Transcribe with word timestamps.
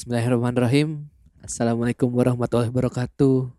Bismillahirrahmanirrahim. 0.00 1.12
Assalamualaikum 1.44 2.08
warahmatullahi 2.08 2.72
wabarakatuh. 2.72 3.52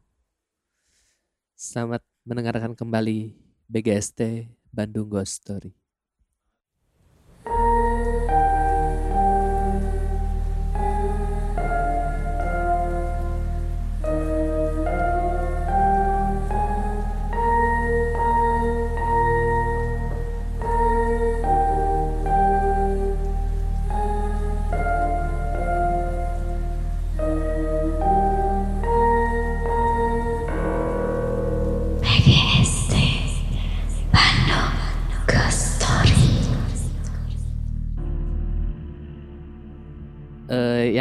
Selamat 1.54 2.02
mendengarkan 2.26 2.74
kembali 2.74 3.38
BGST 3.70 4.50
Bandung 4.74 5.06
Ghost 5.06 5.38
Story. 5.38 5.78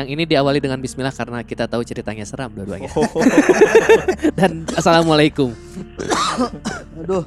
Yang 0.00 0.09
ini 0.16 0.24
diawali 0.24 0.64
dengan 0.64 0.80
Bismillah 0.80 1.12
karena 1.12 1.45
kita 1.45 1.68
tahu 1.68 1.84
ceritanya 1.84 2.24
seram 2.24 2.48
dua-duanya. 2.56 2.88
Dan 4.38 4.64
Assalamualaikum. 4.73 5.52
Aduh. 7.04 7.24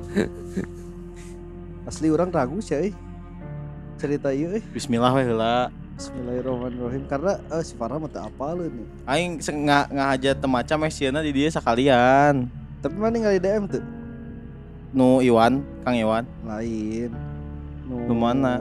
Asli 1.85 2.09
orang 2.09 2.33
ragu 2.33 2.57
sih. 2.57 2.73
euy. 2.73 2.91
Cerita 4.01 4.33
ieu 4.33 4.57
euy. 4.57 4.61
Bismillah 4.73 5.13
we 5.13 5.21
heula. 5.21 5.69
Bismillahirrahmanirrahim 5.93 7.05
karena 7.05 7.37
eh, 7.53 7.61
si 7.61 7.77
Farah 7.77 8.01
mah 8.01 8.09
teu 8.09 8.25
apal 8.25 8.65
nih. 8.65 8.87
Aing 9.05 9.37
nga 9.69 9.85
ngahaja 9.93 10.33
teu 10.33 10.49
maca 10.49 10.73
meh 10.73 10.89
sieuna 10.89 11.21
di 11.21 11.29
dieu 11.29 11.53
sakalian. 11.53 12.49
Tapi 12.81 12.95
mana 12.97 13.13
ngali 13.21 13.37
DM 13.37 13.69
tuh? 13.69 13.85
Nu 14.89 15.21
Iwan, 15.21 15.61
Kang 15.85 15.93
Iwan. 15.93 16.25
Lain. 16.41 17.13
Nu 17.85 18.09
Nu 18.09 18.13
mana? 18.17 18.57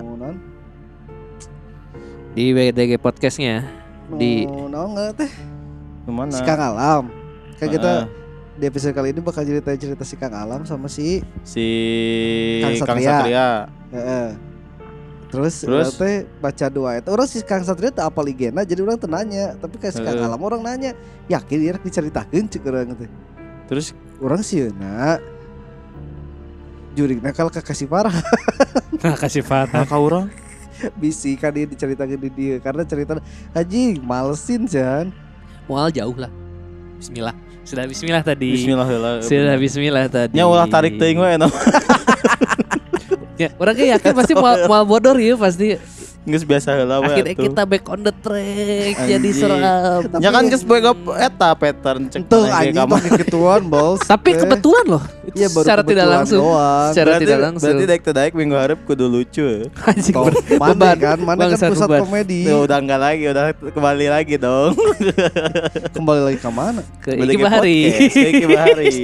Di 2.37 2.53
BDG 2.53 3.01
podcastnya 3.01 3.82
Di- 4.19 4.45
naon 4.45 4.97
nggak 4.97 5.09
teh? 5.17 5.33
Nu 6.05 6.11
mana? 6.13 6.33
Si 6.35 6.43
Kang 6.43 6.61
Alam. 6.61 7.05
Kan 7.57 7.69
kita 7.71 7.93
Heeh. 8.05 8.59
di 8.59 8.65
episode 8.69 8.93
kali 8.93 9.15
ini 9.15 9.21
bakal 9.23 9.47
cerita 9.47 9.71
cerita 9.73 10.05
si 10.05 10.15
Kang 10.19 10.35
Alam 10.35 10.67
sama 10.67 10.91
si 10.91 11.23
si 11.47 11.67
Kang 12.61 12.75
Kang 12.85 12.99
Satria. 12.99 13.11
Satria. 13.11 13.49
Heeh. 13.93 14.29
Terus, 15.33 15.65
Terus? 15.65 15.97
teh 15.97 16.29
baca 16.45 16.67
doa 16.69 16.93
itu 17.01 17.09
orang 17.09 17.25
si 17.25 17.41
Kang 17.41 17.65
Satria 17.65 17.89
teh 17.89 18.05
apal 18.05 18.29
igena 18.29 18.69
jadi 18.69 18.85
orang 18.85 19.01
tenanya 19.01 19.57
tapi 19.57 19.81
kayak 19.81 19.95
si 19.97 20.01
Kang. 20.05 20.21
Alam 20.21 20.41
orang 20.45 20.61
nanya 20.61 20.93
yakin 21.33 21.57
dia 21.57 21.73
rek 21.73 21.85
diceritakeun 21.89 22.53
cek 22.53 22.67
urang 22.69 22.93
teh 22.93 23.09
Terus 23.71 23.97
orang 24.21 24.45
sih 24.45 24.69
na 24.77 25.17
jurik 26.93 27.25
nakal 27.25 27.49
ke 27.49 27.65
kasih 27.65 27.89
parah 27.89 28.13
Nah, 29.03 29.17
kasih 29.17 29.41
nah, 29.43 29.89
ka 29.89 29.97
urang 29.97 30.29
bisi 31.01 31.39
kan 31.39 31.55
dia 31.55 31.67
diceritakan 31.69 32.19
di 32.19 32.31
dia 32.31 32.57
karena 32.59 32.83
cerita 32.83 33.19
haji 33.55 34.01
malesin 34.03 34.67
Jan 34.67 35.15
mual 35.71 35.89
jauh 35.95 36.15
lah. 36.19 36.31
Bismillah. 36.99 37.35
Sudah 37.63 37.87
Bismillah 37.87 38.23
tadi. 38.27 38.51
Bismillah 38.59 38.87
heula. 38.87 39.11
Sudah 39.23 39.57
Bismillah 39.59 40.07
tadi. 40.11 40.35
Nya 40.35 40.47
ulah 40.47 40.67
tarik 40.67 40.99
teuing 40.99 41.19
we 41.19 41.39
no. 41.39 41.49
Ya, 43.41 43.49
orang 43.59 43.75
kayak 43.75 43.91
yakin 43.99 44.13
pasti 44.13 44.33
mual, 44.37 44.55
mual 44.71 44.85
bodor 44.87 45.17
ya 45.19 45.35
pasti. 45.35 45.75
Geus 46.23 46.45
biasa 46.45 46.79
we 46.79 46.87
Akhirnya 46.87 47.35
atuh. 47.35 47.45
kita 47.45 47.63
back 47.65 47.85
on 47.89 48.01
the 48.01 48.15
track 48.15 48.95
jadi 48.97 49.19
Anjing. 49.19 49.35
seram. 49.35 50.07
Ya 50.23 50.31
kan 50.31 50.47
geus 50.47 50.63
boy 50.63 50.79
up 50.81 50.95
eta 51.13 51.51
pattern 51.53 52.07
cek 52.07 52.23
tuh 52.25 52.47
anjing 52.47 52.79
pakai 52.79 53.11
ketuan 53.21 53.63
bos 53.65 53.99
Tapi 54.13 54.31
kebetulan 54.33 54.87
loh. 54.89 55.03
Iya 55.29 55.51
baru 55.51 55.65
secara 55.65 55.81
tidak 55.81 55.89
kebetulan 55.99 56.15
langsung. 56.17 56.43
doang. 56.45 56.89
Secara 56.89 57.07
Berarti- 57.09 57.25
tidak 57.25 57.39
langsung. 57.41 57.67
Berarti 57.69 57.85
daek 57.85 58.01
teu 58.01 58.13
daek 58.13 58.33
minggu 58.33 58.55
hareup 58.55 58.81
kudu 58.85 59.07
lucu. 59.07 59.47
Anjing 59.91 60.15
Toh, 60.15 60.23
ber- 60.25 60.39
mana 60.55 60.75
beban. 60.89 60.97
kan 60.97 61.19
mana 61.19 61.43
kan 61.49 61.59
pusat 61.69 61.89
beban. 61.89 62.01
komedi 62.01 62.41
Tuh 62.45 62.59
udah 62.63 62.79
enggak 62.79 63.01
lagi, 63.01 63.25
udah 63.27 63.45
kembali 63.69 64.07
lagi 64.09 64.35
dong. 64.37 64.73
kembali 65.97 66.21
lagi 66.23 66.39
ke 66.39 66.51
mana 66.51 66.83
ke 66.99 67.11
Balik 67.13 67.27
Iki 67.29 67.37
ke 67.37 67.43
Bahari. 67.43 67.79
ke 68.09 68.27
Iki 68.31 68.47
Bahari. 68.47 68.95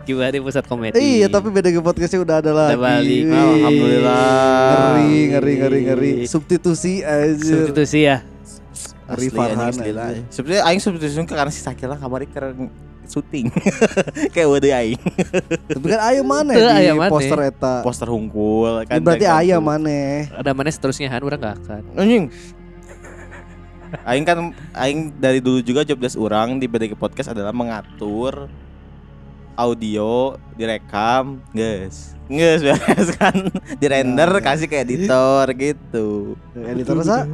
Iki 0.00 0.12
Bahari 0.14 0.38
pusat 0.40 0.64
komedi. 0.64 0.96
iya 0.96 1.28
tapi 1.28 1.52
beda 1.52 1.68
ke 1.68 1.76
podcastnya 1.78 2.20
udah 2.20 2.36
ada 2.40 2.50
lagi 2.50 2.72
balik. 2.74 3.22
Wih. 3.22 3.36
Alhamdulillah. 3.36 4.24
ngeri 4.88 5.20
ngeri 5.28 5.52
ngeri 5.58 5.80
ngeri 5.84 6.12
substitusi 6.38 7.02
aja 7.02 7.34
substitusi 7.42 8.06
ya. 8.06 8.22
Asli, 9.08 9.32
Farhan. 9.32 9.72
Sebenarnya 10.28 10.62
aing 10.68 10.80
substitusi 10.84 11.16
karena 11.26 11.50
si 11.50 11.64
Sakila 11.64 11.96
kamari 11.96 12.28
keren 12.28 12.68
syuting. 13.08 13.48
Kayak 14.36 14.48
wede 14.52 14.70
aing. 14.70 15.00
tapi 15.64 15.86
kan 15.88 16.00
ayam 16.12 16.26
mana 16.28 16.52
di 16.52 16.60
aya 16.60 16.92
maneh. 16.92 17.10
poster 17.10 17.40
eta 17.40 17.74
Poster 17.80 18.08
hungkul 18.12 18.84
kan. 18.84 19.00
berarti 19.00 19.24
cek 19.24 19.32
ayam 19.32 19.64
satu. 19.64 19.70
mana 19.72 19.98
Ada 20.36 20.50
mana 20.52 20.68
seterusnya 20.68 21.08
Han 21.08 21.24
orang 21.24 21.40
gak 21.40 21.56
akan. 21.64 21.82
Anjing. 21.96 22.24
Aing 24.04 24.24
kan 24.28 24.38
aing 24.76 24.98
dari 25.16 25.40
dulu 25.40 25.64
juga 25.64 25.80
job 25.88 25.96
desk 25.96 26.20
orang 26.20 26.60
di 26.60 26.68
BDG 26.68 26.92
Podcast 26.92 27.32
adalah 27.32 27.56
mengatur 27.56 28.44
audio 29.58 30.38
direkam, 30.54 31.42
guys. 31.50 32.14
Nges 32.30 32.62
beres 32.62 33.08
kan? 33.12 33.34
Di 33.80 33.86
render 33.88 34.30
Nah. 34.30 34.38
kasih 34.38 34.70
ke 34.70 34.78
editor 34.78 35.50
gitu. 35.50 36.38
editor 36.54 37.02
sa 37.02 37.26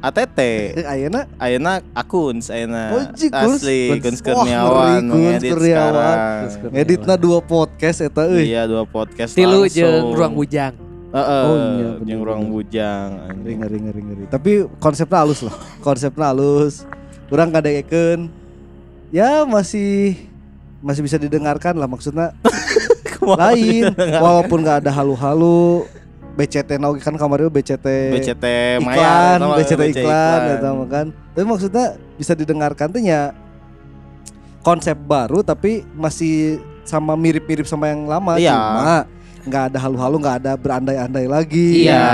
ATT 0.00 0.38
Eh, 0.80 0.86
Ayeuna 0.86 1.28
Ayeuna 1.36 1.84
akuns 1.92 2.48
Ayeuna 2.48 2.94
Oh, 2.94 3.02
asli 3.36 3.92
Wah, 3.92 3.98
Kurniawan 4.00 5.02
ngedit 5.04 5.52
sekarang. 5.52 6.38
Editna 6.72 7.14
dua 7.14 7.42
podcast 7.42 8.00
eta 8.00 8.24
euy. 8.24 8.48
Iya 8.48 8.64
dua 8.64 8.88
podcast 8.88 9.36
Tilu 9.36 9.68
langsung. 9.68 9.76
jeung 9.76 10.16
ruang 10.16 10.32
bujang. 10.32 10.72
Heeh, 11.10 11.42
Oh, 11.42 11.56
iya, 11.58 11.88
bener, 11.98 12.06
jeung 12.06 12.22
ruang 12.22 12.44
bujang. 12.48 13.08
ngeri 13.34 13.52
ngeri 13.58 13.78
ngeri 13.82 14.00
ngeri. 14.00 14.22
Tapi 14.30 14.52
konsepnya 14.78 15.18
halus 15.20 15.42
lah 15.42 15.52
konsepnya 15.82 16.30
halus. 16.30 16.86
Orang 17.28 17.50
kadekeun 17.50 18.30
ya 19.10 19.42
masih 19.42 20.29
masih 20.80 21.00
bisa 21.00 21.16
didengarkan 21.16 21.76
lah 21.76 21.84
maksudnya 21.84 22.32
lain 23.40 23.92
walaupun 24.14 24.58
nggak 24.60 24.80
ada 24.80 24.90
halu-halu 24.90 25.84
BCT 26.30 26.76
naoge 26.76 27.00
kan 27.00 27.12
kemarin 27.12 27.48
BCT 27.48 27.86
BCT 28.10 28.44
iklan 28.78 28.86
Maya 28.86 29.36
nggak? 29.36 29.56
BCT 29.60 29.82
iklan 29.94 30.38
ya 30.40 30.54
tau 30.58 30.84
kan 30.86 31.06
tapi 31.30 31.44
maksudnya 31.44 31.86
bisa 32.16 32.32
didengarkan 32.32 32.88
tuh 32.88 32.98
ya 32.98 33.36
konsep 34.60 34.96
baru 34.98 35.40
tapi 35.40 35.84
masih 35.92 36.60
sama 36.82 37.12
mirip-mirip 37.14 37.64
sama 37.64 37.88
yang 37.88 38.04
lama 38.04 38.36
Iya. 38.36 38.52
cuma 38.52 38.94
nggak 39.40 39.62
ada 39.72 39.78
halu-halu 39.80 40.16
nggak 40.18 40.36
ada 40.38 40.52
berandai-andai 40.54 41.26
lagi 41.26 41.84
Iya. 41.84 42.08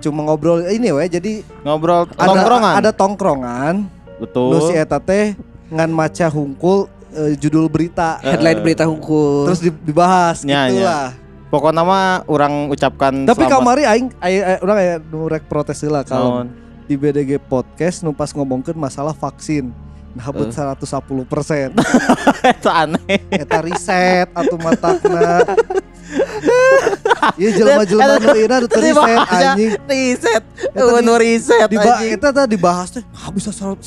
cuma 0.00 0.20
ngobrol 0.22 0.64
ini 0.64 0.88
we 0.90 1.04
jadi 1.06 1.32
Ngobrol 1.60 2.08
ada 2.10 2.24
tongkrongan. 2.26 2.74
ada 2.74 2.90
tongkrongan 2.90 3.74
Betul. 4.18 4.48
nu 4.50 4.58
si 4.62 4.74
eta 4.74 4.98
teh 4.98 5.32
ngan 5.68 5.88
maca 5.88 6.26
hungkul 6.26 6.88
eh, 7.10 7.32
judul 7.34 7.66
berita 7.66 8.18
Headline 8.18 8.60
berita 8.60 8.84
hukum. 8.84 9.46
terus 9.46 9.60
di- 9.60 9.80
dibahas 9.82 10.42
Nya, 10.42 10.68
gitulah 10.68 11.08
Pokoknya 11.48 11.80
nama 11.80 11.98
orang 12.24 12.68
ucapkan 12.68 13.24
tapi 13.24 13.42
selamat. 13.42 13.52
kamari 13.54 13.82
aing 13.82 14.08
aing 14.18 14.42
aing- 14.42 14.60
urang 14.60 14.76
aya 14.76 14.94
nu 15.00 15.24
rek 15.24 15.44
protes 15.44 15.80
heula 15.80 16.02
kalau 16.02 16.44
Naon? 16.44 16.48
di 16.84 16.94
BDG 16.94 17.36
podcast 17.38 18.00
nu 18.00 18.12
pas 18.12 18.28
ngomongkeun 18.28 18.74
masalah 18.74 19.12
vaksin 19.12 19.72
nah 20.10 20.24
Eh. 20.24 20.32
bet 20.34 20.50
110 20.50 20.84
persen 21.24 21.72
Itu 22.52 22.68
aneh. 22.68 23.00
eta 23.30 23.60
riset 23.60 24.28
atau 24.30 24.56
matakna 24.56 25.40
Iya 27.34 27.50
jelema-jelema 27.54 28.14
nu 28.16 28.28
ieu 28.32 28.48
nu 28.48 28.66
teu 28.66 28.80
riset 28.80 29.18
anjing 29.28 29.70
Riset. 29.84 30.42
Eta 30.68 30.80
di- 30.80 30.96
Unu 30.98 31.14
riset 31.14 31.60
anjing. 31.62 32.10
kita 32.12 32.28
tadi 32.30 32.48
dibahas 32.50 32.88
tuh 32.90 33.02
ah, 33.12 33.28
bisa 33.28 33.50
110% 33.50 33.80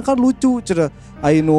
kan 0.00 0.14
lucu 0.14 0.60
cenah. 0.60 0.90
Ainu 1.18 1.58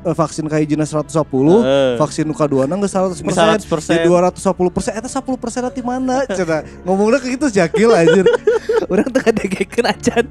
eh, 0.00 0.12
vaksin 0.12 0.44
ka 0.44 0.56
hijina 0.56 0.82
110, 0.82 1.04
Heeh. 1.04 1.92
vaksin 1.96 2.24
nu 2.24 2.32
kaduana 2.32 2.74
geus 2.76 2.90
100%. 2.90 3.20
Geus 3.20 3.36
100%. 3.36 3.92
Di 3.94 4.08
210% 4.08 4.48
eta 4.90 5.08
10% 5.10 5.70
di 5.70 5.82
mana 5.82 6.24
cenah. 6.26 6.60
Ngomongna 6.82 7.16
ke 7.16 7.28
gitu 7.30 7.46
jakil 7.48 7.92
anjir. 7.92 8.24
orang 8.90 9.06
tengah 9.06 9.32
degekeun 9.34 9.86
acan. 9.86 10.24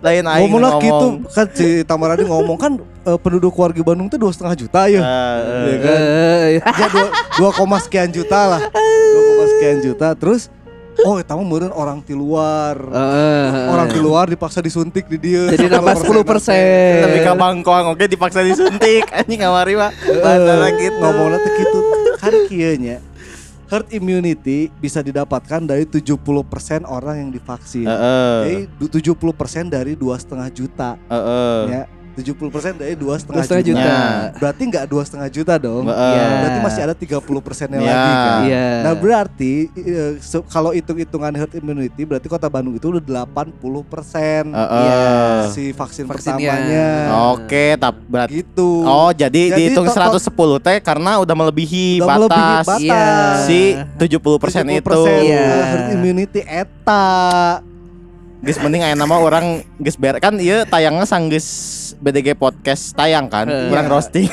Lain 0.00 0.24
aing 0.26 0.44
Ngomongna 0.44 0.68
ngomong. 0.72 0.82
gitu 0.82 1.06
kan 1.30 1.46
si 1.50 1.66
Tamaradi 1.82 2.24
ngomong 2.24 2.56
kan 2.56 2.72
eh, 3.02 3.16
penduduk 3.16 3.54
warga 3.54 3.80
Bandung 3.82 4.04
tuh 4.06 4.18
dua 4.18 4.28
setengah 4.28 4.56
juta 4.58 4.80
ya. 4.86 5.00
Heeh. 5.00 5.62
Iya 5.62 5.76
kan? 5.78 5.98
Eh, 5.98 6.48
Ya 6.72 6.86
dua, 6.88 7.06
dua 7.38 7.50
koma 7.50 7.76
sekian 7.78 8.08
juta 8.08 8.40
lah. 8.48 8.60
Dua 8.84 9.22
koma 9.24 9.44
sekian 9.48 9.78
juta. 9.80 10.08
Terus 10.14 10.42
oh 11.02 11.16
mah 11.16 11.44
meureun 11.44 11.72
orang 11.72 11.98
di 12.00 12.12
luar. 12.12 12.76
eh, 12.78 13.68
Orang 13.68 13.88
di 13.88 14.00
luar 14.00 14.28
dipaksa 14.28 14.60
disuntik 14.60 15.08
di 15.08 15.18
dia. 15.18 15.48
Jadi 15.50 15.66
nambah 15.66 15.96
10 15.98 16.22
persen. 16.22 17.02
Tapi 17.02 17.18
ka 17.20 17.32
bangkoang 17.32 17.86
oke 17.92 18.04
dipaksa 18.04 18.40
disuntik 18.40 19.08
anjing 19.16 19.40
kamari 19.40 19.74
mah. 19.74 19.90
Bahasa 19.94 20.68
gitu. 20.76 20.96
ngomongnya 20.96 21.38
tuh 21.38 21.52
gitu 21.56 21.78
kan 22.22 22.30
kieu 22.46 22.78
nya 22.78 23.02
herd 23.66 23.88
immunity 23.90 24.68
bisa 24.78 25.00
didapatkan 25.00 25.64
dari 25.64 25.88
70% 25.88 26.12
orang 26.84 27.24
yang 27.24 27.30
divaksin. 27.32 27.88
Heeh. 27.88 28.38
Jadi 28.44 28.56
du- 29.00 29.16
70% 29.16 29.66
dari 29.66 29.96
dua 29.96 30.20
setengah 30.20 30.52
juta 30.52 31.00
Heeh. 31.08 31.60
ya. 31.72 31.82
70% 32.14 32.36
dari 32.74 32.94
dua 32.94 33.14
setengah 33.14 33.36
Dua 33.36 33.46
setengah 33.46 33.64
juta. 33.64 33.78
juta. 33.78 33.90
Ya. 33.90 34.32
Berarti 34.34 34.62
nggak 34.64 34.84
dua 34.86 35.02
setengah 35.02 35.28
juta 35.28 35.54
dong. 35.56 35.84
Iya. 35.86 36.26
Berarti 36.36 36.58
masih 36.60 36.80
ada 36.82 36.94
30 36.94 37.08
persennya 37.40 37.78
Ya. 37.78 37.86
lagi 37.86 38.12
kan. 38.12 38.40
Iya. 38.42 38.66
Nah 38.80 38.92
berarti 38.94 39.52
eh, 39.74 40.12
se- 40.18 40.46
kalau 40.46 40.70
hitung-hitungan 40.70 41.32
herd 41.32 41.52
immunity 41.54 42.02
berarti 42.02 42.26
kota 42.26 42.46
Bandung 42.46 42.74
itu 42.74 42.86
udah 42.88 43.02
80 43.24 43.52
persen. 43.82 44.52
Iya. 44.52 45.00
si 45.48 45.70
vaksin 45.70 46.04
Vaksinnya. 46.04 46.36
pertamanya. 46.48 46.88
Oke, 47.32 47.64
tapi 47.74 47.98
berarti 48.04 48.32
Gitu. 48.34 48.70
Oh, 48.82 49.10
jadi, 49.10 49.42
Jadi 49.48 49.58
dihitung 49.58 49.86
to- 49.86 49.94
110 49.94 50.32
teh 50.58 50.78
karena 50.78 51.18
udah 51.18 51.34
melebihi 51.34 51.98
Udah 51.98 52.08
melebihi 52.16 52.40
batas 52.54 52.66
batas. 52.66 52.80
Iya. 52.80 53.06
si 53.42 53.58
70% 53.96 54.64
itu. 54.68 54.82
70% 54.82 55.22
Iya. 55.22 55.46
herd 55.66 55.86
immunity 55.92 56.40
eta. 56.42 57.60
Geus 58.42 58.58
mending 58.58 58.82
aya 58.82 58.98
nama 58.98 59.14
orang 59.14 59.62
geus 59.78 59.94
ber 59.94 60.18
kan 60.18 60.34
ieu 60.36 60.66
tayangnya 60.66 61.06
sanggeus 61.06 61.46
BDG 61.96 62.34
podcast 62.34 62.90
tayang 62.90 63.30
kan. 63.30 63.46
Kurang 63.46 63.86
Iya. 63.86 63.92
roasting. 63.92 64.26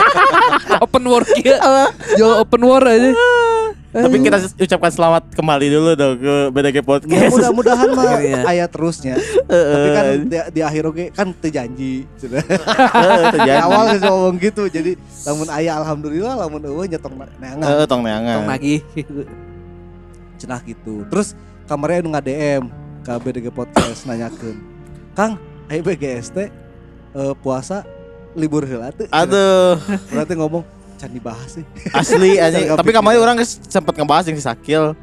open 0.84 1.04
war 1.04 1.24
ya. 1.34 1.56
Jual 2.12 2.32
open 2.38 2.60
war 2.62 2.84
aja. 2.84 3.16
Tapi 3.92 4.20
kita 4.20 4.36
ucapkan 4.58 4.88
selamat 4.88 5.22
kembali 5.32 5.66
dulu 5.68 5.90
dong 5.92 6.16
ke 6.16 6.34
BDG 6.50 6.76
Ya 6.76 6.82
podcast. 6.82 7.32
mudah-mudahan 7.32 7.88
mah 7.92 8.20
ayat 8.46 8.68
terusnya. 8.68 9.16
Tapi 9.48 9.88
kan 9.90 10.04
di, 10.22 10.36
di 10.52 10.60
akhir 10.60 10.82
oke 10.86 11.04
kan 11.10 11.32
terjanji. 11.34 12.04
Sudah. 12.16 12.44
Di 13.32 13.52
awal 13.54 13.96
geus 13.96 14.02
ngomong 14.02 14.36
gitu. 14.38 14.68
Jadi 14.68 14.92
lamun 15.24 15.48
ayah 15.50 15.80
alhamdulillah 15.80 16.36
lamun 16.36 16.60
eueuh 16.62 16.84
nyetong 16.84 17.16
neangan. 17.38 17.64
Heeh, 17.64 17.84
tong 17.84 17.88
Tong 17.88 18.02
neangan. 18.04 18.44
lagi. 18.44 18.84
cenah 20.36 20.58
gitu 20.66 21.06
terus 21.06 21.38
kamarnya 21.70 22.02
nu 22.02 22.10
nge-DM 22.10 22.66
ke 22.66 22.81
BDG 23.02 23.50
podcast 23.50 24.06
nanyakeun 24.06 24.58
Kang 25.12 25.36
ayo 25.68 25.80
BGS 25.82 26.30
teh 26.30 26.48
eh, 27.12 27.34
puasa 27.42 27.82
libur 28.32 28.64
heula 28.64 28.94
teu 28.94 29.10
Aduh, 29.10 29.76
berarti 30.08 30.32
ngomong 30.38 30.64
can 30.96 31.10
dibahas 31.10 31.58
sih 31.58 31.64
asli 31.90 32.38
anjing. 32.42 32.72
Tapi 32.78 32.90
kemarin 32.94 33.18
orang 33.18 33.36
geus 33.42 33.58
sempet 33.66 33.98
ngebahas 33.98 34.30
yang 34.30 34.38
si 34.38 34.44
Sakil 34.46 34.94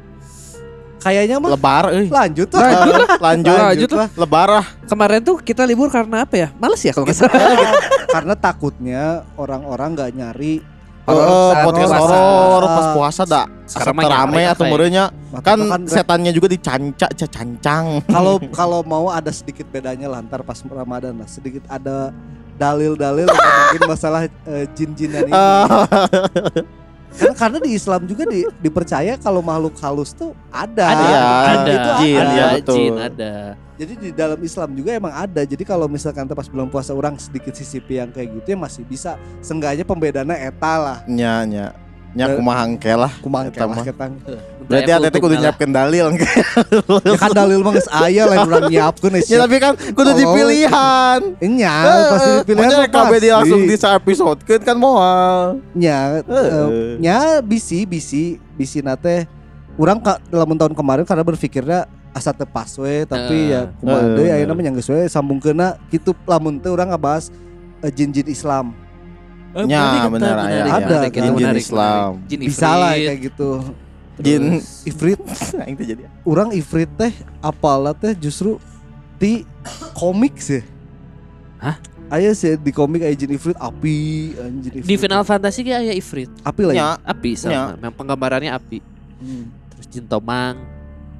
kayaknya 1.00 1.40
mah 1.40 1.56
lebar 1.56 1.96
euy. 1.96 2.12
lanjut 2.12 2.48
lah 2.52 2.60
Lanjut, 2.60 3.08
lanjut, 3.26 3.56
Lanjut 3.56 3.90
lah 3.96 4.08
lebar 4.16 4.48
lah. 4.60 4.66
Kemarin 4.84 5.20
tuh 5.24 5.40
kita 5.40 5.64
libur 5.64 5.88
karena 5.88 6.28
apa 6.28 6.36
ya? 6.36 6.48
Males 6.60 6.80
ya 6.84 6.92
kalau 6.92 7.08
nggak 7.08 7.18
salah. 7.24 7.40
karena 8.14 8.34
takutnya 8.36 9.02
orang-orang 9.40 9.96
nggak 9.96 10.10
nyari 10.12 10.54
Horor 11.10 11.26
Oh, 11.26 11.50
saat 11.50 11.64
podcast 11.64 11.90
puasa. 11.90 12.16
horor 12.16 12.64
pas 12.66 12.86
puasa 12.90 13.22
dah. 13.24 13.46
Sekarang 13.64 13.96
rame 14.00 14.42
atau 14.46 14.64
ya? 14.64 14.70
murenya 14.70 15.04
Maka 15.30 15.44
kan 15.44 15.58
kan 15.62 15.80
setannya 15.84 16.30
juga 16.30 16.48
dicancak 16.48 17.10
cancang. 17.16 18.02
kalau 18.10 18.34
kalau 18.58 18.80
mau 18.82 19.06
ada 19.08 19.30
sedikit 19.30 19.66
bedanya 19.66 20.06
lah 20.06 20.22
ntar 20.22 20.40
pas 20.40 20.58
Ramadan 20.60 21.14
lah 21.14 21.26
sedikit 21.26 21.62
ada 21.66 22.10
dalil-dalil 22.54 23.24
mungkin 23.24 23.82
masalah 23.86 24.26
eh, 24.26 24.66
jin-jinan 24.70 25.24
ini 25.24 25.32
Karena, 27.10 27.34
karena 27.34 27.58
di 27.58 27.74
Islam 27.74 28.06
juga 28.06 28.22
di- 28.22 28.46
dipercaya 28.60 29.18
kalau 29.18 29.42
makhluk 29.42 29.74
halus 29.78 30.14
tuh 30.14 30.30
ada. 30.48 30.86
Ada, 30.86 31.02
Iya, 31.02 31.18
ada, 31.18 31.72
Itu 31.74 31.90
jin, 31.98 32.16
ada, 32.16 32.30
ya, 32.30 32.46
betul. 32.54 32.76
jin, 32.76 32.94
ada. 32.96 33.32
Jadi 33.80 33.92
di 33.96 34.10
dalam 34.12 34.36
Islam 34.44 34.76
juga 34.76 34.92
emang 34.92 35.08
ada. 35.08 35.40
Jadi 35.40 35.64
kalau 35.64 35.88
misalkan 35.88 36.28
pas 36.28 36.44
bulan 36.44 36.68
puasa 36.68 36.92
orang 36.92 37.16
sedikit 37.16 37.56
sisipi 37.56 37.96
yang 37.96 38.12
kayak 38.12 38.28
gitu 38.36 38.52
ya 38.52 38.58
masih 38.60 38.84
bisa. 38.84 39.16
Seenggaknya 39.40 39.88
pembedana 39.88 40.36
eta 40.36 40.74
lah. 40.76 40.98
Nya 41.08 41.48
nya 41.48 41.72
nya 42.12 42.28
kumaha 42.36 42.68
hangke 42.68 42.92
lah. 42.92 43.08
Kumang 43.24 43.48
Eta 43.48 43.64
mah. 43.64 43.80
ketang. 43.80 44.20
Berarti 44.68 44.90
atete 44.92 45.16
kudu 45.16 45.34
nyiapkeun 45.40 45.72
dalil. 45.72 46.12
Ya 47.08 47.16
kan 47.16 47.30
dalil 47.32 47.64
mah 47.64 47.72
geus 47.72 47.88
aya 47.88 48.28
lain 48.28 48.44
urang 48.44 48.66
nyiapkeun 48.68 49.16
Ya 49.32 49.48
tapi 49.48 49.56
kan 49.56 49.72
kudu 49.78 50.10
Oh. 50.12 50.16
dipilihan. 50.18 51.20
Nya 51.40 51.74
pasti 52.12 52.30
dipilihan 52.44 52.68
makanya 52.68 52.84
mah 52.84 53.06
KB 53.08 53.12
dia 53.16 53.32
langsung 53.40 53.60
pasti. 53.64 53.72
di 53.72 53.76
episode 53.96 54.38
kan 54.44 54.76
moal. 54.76 55.56
nya 55.72 56.20
nya 57.00 57.18
bisi 57.40 57.88
bisi 57.88 58.36
bisi 58.60 58.84
nate 58.84 59.24
urang 59.80 60.04
ka, 60.04 60.20
dalam 60.28 60.52
tahun 60.52 60.76
kemarin 60.76 61.08
karena 61.08 61.24
berpikirnya 61.24 61.80
asa 62.10 62.30
teu 62.30 62.44
pas 62.44 62.66
we 62.74 63.04
tapi 63.04 63.36
Eh. 63.46 63.54
ya 63.54 63.60
kumaha 63.76 64.00
Eh, 64.00 64.10
deui 64.14 64.30
ayeuna 64.30 64.52
mah 64.52 64.62
nya 64.62 64.72
geus 64.72 64.86
we 64.86 65.06
sambungkeuna 65.06 65.78
kitu 65.86 66.10
lamun 66.24 66.56
teu 66.56 66.70
urang 66.70 66.90
ngabahas 66.90 67.30
eh, 67.80 67.88
jin-jin 67.88 68.26
Islam. 68.26 68.74
Eh, 69.50 69.66
bener, 69.66 70.06
menarik, 70.08 70.42
aya, 70.46 70.62
menarik, 70.62 70.72
ada, 70.78 70.96
itu 71.02 71.18
Jin 71.18 71.34
menarik, 71.34 71.62
Islam. 71.62 72.10
Jin 72.24 72.40
Bisa 72.40 72.70
lah 72.70 72.92
kayak 72.94 73.18
gitu. 73.20 73.50
Jin 74.16 74.42
Ifrit 74.90 75.20
aing 75.62 75.74
teh 75.74 75.86
jadi. 75.88 76.02
orang 76.22 76.48
ifrit 76.52 76.90
teh 76.92 77.10
apalah 77.40 77.90
teh 77.90 78.14
justru 78.14 78.62
di 79.16 79.42
komik 79.92 80.38
sih. 80.38 80.62
Hah? 81.58 81.76
Aya 82.08 82.30
sih 82.30 82.54
di 82.54 82.70
komik 82.70 83.00
aya 83.00 83.14
jin 83.14 83.30
ifrit 83.30 83.54
api, 83.54 83.98
anjing 84.34 84.72
ifrit. 84.76 84.86
Di 84.86 84.96
Final 84.96 85.22
Fantasy 85.22 85.62
kayak 85.62 85.78
aya 85.80 85.94
ifrit, 85.94 86.30
api 86.42 86.62
lah. 86.64 86.74
ya. 86.74 86.88
Api 87.00 87.30
sama. 87.34 87.74
Yang 87.76 87.94
penggambarannya 87.94 88.50
api. 88.50 88.78
Hmm. 89.18 89.46
Terus 89.70 89.86
jin 89.88 90.04
tomang. 90.04 90.58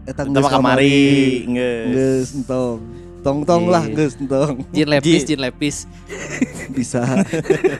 Eta 0.04 0.24
mah 0.24 0.50
kamari. 0.50 1.44
Geus. 1.46 1.88
Geus 1.90 2.28
entong. 2.36 2.78
Tong-tong 3.20 3.68
lah 3.68 3.84
Iya. 3.84 3.94
geus 3.94 4.14
entong. 4.16 4.64
Jin 4.72 4.88
lepis, 4.96 5.22
Jin. 5.28 5.38
lepis. 5.38 5.76
Bisa. 6.72 7.04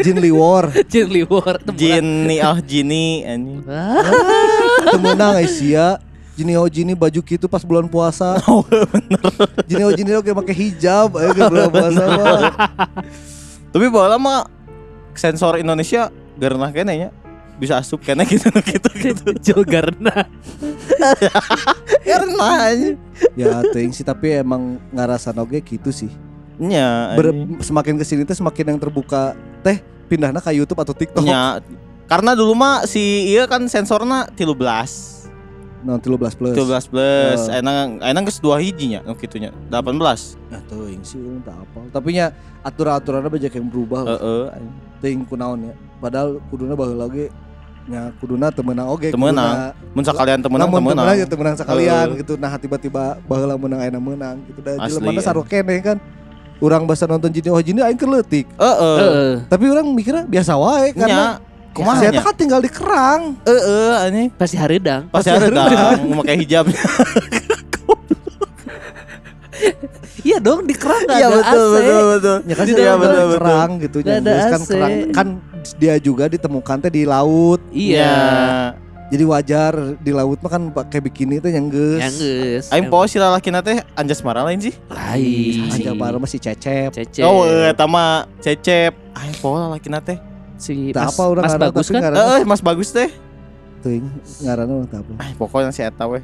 jin 0.05 0.21
liwor. 0.21 0.69
Jin 0.93 1.09
liwor. 1.09 1.57
temuan. 1.59 1.81
Jin 1.81 2.07
nih 2.29 2.39
oh 2.45 2.59
Jini 2.61 3.25
anjing. 3.25 3.65
Ah, 3.65 4.05
Temenang 4.91 5.41
Asia. 5.41 5.97
Jini 6.37 6.57
oh 6.57 6.65
jini 6.67 6.93
baju 6.93 7.21
gitu 7.21 7.47
pas 7.47 7.61
bulan 7.61 7.85
puasa. 7.85 8.37
Oh 8.49 8.61
bener. 8.65 9.21
Jini 9.65 9.83
oh 9.85 9.93
jini 9.93 10.11
oke 10.13 10.31
pakai 10.35 10.55
hijab 10.57 11.17
ayo 11.17 11.33
ke 11.33 11.43
bulan 11.45 11.69
puasa 11.69 12.05
mah. 12.05 12.41
Tapi 13.71 13.87
bola 13.89 14.17
mah 14.17 14.45
sensor 15.13 15.57
Indonesia 15.57 16.09
garna 16.37 16.69
kene 16.69 16.93
nya 16.97 17.09
bisa 17.61 17.77
asup 17.77 18.01
kene 18.01 18.25
gitu 18.33 18.49
gitu 18.51 18.91
gitu. 19.05 19.29
Jogarna. 19.45 20.25
Karena. 22.03 22.49
Ya 23.37 23.61
teuing 23.69 23.93
sih 23.93 24.01
tapi 24.01 24.33
emang 24.33 24.81
ngarasa 24.91 25.37
oge 25.37 25.61
gitu 25.61 25.93
sih. 25.93 26.09
Nya 26.57 27.13
Ber- 27.15 27.31
anjing. 27.31 27.61
semakin 27.61 27.95
ke 27.97 28.05
sini 28.05 28.25
teh 28.25 28.33
semakin 28.33 28.73
yang 28.73 28.81
terbuka 28.81 29.33
teh 29.61 29.77
pindahnya 30.09 30.41
ke 30.41 30.51
YouTube 30.51 30.81
atau 30.81 30.97
TikTok. 30.97 31.21
Nya 31.21 31.61
karena 32.09 32.33
dulu 32.33 32.57
mah 32.57 32.85
si 32.85 33.29
iya 33.29 33.45
kan 33.45 33.61
sensorna 33.67 34.25
13 34.27 35.21
Nah, 35.81 35.97
13 35.97 36.33
plus. 36.33 36.53
13 36.53 36.89
plus 36.89 37.41
Oh. 37.41 37.53
enang 37.55 38.01
enang 38.01 38.23
geus 38.23 38.37
dua 38.37 38.57
hijinya 38.57 39.01
nu 39.01 39.13
kitunya 39.15 39.49
18 39.69 39.97
Nah, 40.49 40.61
teuing 40.67 41.01
sih 41.01 41.17
urang 41.17 41.41
tak 41.41 41.57
apa. 41.57 41.81
Tapi 41.91 42.09
nya 42.15 42.33
aturan-aturannya 42.61 43.29
banyak 43.29 43.53
yang 43.53 43.67
berubah. 43.69 44.01
heeh 44.07 44.45
Teuing 45.01 45.25
kunaon 45.25 45.61
ya. 45.63 45.75
Padahal 45.97 46.41
kuduna 46.49 46.73
baheula 46.73 47.05
ge 47.07 47.29
nya 47.87 48.13
kuduna 48.17 48.49
temenang 48.49 48.87
oge. 48.89 49.09
Temenang. 49.09 49.73
mun 49.91 50.03
sakalian 50.03 50.39
temenang 50.39 50.69
temenang 50.69 50.85
temenang 50.93 51.17
ya 51.17 51.27
temenang 51.27 51.55
sekalian 51.55 52.07
Heeh. 52.09 52.21
gitu. 52.21 52.33
Nah 52.35 52.53
tiba-tiba 52.55 53.19
baheula 53.25 53.55
menang 53.55 53.81
ayeuna 53.81 53.99
menang 53.99 54.37
gitu. 54.45 54.61
Da 54.61 54.77
Asli, 54.79 54.97
jelema 54.97 55.11
ya. 55.15 55.23
sarua 55.23 55.45
keneh 55.45 55.81
kan. 55.81 55.97
Urang 56.61 56.85
basa 56.85 57.09
nonton 57.09 57.33
Jini 57.33 57.49
Oh 57.49 57.57
Jini 57.57 57.81
aing 57.81 57.97
keur 57.97 58.11
leutik. 58.11 58.45
heeh 58.53 58.99
Heeh. 59.01 59.33
Tapi 59.49 59.65
orang 59.67 59.89
mikirnya 59.89 60.25
biasa 60.25 60.55
wae 60.55 60.93
nya 60.93 61.01
karena 61.01 61.25
kumaha 61.71 61.97
saya 61.99 62.11
nya 62.11 62.21
kan 62.21 62.35
tinggal 62.35 62.61
di 62.61 62.69
kerang. 62.69 63.33
heeh 63.43 63.93
anjing 63.97 64.29
Pasti 64.35 64.57
haridang. 64.57 65.09
pasti 65.09 65.29
ada 65.29 65.49
dang 65.49 66.05
memakai 66.05 66.37
hijab 66.37 66.69
Iya 70.21 70.39
dong 70.39 70.65
di 70.65 70.75
kerang 70.75 71.03
gak 71.05 71.17
Iya 71.17 71.27
ada 71.27 71.37
betul 71.37 71.61
AC. 71.61 71.75
betul 71.75 72.03
betul 72.07 72.37
Ya 72.41 72.55
kan 72.55 72.65
dia 72.67 72.75
betul, 72.95 73.25
betul. 73.27 73.39
kerang 73.39 73.71
gitu 73.79 73.97
Nggak 74.01 74.17
ada 74.19 74.33
kan 74.47 74.61
AC. 74.61 74.69
kerang 74.69 74.93
kan 75.11 75.27
dia 75.77 75.95
juga 76.01 76.25
ditemukan 76.27 76.77
teh 76.81 76.91
di 76.91 77.03
laut. 77.05 77.61
Iya. 77.71 78.15
Jadi 79.11 79.25
wajar 79.27 79.73
di 79.99 80.13
laut 80.15 80.39
mah 80.39 80.49
kan 80.49 80.63
pakai 80.71 81.03
bikini 81.03 81.43
teh 81.43 81.51
yang 81.51 81.67
geus. 81.67 81.99
Yang 81.99 82.15
geus. 82.17 82.65
Aing 82.71 82.87
poho 82.87 83.05
si 83.05 83.19
lalaki 83.19 83.51
teh 83.51 83.83
anjas 83.93 84.23
marah 84.23 84.47
lain 84.47 84.63
sih 84.63 84.75
lain. 84.87 85.67
Aja 85.69 85.93
baru 85.93 86.17
masih 86.17 86.39
cecep. 86.39 86.95
Cece. 86.95 87.27
Oh, 87.27 87.43
eta 87.43 87.85
mah 87.85 88.31
cecep. 88.39 88.95
Aing 89.13 89.35
poho 89.39 89.59
lalaki 89.59 89.91
teh. 90.01 90.19
si 90.61 90.93
Mas, 90.93 91.17
apa 91.17 91.23
orang 91.25 91.45
Mas 91.49 91.57
bagus 91.57 91.87
kan? 91.89 92.01
ngaran- 92.05 92.21
Heeh, 92.21 92.43
Mas 92.45 92.61
bagus 92.61 92.89
teh. 92.93 93.09
Teuing 93.81 94.05
ngaranna 94.45 94.85
teu 94.87 95.01
apa. 95.01 95.13
Ay, 95.17 95.33
pokoknya 95.35 95.73
si 95.73 95.81
eta 95.81 96.05
weh. 96.05 96.21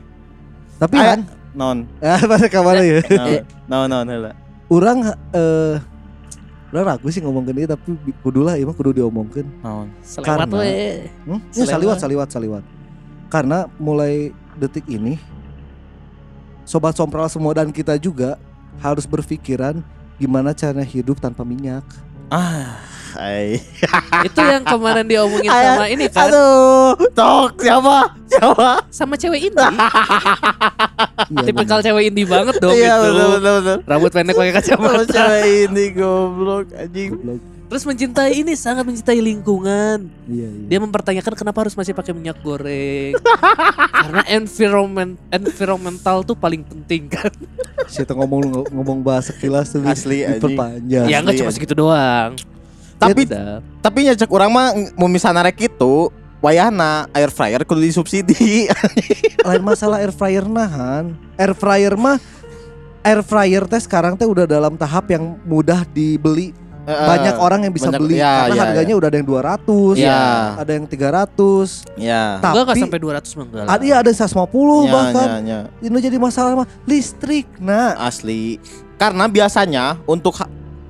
Tapi 0.76 0.92
kan 0.94 1.20
Non. 1.56 1.88
ah 2.04 2.20
pada 2.30 2.46
kamar 2.46 2.84
ya. 2.84 3.00
Non, 3.70 3.88
non, 3.88 4.04
heula. 4.04 4.36
Urang 4.68 5.02
eh 5.32 5.80
Urang 6.68 6.84
ragu 6.84 7.08
sih 7.08 7.24
ngomong 7.24 7.46
gini 7.46 7.64
tapi 7.64 7.96
bi- 7.96 8.12
kudu 8.20 8.44
lah 8.44 8.60
mah 8.60 8.76
kudu 8.76 8.92
diomongkeun. 8.92 9.48
Non. 9.64 9.88
Selewat 10.04 10.46
Karena- 10.46 10.60
we. 10.60 11.08
Hmm? 11.24 11.40
Ya, 11.56 11.64
saliwat 11.64 11.96
saliwat 11.96 12.28
saliwat. 12.28 12.64
Karena 13.32 13.66
mulai 13.80 14.30
detik 14.60 14.84
ini 14.86 15.16
sobat 16.62 16.92
sompral 16.92 17.26
semua 17.26 17.56
dan 17.56 17.72
kita 17.72 17.96
juga 17.96 18.36
harus 18.78 19.08
berpikiran 19.08 19.80
gimana 20.20 20.52
cara 20.52 20.84
hidup 20.84 21.16
tanpa 21.18 21.40
minyak. 21.42 21.82
Ah, 22.26 22.74
ai. 23.14 23.62
Itu 24.22 24.40
yang 24.40 24.62
kemarin 24.62 25.06
diomongin 25.06 25.46
Ayah, 25.46 25.78
sama 25.78 25.86
ini 25.86 26.04
kan 26.06 26.26
Aduh, 26.26 26.98
tok 27.12 27.54
siapa? 27.56 27.96
Siapa? 28.26 28.70
sama 28.90 29.14
cewek 29.14 29.46
ini. 29.46 29.54
Iya, 29.56 31.42
Tipikal 31.44 31.78
cewek 31.80 32.10
indie 32.10 32.26
banget 32.26 32.58
dong 32.58 32.74
Iya, 32.74 32.98
itu. 32.98 33.06
betul 33.06 33.26
betul 33.32 33.54
betul. 33.56 33.76
Rambut 33.84 34.10
pendek 34.10 34.34
pakai 34.34 34.52
Sama 34.52 34.58
kacamata. 34.58 35.06
cewek 35.08 35.44
ini 35.64 35.84
goblok 35.92 36.66
anjing. 36.74 37.10
Goblok. 37.14 37.40
Terus 37.66 37.82
mencintai 37.82 38.30
ini 38.46 38.54
sangat 38.54 38.86
mencintai 38.86 39.18
lingkungan. 39.18 40.06
Iya, 40.30 40.46
iya. 40.46 40.66
Dia 40.70 40.78
mempertanyakan 40.78 41.34
kenapa 41.34 41.66
harus 41.66 41.74
masih 41.74 41.98
pakai 41.98 42.14
minyak 42.14 42.38
goreng. 42.38 43.18
Karena 44.06 44.22
environment 44.30 45.18
environmental 45.34 46.22
tuh 46.22 46.38
paling 46.38 46.62
penting 46.62 47.10
kan. 47.10 47.34
Siapa 47.90 48.14
ngomong 48.14 48.70
ngomong 48.70 49.02
bahasa 49.02 49.34
kilas 49.34 49.74
tuh 49.74 49.82
Asli, 49.82 50.22
diperpanjang. 50.22 51.10
ya 51.10 51.18
enggak 51.18 51.42
cuma 51.42 51.50
ya. 51.50 51.54
segitu 51.54 51.74
doang. 51.74 52.38
Tapi 52.96 53.28
Udah. 53.28 53.60
tapi 53.82 53.98
nyajak 54.08 54.30
orang 54.30 54.50
mah 54.50 54.66
mau 54.96 55.10
misalnya 55.10 55.44
rek 55.44 55.68
itu 55.68 56.08
wayahna 56.38 57.10
air 57.12 57.34
fryer 57.34 57.66
kudu 57.66 57.82
disubsidi. 57.82 58.70
Lain 59.46 59.62
masalah 59.66 60.00
air 60.00 60.14
fryer 60.14 60.46
nahan. 60.46 61.18
Air 61.34 61.52
fryer 61.52 61.98
mah 61.98 62.22
air 63.02 63.20
fryer 63.26 63.66
teh 63.66 63.82
sekarang 63.82 64.14
teh 64.14 64.26
udah 64.26 64.46
dalam 64.46 64.78
tahap 64.78 65.10
yang 65.10 65.34
mudah 65.42 65.82
dibeli. 65.90 66.54
Banyak 66.86 67.34
orang 67.36 67.60
yang 67.60 67.74
bisa 67.74 67.90
banyak- 67.90 67.98
beli 68.00 68.16
ya, 68.16 68.30
karena 68.40 68.54
ya, 68.54 68.62
harganya 68.62 68.94
udah 68.94 69.08
ada 69.08 69.16
yang 69.16 69.26
200, 69.26 69.94
Ya. 69.96 70.22
ada 70.54 70.70
yang 70.70 70.86
300. 70.86 71.82
Ya. 71.94 72.38
Tapi 72.38 72.56
enggak 72.56 72.76
sampai 72.78 73.00
200 73.00 73.30
mah 73.32 73.44
enggak 73.44 73.62
lah. 73.62 73.70
ada 73.72 73.82
iya 73.82 73.96
ada 73.98 74.08
150 74.08 74.78
Ya, 74.80 74.92
bahkan. 74.92 75.26
ya, 75.26 75.38
ya. 75.42 75.60
Ini 75.82 75.96
jadi 76.00 76.16
masalah 76.16 76.54
mah 76.54 76.68
listrik. 76.84 77.50
Nah, 77.58 77.98
Asli. 77.98 78.62
Karena 78.94 79.26
biasanya 79.26 79.84
untuk 80.04 80.38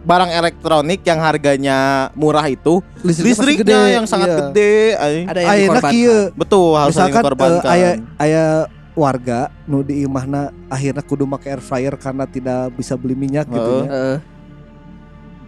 barang 0.03 0.31
elektronik 0.31 1.03
yang 1.03 1.19
harganya 1.19 1.79
murah 2.13 2.47
itu 2.47 2.79
listriknya, 3.01 3.27
listriknya 3.27 3.65
gede. 3.83 3.95
yang 3.97 4.07
sangat 4.07 4.29
Iya. 4.29 4.39
gede. 4.39 4.75
ay. 4.95 5.15
Ada 5.25 5.39
yang 5.39 5.49
Ayeuna 5.49 5.63
dikorbankan. 5.73 5.91
kieu. 5.91 6.19
Betul 6.37 6.69
harus 6.73 6.93
Misalkan 6.93 7.15
dikorbankan. 7.19 7.65
eh, 7.65 7.73
aya 7.73 7.91
aya 8.17 8.45
warga 8.93 9.41
nu 9.65 9.81
di 9.81 10.01
imahna 10.01 10.49
akhirnya 10.67 11.03
kudu 11.03 11.25
make 11.25 11.45
air 11.45 11.59
fryer 11.59 11.95
karena 11.95 12.25
tidak 12.25 12.71
bisa 12.73 12.95
beli 12.95 13.13
minyak 13.13 13.45
gitu 13.47 13.59
Heeh. 13.59 13.83
ya. 13.83 13.91
Heeh. 13.91 14.17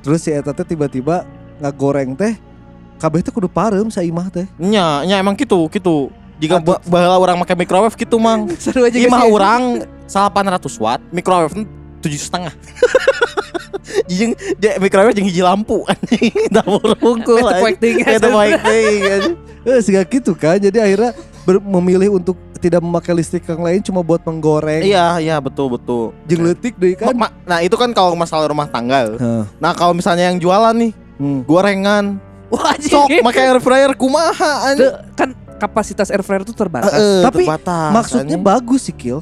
Terus 0.03 0.21
si 0.23 0.31
eta 0.31 0.55
teh 0.55 0.65
tiba-tiba 0.65 1.27
ngagoreng 1.59 2.15
teh 2.15 2.39
kabeh 2.99 3.23
teh 3.23 3.31
kudu 3.31 3.47
pareum 3.47 3.91
sa 3.91 4.03
imah 4.03 4.31
teh. 4.31 4.47
Nya, 4.59 5.07
nya 5.07 5.19
emang 5.23 5.39
gitu, 5.39 5.71
gitu. 5.71 6.11
Jika 6.39 6.63
Aduh. 6.63 6.79
ba- 6.79 6.83
baheula 6.87 7.19
orang 7.19 7.37
pakai 7.43 7.59
microwave 7.59 7.95
gitu 7.99 8.17
mang. 8.19 8.47
Seru 8.63 8.87
aja 8.87 8.95
Imah 8.95 9.27
orang 9.27 9.83
800 10.07 10.79
watt, 10.79 11.03
microwave 11.11 11.67
tujuh 11.99 12.19
setengah. 12.19 12.55
Jeung 14.07 14.33
je- 14.37 14.79
microwave 14.79 15.17
jeung 15.17 15.27
hiji 15.27 15.43
lampu 15.43 15.83
anjing 15.91 16.31
dapur 16.53 16.95
hungkul. 17.01 17.41
Eta 17.41 17.59
pointing. 17.59 17.97
Eta. 18.05 18.29
Eh 19.67 19.81
sehingga 19.83 20.05
gitu 20.07 20.33
kan. 20.37 20.61
Jadi 20.61 20.79
akhirnya 20.79 21.13
memilih 21.57 22.13
untuk 22.13 22.37
tidak 22.57 22.79
memakai 22.79 23.15
listrik 23.15 23.43
yang 23.45 23.61
lain 23.61 23.81
cuma 23.81 24.01
buat 24.01 24.21
menggoreng. 24.21 24.83
Iya, 24.83 25.17
iya 25.19 25.37
betul 25.39 25.73
betul. 25.73 26.13
Jeung 26.27 26.43
leutik 26.43 26.75
deui 26.75 26.93
kan. 26.93 27.15
Ma- 27.15 27.33
Nah, 27.43 27.59
itu 27.59 27.73
kan 27.73 27.89
kalau 27.91 28.13
masalah 28.13 28.45
rumah 28.45 28.67
tangga. 28.67 29.09
Heeh. 29.09 29.43
Nah, 29.57 29.73
kalau 29.73 29.93
misalnya 29.93 30.27
yang 30.27 30.37
jualan 30.37 30.75
nih, 30.75 30.93
Hmm. 31.17 31.41
gorengan, 31.43 32.21
Wah 32.49 32.75
sok 32.79 33.13
pakai 33.23 33.43
air 33.47 33.59
fryer 33.59 33.93
kumaha 33.93 34.69
anjing. 34.69 34.89
Kan 35.13 35.29
kapasitas 35.57 36.09
air 36.09 36.21
fryer 36.21 36.43
itu 36.43 36.51
terbatas. 36.51 36.91
Heeh, 36.91 37.21
Tapi 37.23 37.45
terbatas, 37.45 37.91
Maksudnya 37.91 38.35
anjing. 38.35 38.43
bagus 38.43 38.81
sih 38.83 38.93
Kil. 38.93 39.21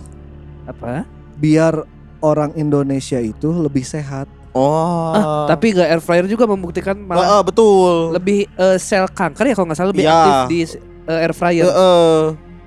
Apa? 0.65 1.03
Biar 1.35 1.83
orang 2.19 2.55
Indonesia 2.55 3.19
itu 3.19 3.51
lebih 3.53 3.83
sehat. 3.83 4.27
Oh. 4.53 5.13
Ah, 5.13 5.45
tapi 5.47 5.71
gak 5.71 5.85
air 5.87 5.99
fryer 5.99 6.25
juga 6.25 6.45
membuktikan 6.45 6.97
malah 6.97 7.21
Heeh, 7.21 7.43
betul. 7.45 7.93
lebih 8.11 8.49
eh, 8.49 8.77
sel 8.77 9.05
kanker 9.05 9.45
ya 9.45 9.55
kalau 9.55 9.69
nggak 9.69 9.77
salah 9.77 9.91
lebih 9.91 10.05
Iya. 10.05 10.15
aktif 10.15 10.41
di 10.49 10.59
eh, 11.07 11.19
air 11.19 11.33
fryer 11.33 11.65
Heeh. 11.65 12.21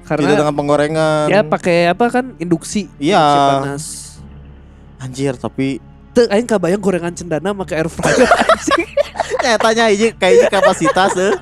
karena 0.04 0.24
Tidak 0.26 0.38
dengan 0.38 0.56
penggorengan. 0.56 1.26
ya 1.28 1.42
pakai 1.42 1.88
apa 1.88 2.06
kan 2.10 2.26
induksi 2.38 2.90
Iya. 2.98 3.20
induksi 3.20 3.40
panas 3.56 3.84
Anjir, 4.98 5.34
tapi 5.34 5.80
Tuh, 6.10 6.26
aing 6.28 6.44
kabayang 6.44 6.80
gorengan 6.80 7.14
cendana 7.14 7.54
pakai 7.54 7.76
air 7.78 7.88
fryer 7.88 8.26
anjing. 8.44 8.88
ya 9.40 9.56
tanya 9.56 9.84
aja 9.88 10.08
kayaknya 10.12 10.48
kapasitas 10.50 11.12
eh. 11.16 11.34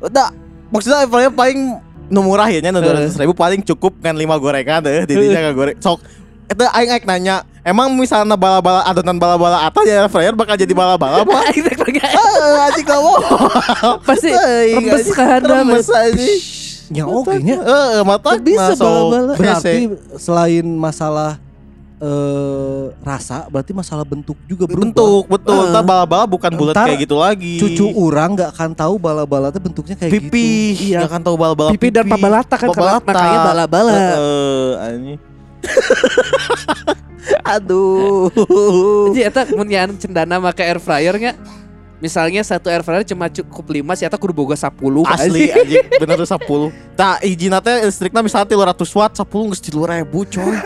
Udah, 0.00 0.32
maksudnya 0.68 0.98
air 0.98 1.08
fryer 1.08 1.30
paling 1.30 1.78
nu 2.08 2.20
murah 2.20 2.48
ya 2.48 2.58
nya 2.58 2.70
nu 2.70 2.80
Eh. 2.80 2.90
200 3.06 3.20
ribu 3.20 3.30
paling 3.32 3.62
cukup 3.62 3.94
kan 3.98 4.10
5 4.12 4.26
gorengan 4.36 4.80
deh 4.80 5.04
didinya 5.04 5.52
goreng. 5.52 5.76
Sok 5.78 6.02
itu 6.50 6.62
aing 6.66 6.90
aing 6.90 7.04
nanya, 7.04 7.36
emang 7.62 7.86
misalnya 7.92 8.34
bala-bala 8.34 8.82
adonan 8.82 9.14
bala-bala 9.14 9.62
atas 9.62 9.86
ya 9.86 10.04
fryer 10.06 10.34
bakal 10.34 10.54
jadi 10.54 10.70
bala-bala 10.70 11.22
apa? 11.22 11.30
Aing 11.46 11.62
pakai 11.62 12.02
Eh, 12.02 12.66
anjing 12.66 12.82
kamu. 12.84 13.12
pasti 14.02 14.28
rembes 14.74 15.06
ke 15.08 15.22
handap. 15.22 15.50
Remes 15.56 15.86
anjing. 15.86 16.38
Ya 16.90 17.06
oke 17.06 17.38
nya. 17.38 17.54
Heeh, 17.56 18.02
mata 18.02 18.34
Bisa 18.34 18.74
bala-bala. 18.74 19.32
Berarti 19.34 19.74
selain 20.16 20.66
masalah 20.66 21.38
eh 22.00 22.84
rasa, 22.98 23.44
berarti 23.46 23.70
masalah 23.70 24.02
bentuk 24.02 24.34
juga 24.44 24.64
berubah. 24.64 24.88
bentuk 24.88 25.22
betul. 25.28 25.60
Eh. 25.60 25.70
Ntar 25.70 25.84
bala-bala 25.84 26.24
bukan 26.26 26.50
bulat 26.50 26.74
kayak 26.74 26.98
gitu 26.98 27.14
lagi. 27.14 27.60
Cucu 27.60 27.86
orang 27.94 28.34
nggak 28.34 28.50
akan 28.50 28.70
tahu 28.72 28.94
bala-bala 28.96 29.52
teh 29.52 29.60
bentuknya 29.60 29.94
kayak 29.94 30.08
gitu. 30.10 30.26
pipi, 30.26 30.50
Iya. 30.90 31.04
nggak 31.04 31.10
akan 31.12 31.22
tahu 31.22 31.36
bala-bala 31.36 31.70
pipi 31.70 31.92
dan 31.92 32.08
pabalata 32.08 32.56
kan 32.56 32.68
Pabalata. 32.68 33.04
makanya 33.06 33.38
bala-bala. 33.44 33.92
Heeh, 33.92 34.70
anjing. 34.82 35.18
Aduh. 37.56 38.32
Jadi 39.12 39.20
eta 39.22 39.42
mun 39.52 39.68
nyaan 39.68 39.94
cendana 40.00 40.40
make 40.40 40.62
air 40.64 40.80
fryer 40.80 41.16
nya 41.20 41.32
Misalnya 42.00 42.40
satu 42.40 42.72
air 42.72 42.80
fryer 42.80 43.04
cuma 43.04 43.28
cukup 43.28 43.76
5 43.76 44.00
sih 44.00 44.08
eta 44.08 44.16
kudu 44.16 44.32
boga 44.32 44.56
10 44.56 44.72
Asli 45.04 45.52
anjing. 45.52 45.52
anjing 45.52 45.84
bener 46.00 46.16
tuh 46.24 46.30
10. 46.32 46.96
Tah 46.96 47.20
hijina 47.20 47.60
teh 47.60 47.76
listrikna 47.84 48.24
misalnya 48.24 48.48
300 48.48 48.96
watt 48.96 49.12
10 49.20 49.28
geus 49.28 49.60
3000 49.60 50.08
coy. 50.08 50.56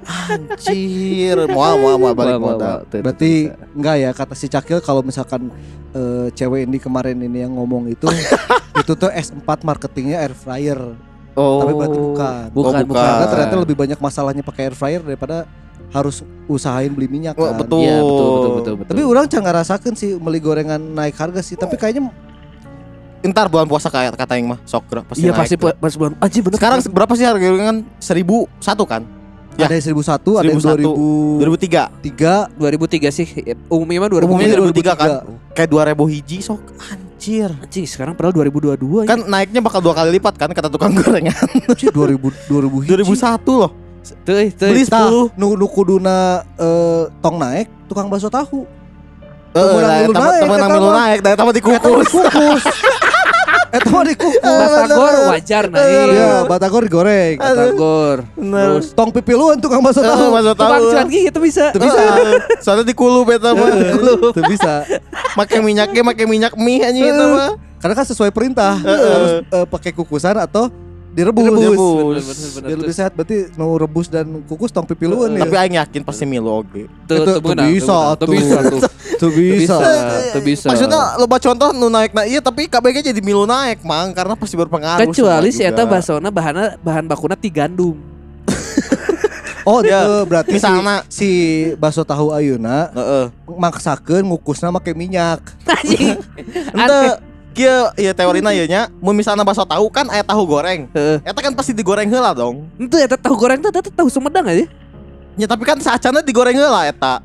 Anjir, 0.00 1.36
moal 1.50 1.74
moal 1.76 1.96
moal 1.98 2.14
balik 2.14 2.38
modal. 2.38 2.86
Berarti 2.86 3.50
enggak 3.74 3.96
ya 3.98 4.10
kata 4.14 4.34
si 4.38 4.46
Cakil 4.46 4.78
kalau 4.78 5.02
misalkan 5.02 5.50
eh, 5.90 6.30
cewek 6.32 6.70
ini 6.70 6.78
kemarin 6.78 7.18
ini 7.18 7.42
yang 7.42 7.58
ngomong 7.58 7.90
itu 7.90 8.06
itu 8.80 8.92
tuh 8.94 9.10
S4 9.10 9.66
marketingnya 9.66 10.22
air 10.22 10.32
fryer. 10.38 10.78
Oh. 11.38 11.62
Tapi 11.62 11.72
berarti 11.74 11.98
bukan. 11.98 12.44
Bukan, 12.50 12.70
Oh, 12.70 12.74
bukan. 12.74 12.84
bukan. 12.86 13.04
Karena 13.04 13.26
ternyata 13.30 13.54
lebih 13.62 13.76
banyak 13.78 13.98
masalahnya 13.98 14.42
pakai 14.42 14.62
air 14.70 14.74
fryer 14.74 15.02
daripada 15.02 15.46
harus 15.90 16.22
usahain 16.46 16.90
beli 16.90 17.10
minyak 17.10 17.34
Oh, 17.34 17.50
kan. 17.50 17.58
betul. 17.58 17.82
Iya, 17.82 17.98
betul 17.98 18.26
betul 18.26 18.50
betul 18.54 18.74
betul. 18.78 18.92
Tapi 18.94 19.02
orang 19.02 19.24
jangan 19.26 19.44
ngerasakan 19.50 19.92
sih 19.94 20.10
beli 20.18 20.38
gorengan 20.38 20.80
naik 20.80 21.14
harga 21.18 21.40
sih, 21.42 21.54
tapi 21.54 21.74
kayaknya 21.74 22.10
Entar 23.20 23.52
bulan 23.52 23.68
puasa 23.68 23.92
kayak 23.92 24.16
kata 24.16 24.40
yang 24.40 24.56
mah 24.56 24.60
sok 24.64 25.04
pasti 25.04 25.28
Iya 25.28 25.36
pasti 25.36 25.52
pas 25.60 25.92
bulan 25.92 26.16
anjing 26.24 26.40
bener. 26.40 26.56
Sekarang 26.56 26.80
berapa 26.88 27.12
sih 27.12 27.28
harga 27.28 27.44
gorengan? 27.44 27.84
1001 28.00 28.48
kan? 28.88 29.02
Ya. 29.60 29.68
ada 29.68 29.76
yang 29.76 29.84
1001, 29.92 30.40
ada 30.40 30.48
yang 30.48 30.56
2003. 30.56 31.92
2003. 32.00 32.48
2003 32.56 33.12
sih 33.12 33.26
umumnya 33.68 33.98
mah 34.00 34.08
2000 34.08 34.24
Umumnya 34.24 34.46
Umumnya 34.56 34.72
2003 34.72 34.96
kan. 34.96 35.10
Kayak 35.52 35.68
2000 35.68 36.08
hiji 36.08 36.38
sok 36.40 36.64
anjir. 36.80 37.09
Anjing 37.60 37.84
sekarang 37.84 38.16
padahal 38.16 38.32
2022 38.48 39.04
ya. 39.04 39.08
Kan 39.08 39.28
naiknya 39.28 39.60
bakal 39.60 39.84
dua 39.84 39.92
kali 39.92 40.16
lipat 40.16 40.40
kan 40.40 40.48
kata 40.48 40.72
tukang 40.72 40.96
gorengan. 40.96 41.36
Sih 41.76 41.92
2000 41.92 42.16
2000 42.48 42.80
hiji. 42.80 43.12
2001 43.12 43.60
loh. 43.60 43.72
Tuh, 44.24 44.48
tuh. 44.56 44.68
Beli 44.72 44.88
Tah, 44.88 45.12
10. 45.12 45.36
nu 45.36 45.52
nu 45.60 45.66
kuduna 45.68 46.40
eh, 46.56 47.04
tong 47.20 47.36
naik 47.36 47.68
tukang 47.84 48.08
bakso 48.08 48.32
tahu. 48.32 48.64
Eh, 49.50 49.60
lah, 49.60 50.06
milu 50.06 50.14
temen- 50.14 50.30
naik, 50.30 50.70
milu 50.70 50.88
mah. 50.88 50.94
naik, 51.04 51.18
mah 51.20 51.54
dikukus. 51.54 52.08
dikukus. 52.08 52.62
Eta 53.70 53.86
mah 53.86 54.02
dikukus. 54.02 54.42
Batagor 54.74 55.14
wajar 55.32 55.64
nah. 55.66 55.78
Eh, 55.78 56.06
Iya, 56.10 56.30
batagor 56.44 56.82
digoreng. 56.82 57.36
Batagor. 57.36 58.16
Terus 58.34 58.86
Tong 58.92 59.10
pipiluan 59.10 59.56
tukang 59.56 59.78
bakso 59.78 60.00
Eh, 60.00 60.06
tahu. 60.06 60.26
Masuk 60.28 60.54
tahu. 60.54 60.60
tukang 60.60 60.82
cuan 60.90 61.06
gigi 61.06 61.28
itu 61.28 61.40
bisa. 61.40 61.64
Tuh 61.70 61.80
bisa. 61.80 62.02
Soalnya 62.58 62.84
dikulu 62.84 63.22
beta 63.22 63.50
mah. 63.52 63.70
Itu 64.30 64.42
bisa. 64.44 64.82
Make 65.32 65.56
minyaknya 65.56 66.02
make 66.02 66.24
minyak 66.24 66.54
mie 66.54 66.82
anjing 66.82 67.06
itu 67.06 67.24
mah. 67.28 67.54
Karena 67.78 67.94
kan 67.94 68.04
sesuai 68.04 68.28
perintah 68.28 68.74
harus 68.76 69.32
eh, 69.42 69.66
pakai 69.66 69.90
kukusan 69.92 70.34
atau 70.36 70.66
direbus. 71.10 71.42
Direbus. 71.44 71.70
Bener, 71.72 72.22
bener, 72.22 72.48
bener. 72.50 72.66
Biar 72.66 72.78
lebih 72.80 72.94
sehat 72.94 73.12
berarti 73.12 73.36
mau 73.54 73.74
rebus 73.74 74.06
dan 74.06 74.26
kukus 74.44 74.68
tong 74.68 74.84
pipiluan 74.84 75.30
Tapi 75.32 75.48
ya. 75.48 75.60
aing 75.60 75.76
yakin 75.76 76.02
pasti 76.02 76.22
milu 76.24 76.50
oge. 76.56 76.86
Itu- 76.86 77.38
itu 77.38 77.50
bisa. 77.72 78.14
Tuh 78.14 78.26
bisa 78.28 78.58
tuh. 78.64 78.80
Tuh 79.20 79.28
bisa. 79.28 79.76
Tuh 80.32 80.40
bisa. 80.40 80.72
Maksudnya 80.72 81.20
loba 81.20 81.36
contoh 81.36 81.76
nu 81.76 81.92
naik 81.92 82.16
na 82.16 82.24
iya 82.24 82.40
tapi 82.40 82.64
KBG 82.64 83.12
jadi 83.12 83.20
milu 83.20 83.44
naik 83.44 83.84
mang 83.84 84.16
karena 84.16 84.32
pasti 84.32 84.56
berpengaruh. 84.56 85.04
Kecuali 85.04 85.52
si 85.52 85.60
eta 85.60 85.84
basona 85.84 86.32
bahan 86.32 86.80
bahan 86.80 87.04
bakuna 87.04 87.36
ti 87.36 87.52
gandum. 87.52 88.00
Oh, 89.68 89.84
Ya, 89.84 90.02
itu 90.02 90.24
berarti 90.24 90.56
misalna- 90.56 91.04
si, 91.06 91.20
si 91.20 91.30
bakso 91.76 92.00
tahu 92.00 92.32
Ayuna 92.32 92.88
Heeh. 92.96 93.24
maksakeun 93.44 94.24
ngukusna 94.24 94.72
make 94.72 94.96
minyak. 94.96 95.44
Anjing. 95.68 96.16
Ente 96.80 96.98
kieu 97.52 97.92
ieu 98.00 98.12
teorina 98.16 98.56
ieu 98.56 98.64
nya 98.64 98.88
mun 99.04 99.12
misalna 99.12 99.44
bakso 99.44 99.68
tahu 99.68 99.92
kan 99.92 100.08
aya 100.08 100.24
tahu 100.24 100.48
goreng. 100.48 100.88
Heeh. 100.96 101.20
Eta 101.20 101.40
kan 101.44 101.52
pasti 101.52 101.76
digoreng 101.76 102.08
heula 102.08 102.32
dong. 102.32 102.66
Itu 102.80 102.96
eta 102.96 103.20
tahu 103.20 103.36
goreng 103.36 103.60
eta 103.60 103.84
tahu 103.84 104.08
Sumedang 104.08 104.48
aja. 104.48 104.64
Ya 105.36 105.46
tapi 105.46 105.68
kan 105.68 105.76
saacana 105.76 106.24
digoreng 106.24 106.56
heula 106.56 106.88
eta. 106.88 107.20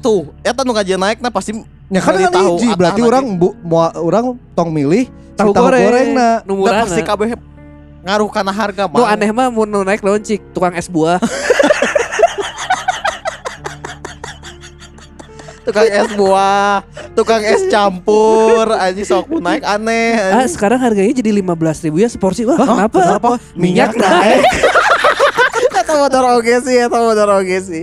Tuh 0.00 0.32
eta 0.40 0.64
nu 0.64 0.72
kajian 0.72 0.98
naik 0.98 1.20
nah 1.20 1.30
pasti 1.30 1.52
Ya 1.90 1.98
kan 1.98 2.14
kan 2.14 2.30
hiji, 2.54 2.70
berarti 2.78 3.02
orang 3.02 3.34
bu, 3.34 3.50
mua, 3.66 3.90
orang 3.98 4.38
tong 4.54 4.70
milih 4.70 5.10
Tahu 5.34 5.50
goreng. 5.50 6.14
na. 6.14 6.38
Nu 6.46 6.62
pasti 6.62 7.02
kabeh 7.02 7.34
ngaruh 8.00 8.30
karena 8.32 8.52
harga 8.54 8.86
Nu 8.88 9.02
Mang. 9.04 9.12
aneh 9.12 9.28
mah 9.34 9.50
mau 9.52 9.66
nu 9.66 9.82
naik 9.82 10.00
naon 10.00 10.22
cik 10.22 10.54
tukang 10.56 10.72
es 10.78 10.86
buah. 10.88 11.18
tukang 15.66 15.86
es 15.86 16.08
buah 16.16 16.82
tukang 17.12 17.42
es 17.44 17.62
campur 17.68 18.70
anjing 18.74 19.04
sok 19.04 19.28
mau 19.28 19.38
naik 19.38 19.62
aneh 19.62 20.16
ah, 20.32 20.46
sekarang 20.48 20.80
harganya 20.80 21.12
jadi 21.12 21.42
15 21.42 21.84
ribu 21.90 22.00
ya 22.00 22.08
seporsi. 22.08 22.46
Wah, 22.48 22.56
kenapa? 22.56 22.98
kenapa? 23.18 23.28
Minyak 23.58 23.92
Minyak 23.92 23.98
naik. 23.98 24.42
Eta 25.90 25.98
modal 25.98 26.24
oge 26.32 26.54
sih, 26.62 26.76
eta 26.78 26.98
modal 26.98 27.30
oge 27.34 27.58
sih. 27.60 27.82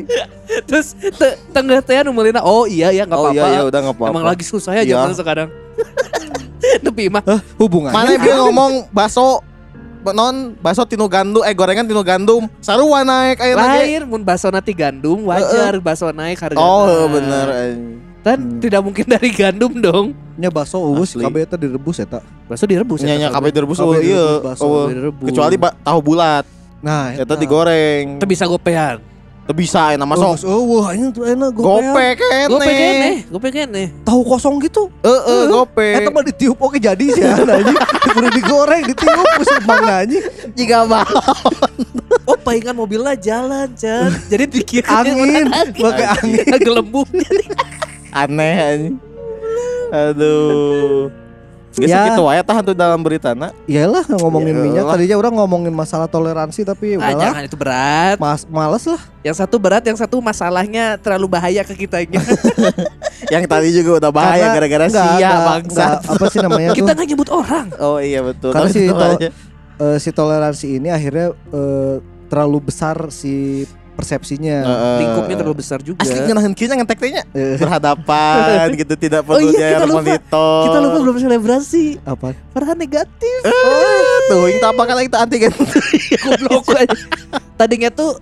Terus 0.64 0.88
te- 0.96 1.38
tengah 1.52 1.80
teh 1.80 2.00
nu 2.02 2.12
meulina, 2.12 2.40
oh 2.40 2.64
iya 2.64 2.90
ya 2.90 3.04
enggak 3.04 3.20
Oh 3.20 3.28
apa-apa. 3.28 3.36
iya 3.38 3.46
ya 3.54 3.62
udah 3.64 3.80
enggak 3.82 3.96
apa-apa. 3.96 4.12
Emang 4.12 4.26
lagi 4.26 4.44
susah 4.44 4.72
ya 4.74 4.82
Iya. 4.82 4.96
zaman 4.98 5.14
sekarang. 5.14 5.50
Tapi 6.80 7.04
mah 7.08 7.24
Hubungannya. 7.56 7.94
Mana 7.94 8.12
dia 8.24 8.36
ngomong 8.38 8.72
baso 8.90 9.44
non 10.08 10.56
baso 10.56 10.88
tinu 10.88 11.04
gandum 11.06 11.44
eh 11.44 11.52
gorengan 11.52 11.84
tinu 11.84 12.00
gandum 12.00 12.48
sarua 12.58 13.04
naik 13.04 13.38
air 13.38 13.54
lagi. 13.54 13.76
lain 13.92 14.02
mun 14.06 14.24
baso 14.24 14.48
nanti 14.48 14.72
gandum 14.72 15.28
wajar 15.28 15.76
baso 15.78 16.08
naik 16.10 16.40
harga. 16.40 16.56
Oh 16.56 17.08
bener. 17.08 17.76
Dan 18.18 18.40
Hmm. 18.40 18.60
tidak 18.60 18.82
mungkin 18.82 19.04
dari 19.06 19.30
gandum 19.30 19.72
dong. 19.74 20.16
Nya 20.34 20.48
baso 20.48 20.80
uus 20.82 21.12
Asli. 21.12 21.24
kabeh 21.24 21.44
eta 21.44 21.56
direbus 21.56 21.98
eta. 21.98 22.20
Baso 22.46 22.64
direbus 22.64 23.00
ya, 23.00 23.08
Nyanya 23.10 23.32
kabeh 23.32 23.52
direbus 23.52 23.78
oh 23.78 23.92
iya. 23.92 24.00
direbus 24.00 24.44
baso, 24.44 24.64
Oh, 24.64 24.86
direbus. 24.86 25.28
Kecuali 25.28 25.56
tahu 25.60 26.00
bulat. 26.02 26.46
Nah, 26.88 27.12
Eta 27.12 27.36
digoreng. 27.36 28.16
Itu 28.16 28.24
bisa 28.24 28.48
gopean. 28.48 29.04
Teu 29.44 29.56
bisa 29.56 29.96
enak 29.96 30.04
Oh, 30.04 30.12
masuk. 30.36 30.44
oh, 30.44 30.64
wah 30.76 30.92
ini 30.92 31.08
tuh 31.08 31.24
enak 31.24 31.56
Gope 31.56 32.20
kene. 32.20 32.48
Gope 32.48 32.68
kene, 32.70 33.10
gope 33.28 33.50
kene. 33.50 33.84
Tahu 34.04 34.20
kosong 34.26 34.60
gitu. 34.60 34.92
Heeh, 35.00 35.48
gope. 35.48 35.88
Eta 35.96 36.12
mah 36.12 36.20
ditiup 36.22 36.56
oke 36.58 36.76
jadi 36.76 37.06
sih 37.08 37.24
anjing. 37.24 37.76
Kudu 38.12 38.28
digoreng, 38.34 38.84
ditiup 38.88 39.08
geus 39.36 39.52
emang 39.58 39.84
anjing. 39.84 40.24
Jika 40.52 40.84
mau. 40.84 41.04
Oh, 42.24 42.36
palingan 42.36 42.76
mobilnya 42.76 43.16
jalan, 43.16 43.72
Chan. 43.72 44.12
Jadi 44.28 44.52
dikira 44.52 45.00
Angin, 45.00 45.48
pakai 45.80 46.06
angin. 46.12 46.60
gelembung. 46.60 47.08
Aneh 48.12 48.56
anjing. 48.60 48.96
Aduh. 49.90 51.08
Geus 51.78 51.94
Ya. 51.94 52.10
kitu 52.10 52.26
wae 52.26 52.42
tah 52.42 52.58
tuh 52.60 52.74
dalam 52.74 52.98
berita 53.00 53.38
na. 53.38 53.54
Iyalah 53.64 54.02
ngomongin 54.10 54.50
Iyalah. 54.52 54.66
minyak 54.66 54.84
tadinya 54.90 55.16
orang 55.16 55.34
ngomongin 55.38 55.70
masalah 55.70 56.10
toleransi 56.10 56.66
tapi 56.66 56.98
Ah, 56.98 57.14
jangan 57.14 57.46
itu 57.46 57.54
berat. 57.54 58.18
Mas, 58.18 58.50
males 58.50 58.82
lah. 58.84 58.98
Yang 59.22 59.46
satu 59.46 59.56
berat, 59.62 59.86
yang 59.86 59.94
satu 59.94 60.18
masalahnya 60.18 60.98
terlalu 60.98 61.30
bahaya 61.30 61.62
ke 61.62 61.78
kitanya. 61.78 62.18
Yang 63.34 63.44
tadi 63.46 63.70
juga 63.74 63.92
udah 64.00 64.12
bahaya 64.14 64.54
gara-gara 64.54 64.86
sia 64.88 65.04
enggak, 65.04 65.38
bangsa. 65.44 65.84
enggak, 66.00 66.12
apa 66.16 66.26
sih 66.28 66.40
namanya 66.40 66.70
Kita 66.80 66.92
nggak 66.94 67.08
nyebut 67.08 67.30
orang. 67.30 67.66
Oh 67.78 68.00
iya 68.00 68.22
betul. 68.22 68.52
Karena 68.56 68.70
Tapi 68.70 68.74
si 68.74 68.88
to-. 68.88 69.20
Eh, 69.78 69.98
si 70.00 70.10
toleransi 70.10 70.68
ini 70.74 70.90
akhirnya 70.90 71.28
eh, 71.34 71.96
terlalu 72.26 72.58
besar 72.66 72.98
si 73.10 73.66
persepsinya. 73.98 74.58
Heeh. 74.62 74.98
Lingkupnya 75.02 75.36
terlalu 75.36 75.58
besar 75.58 75.82
juga. 75.82 76.00
Asli 76.00 76.22
ngenahin 76.22 76.54
kieu 76.54 76.70
ngetek 76.70 76.98
teh 76.98 77.10
nya. 77.10 77.24
Eh, 77.34 77.58
berhadapan 77.62 78.70
gitu 78.72 78.94
tidak 78.94 79.26
Oh 79.26 79.34
perlu 79.34 79.50
iya, 79.50 79.58
dia 79.58 79.70
kita 79.74 79.86
lupa. 79.86 79.98
monitor. 80.00 80.62
Kita 80.64 80.78
lupa 80.80 80.98
belum 81.02 81.16
selebrasi. 81.18 81.86
apa? 82.06 82.28
Farhan 82.54 82.78
negatif. 82.78 83.40
Eh, 83.42 84.02
tuh 84.30 84.46
yang 84.46 84.62
apa 84.64 84.82
kan 84.84 84.96
kita 85.02 85.18
antigen. 85.26 85.52
Goblok 86.22 86.70
aja. 86.72 86.94
Tadinya 87.60 87.90
tuh 87.90 88.22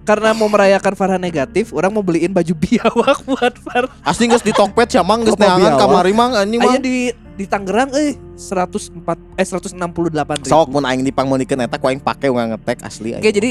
karena 0.00 0.32
mau 0.32 0.48
merayakan 0.48 0.96
Farhan 0.96 1.20
negatif, 1.20 1.70
orang 1.70 1.92
mau 1.92 2.00
beliin 2.00 2.32
baju 2.32 2.50
biawak 2.50 3.20
buat 3.22 3.54
Farhan. 3.60 3.92
Asli 4.00 4.26
geus 4.26 4.40
di 4.40 4.50
Tokped 4.50 4.88
sia 4.88 5.04
mang 5.04 5.22
geus 5.22 5.36
neangan 5.36 5.76
kamari 5.76 6.10
mang 6.10 6.32
anjing 6.32 6.58
Ayo 6.58 6.66
mang. 6.66 6.80
di 6.80 6.96
di 7.12 7.44
Tangerang 7.44 7.88
eh 7.94 8.16
104 8.34 9.00
eh 9.38 9.46
168 9.46 9.76
ribu. 9.78 10.44
Sok 10.44 10.68
mun 10.70 10.84
aing 10.84 11.00
dipangmonikeun 11.02 11.62
eta 11.62 11.76
ku 11.76 11.86
aing 11.86 12.00
pake 12.00 12.26
nggak 12.26 12.48
ngetek 12.52 12.78
asli 12.82 13.12
Oke 13.12 13.22
aing. 13.22 13.32
jadi 13.32 13.50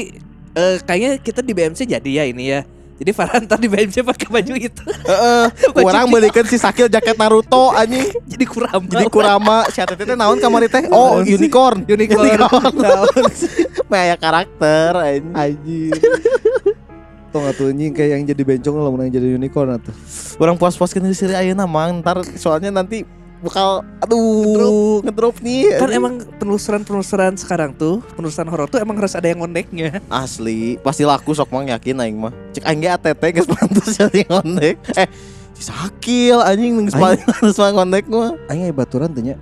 eh, 0.60 0.76
kayaknya 0.84 1.10
kita 1.24 1.40
di 1.40 1.52
BMC 1.56 1.88
jadi 1.88 2.10
ya 2.12 2.24
ini 2.28 2.44
ya. 2.52 2.60
Jadi 3.00 3.16
Farhan 3.16 3.48
di 3.48 3.64
BMC 3.64 4.04
pakai 4.04 4.28
baju 4.28 4.54
itu 4.60 4.84
Heeh. 4.84 5.44
Baju 5.72 5.88
Urang 5.88 6.06
beulikeun 6.12 6.44
si 6.44 6.60
Sakil 6.60 6.84
jaket 6.92 7.16
Naruto 7.16 7.72
anjing. 7.72 8.12
jadi 8.28 8.44
kurang. 8.44 8.84
Jadi 8.84 9.08
Kurama 9.08 9.64
si 9.72 9.80
Atete 9.80 10.04
teh 10.04 10.12
naon 10.12 10.36
kamari 10.36 10.68
teh? 10.68 10.84
Oh, 10.92 11.24
sih? 11.24 11.32
unicorn. 11.32 11.88
Unicorn. 11.88 12.28
Sih? 13.40 13.64
Maya 13.88 14.20
karakter 14.20 14.92
anjing. 15.00 15.32
Anjir. 15.32 15.96
Tuh 17.32 17.38
nggak 17.38 17.54
tuh 17.56 17.70
anjing 17.70 17.94
kayak 17.94 18.10
yang 18.10 18.22
jadi 18.26 18.42
bencong 18.42 18.74
lah 18.74 18.90
yang 19.06 19.14
jadi 19.16 19.28
unicorn 19.38 19.80
atuh. 19.80 19.94
Orang 20.36 20.58
puas-puaskeun 20.60 21.06
di 21.06 21.16
sini 21.16 21.32
ayeuna 21.32 21.64
mang 21.64 22.02
ntar 22.04 22.20
soalnya 22.36 22.74
nanti 22.74 23.06
bakal 23.40 23.80
aduh 24.04 25.00
ngedrop 25.00 25.36
nih. 25.40 25.80
Kan 25.80 25.90
emang 25.90 26.14
penelusuran-penelusuran 26.36 27.34
sekarang 27.40 27.72
tuh, 27.72 28.04
penelusuran 28.14 28.48
horor 28.52 28.68
tuh 28.68 28.78
emang 28.80 28.96
harus 29.00 29.16
ada 29.16 29.26
yang 29.26 29.40
ngondeknya. 29.40 30.04
Asli, 30.12 30.76
pasti 30.84 31.02
laku 31.08 31.32
sok 31.32 31.48
mang 31.50 31.66
yakin 31.68 32.00
aing 32.04 32.16
mah. 32.20 32.32
Cek 32.52 32.64
aing 32.68 32.80
ge 32.84 32.88
ATT 32.92 33.22
geus 33.34 33.48
pantes 33.48 33.88
jadi 33.98 34.20
ngondek. 34.28 34.76
Eh, 34.96 35.08
si 35.56 35.62
Sakil 35.68 36.38
anjing 36.40 36.84
Aing- 36.84 36.92
paling 36.92 37.22
pantes 37.24 37.56
mah 37.56 37.70
ngondek 37.72 38.04
mah. 38.06 38.32
Aing 38.52 38.68
baturan 38.76 39.10
teh 39.10 39.24
nya. 39.24 39.36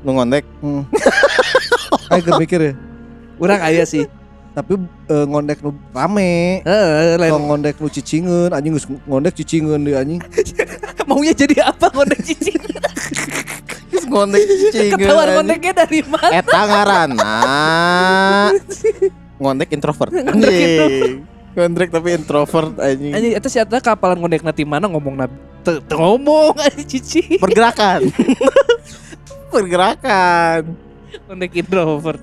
Nu 0.00 0.16
ngondek. 0.16 0.44
Hmm. 0.64 0.88
Aing 2.10 2.24
mikir 2.40 2.60
ya. 2.60 2.72
Orang 3.36 3.60
aya 3.60 3.84
sih. 3.84 4.08
Tapi 4.52 4.76
eh, 5.08 5.24
ngondek 5.28 5.64
nu 5.64 5.72
rame. 5.96 6.60
Heeh, 6.60 7.16
lain. 7.16 7.32
Kalau 7.32 7.44
ngondek 7.48 7.80
nu 7.80 7.88
cicingeun, 7.88 8.52
anjing 8.52 8.72
geus 8.76 8.84
ngondek 9.08 9.32
cicingeun 9.36 9.80
di 9.80 9.92
anjing. 9.96 10.20
Maunya 11.08 11.34
jadi 11.34 11.66
apa 11.66 11.90
ngondek 11.90 12.20
cicing? 12.22 12.60
Ngondek 14.12 14.42
cicing. 14.44 14.90
Ketahuan 14.96 15.28
ngondeknya 15.40 15.72
dari 15.84 16.00
mana? 16.06 16.30
Eta 16.32 16.60
ngaranna 16.64 17.34
ngondek 19.42 19.68
introvert. 19.74 20.10
Ngondek 20.16 20.54
Anjing. 20.54 21.26
Ngondek 21.52 21.88
tapi 21.92 22.08
introvert 22.16 22.72
anjing. 22.80 23.12
Anjing 23.12 23.32
eta 23.36 23.48
siapa 23.50 23.82
kapalan 23.82 24.16
ngondek 24.22 24.40
nanti 24.46 24.62
mana 24.64 24.86
ngomong 24.88 25.14
nabi. 25.18 25.36
Ngomong 25.90 26.54
anjing 26.56 26.88
cicing. 26.88 27.36
Pergerakan. 27.42 28.08
Pergerakan. 29.52 30.60
Ngondek 31.28 31.52
introvert. 31.58 32.22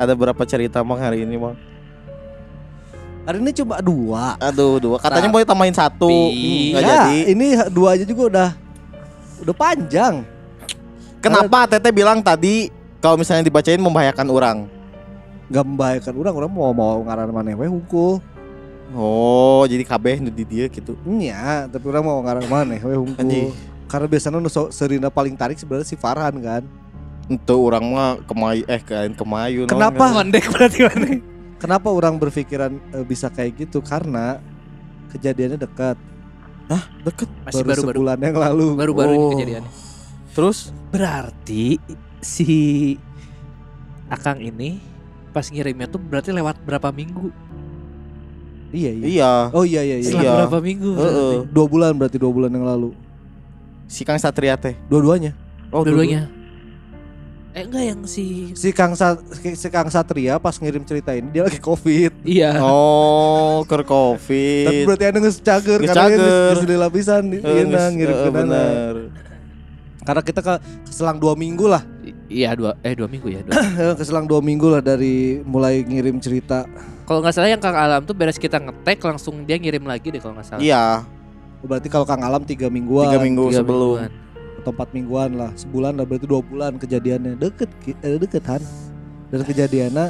Ada 0.00 0.12
berapa 0.16 0.42
cerita 0.48 0.80
mang 0.80 0.98
hari 0.98 1.22
ini 1.26 1.36
mang? 1.36 1.58
Hari 3.24 3.40
ini 3.40 3.50
cuma 3.56 3.80
dua. 3.80 4.36
Aduh, 4.36 4.76
dua. 4.76 4.96
Katanya 5.00 5.32
mau 5.32 5.40
tambahin 5.40 5.72
satu. 5.72 6.08
Tapi- 6.08 6.76
Nggak 6.76 6.82
Ya, 6.84 6.92
jadi. 7.08 7.16
ini 7.32 7.46
dua 7.72 7.88
aja 7.96 8.04
juga 8.04 8.22
udah 8.28 8.48
udah 9.40 9.54
panjang. 9.56 10.14
Kenapa 11.24 11.64
Teteh 11.64 11.88
bilang 11.88 12.20
tadi 12.20 12.68
kalau 13.00 13.16
misalnya 13.16 13.48
dibacain 13.48 13.80
membahayakan 13.80 14.28
orang? 14.28 14.58
Gak 15.48 15.64
membahayakan 15.64 16.14
orang, 16.20 16.34
orang 16.36 16.50
mau 16.52 16.72
mau 16.72 17.00
ngaran 17.00 17.32
maneh 17.32 17.56
we 17.56 17.64
hungkul. 17.64 18.20
Oh, 18.92 19.64
jadi 19.64 19.80
kabeh 19.82 20.20
nu 20.20 20.28
di 20.28 20.44
dia 20.44 20.68
gitu. 20.68 20.92
Nya, 21.04 21.64
tapi 21.66 21.84
orang 21.88 22.04
mau 22.04 22.20
ngaran 22.20 22.44
maneh 22.44 22.80
we. 22.80 22.92
Anjing. 23.16 23.48
Karena 23.88 24.04
biasanya 24.04 24.36
nu 24.36 24.52
so- 24.52 24.68
serina 24.68 25.08
paling 25.08 25.32
tarik 25.32 25.56
sebenarnya 25.56 25.88
si 25.88 25.96
Farhan 25.96 26.36
kan. 26.40 26.60
Itu 27.24 27.56
orang 27.56 27.84
mah 27.88 28.10
kemayu 28.28 28.68
eh 28.68 28.80
kain 28.80 29.16
kemayu. 29.16 29.64
Kenapa? 29.64 29.96
kan? 29.96 30.28
Ngondek 30.28 30.44
berarti 30.52 30.78
mana? 30.84 31.08
Kenapa 31.64 31.88
orang 31.88 32.20
berpikiran 32.20 32.76
eh, 32.92 33.00
bisa 33.02 33.32
kayak 33.32 33.64
gitu? 33.64 33.80
Karena 33.80 34.36
kejadiannya 35.08 35.56
dekat. 35.56 35.96
Deket. 37.00 37.28
Masih 37.44 37.64
baru, 37.64 37.68
baru-baru. 37.72 37.96
sebulan 37.96 38.18
yang 38.20 38.36
lalu. 38.36 38.66
Baru-baru 38.76 39.10
Oh. 39.10 39.16
ini 39.16 39.26
kejadiannya. 39.34 39.72
Terus 40.36 40.58
Berarti 40.92 41.80
si 42.20 42.46
Akang 44.06 44.38
ini 44.38 44.78
pas 45.32 45.48
ngirimnya 45.48 45.88
tuh 45.88 45.98
berarti 45.98 46.30
lewat 46.30 46.60
berapa 46.62 46.92
minggu? 46.92 47.32
Iya, 48.70 48.90
iya. 48.90 49.04
iya, 49.06 49.32
Oh 49.50 49.62
iya 49.62 49.82
iya 49.82 49.96
iya. 49.98 50.06
Setelah 50.06 50.22
Iya. 50.22 50.34
berapa 50.44 50.58
minggu? 50.60 50.90
berarti? 50.92 51.14
Heeh. 51.16 51.34
Dua 51.48 51.66
bulan 51.66 51.92
berarti 51.96 52.16
dua 52.20 52.32
bulan 52.34 52.50
yang 52.52 52.66
lalu. 52.66 52.90
si 53.84 54.02
Kang 54.02 54.18
Satria 54.18 54.54
teh. 54.58 54.74
Dua-duanya. 54.86 55.32
Oh, 55.70 55.82
Dua-duanya. 55.82 56.26
Eh 57.54 57.62
enggak 57.62 57.84
yang 57.86 58.00
si 58.02 58.50
Si 58.58 58.74
Kang 58.74 58.98
Sa- 58.98 59.22
si 59.54 59.68
Kang 59.70 59.86
Satria 59.86 60.42
pas 60.42 60.58
ngirim 60.58 60.82
cerita 60.82 61.14
ini 61.14 61.30
dia 61.30 61.46
lagi 61.46 61.62
covid. 61.62 62.10
Iya. 62.26 62.58
Oh, 62.58 63.62
ker 63.64 63.80
Tapi 63.80 63.94
covid. 63.94 64.84
berarti 64.84 65.04
ada 65.06 65.18
nges 65.22 65.38
cager 65.38 65.78
karena 65.80 66.06
geus 66.10 66.60
geus 66.60 66.76
lapisan 66.76 67.22
Eh, 67.30 67.38
iya 67.38 67.84
ngirim 67.88 68.10
eh, 68.10 68.20
ke 68.20 68.30
bener. 68.34 68.94
Karena 70.02 70.20
kita 70.20 70.40
ke 70.42 70.54
keselang 70.84 71.16
dua 71.16 71.32
minggu 71.32 71.64
lah, 71.64 71.80
Iya 72.26 72.58
dua 72.58 72.74
eh 72.82 72.92
dua 72.92 73.06
minggu 73.06 73.30
ya. 73.30 73.40
Dua. 73.40 73.54
keselang 74.02 74.26
dua 74.26 74.42
minggu 74.42 74.66
lah 74.68 74.82
dari 74.82 75.38
mulai 75.40 75.80
ngirim 75.80 76.18
cerita. 76.18 76.66
kalau 77.06 77.20
nggak 77.22 77.36
salah 77.36 77.48
yang 77.48 77.60
Kang 77.62 77.76
Alam 77.76 78.02
tuh 78.02 78.16
beres 78.16 78.40
kita 78.40 78.56
ngetek 78.58 78.98
langsung 78.98 79.44
dia 79.44 79.60
ngirim 79.60 79.84
lagi 79.84 80.10
deh 80.10 80.18
kalau 80.18 80.34
nggak 80.34 80.48
salah. 80.48 80.60
Iya, 80.60 81.04
Berarti 81.62 81.88
kalau 81.88 82.04
Kang 82.04 82.20
Alam 82.20 82.42
tiga 82.42 82.66
mingguan, 82.66 83.08
tiga 83.08 83.20
minggu 83.22 83.48
Tiga 83.48 83.62
sebelum. 83.62 83.96
mingguan. 84.02 84.23
Atau 84.64 84.72
empat 84.72 84.96
mingguan 84.96 85.36
lah, 85.36 85.52
sebulan 85.52 85.92
lah 86.00 86.08
berarti 86.08 86.24
dua 86.24 86.40
bulan 86.40 86.80
kejadiannya 86.80 87.36
deket, 87.36 87.68
eh, 88.00 88.16
deket 88.16 88.40
Han. 88.48 88.64
Dan 89.28 89.44
kejadiannya 89.44 90.06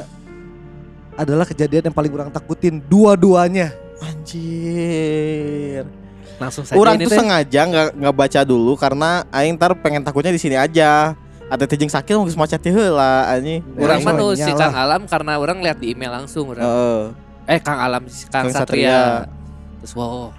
adalah 1.19 1.43
kejadian 1.43 1.91
yang 1.91 1.95
paling 1.95 2.11
orang 2.15 2.31
takutin 2.31 2.79
dua-duanya. 2.87 3.75
Anjir. 3.99 5.83
Langsung 6.39 6.67
saja 6.67 6.75
Orang 6.75 6.99
tuh 6.99 7.11
sengaja 7.11 7.61
nggak 7.63 7.87
nggak 7.95 8.15
baca 8.15 8.39
dulu 8.43 8.75
karena 8.75 9.23
aing 9.31 9.55
ntar 9.55 9.71
pengen 9.79 10.03
takutnya 10.03 10.31
di 10.31 10.39
sini 10.39 10.55
aja. 10.55 11.15
Ada 11.45 11.69
tejeng 11.69 11.91
sakit 11.91 12.15
mau 12.17 12.25
geus 12.25 12.35
maca 12.35 12.57
teh 12.57 12.73
heula 12.73 13.29
anjing. 13.29 13.61
Orang 13.77 14.01
Ya, 14.01 14.05
mah 14.07 14.13
soalnya 14.17 14.45
si 14.49 14.51
lah. 14.51 14.59
Kang 14.59 14.75
Alam 14.75 15.01
karena 15.05 15.31
orang 15.37 15.57
lihat 15.61 15.77
di 15.77 15.93
email 15.93 16.11
langsung 16.11 16.51
orang. 16.51 16.65
Heeh. 16.65 17.01
Eh 17.55 17.59
Kang 17.61 17.79
Alam 17.79 18.03
si 18.09 18.25
Kang, 18.27 18.49
Kang 18.49 18.55
Satria. 18.55 18.89
Satria. 18.89 18.99
Terus 19.83 19.93
wow 19.93 20.33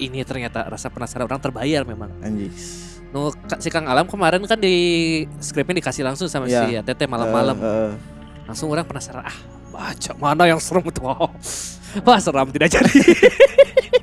ini 0.00 0.24
ternyata 0.24 0.64
rasa 0.70 0.88
penasaran 0.88 1.28
orang 1.28 1.42
terbayar 1.42 1.82
memang. 1.84 2.08
Anjing. 2.22 2.54
Nu 3.12 3.28
Ka- 3.44 3.60
si 3.60 3.68
Kang 3.68 3.84
Alam 3.84 4.04
kemarin 4.04 4.40
kan 4.42 4.56
di 4.56 4.74
skripnya 5.38 5.76
dikasih 5.76 6.00
langsung 6.02 6.26
sama 6.26 6.48
Iya. 6.48 6.64
si 6.64 6.72
ATT 6.74 7.04
malam-malam. 7.04 7.56
Heeh. 7.56 7.90
Langsung 8.44 8.68
orang 8.68 8.82
penasaran 8.82 9.22
ah 9.22 9.38
baca 9.68 10.12
mana 10.16 10.44
yang 10.46 10.56
serem 10.56 10.84
itu. 10.84 11.00
Wow. 11.00 11.28
Wah 12.02 12.16
seram 12.16 12.48
tidak 12.48 12.72
jadi. 12.72 12.88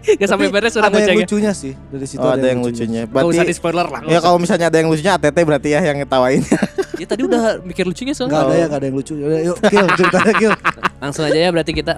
Gak 0.09 0.25
sampai 0.25 0.49
beres 0.49 0.73
orang 0.73 0.89
ada 0.89 0.97
yang 0.99 1.09
bacanya. 1.11 1.21
lucunya 1.21 1.51
sih 1.53 1.73
dari 1.85 2.05
situ 2.05 2.17
Oh, 2.19 2.29
ada 2.29 2.41
yang 2.43 2.61
lucunya. 2.61 3.05
Gak 3.05 3.13
usah 3.19 3.29
di 3.29 3.37
Berarti 3.39 3.53
spoiler 3.53 3.85
lah. 3.85 4.01
ya 4.05 4.19
kalau 4.19 4.37
misalnya 4.37 4.65
ada 4.67 4.77
yang 4.77 4.89
lucunya 4.89 5.13
ATT 5.15 5.37
berarti 5.39 5.69
ya 5.69 5.79
yang 5.83 5.97
ngetawain. 5.99 6.41
Ya 6.99 7.07
tadi 7.07 7.23
udah 7.23 7.63
mikir 7.63 7.87
lucunya 7.87 8.11
Enggak 8.11 8.27
soalnya. 8.27 8.43
ada 8.43 8.53
ya, 8.53 8.65
enggak 8.67 8.75
ada 8.75 8.85
yang 8.85 8.97
lucu. 8.99 9.13
Yaudah, 9.15 9.39
Yuk, 9.41 9.57
kill 9.63 9.87
ceritanya 9.95 10.33
kill. 10.35 10.53
Langsung 11.01 11.23
aja 11.23 11.39
ya 11.39 11.49
berarti 11.49 11.71
kita 11.71 11.93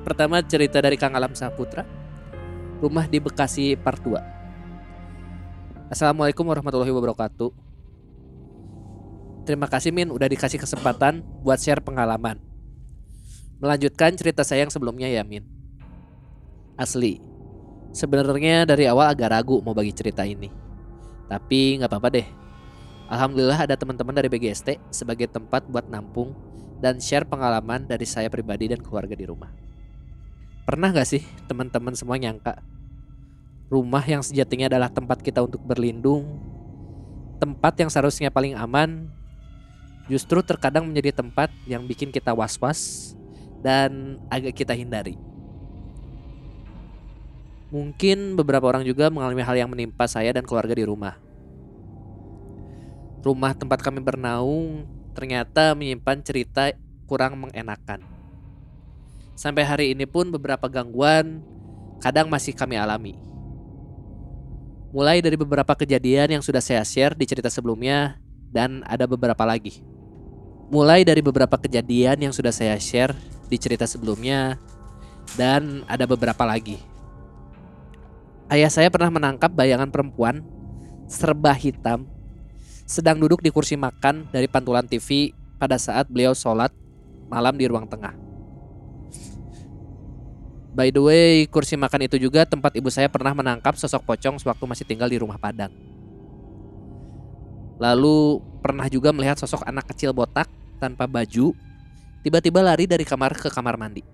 Pertama 0.00 0.36
cerita 0.42 0.76
dari 0.76 0.96
Kang 0.96 1.16
Alam 1.16 1.32
Saputra 1.32 1.88
Rumah 2.78 3.04
di 3.06 3.16
Bekasi 3.16 3.74
part 3.74 3.96
2 3.98 4.39
Assalamualaikum 5.90 6.46
warahmatullahi 6.46 6.94
wabarakatuh. 6.94 7.50
Terima 9.42 9.66
kasih 9.66 9.90
Min 9.90 10.14
udah 10.14 10.30
dikasih 10.30 10.62
kesempatan 10.62 11.18
buat 11.42 11.58
share 11.58 11.82
pengalaman. 11.82 12.38
Melanjutkan 13.58 14.14
cerita 14.14 14.46
saya 14.46 14.62
yang 14.62 14.70
sebelumnya 14.70 15.10
ya 15.10 15.26
Min. 15.26 15.42
Asli 16.78 17.18
Sebenarnya 17.90 18.70
dari 18.70 18.86
awal 18.86 19.10
agak 19.10 19.34
ragu 19.34 19.58
mau 19.66 19.74
bagi 19.74 19.90
cerita 19.90 20.22
ini. 20.22 20.46
Tapi 21.26 21.82
nggak 21.82 21.90
apa-apa 21.90 22.08
deh. 22.14 22.26
Alhamdulillah 23.10 23.66
ada 23.66 23.74
teman-teman 23.74 24.14
dari 24.14 24.30
BGST 24.30 24.94
sebagai 24.94 25.26
tempat 25.26 25.66
buat 25.66 25.90
nampung 25.90 26.38
dan 26.78 27.02
share 27.02 27.26
pengalaman 27.26 27.90
dari 27.90 28.06
saya 28.06 28.30
pribadi 28.30 28.70
dan 28.70 28.78
keluarga 28.78 29.18
di 29.18 29.26
rumah. 29.26 29.50
Pernah 30.62 30.94
gak 30.94 31.18
sih 31.18 31.26
teman-teman 31.50 31.98
semua 31.98 32.14
nyangka 32.14 32.69
rumah 33.70 34.02
yang 34.02 34.20
sejatinya 34.20 34.66
adalah 34.66 34.90
tempat 34.90 35.22
kita 35.22 35.46
untuk 35.46 35.62
berlindung, 35.62 36.42
tempat 37.38 37.78
yang 37.78 37.88
seharusnya 37.88 38.28
paling 38.28 38.58
aman, 38.58 39.06
justru 40.10 40.42
terkadang 40.42 40.90
menjadi 40.90 41.22
tempat 41.22 41.54
yang 41.70 41.86
bikin 41.86 42.10
kita 42.10 42.34
was-was 42.34 43.14
dan 43.62 44.18
agak 44.26 44.58
kita 44.58 44.74
hindari. 44.74 45.14
Mungkin 47.70 48.34
beberapa 48.34 48.66
orang 48.66 48.82
juga 48.82 49.06
mengalami 49.14 49.46
hal 49.46 49.54
yang 49.54 49.70
menimpa 49.70 50.10
saya 50.10 50.34
dan 50.34 50.42
keluarga 50.42 50.74
di 50.74 50.82
rumah. 50.82 51.14
Rumah 53.22 53.54
tempat 53.54 53.78
kami 53.78 54.02
bernaung 54.02 54.90
ternyata 55.14 55.78
menyimpan 55.78 56.18
cerita 56.26 56.74
kurang 57.06 57.38
mengenakan. 57.46 58.02
Sampai 59.38 59.62
hari 59.62 59.94
ini 59.94 60.02
pun 60.10 60.34
beberapa 60.34 60.66
gangguan 60.66 61.46
kadang 62.02 62.26
masih 62.26 62.50
kami 62.50 62.74
alami. 62.74 63.29
Mulai 64.90 65.22
dari 65.22 65.38
beberapa 65.38 65.70
kejadian 65.78 66.34
yang 66.34 66.42
sudah 66.42 66.58
saya 66.58 66.82
share 66.82 67.14
di 67.14 67.22
cerita 67.22 67.46
sebelumnya 67.46 68.18
dan 68.50 68.82
ada 68.90 69.06
beberapa 69.06 69.46
lagi. 69.46 69.86
Mulai 70.66 71.06
dari 71.06 71.22
beberapa 71.22 71.54
kejadian 71.54 72.18
yang 72.26 72.34
sudah 72.34 72.50
saya 72.50 72.74
share 72.74 73.14
di 73.46 73.54
cerita 73.54 73.86
sebelumnya 73.86 74.58
dan 75.38 75.86
ada 75.86 76.10
beberapa 76.10 76.42
lagi. 76.42 76.82
Ayah 78.50 78.66
saya 78.66 78.90
pernah 78.90 79.14
menangkap 79.14 79.54
bayangan 79.54 79.94
perempuan 79.94 80.42
serba 81.06 81.54
hitam 81.54 82.10
sedang 82.82 83.22
duduk 83.22 83.46
di 83.46 83.54
kursi 83.54 83.78
makan 83.78 84.26
dari 84.34 84.50
pantulan 84.50 84.82
TV 84.90 85.30
pada 85.62 85.78
saat 85.78 86.10
beliau 86.10 86.34
sholat 86.34 86.74
malam 87.30 87.54
di 87.54 87.70
ruang 87.70 87.86
tengah. 87.86 88.29
By 90.70 90.94
the 90.94 91.02
way, 91.02 91.50
kursi 91.50 91.74
makan 91.74 92.06
itu 92.06 92.14
juga 92.14 92.46
tempat 92.46 92.70
ibu 92.78 92.86
saya 92.94 93.10
pernah 93.10 93.34
menangkap 93.34 93.74
sosok 93.74 94.06
pocong 94.06 94.38
sewaktu 94.38 94.64
masih 94.70 94.86
tinggal 94.86 95.10
di 95.10 95.18
rumah 95.18 95.34
Padang. 95.34 95.74
Lalu 97.82 98.38
pernah 98.62 98.86
juga 98.86 99.10
melihat 99.10 99.34
sosok 99.40 99.66
anak 99.66 99.90
kecil 99.90 100.14
botak 100.14 100.46
tanpa 100.78 101.10
baju 101.10 101.56
tiba-tiba 102.22 102.62
lari 102.62 102.86
dari 102.86 103.02
kamar 103.02 103.34
ke 103.34 103.50
kamar 103.50 103.74
mandi. 103.74 104.06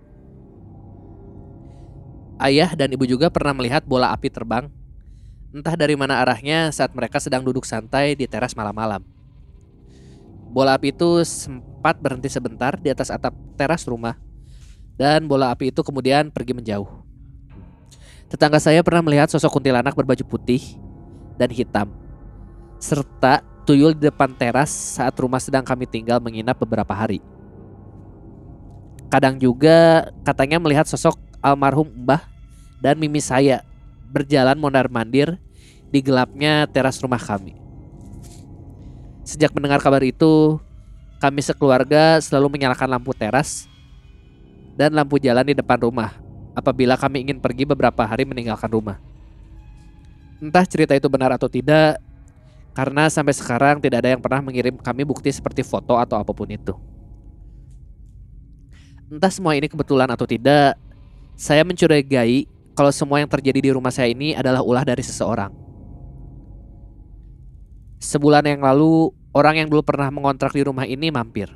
Ayah 2.40 2.72
dan 2.72 2.88
ibu 2.92 3.04
juga 3.04 3.28
pernah 3.28 3.52
melihat 3.52 3.84
bola 3.84 4.12
api 4.12 4.28
terbang 4.32 4.68
entah 5.52 5.76
dari 5.76 5.96
mana 5.96 6.20
arahnya 6.20 6.68
saat 6.72 6.92
mereka 6.92 7.16
sedang 7.20 7.44
duduk 7.44 7.64
santai 7.68 8.16
di 8.16 8.24
teras 8.24 8.56
malam-malam. 8.56 9.04
Bola 10.52 10.76
api 10.76 10.92
itu 10.92 11.20
sempat 11.24 12.00
berhenti 12.00 12.32
sebentar 12.32 12.80
di 12.80 12.88
atas 12.88 13.12
atap 13.12 13.36
teras 13.60 13.84
rumah 13.84 14.16
dan 14.96 15.28
bola 15.28 15.52
api 15.52 15.70
itu 15.70 15.80
kemudian 15.84 16.32
pergi 16.32 16.56
menjauh. 16.56 16.88
Tetangga 18.26 18.58
saya 18.58 18.82
pernah 18.82 19.06
melihat 19.06 19.30
sosok 19.30 19.60
kuntilanak 19.60 19.94
berbaju 19.94 20.24
putih 20.26 20.60
dan 21.38 21.52
hitam 21.52 21.92
serta 22.82 23.40
tuyul 23.64 23.94
di 23.96 24.08
depan 24.08 24.34
teras 24.34 24.68
saat 24.68 25.14
rumah 25.20 25.40
sedang 25.40 25.62
kami 25.62 25.86
tinggal 25.86 26.18
menginap 26.18 26.58
beberapa 26.58 26.92
hari. 26.92 27.22
Kadang 29.06 29.38
juga 29.38 30.10
katanya 30.26 30.58
melihat 30.58 30.84
sosok 30.90 31.14
almarhum 31.38 31.86
Mbah 31.86 32.26
dan 32.82 32.98
mimi 32.98 33.22
saya 33.22 33.62
berjalan 34.10 34.58
mondar-mandir 34.58 35.38
di 35.90 36.02
gelapnya 36.02 36.66
teras 36.66 36.98
rumah 36.98 37.20
kami. 37.20 37.54
Sejak 39.26 39.50
mendengar 39.54 39.82
kabar 39.82 40.02
itu, 40.06 40.58
kami 41.18 41.42
sekeluarga 41.42 42.22
selalu 42.22 42.58
menyalakan 42.58 42.98
lampu 42.98 43.10
teras 43.14 43.66
dan 44.76 44.92
lampu 44.92 45.16
jalan 45.16 45.42
di 45.42 45.56
depan 45.56 45.80
rumah 45.80 46.12
apabila 46.52 46.94
kami 47.00 47.24
ingin 47.24 47.40
pergi 47.40 47.64
beberapa 47.64 48.04
hari 48.04 48.28
meninggalkan 48.28 48.68
rumah. 48.68 49.00
Entah 50.36 50.68
cerita 50.68 50.92
itu 50.92 51.08
benar 51.08 51.32
atau 51.32 51.48
tidak, 51.48 51.96
karena 52.76 53.08
sampai 53.08 53.32
sekarang 53.32 53.80
tidak 53.80 54.04
ada 54.04 54.12
yang 54.12 54.20
pernah 54.20 54.44
mengirim 54.44 54.76
kami 54.76 55.02
bukti 55.08 55.32
seperti 55.32 55.64
foto 55.64 55.96
atau 55.96 56.20
apa 56.20 56.28
pun 56.36 56.48
itu. 56.52 56.76
Entah 59.08 59.32
semua 59.32 59.56
ini 59.56 59.64
kebetulan 59.64 60.12
atau 60.12 60.28
tidak, 60.28 60.76
saya 61.32 61.64
mencurigai 61.64 62.44
kalau 62.76 62.92
semua 62.92 63.24
yang 63.24 63.30
terjadi 63.32 63.64
di 63.64 63.70
rumah 63.72 63.88
saya 63.88 64.12
ini 64.12 64.36
adalah 64.36 64.60
ulah 64.60 64.84
dari 64.84 65.00
seseorang. 65.00 65.48
Sebulan 67.96 68.44
yang 68.44 68.60
lalu, 68.60 69.08
orang 69.32 69.64
yang 69.64 69.68
dulu 69.72 69.80
pernah 69.80 70.12
mengontrak 70.12 70.52
di 70.52 70.60
rumah 70.60 70.84
ini 70.84 71.08
mampir. 71.08 71.48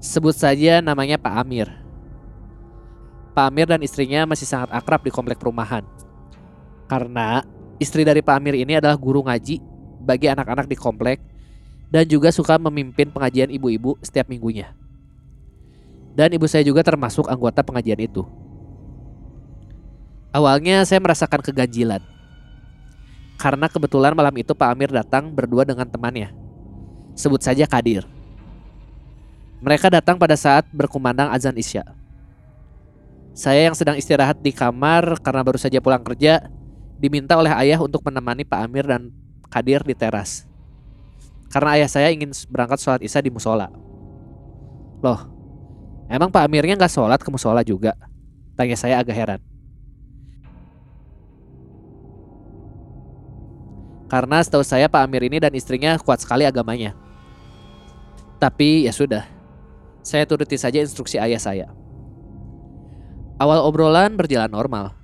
Sebut 0.00 0.36
saja 0.36 0.84
namanya 0.84 1.16
Pak 1.16 1.34
Amir. 1.40 1.68
Pak 3.36 3.52
Amir 3.52 3.68
dan 3.68 3.80
istrinya 3.84 4.24
masih 4.24 4.48
sangat 4.48 4.72
akrab 4.72 5.04
di 5.04 5.12
komplek 5.12 5.36
perumahan. 5.36 5.84
Karena 6.88 7.44
istri 7.76 8.04
dari 8.04 8.24
Pak 8.24 8.36
Amir 8.36 8.56
ini 8.56 8.76
adalah 8.80 8.96
guru 8.96 9.24
ngaji 9.24 9.60
bagi 10.00 10.26
anak-anak 10.30 10.68
di 10.68 10.76
komplek 10.78 11.20
dan 11.92 12.08
juga 12.08 12.32
suka 12.32 12.56
memimpin 12.56 13.12
pengajian 13.12 13.52
ibu-ibu 13.52 13.98
setiap 14.00 14.28
minggunya. 14.30 14.72
Dan 16.16 16.32
ibu 16.32 16.48
saya 16.48 16.64
juga 16.64 16.80
termasuk 16.80 17.28
anggota 17.28 17.60
pengajian 17.60 18.00
itu. 18.00 18.24
Awalnya 20.32 20.84
saya 20.88 21.00
merasakan 21.00 21.44
keganjilan. 21.44 22.00
Karena 23.36 23.68
kebetulan 23.68 24.16
malam 24.16 24.32
itu 24.40 24.56
Pak 24.56 24.68
Amir 24.72 24.88
datang 24.88 25.28
berdua 25.28 25.68
dengan 25.68 25.84
temannya. 25.84 26.32
Sebut 27.12 27.44
saja 27.44 27.68
Kadir. 27.68 28.15
Mereka 29.60 29.88
datang 29.88 30.20
pada 30.20 30.36
saat 30.36 30.68
berkumandang 30.68 31.32
azan 31.32 31.56
Isya. 31.56 31.84
Saya 33.36 33.68
yang 33.68 33.76
sedang 33.76 33.96
istirahat 34.00 34.40
di 34.40 34.52
kamar 34.52 35.20
karena 35.20 35.44
baru 35.44 35.60
saja 35.60 35.80
pulang 35.80 36.00
kerja, 36.00 36.48
diminta 36.96 37.36
oleh 37.36 37.52
ayah 37.52 37.80
untuk 37.84 38.00
menemani 38.04 38.44
Pak 38.48 38.60
Amir 38.64 38.88
dan 38.88 39.12
Kadir 39.52 39.84
di 39.84 39.92
teras. 39.92 40.48
Karena 41.52 41.76
ayah 41.76 41.88
saya 41.88 42.08
ingin 42.12 42.32
berangkat 42.48 42.80
sholat 42.80 43.00
Isya 43.04 43.20
di 43.20 43.28
musola. 43.28 43.68
Loh, 45.04 45.20
emang 46.08 46.32
Pak 46.32 46.48
Amirnya 46.48 46.80
nggak 46.80 46.92
sholat 46.92 47.20
ke 47.20 47.28
musola 47.28 47.60
juga? 47.60 47.92
Tanya 48.56 48.76
saya 48.76 49.04
agak 49.04 49.16
heran. 49.16 49.40
Karena 54.06 54.38
setahu 54.40 54.64
saya 54.64 54.88
Pak 54.88 55.02
Amir 55.02 55.26
ini 55.28 55.42
dan 55.42 55.52
istrinya 55.52 55.98
kuat 56.00 56.22
sekali 56.22 56.46
agamanya. 56.46 56.94
Tapi 58.40 58.86
ya 58.88 58.92
sudah, 58.94 59.26
saya 60.06 60.22
turuti 60.22 60.54
saja 60.54 60.78
instruksi 60.78 61.18
ayah 61.18 61.42
saya. 61.42 61.66
Awal 63.42 63.58
obrolan 63.66 64.14
berjalan 64.14 64.46
normal. 64.46 64.94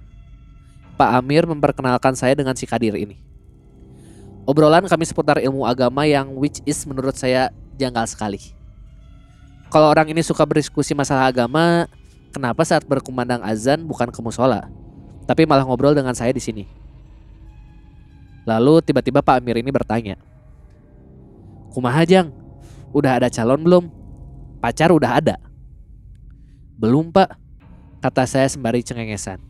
Pak 0.95 1.19
Amir 1.19 1.43
memperkenalkan 1.43 2.15
saya 2.15 2.39
dengan 2.39 2.55
si 2.55 2.71
Kadir 2.71 2.95
ini. 2.95 3.19
Obrolan 4.47 4.87
kami 4.87 5.03
seputar 5.03 5.43
ilmu 5.43 5.67
agama 5.67 6.07
yang 6.07 6.31
which 6.39 6.63
is 6.63 6.79
menurut 6.87 7.19
saya 7.19 7.51
janggal 7.75 8.07
sekali. 8.07 8.55
Kalau 9.75 9.91
orang 9.91 10.07
ini 10.15 10.23
suka 10.23 10.47
berdiskusi 10.47 10.95
masalah 10.95 11.27
agama, 11.27 11.91
kenapa 12.31 12.63
saat 12.63 12.87
berkumandang 12.87 13.43
azan 13.43 13.83
bukan 13.83 14.07
ke 14.07 14.21
musola, 14.23 14.71
tapi 15.27 15.51
malah 15.51 15.67
ngobrol 15.67 15.99
dengan 15.99 16.15
saya 16.15 16.31
di 16.31 16.39
sini. 16.39 16.65
Lalu 18.47 18.87
tiba-tiba 18.87 19.19
Pak 19.19 19.43
Amir 19.43 19.59
ini 19.59 19.71
bertanya, 19.75 20.15
Kumaha 21.75 22.07
Jang, 22.07 22.31
udah 22.95 23.19
ada 23.19 23.27
calon 23.27 23.67
belum? 23.67 24.02
Pacar 24.63 24.95
udah 24.95 25.19
ada? 25.19 25.37
Belum 26.79 27.11
pak, 27.11 27.35
kata 27.99 28.23
saya 28.31 28.47
sembari 28.47 28.87
cengengesan. 28.87 29.43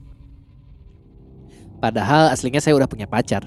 Padahal 1.85 2.33
aslinya 2.33 2.65
saya 2.65 2.73
udah 2.81 2.89
punya 2.89 3.05
pacar. 3.05 3.45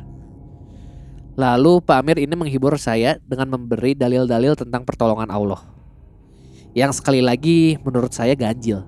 Lalu 1.33 1.81
Pak 1.81 1.97
Amir 1.99 2.21
ini 2.21 2.31
menghibur 2.37 2.77
saya 2.77 3.17
dengan 3.25 3.57
memberi 3.57 3.97
dalil-dalil 3.97 4.53
tentang 4.55 4.85
pertolongan 4.85 5.27
Allah. 5.27 5.65
Yang 6.77 7.01
sekali 7.01 7.25
lagi 7.25 7.81
menurut 7.81 8.13
saya 8.13 8.37
ganjil. 8.37 8.85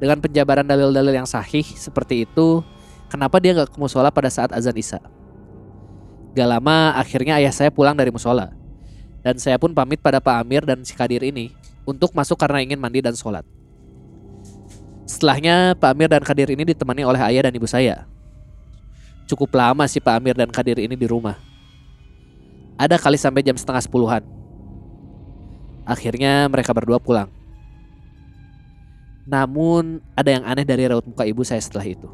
Dengan 0.00 0.16
penjabaran 0.18 0.64
dalil-dalil 0.64 1.12
yang 1.12 1.28
sahih 1.28 1.62
seperti 1.62 2.24
itu, 2.24 2.64
kenapa 3.12 3.36
dia 3.36 3.52
nggak 3.52 3.74
ke 3.74 3.78
musola 3.78 4.08
pada 4.08 4.32
saat 4.32 4.48
azan 4.54 4.74
isya? 4.74 4.98
Gak 6.32 6.48
lama 6.48 6.96
akhirnya 6.96 7.36
ayah 7.36 7.52
saya 7.52 7.68
pulang 7.68 7.92
dari 7.92 8.08
musola. 8.08 8.48
Dan 9.20 9.36
saya 9.42 9.58
pun 9.58 9.74
pamit 9.74 9.98
pada 9.98 10.22
Pak 10.22 10.46
Amir 10.46 10.62
dan 10.62 10.86
si 10.86 10.94
Kadir 10.94 11.20
ini 11.26 11.65
untuk 11.86 12.12
masuk 12.12 12.34
karena 12.36 12.60
ingin 12.60 12.76
mandi 12.76 12.98
dan 13.00 13.14
sholat. 13.14 13.46
Setelahnya 15.06 15.78
Pak 15.78 15.94
Amir 15.94 16.10
dan 16.10 16.20
Kadir 16.26 16.50
ini 16.50 16.66
ditemani 16.66 17.06
oleh 17.06 17.22
ayah 17.30 17.46
dan 17.46 17.54
ibu 17.54 17.64
saya. 17.64 18.04
Cukup 19.30 19.54
lama 19.54 19.86
sih 19.86 20.02
Pak 20.02 20.18
Amir 20.18 20.34
dan 20.34 20.50
Kadir 20.50 20.82
ini 20.82 20.98
di 20.98 21.06
rumah. 21.06 21.38
Ada 22.74 22.98
kali 22.98 23.16
sampai 23.16 23.46
jam 23.46 23.54
setengah 23.54 23.80
sepuluhan. 23.86 24.26
Akhirnya 25.86 26.50
mereka 26.50 26.74
berdua 26.74 26.98
pulang. 26.98 27.30
Namun 29.26 30.02
ada 30.18 30.30
yang 30.34 30.44
aneh 30.44 30.66
dari 30.66 30.90
raut 30.90 31.06
muka 31.06 31.22
ibu 31.22 31.46
saya 31.46 31.62
setelah 31.62 31.86
itu. 31.86 32.10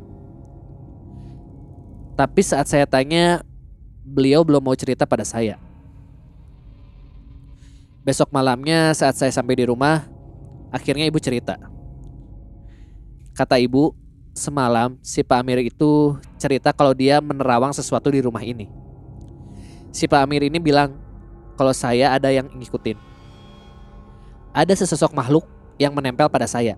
Tapi 2.12 2.40
saat 2.44 2.68
saya 2.68 2.84
tanya, 2.84 3.40
beliau 4.04 4.44
belum 4.44 4.60
mau 4.60 4.76
cerita 4.76 5.08
pada 5.08 5.24
saya. 5.24 5.56
Besok 8.02 8.34
malamnya 8.34 8.90
saat 8.98 9.14
saya 9.14 9.30
sampai 9.30 9.62
di 9.62 9.64
rumah, 9.70 10.10
akhirnya 10.74 11.06
ibu 11.06 11.22
cerita. 11.22 11.54
Kata 13.30 13.62
ibu, 13.62 13.94
semalam 14.34 14.98
si 15.06 15.22
Pak 15.22 15.38
Amir 15.38 15.62
itu 15.62 16.18
cerita 16.34 16.74
kalau 16.74 16.98
dia 16.98 17.22
menerawang 17.22 17.70
sesuatu 17.70 18.10
di 18.10 18.18
rumah 18.18 18.42
ini. 18.42 18.66
Si 19.94 20.10
Pak 20.10 20.18
Amir 20.18 20.42
ini 20.42 20.58
bilang 20.58 20.98
kalau 21.54 21.70
saya 21.70 22.10
ada 22.10 22.26
yang 22.34 22.50
ngikutin. 22.50 22.98
Ada 24.50 24.74
sesosok 24.82 25.14
makhluk 25.14 25.46
yang 25.78 25.94
menempel 25.94 26.26
pada 26.26 26.50
saya. 26.50 26.74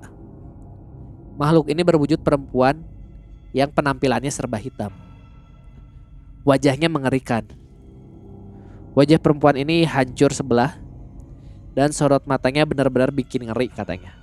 Makhluk 1.40 1.72
ini 1.72 1.80
berwujud 1.80 2.20
perempuan 2.20 2.84
yang 3.56 3.72
penampilannya 3.72 4.28
serba 4.28 4.60
hitam. 4.60 4.92
Wajahnya 6.44 6.92
mengerikan. 6.92 7.48
Wajah 8.92 9.16
perempuan 9.16 9.56
ini 9.56 9.88
hancur 9.88 10.30
sebelah 10.30 10.83
dan 11.74 11.90
sorot 11.90 12.22
matanya 12.24 12.62
benar-benar 12.62 13.10
bikin 13.10 13.50
ngeri 13.50 13.68
katanya. 13.68 14.14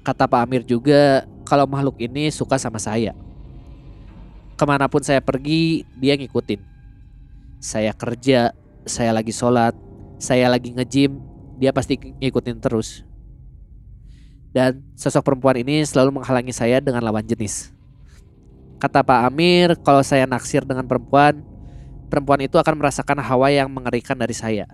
Kata 0.00 0.24
Pak 0.24 0.40
Amir 0.46 0.62
juga 0.64 1.28
kalau 1.44 1.68
makhluk 1.68 2.00
ini 2.00 2.32
suka 2.32 2.56
sama 2.56 2.80
saya. 2.80 3.12
Ke 4.56 4.64
mana 4.64 4.88
pun 4.88 5.04
saya 5.04 5.20
pergi, 5.20 5.84
dia 5.98 6.16
ngikutin. 6.16 6.62
Saya 7.60 7.92
kerja, 7.92 8.56
saya 8.88 9.10
lagi 9.12 9.34
sholat, 9.34 9.76
saya 10.16 10.48
lagi 10.48 10.72
ngejim, 10.72 11.20
dia 11.60 11.74
pasti 11.74 12.00
ngikutin 12.00 12.56
terus. 12.62 13.04
Dan 14.50 14.80
sosok 14.96 15.22
perempuan 15.26 15.60
ini 15.60 15.84
selalu 15.84 16.22
menghalangi 16.22 16.54
saya 16.54 16.80
dengan 16.80 17.04
lawan 17.04 17.22
jenis. 17.22 17.70
Kata 18.80 19.04
Pak 19.04 19.20
Amir, 19.28 19.76
kalau 19.84 20.00
saya 20.00 20.24
naksir 20.24 20.64
dengan 20.64 20.88
perempuan, 20.88 21.44
perempuan 22.08 22.40
itu 22.40 22.56
akan 22.56 22.80
merasakan 22.80 23.20
hawa 23.20 23.52
yang 23.52 23.68
mengerikan 23.68 24.16
dari 24.16 24.32
saya. 24.32 24.64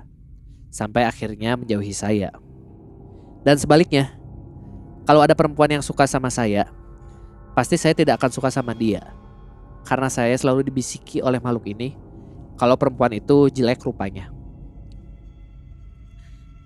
Sampai 0.77 1.09
akhirnya 1.09 1.57
menjauhi 1.57 1.97
saya. 1.97 2.29
Dan 3.41 3.57
sebaliknya, 3.57 4.13
kalau 5.09 5.25
ada 5.25 5.33
perempuan 5.33 5.73
yang 5.73 5.81
suka 5.81 6.05
sama 6.05 6.29
saya, 6.29 6.69
pasti 7.57 7.81
saya 7.81 7.97
tidak 7.97 8.21
akan 8.21 8.29
suka 8.29 8.53
sama 8.53 8.77
dia. 8.77 9.01
Karena 9.89 10.13
saya 10.13 10.37
selalu 10.37 10.69
dibisiki 10.69 11.25
oleh 11.25 11.41
makhluk 11.41 11.73
ini 11.73 11.97
kalau 12.61 12.77
perempuan 12.77 13.17
itu 13.17 13.49
jelek 13.49 13.89
rupanya. 13.89 14.29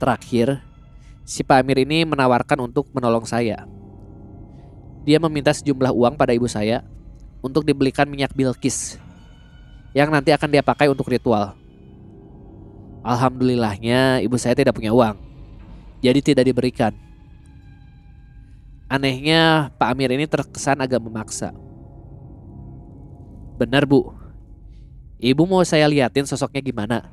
Terakhir, 0.03 0.59
si 1.23 1.47
Pak 1.47 1.63
Amir 1.63 1.87
ini 1.87 2.03
menawarkan 2.03 2.67
untuk 2.67 2.91
menolong 2.91 3.23
saya. 3.31 3.63
Dia 5.07 5.23
meminta 5.23 5.55
sejumlah 5.55 5.95
uang 5.95 6.19
pada 6.19 6.35
ibu 6.35 6.51
saya 6.51 6.83
untuk 7.47 7.63
dibelikan 7.63 8.11
minyak 8.11 8.35
bilkis 8.35 8.99
yang 9.95 10.11
nanti 10.11 10.35
akan 10.35 10.51
dia 10.51 10.67
pakai 10.67 10.91
untuk 10.91 11.07
ritual. 11.07 11.60
Alhamdulillahnya 13.01 14.21
ibu 14.21 14.37
saya 14.37 14.53
tidak 14.53 14.77
punya 14.77 14.93
uang, 14.93 15.17
jadi 16.05 16.21
tidak 16.21 16.45
diberikan. 16.53 16.93
Anehnya 18.91 19.73
Pak 19.79 19.89
Amir 19.95 20.13
ini 20.13 20.27
terkesan 20.29 20.83
agak 20.83 21.01
memaksa. 21.01 21.55
Benar 23.57 23.89
bu, 23.89 24.13
ibu 25.17 25.43
mau 25.49 25.65
saya 25.65 25.89
liatin 25.89 26.29
sosoknya 26.29 26.61
gimana? 26.61 27.09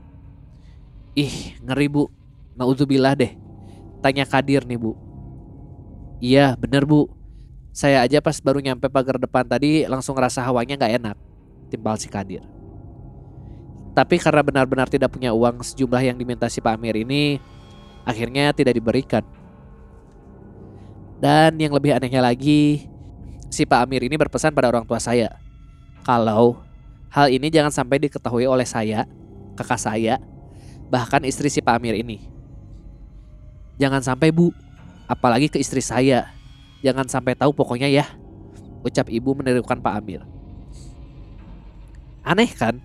Ih 1.16 1.56
ngeri 1.64 1.88
bu, 1.88 2.12
Nauzubillah 2.58 3.14
deh. 3.14 3.38
Tanya 4.02 4.26
Kadir 4.26 4.66
nih 4.66 4.82
bu. 4.82 4.98
Iya 6.18 6.58
bener 6.58 6.90
bu. 6.90 7.06
Saya 7.70 8.02
aja 8.02 8.18
pas 8.18 8.42
baru 8.42 8.58
nyampe 8.58 8.90
pagar 8.90 9.22
depan 9.22 9.46
tadi 9.46 9.86
langsung 9.86 10.18
ngerasa 10.18 10.42
hawanya 10.42 10.74
nggak 10.74 10.94
enak. 10.98 11.18
Timbal 11.70 12.02
si 12.02 12.10
Kadir. 12.10 12.57
Tapi 13.98 14.22
karena 14.22 14.46
benar-benar 14.46 14.86
tidak 14.86 15.10
punya 15.10 15.34
uang 15.34 15.66
sejumlah 15.66 16.06
yang 16.06 16.22
diminta 16.22 16.46
si 16.46 16.62
Pak 16.62 16.78
Amir 16.78 17.02
ini, 17.02 17.42
akhirnya 18.06 18.54
tidak 18.54 18.78
diberikan. 18.78 19.26
Dan 21.18 21.58
yang 21.58 21.74
lebih 21.74 21.98
anehnya 21.98 22.22
lagi, 22.22 22.86
si 23.50 23.66
Pak 23.66 23.90
Amir 23.90 24.06
ini 24.06 24.14
berpesan 24.14 24.54
pada 24.54 24.70
orang 24.70 24.86
tua 24.86 25.02
saya, 25.02 25.34
kalau 26.06 26.62
hal 27.10 27.34
ini 27.34 27.50
jangan 27.50 27.74
sampai 27.74 28.06
diketahui 28.06 28.46
oleh 28.46 28.70
saya, 28.70 29.10
kakak 29.58 29.82
saya, 29.82 30.22
bahkan 30.94 31.26
istri 31.26 31.50
si 31.50 31.58
Pak 31.58 31.82
Amir 31.82 31.98
ini. 31.98 32.22
Jangan 33.82 34.06
sampai 34.06 34.30
bu, 34.30 34.54
apalagi 35.10 35.50
ke 35.50 35.58
istri 35.58 35.82
saya. 35.82 36.30
Jangan 36.86 37.10
sampai 37.10 37.34
tahu 37.34 37.50
pokoknya 37.50 37.90
ya. 37.90 38.06
Ucap 38.86 39.10
ibu 39.10 39.34
menirukan 39.34 39.82
Pak 39.82 39.94
Amir. 39.98 40.22
Aneh 42.22 42.54
kan? 42.54 42.78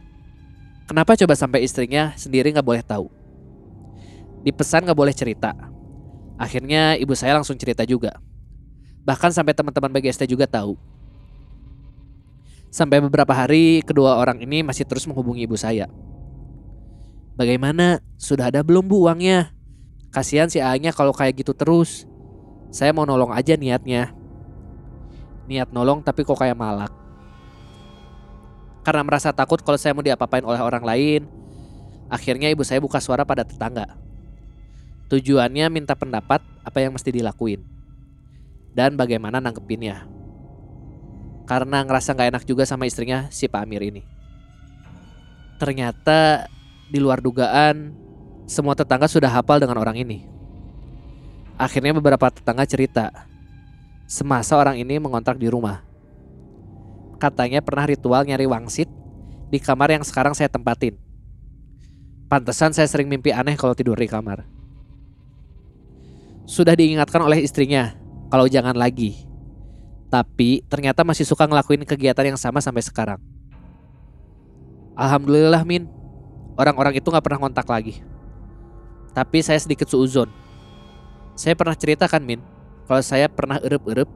Kenapa 0.92 1.16
coba 1.16 1.32
sampai 1.32 1.64
istrinya 1.64 2.12
sendiri 2.20 2.52
nggak 2.52 2.68
boleh 2.68 2.84
tahu? 2.84 3.08
Dipesan 4.44 4.84
nggak 4.84 5.00
boleh 5.00 5.16
cerita. 5.16 5.56
Akhirnya 6.36 7.00
ibu 7.00 7.16
saya 7.16 7.32
langsung 7.40 7.56
cerita 7.56 7.80
juga. 7.88 8.20
Bahkan 9.00 9.32
sampai 9.32 9.56
teman-teman 9.56 9.88
BGST 9.88 10.28
juga 10.28 10.44
tahu. 10.44 10.76
Sampai 12.68 13.00
beberapa 13.00 13.32
hari 13.32 13.80
kedua 13.88 14.20
orang 14.20 14.44
ini 14.44 14.60
masih 14.60 14.84
terus 14.84 15.08
menghubungi 15.08 15.48
ibu 15.48 15.56
saya. 15.56 15.88
Bagaimana? 17.40 18.04
Sudah 18.20 18.52
ada 18.52 18.60
belum 18.60 18.84
bu 18.84 19.08
uangnya? 19.08 19.48
Kasihan 20.12 20.52
si 20.52 20.60
A-nya 20.60 20.92
kalau 20.92 21.16
kayak 21.16 21.40
gitu 21.40 21.56
terus. 21.56 22.04
Saya 22.68 22.92
mau 22.92 23.08
nolong 23.08 23.32
aja 23.32 23.56
niatnya. 23.56 24.12
Niat 25.48 25.72
nolong 25.72 26.04
tapi 26.04 26.20
kok 26.20 26.36
kayak 26.36 26.60
malak. 26.60 26.92
Karena 28.82 29.06
merasa 29.06 29.30
takut 29.30 29.62
kalau 29.62 29.78
saya 29.78 29.94
mau 29.94 30.02
diapa-apain 30.02 30.42
oleh 30.42 30.58
orang 30.58 30.82
lain, 30.82 31.22
akhirnya 32.10 32.50
ibu 32.50 32.66
saya 32.66 32.82
buka 32.82 32.98
suara 32.98 33.22
pada 33.22 33.46
tetangga. 33.46 33.94
Tujuannya 35.06 35.70
minta 35.70 35.94
pendapat 35.94 36.42
apa 36.66 36.78
yang 36.82 36.94
mesti 36.94 37.14
dilakuin. 37.14 37.62
Dan 38.74 38.98
bagaimana 38.98 39.38
nanggepinnya. 39.38 40.08
Karena 41.46 41.84
ngerasa 41.84 42.16
gak 42.16 42.28
enak 42.32 42.44
juga 42.48 42.64
sama 42.64 42.88
istrinya 42.88 43.28
si 43.28 43.46
Pak 43.46 43.62
Amir 43.62 43.84
ini. 43.84 44.02
Ternyata 45.60 46.48
di 46.90 46.98
luar 46.98 47.22
dugaan 47.22 47.92
semua 48.48 48.74
tetangga 48.74 49.06
sudah 49.06 49.30
hafal 49.30 49.62
dengan 49.62 49.78
orang 49.78 50.00
ini. 50.00 50.26
Akhirnya 51.60 51.94
beberapa 51.94 52.32
tetangga 52.32 52.66
cerita. 52.66 53.12
Semasa 54.10 54.58
orang 54.58 54.80
ini 54.80 54.98
mengontrak 54.98 55.38
di 55.38 55.46
rumah. 55.46 55.91
Katanya 57.22 57.62
pernah 57.62 57.86
ritual 57.86 58.26
nyari 58.26 58.50
wangsit 58.50 58.90
di 59.46 59.62
kamar 59.62 59.94
yang 59.94 60.02
sekarang 60.02 60.34
saya 60.34 60.50
tempatin. 60.50 60.98
Pantesan 62.26 62.74
saya 62.74 62.90
sering 62.90 63.06
mimpi 63.06 63.30
aneh 63.30 63.54
kalau 63.54 63.78
tidur 63.78 63.94
di 63.94 64.10
kamar. 64.10 64.42
Sudah 66.42 66.74
diingatkan 66.74 67.22
oleh 67.22 67.38
istrinya 67.46 67.94
kalau 68.26 68.50
jangan 68.50 68.74
lagi. 68.74 69.22
Tapi 70.10 70.66
ternyata 70.66 71.06
masih 71.06 71.22
suka 71.22 71.46
ngelakuin 71.46 71.86
kegiatan 71.86 72.34
yang 72.34 72.38
sama 72.40 72.58
sampai 72.58 72.82
sekarang. 72.82 73.22
Alhamdulillah 74.98 75.62
Min, 75.62 75.86
orang-orang 76.58 76.98
itu 76.98 77.06
gak 77.06 77.22
pernah 77.22 77.38
kontak 77.38 77.70
lagi. 77.70 78.02
Tapi 79.14 79.46
saya 79.46 79.62
sedikit 79.62 79.86
suuzon. 79.86 80.26
Saya 81.38 81.54
pernah 81.54 81.78
ceritakan 81.78 82.26
Min, 82.26 82.42
kalau 82.90 82.98
saya 82.98 83.30
pernah 83.30 83.62
erup-erup, 83.62 84.10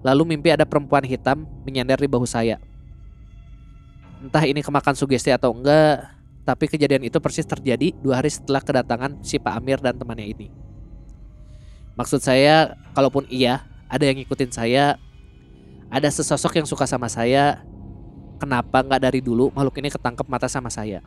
Lalu 0.00 0.36
mimpi 0.36 0.48
ada 0.48 0.64
perempuan 0.64 1.04
hitam 1.04 1.44
menyender 1.64 2.00
di 2.00 2.08
bahu 2.08 2.24
saya. 2.24 2.56
Entah 4.20 4.44
ini 4.44 4.60
kemakan 4.64 4.96
sugesti 4.96 5.32
atau 5.32 5.52
enggak, 5.52 6.08
tapi 6.44 6.68
kejadian 6.68 7.04
itu 7.04 7.16
persis 7.20 7.44
terjadi 7.44 7.92
dua 8.00 8.20
hari 8.20 8.32
setelah 8.32 8.64
kedatangan 8.64 9.20
si 9.20 9.36
Pak 9.36 9.54
Amir 9.60 9.80
dan 9.80 9.96
temannya 9.96 10.28
ini. 10.28 10.48
Maksud 11.96 12.24
saya, 12.24 12.76
kalaupun 12.96 13.28
iya, 13.28 13.64
ada 13.88 14.08
yang 14.08 14.16
ngikutin 14.20 14.52
saya, 14.52 14.96
ada 15.92 16.08
sesosok 16.08 16.62
yang 16.62 16.66
suka 16.68 16.88
sama 16.88 17.12
saya, 17.12 17.60
kenapa 18.40 18.80
nggak 18.80 19.04
dari 19.04 19.20
dulu 19.20 19.52
makhluk 19.52 19.84
ini 19.84 19.92
ketangkep 19.92 20.26
mata 20.30 20.48
sama 20.48 20.72
saya? 20.72 21.04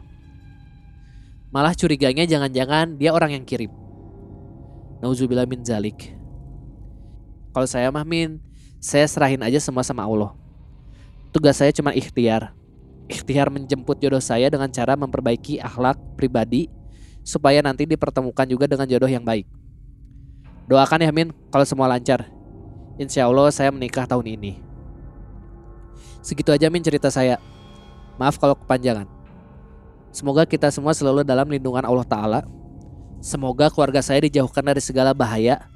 Malah 1.49 1.73
curiganya 1.73 2.25
jangan-jangan 2.25 2.97
dia 2.97 3.13
orang 3.13 3.37
yang 3.37 3.45
kirim. 3.45 3.69
Nauzubillah 5.01 5.45
min 5.49 5.61
zalik. 5.65 6.13
Kalau 7.53 7.69
saya 7.69 7.93
mah 7.93 8.05
min, 8.05 8.41
saya 8.83 9.07
serahin 9.07 9.39
aja 9.39 9.63
semua 9.63 9.79
sama 9.79 10.03
Allah. 10.03 10.35
Tugas 11.31 11.55
saya 11.55 11.71
cuma 11.71 11.95
ikhtiar. 11.95 12.51
Ikhtiar 13.07 13.47
menjemput 13.47 13.95
jodoh 13.95 14.19
saya 14.19 14.51
dengan 14.51 14.67
cara 14.67 14.99
memperbaiki 14.99 15.63
akhlak 15.63 15.95
pribadi 16.19 16.67
supaya 17.23 17.63
nanti 17.63 17.87
dipertemukan 17.87 18.43
juga 18.43 18.67
dengan 18.67 18.83
jodoh 18.83 19.07
yang 19.07 19.23
baik. 19.23 19.47
Doakan 20.67 20.99
ya 20.99 21.15
Min 21.15 21.31
kalau 21.47 21.63
semua 21.63 21.87
lancar. 21.87 22.27
Insya 22.99 23.23
Allah 23.23 23.47
saya 23.55 23.71
menikah 23.71 24.03
tahun 24.03 24.35
ini. 24.35 24.59
Segitu 26.19 26.51
aja 26.51 26.67
Min 26.67 26.83
cerita 26.83 27.07
saya. 27.07 27.39
Maaf 28.19 28.35
kalau 28.35 28.59
kepanjangan. 28.59 29.07
Semoga 30.11 30.43
kita 30.43 30.67
semua 30.75 30.91
selalu 30.91 31.23
dalam 31.23 31.47
lindungan 31.47 31.87
Allah 31.87 32.03
Ta'ala. 32.03 32.39
Semoga 33.23 33.71
keluarga 33.71 34.03
saya 34.03 34.27
dijauhkan 34.27 34.61
dari 34.61 34.83
segala 34.83 35.15
bahaya. 35.15 35.71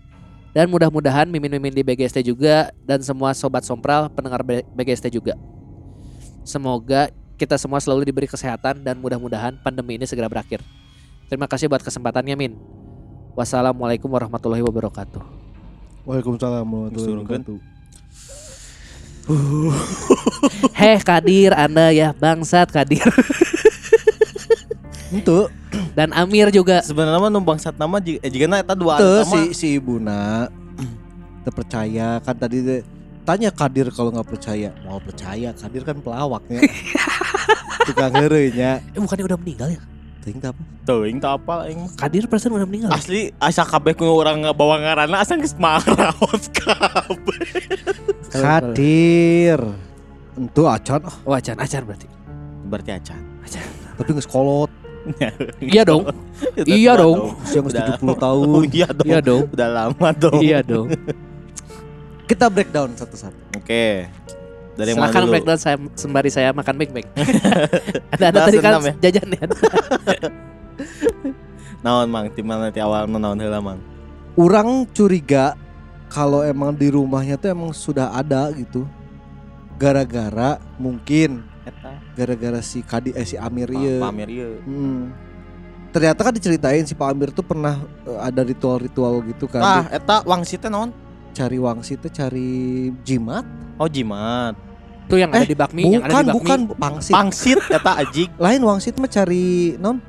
Dan 0.55 0.71
mudah-mudahan 0.71 1.29
mimin-mimin 1.29 1.73
di 1.75 1.83
BGST 1.85 2.23
juga 2.25 2.71
dan 2.83 3.03
semua 3.03 3.35
sobat 3.35 3.61
sompral 3.63 4.09
pendengar 4.09 4.41
BGST 4.73 5.13
juga. 5.13 5.37
Semoga 6.47 7.11
kita 7.37 7.59
semua 7.59 7.77
selalu 7.77 8.09
diberi 8.09 8.25
kesehatan 8.25 8.81
dan 8.81 8.97
mudah-mudahan 8.97 9.59
pandemi 9.61 9.99
ini 9.99 10.09
segera 10.09 10.25
berakhir. 10.25 10.63
Terima 11.29 11.45
kasih 11.45 11.69
buat 11.69 11.83
kesempatannya 11.83 12.33
Min. 12.33 12.53
Wassalamualaikum 13.37 14.09
warahmatullahi 14.09 14.65
wabarakatuh. 14.65 15.21
Waalaikumsalam 16.07 16.65
warahmatullahi 16.65 17.13
wabarakatuh. 17.21 17.57
Heh 20.71 20.99
Kadir 21.03 21.51
Anda 21.51 21.91
ya 21.91 22.15
bangsat 22.15 22.71
Kadir 22.71 23.03
Itu, 25.11 25.47
dan 25.95 26.11
Amir 26.11 26.51
juga. 26.51 26.83
Sebenarnya 26.83 27.19
mah 27.19 27.31
numpang 27.31 27.59
sat 27.59 27.75
nama 27.79 27.97
jika 28.01 28.19
eh, 28.23 28.59
eta 28.59 28.75
dua 28.75 28.99
itu 28.99 29.07
anu 29.23 29.31
si 29.31 29.39
si 29.55 29.67
ibuna 29.79 30.51
terpercaya 31.47 32.19
kan 32.19 32.35
tadi 32.35 32.59
teh, 32.59 32.81
tanya 33.23 33.47
Kadir 33.55 33.87
kalau 33.95 34.11
nggak 34.11 34.27
percaya 34.27 34.75
mau 34.83 34.99
percaya 34.99 35.55
Kadir 35.55 35.87
kan 35.87 35.95
pelawaknya 36.03 36.59
tukang 37.87 38.11
hereunya 38.19 38.83
Eh 38.91 38.99
bukannya 38.99 39.23
udah 39.31 39.39
meninggal 39.39 39.69
ya? 39.71 39.81
ting 40.27 40.43
apa 40.43 40.59
Teuing 40.83 41.23
teu 41.23 41.31
apa 41.31 41.67
aing. 41.67 41.87
Kadir 41.95 42.27
persen 42.27 42.51
udah 42.51 42.67
meninggal. 42.67 42.91
ya? 42.91 42.99
Asli 42.99 43.31
asa 43.39 43.63
kabeh 43.63 43.95
kuno 43.95 44.15
urang 44.15 44.43
bawa 44.55 44.79
ngaranna 44.79 45.23
asa 45.23 45.35
geus 45.39 45.55
maraos 45.55 46.47
kabeh. 46.59 47.43
Kadir 48.31 49.59
itu 50.35 50.61
acan 50.67 50.99
Oh 51.27 51.31
acan 51.35 51.55
acan 51.59 51.81
berarti. 51.87 52.07
Berarti 52.67 52.91
acan. 52.91 53.19
Acan. 53.47 53.63
tapi 53.97 54.13
nggak 54.13 54.27
sekolot 54.29 54.69
Iya 55.61 55.83
dong. 55.87 56.03
Iya 56.67 56.93
dong. 56.99 57.17
usia 57.43 57.61
Udah 57.63 57.95
70 57.95 58.03
lama. 58.03 58.15
tahun 58.19 58.47
Oh, 58.51 58.63
iya 58.67 58.87
dong. 58.91 59.07
Iya 59.07 59.19
dong. 59.23 59.43
Udah 59.53 59.69
lama 59.71 60.09
dong. 60.13 60.41
Iya 60.43 60.59
dong. 60.63 60.87
kita 62.27 62.51
breakdown 62.51 62.91
satu-satu 62.91 63.55
Oke. 63.55 64.11
Dari 64.77 64.93
yang 64.93 65.01
mana 65.01 65.25
dulu? 65.25 65.33
breakdown 65.33 65.57
saya 65.57 65.77
sembari 65.97 66.29
saya 66.29 66.53
makan 66.53 66.75
beng 66.77 66.91
beng. 66.93 67.07
ada 68.13 68.25
ada 68.29 68.39
tadi 68.45 68.57
kan 68.61 68.77
ya? 68.77 68.93
jajan 69.09 69.27
ya. 69.33 69.45
Naon 71.83 72.09
mang, 72.09 72.29
tim 72.29 72.45
mana 72.45 72.69
ti 72.69 72.77
awal 72.77 73.09
naon 73.09 73.41
heula 73.41 73.63
mang. 73.63 73.81
orang 74.37 74.85
curiga 74.93 75.57
kalau 76.13 76.45
emang 76.45 76.69
di 76.77 76.93
rumahnya 76.93 77.41
tuh 77.41 77.49
emang 77.49 77.73
sudah 77.73 78.13
ada 78.13 78.53
gitu 78.53 78.85
gara-gara 79.81 80.61
mungkin. 80.77 81.41
Gara-gara 82.17 82.57
si 82.59 82.81
Kadi 82.81 83.13
eh 83.13 83.21
si 83.23 83.37
Amir 83.37 83.69
Pa- 83.69 83.77
ieu. 83.77 84.01
Pamer 84.01 84.27
ieu. 84.27 84.51
Hmm. 84.65 85.13
Ternyata 85.87 86.19
kan 86.19 86.33
diceritain 86.33 86.83
si 86.83 86.93
Pak 86.93 87.07
Amir 87.07 87.29
tuh 87.29 87.41
pernah 87.41 87.77
eh, 88.03 88.19
ada 88.19 88.41
ritual-ritual 88.41 89.21
gitu 89.23 89.45
kan. 89.45 89.61
Ah, 89.61 89.83
eta 89.87 90.25
wangsit 90.25 90.57
teh 90.57 90.67
naon? 90.67 90.89
Cari 91.31 91.55
wangsit 91.55 92.01
teh 92.01 92.09
cari 92.09 92.49
jimat. 93.01 93.45
Oh 93.77 93.85
jimat. 93.85 94.57
Tuh 95.07 95.15
yang 95.15 95.31
ada 95.31 95.39
Eh, 95.39 95.47
di 95.47 95.55
bakmi, 95.55 95.87
yang 95.87 96.03
ada 96.03 96.11
bukan, 96.11 96.19
di 96.19 96.27
bakmi. 96.27 96.37
bukan 96.41 96.59
pangsit. 96.75 97.13
Pangsit 97.13 97.59
eta 97.69 97.91
ajig. 97.95 98.27
Lain 98.43 98.59
wangsit 98.59 98.97
mah 98.97 99.07
cari 99.07 99.77
non 99.77 100.01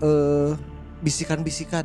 eh 0.00 0.50
bisikan-bisikan. 0.98 1.84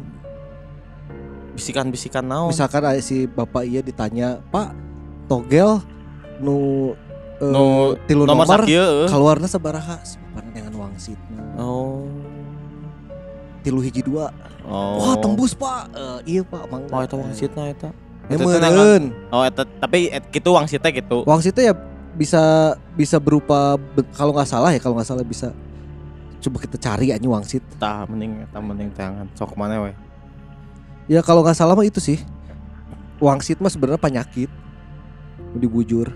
Bisikan-bisikan 1.51 2.21
naon? 2.21 2.53
Misalkan 2.53 2.85
ada 2.85 3.01
si 3.01 3.25
bapak 3.25 3.65
iya 3.65 3.81
ditanya, 3.81 4.37
"Pak, 4.47 4.77
togel 5.25 5.81
nu 6.37 6.93
eh, 7.37 7.49
Nu 7.49 7.93
tilu 8.05 8.25
nomor 8.25 8.45
nomor, 8.45 8.65
sakieu 8.65 8.81
eueuh. 8.81 9.09
keluarnya 9.09 9.49
sabaraha?" 9.49 9.97
Sepapan 10.01 10.45
dengan 10.53 10.73
wangsit. 10.77 11.19
Oh. 11.57 12.05
Tilu 13.61 13.79
hiji 13.83 14.01
dua. 14.01 14.31
Oh. 14.67 14.99
Wah, 14.99 15.15
tembus, 15.17 15.55
Pak. 15.55 15.91
Eh, 15.91 16.19
iya, 16.37 16.41
Pak. 16.43 16.67
Mangga. 16.67 16.91
Oh, 16.91 17.01
eta 17.01 17.15
wangsitna 17.15 17.71
eta. 17.71 17.89
Ya 18.27 18.35
teh 18.35 18.43
meureun. 18.43 19.03
Oh, 19.31 19.43
eta 19.43 19.63
tapi 19.63 20.11
et, 20.11 20.23
kitu 20.27 20.51
wangsitnya 20.51 20.91
gitu. 20.91 21.23
Wangsitnya 21.23 21.71
ya 21.71 21.75
bisa 22.17 22.43
bisa 22.91 23.21
berupa 23.23 23.79
be- 23.79 24.03
kalau 24.11 24.35
nggak 24.35 24.49
salah 24.49 24.73
ya 24.75 24.81
kalau 24.83 24.99
nggak 24.99 25.07
salah 25.07 25.23
bisa 25.23 25.55
coba 26.43 26.57
kita 26.59 26.75
cari 26.75 27.15
aja 27.15 27.23
wangsit. 27.23 27.63
Tah 27.79 28.03
mending 28.03 28.43
eta 28.43 28.59
mending 28.59 28.91
tangan. 28.91 29.31
Sok 29.31 29.55
mana 29.55 29.79
we? 29.79 29.95
Ya 31.07 31.23
kalau 31.23 31.39
nggak 31.39 31.55
salah 31.55 31.71
mah 31.71 31.87
itu 31.87 32.03
sih. 32.03 32.19
Wangsit 33.23 33.63
mah 33.63 33.71
sebenarnya 33.71 34.01
penyakit. 34.01 34.51
Dibujur. 35.55 36.11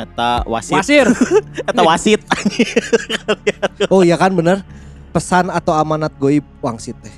Eta 0.00 0.40
wasit. 0.48 0.74
Wasir. 0.80 1.06
Eta 1.68 1.82
wasit. 1.84 2.20
Oh 3.92 4.04
iya 4.04 4.16
kan 4.16 4.32
bener. 4.32 4.64
Pesan 5.10 5.50
atau 5.50 5.74
amanat 5.74 6.14
goib 6.16 6.44
wangsit 6.62 6.94
teh. 7.02 7.12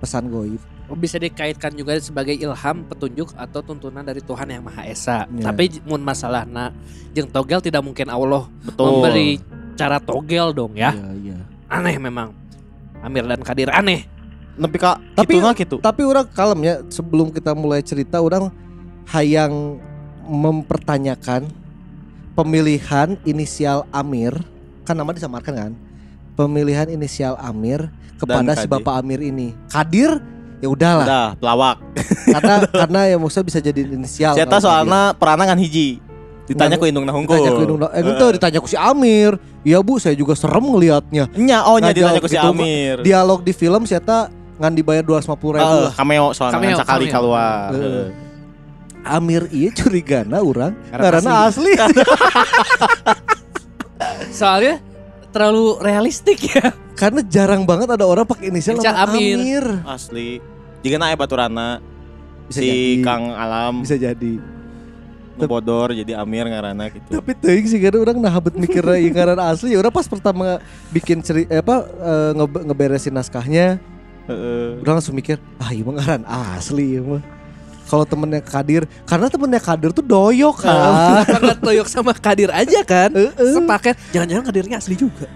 Pesan 0.00 0.30
goib. 0.30 0.58
Oh, 0.84 0.92
bisa 0.92 1.16
dikaitkan 1.16 1.72
juga 1.72 1.96
sebagai 1.96 2.36
ilham, 2.36 2.84
petunjuk 2.84 3.32
atau 3.40 3.64
tuntunan 3.64 4.04
dari 4.04 4.20
Tuhan 4.20 4.44
yang 4.52 4.62
Maha 4.68 4.84
Esa. 4.84 5.24
Ya. 5.32 5.48
Tapi 5.48 5.80
mun 5.88 6.04
masalah 6.04 6.44
nah 6.44 6.68
jeung 7.16 7.24
togel 7.24 7.64
tidak 7.64 7.80
mungkin 7.80 8.12
Allah 8.12 8.44
Betul. 8.60 9.00
memberi 9.00 9.40
cara 9.80 9.96
togel 9.96 10.52
dong 10.52 10.76
ya. 10.76 10.92
Iya, 10.92 11.10
iya. 11.24 11.38
Aneh 11.72 11.96
memang. 11.96 12.36
Amir 13.00 13.24
dan 13.24 13.40
Kadir 13.40 13.72
aneh. 13.72 14.04
Nepi 14.54 14.76
ka 14.78 15.00
Tapi- 15.16 15.34
kituna 15.40 15.50
gitu. 15.56 15.76
Tapi 15.80 16.02
orang 16.04 16.26
kalem 16.30 16.60
ya 16.62 16.74
sebelum 16.92 17.32
kita 17.32 17.56
mulai 17.56 17.80
cerita 17.82 18.20
orang 18.20 18.52
hayang 19.08 19.80
mempertanyakan 20.24 21.46
pemilihan 22.34 23.14
inisial 23.22 23.86
Amir 23.88 24.34
kan 24.82 24.96
nama 24.96 25.14
disamarkan 25.14 25.54
kan 25.54 25.72
pemilihan 26.34 26.90
inisial 26.90 27.38
Amir 27.38 27.88
kepada 28.18 28.58
si. 28.58 28.66
Bapak 28.66 29.00
Amir 29.00 29.22
ini 29.22 29.54
Kadir 29.70 30.18
ya 30.58 30.68
udahlah 30.70 31.06
Udah, 31.06 31.28
pelawak. 31.36 31.76
karena 32.26 32.54
karena 32.84 33.00
ya 33.06 33.16
maksudnya 33.20 33.46
bisa 33.46 33.58
jadi 33.60 33.80
inisial 33.84 34.32
Saya 34.34 34.46
kalau 34.48 34.62
soalnya 34.64 35.12
peranan 35.14 35.46
kan 35.54 35.58
hiji. 35.60 36.00
Ditanya 36.44 36.76
ku 36.76 36.84
indung 36.84 37.08
nahungkul. 37.08 37.40
Kadir. 37.40 37.56
ditanya 37.56 37.56
ke 37.56 37.64
Indung- 37.64 37.92
eh 37.92 38.02
gitu 38.04 38.26
ditanya 38.36 38.58
ku 38.60 38.68
si 38.68 38.76
Amir 38.76 39.32
iya 39.64 39.78
bu 39.80 39.96
saya 39.96 40.12
juga 40.12 40.36
serem 40.36 40.60
ngelihatnya 40.60 41.24
Nya, 41.36 41.64
oh 41.64 41.80
nya 41.80 41.92
ditanya 41.92 42.20
ku 42.20 42.28
si 42.28 42.36
gitu, 42.36 42.52
Amir. 42.52 43.00
dialog 43.00 43.40
di 43.40 43.52
film 43.56 43.88
saya 43.88 44.28
ngan 44.54 44.72
dibayar 44.72 45.02
dua 45.02 45.18
ratus 45.18 45.28
ribu 45.34 45.56
Heeh, 45.56 45.88
lah 45.90 45.92
cameo 45.96 46.30
soalnya 46.30 46.54
Cameo, 46.60 46.76
kan 46.76 46.80
sekali 46.86 47.06
keluar. 47.10 47.68
Heeh. 47.74 48.06
Amir 49.04 49.46
iya 49.48 49.68
curigana 49.70 50.40
orang 50.40 50.72
Karena 50.88 51.04
karena 51.12 51.32
asli 51.44 51.72
Soalnya 54.32 54.82
terlalu 55.30 55.78
realistik 55.80 56.38
ya. 56.46 56.74
Karena 56.94 57.22
jarang 57.22 57.66
banget 57.66 57.90
ada 57.90 58.06
orang 58.06 58.22
pakai 58.22 58.50
inisial 58.50 58.78
nama 58.78 59.04
Amir. 59.04 59.38
Amir. 59.38 59.64
Asli. 59.84 60.38
Jika 60.80 60.96
naik 60.96 61.16
baturana 61.16 61.78
Bisa 62.46 62.60
si 62.60 62.66
jadi. 62.66 63.02
Kang 63.02 63.32
Alam 63.32 63.82
Bisa 63.82 63.96
jadi. 63.96 64.34
nu 65.34 65.50
bodor 65.50 65.90
jadi 65.90 66.14
Amir 66.14 66.46
ngaranna 66.46 66.86
gitu. 66.88 67.18
Tapi 67.18 67.34
teuing 67.34 67.66
sih 67.66 67.82
karena 67.82 67.98
orang 67.98 68.22
nah 68.22 68.30
habet 68.30 68.54
mikir 68.54 68.86
yang 68.94 69.10
ngaran 69.10 69.40
asli 69.42 69.74
ya 69.74 69.82
orang 69.82 69.90
pas 69.90 70.06
pertama 70.06 70.62
bikin 70.88 71.18
ceri 71.18 71.42
eh, 71.44 71.58
apa 71.58 71.82
eh, 71.90 72.30
ngebe- 72.38 72.62
ngeberesin 72.62 73.10
naskahnya 73.10 73.82
Heeh. 74.30 74.78
orang 74.78 75.02
langsung 75.02 75.18
mikir 75.18 75.42
ah 75.58 75.74
iya 75.74 75.82
mah 75.82 75.98
ngaran 75.98 76.22
asli 76.54 76.94
ya 76.94 77.02
mah. 77.02 77.18
Kalau 77.84 78.04
temennya 78.04 78.40
Kadir, 78.40 78.88
karena 79.04 79.28
temennya 79.28 79.60
Kadir 79.60 79.92
tuh 79.92 80.00
doyok 80.00 80.64
kan. 80.64 81.24
Banget 81.36 81.58
toyok 81.60 81.86
sama 81.86 82.12
Kadir 82.12 82.48
aja 82.48 82.80
kan. 82.82 83.12
Heeh. 83.18 83.54
Sepaket. 83.54 83.96
Jangan-jangan 84.10 84.44
Kadirnya 84.44 84.76
asli 84.80 84.96
juga. 84.96 85.28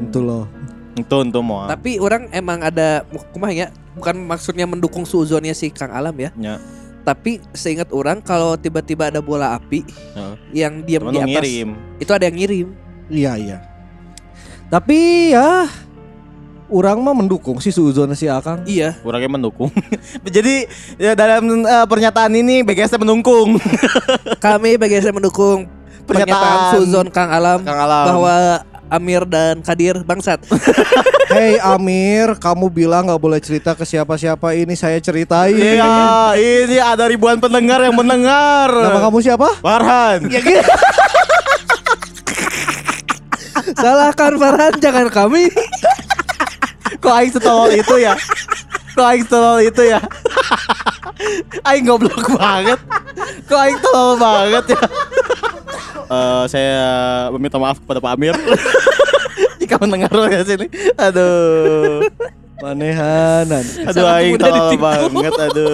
Itu 0.00 0.18
loh. 0.20 0.46
Itu 0.94 1.14
untuk 1.20 1.42
mau. 1.42 1.68
Tapi 1.68 2.00
orang 2.00 2.30
emang 2.30 2.62
ada 2.62 3.04
kumaha 3.30 3.52
ya, 3.52 3.68
bukan 3.92 4.16
maksudnya 4.24 4.64
mendukung 4.64 5.04
suuzonnya 5.04 5.52
si 5.52 5.68
Kang 5.68 5.92
Alam 5.92 6.16
ya. 6.16 6.30
Nya. 6.34 6.56
tapi 7.02 7.38
seingat 7.54 7.94
orang 7.94 8.18
kalau 8.18 8.58
tiba-tiba 8.58 9.06
ada 9.06 9.22
bola 9.22 9.54
api 9.54 9.86
Heeh. 9.86 10.34
yang 10.50 10.82
diam 10.82 11.06
Temen 11.06 11.14
di 11.14 11.18
atas 11.22 11.30
ngirim. 11.38 11.68
itu 12.02 12.10
ada 12.10 12.26
yang 12.26 12.34
ngirim 12.34 12.68
Iya 13.06 13.32
iya. 13.38 13.58
Tapi 14.66 14.98
ya 15.30 15.70
orang 16.70 16.98
mah 16.98 17.14
mendukung 17.14 17.62
sih 17.62 17.70
Suzon 17.70 18.12
si 18.18 18.26
Akang. 18.26 18.62
iya 18.66 18.98
Orangnya 19.06 19.30
mendukung. 19.38 19.70
Jadi 20.36 20.66
ya 20.98 21.14
dalam 21.14 21.62
eh, 21.62 21.86
pernyataan 21.86 22.32
ini 22.34 22.66
BGS 22.66 22.98
mendukung 22.98 23.58
kami 24.44 24.78
BGS 24.78 25.14
mendukung 25.14 25.70
pernyataan 26.06 26.38
Pernyataan. 26.70 26.78
Suzon 26.78 27.06
Kang 27.10 27.30
Alam 27.30 27.60
Kang 27.66 27.78
Alam. 27.78 28.04
bahwa 28.14 28.34
Amir 28.86 29.26
dan 29.26 29.58
Kadir 29.66 29.98
bangsat 30.06 30.38
Hei 31.26 31.58
Amir, 31.58 32.38
kamu 32.38 32.70
bilang 32.70 33.10
nggak 33.10 33.18
boleh 33.18 33.42
cerita 33.42 33.74
ke 33.74 33.82
siapa-siapa 33.82 34.54
ini 34.54 34.78
saya 34.78 35.02
ceritain. 35.02 35.58
Iya, 35.58 36.38
ini 36.38 36.78
ada 36.78 37.02
ribuan 37.10 37.42
pendengar 37.42 37.82
yang 37.82 37.98
mendengar. 37.98 38.70
Nama 38.70 39.10
kamu 39.10 39.18
siapa? 39.26 39.58
Farhan. 39.58 40.30
salahkan 43.74 44.32
Farhan 44.38 44.74
jangan 44.78 45.06
kami 45.10 45.50
Kok 46.96 47.12
aing 47.12 47.30
setolol 47.30 47.70
itu 47.70 47.94
ya? 47.96 48.14
Kok 48.92 49.06
aing 49.06 49.22
setolol 49.22 49.58
itu 49.60 49.82
ya? 49.82 50.00
aing 51.64 51.84
goblok 51.84 52.26
banget. 52.32 52.80
Kok 53.44 53.58
aing 53.58 53.78
tolol 53.80 54.14
banget 54.16 54.64
ya? 54.72 54.82
Eh, 56.06 56.44
saya 56.46 56.78
meminta 57.30 57.56
maaf 57.56 57.78
kepada 57.78 57.98
Pak 57.98 58.12
Amir 58.12 58.36
jika 59.60 59.74
mendengar 59.76 60.12
ya 60.28 60.42
sini. 60.42 60.66
Aduh. 60.96 62.06
Manehanan. 62.56 63.64
Aduh 63.84 63.92
Sangat 63.92 64.16
aing 64.16 64.34
tolol 64.36 64.54
ditipu. 64.56 64.82
banget 64.82 65.32
aduh. 65.36 65.70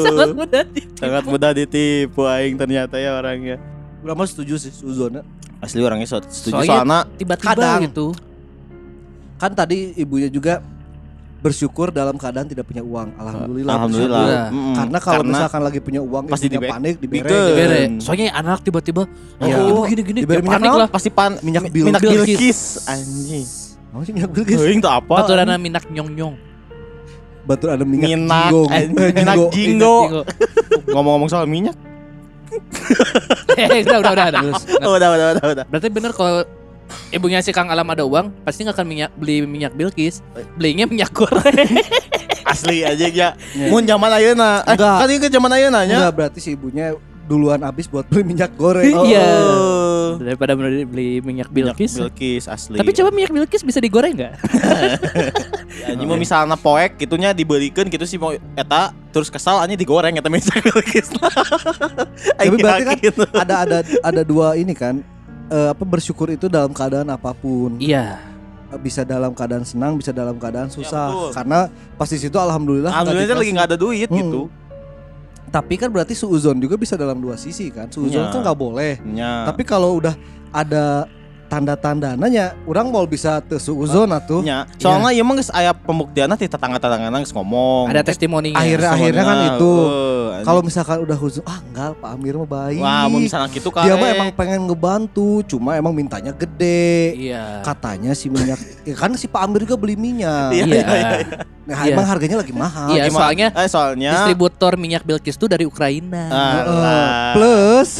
sangat 0.00 0.30
mudah 0.32 0.62
di- 0.64 0.86
Sangat 0.96 1.24
mudah 1.24 1.50
ditipu 1.52 2.22
aing 2.24 2.54
ternyata 2.54 2.96
ya 2.96 3.14
orangnya. 3.14 3.60
Berapa 4.00 4.22
setuju 4.24 4.56
sih 4.56 4.70
Suzon? 4.70 5.20
Asli 5.56 5.80
orangnya 5.80 6.06
setuju 6.06 6.52
Soalnya- 6.52 6.78
soalnya 6.78 7.00
tiba-tiba 7.16 7.52
Kadang. 7.52 7.80
gitu 7.82 8.06
Kan 9.36 9.52
tadi 9.52 9.92
ibunya 9.94 10.26
juga 10.26 10.60
bersyukur 11.36 11.92
dalam 11.92 12.16
keadaan 12.16 12.48
tidak 12.48 12.64
punya 12.64 12.80
uang. 12.80 13.12
Alhamdulillah. 13.14 13.74
alhamdulillah. 13.76 14.24
bersyukur. 14.24 14.50
Mm-mm. 14.50 14.74
Karena 14.74 14.98
kalau 14.98 15.22
misalkan 15.22 15.60
lagi 15.62 15.78
punya 15.78 16.00
uang, 16.00 16.24
Pasti 16.26 16.48
dibe- 16.48 16.66
panik, 16.66 16.94
dibere. 16.98 17.28
Dibere. 17.28 17.80
Hmm. 17.86 18.00
soalnya 18.00 18.26
anak 18.32 18.58
tiba-tiba 18.60 19.02
oh, 19.04 19.46
ibu 19.46 19.80
gini-gini 19.86 20.18
Diberi 20.24 20.36
ya 20.36 20.42
minyak 20.42 20.58
panik 20.58 20.72
lah 20.74 20.88
pasti 20.88 21.08
pan 21.08 21.36
Minyak 21.40 21.70
bil- 21.70 21.86
minyak 21.86 22.02
Bilkis. 22.02 22.82
anjing. 22.84 23.46
Mau 23.92 24.02
sih 24.02 24.12
minyak 24.12 24.28
bilkis? 24.28 24.58
Tuh 24.58 24.90
apa? 24.90 25.14
Baturana 25.22 25.54
minak 25.56 25.84
nyong-nyong 25.86 26.34
Batur 27.46 27.70
ada 27.70 27.86
minyak 27.86 28.10
Minyak, 28.10 28.50
jinggong. 28.50 28.68
eh, 28.68 28.84
minyak 28.90 29.36
jinggo. 29.54 29.96
Jingo. 30.02 30.20
Ngomong-ngomong 30.96 31.30
soal 31.30 31.46
minyak. 31.46 31.76
Eh, 33.56 33.80
udah 33.82 33.98
udah 33.98 34.12
udah, 34.12 34.26
udah. 34.28 34.42
Oh, 34.84 34.94
udah, 34.98 35.08
udah, 35.10 35.26
udah, 35.32 35.46
udah. 35.54 35.64
Berarti 35.64 35.88
bener 35.88 36.12
kalau 36.12 36.44
ibunya 37.10 37.42
si 37.42 37.50
Kang 37.54 37.70
Alam 37.70 37.88
ada 37.90 38.04
uang, 38.06 38.32
pasti 38.42 38.62
nggak 38.66 38.76
akan 38.76 38.86
minyak 38.86 39.10
beli 39.16 39.44
minyak 39.44 39.72
Bilkis, 39.74 40.22
belinya 40.58 40.86
minyak 40.86 41.10
goreng. 41.14 41.82
Asli 42.50 42.86
aja 42.86 43.10
ya. 43.10 43.34
Iya. 43.34 43.68
Mun 43.74 43.82
zaman 43.82 44.10
ayeuna. 44.10 44.62
Eh, 44.62 44.78
Enggak. 44.78 44.96
kan 45.02 45.08
ini 45.10 45.18
ke 45.18 45.28
zaman 45.28 45.50
ayeuna 45.50 45.80
nya. 45.82 45.98
Enggak 45.98 46.14
berarti 46.14 46.38
si 46.38 46.54
ibunya 46.54 46.94
duluan 47.26 47.58
habis 47.66 47.90
buat 47.90 48.06
beli 48.06 48.22
minyak 48.22 48.54
goreng. 48.54 48.86
Iya. 48.86 49.26
Oh. 49.42 50.14
Daripada 50.22 50.54
beli, 50.54 50.86
beli 50.86 51.08
minyak 51.20 51.50
Minyak 51.50 51.74
Bilkis. 51.74 51.98
Bilkis 51.98 52.44
asli. 52.46 52.78
Tapi 52.78 52.94
coba 52.94 53.10
minyak 53.10 53.34
Bilkis 53.34 53.66
bisa 53.66 53.82
digoreng 53.82 54.14
nggak? 54.14 54.34
anjing 55.90 56.08
mau 56.08 56.16
misalnya 56.16 56.56
poek 56.56 56.96
gitunya 57.02 57.34
dibelikan 57.34 57.90
gitu 57.90 58.06
sih 58.06 58.16
mau 58.16 58.32
eta 58.32 58.94
terus 59.10 59.28
kesal 59.28 59.58
anjing 59.58 59.76
digoreng 59.76 60.14
eta 60.14 60.30
minyak 60.30 60.62
Bilkis. 60.62 61.10
Tapi 62.38 62.56
berarti 62.56 62.84
kan 63.10 63.18
ada 63.34 63.54
ada 63.66 63.78
ada 63.82 64.22
dua 64.22 64.54
ini 64.54 64.72
kan 64.72 65.02
eh, 65.48 65.68
apa 65.70 65.82
bersyukur 65.82 66.28
itu 66.28 66.46
dalam 66.46 66.70
keadaan 66.70 67.08
apa 67.08 67.30
pun 67.32 67.78
Iya. 67.78 68.18
bisa 68.76 69.02
dalam 69.02 69.30
keadaan 69.30 69.62
senang 69.62 69.94
bisa 69.94 70.10
dalam 70.10 70.36
keadaan 70.36 70.68
susah 70.68 71.08
betul. 71.08 71.30
karena 71.32 71.58
pas 71.94 72.06
di 72.06 72.18
situ 72.18 72.34
alhamdulillah 72.34 72.90
nggak 72.90 73.02
Alhamdulillah 73.06 73.38
lagi 73.38 73.50
nggak 73.54 73.68
ada 73.70 73.78
duit 73.78 74.08
Hmm. 74.10 74.18
gitu. 74.18 74.42
tapi 75.46 75.74
kan 75.74 75.88
berarti 75.88 76.12
suuzon 76.12 76.58
juga 76.58 76.74
bisa 76.74 76.94
dalam 76.94 77.16
dua 77.16 77.38
sisi 77.38 77.70
kan 77.70 77.86
suuzon 77.86 78.26
Ya. 78.26 78.28
kan 78.28 78.42
nggak 78.42 78.58
boleh 78.58 78.98
Nya. 79.06 79.46
tapi 79.46 79.62
kalau 79.62 79.96
udah 79.96 80.12
ada 80.50 81.06
tanda-tanda 81.46 82.14
nanya 82.14 82.58
orang 82.62 82.86
mau 82.86 83.04
bisa 83.04 83.38
te 83.38 83.56
suuzon 83.56 84.06
atuh 84.08 84.42
nya. 84.42 84.66
Soalnya 84.76 85.10
ieu 85.10 85.22
mah 85.22 85.34
geus 85.34 85.50
aya 85.50 85.70
pembuktianna 85.70 86.34
ti 86.34 86.44
tetangga-tetanggana 86.44 87.18
geus 87.18 87.30
ngomong. 87.30 87.86
Ada 87.86 88.02
testimoninya. 88.04 88.58
Akhirnya- 88.58 88.92
akhirnya 88.92 89.24
kan 89.24 89.38
itu. 89.48 89.72
eh, 89.78 90.42
kalau 90.42 90.60
misalkan 90.60 90.98
udah 91.00 91.16
huzon 91.16 91.42
ah 91.42 91.58
enggak 91.60 91.90
Pak 91.96 92.10
Amir 92.12 92.34
mah 92.36 92.44
baik 92.44 92.78
Wah, 92.78 93.06
mau 93.06 93.16
misalnya 93.16 93.48
gitu 93.48 93.68
kan. 93.68 93.82
dia 93.82 93.94
mah 93.94 94.08
emang 94.10 94.28
pengen 94.30 94.60
ngebantu 94.62 95.40
cuma 95.46 95.74
emang 95.74 95.92
mintanya 95.92 96.28
gede 96.30 97.16
Iya. 97.16 97.62
katanya 97.62 98.12
si 98.12 98.28
minyak 98.28 98.58
ya 98.82 98.92
kan 98.92 99.14
si 99.14 99.24
Pak 99.24 99.40
Amir 99.40 99.64
juga 99.64 99.76
beli 99.76 99.94
minyak 99.94 100.52
Iya, 100.52 100.64
Iya. 100.64 100.76
iya, 100.76 100.86
iya. 100.92 101.08
Nah, 101.64 101.78
Iya. 101.82 101.94
emang 101.94 102.06
harganya 102.06 102.36
lagi 102.36 102.52
mahal 102.52 102.90
Iya, 102.90 103.06
Gimana? 103.06 103.16
soalnya 103.18 103.46
eh, 103.50 103.66
soalnya 103.66 104.10
Distributor 104.12 104.72
minyak 104.74 105.02
Bilkis 105.02 105.34
tuh 105.34 105.46
dari 105.46 105.64
Ukraina. 105.64 106.24
Heeh. 106.28 106.68
lah. 106.68 107.32
plus 107.32 107.90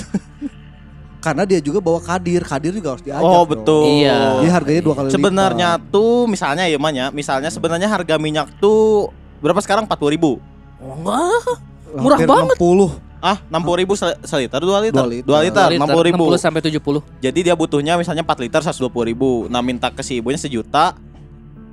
karena 1.18 1.42
dia 1.42 1.58
juga 1.58 1.78
bawa 1.78 1.98
kadir 1.98 2.40
kadir 2.40 2.72
juga 2.72 2.94
harus 2.94 3.04
diajak 3.04 3.20
Oh, 3.20 3.42
dong. 3.42 3.58
betul. 3.58 3.84
Iya. 4.00 4.16
Jadi 4.38 4.48
harganya 4.50 4.82
dua 4.82 4.94
kali 4.94 5.08
Sebenarnya 5.10 5.68
tuh 5.86 6.26
misalnya 6.26 6.64
ya 6.64 6.78
Manya, 6.78 7.10
misalnya 7.10 7.48
sebenarnya 7.48 7.86
harga 7.86 8.14
minyak 8.16 8.48
tuh 8.56 9.10
berapa 9.38 9.58
sekarang 9.58 9.84
40.000 9.84 10.10
ribu 10.10 10.38
Oh, 10.76 10.92
enggak. 10.94 11.16
lipat. 11.16 11.58
murah 11.96 12.18
Hampir 12.18 12.28
banget. 12.28 12.56
60 12.58 12.90
Ah, 13.16 13.38
60.000 13.48 13.80
ribu 13.80 13.92
seliter 13.96 14.60
2 14.60 14.84
liter. 14.84 15.02
Dua 15.02 15.08
liter. 15.08 15.26
2 15.26 15.44
liter, 15.48 15.68
60.000 15.74 16.04
ribu. 16.04 16.24
60 16.30 16.38
sampai 16.38 16.60
70. 16.62 17.00
Jadi 17.18 17.38
dia 17.42 17.54
butuhnya 17.56 17.96
misalnya 17.96 18.22
4 18.22 18.38
liter 18.38 18.60
120.000 18.60 18.76
ribu. 19.02 19.30
Nah 19.48 19.64
minta 19.64 19.88
ke 19.88 20.04
si 20.04 20.20
ibunya 20.20 20.36
sejuta. 20.36 20.94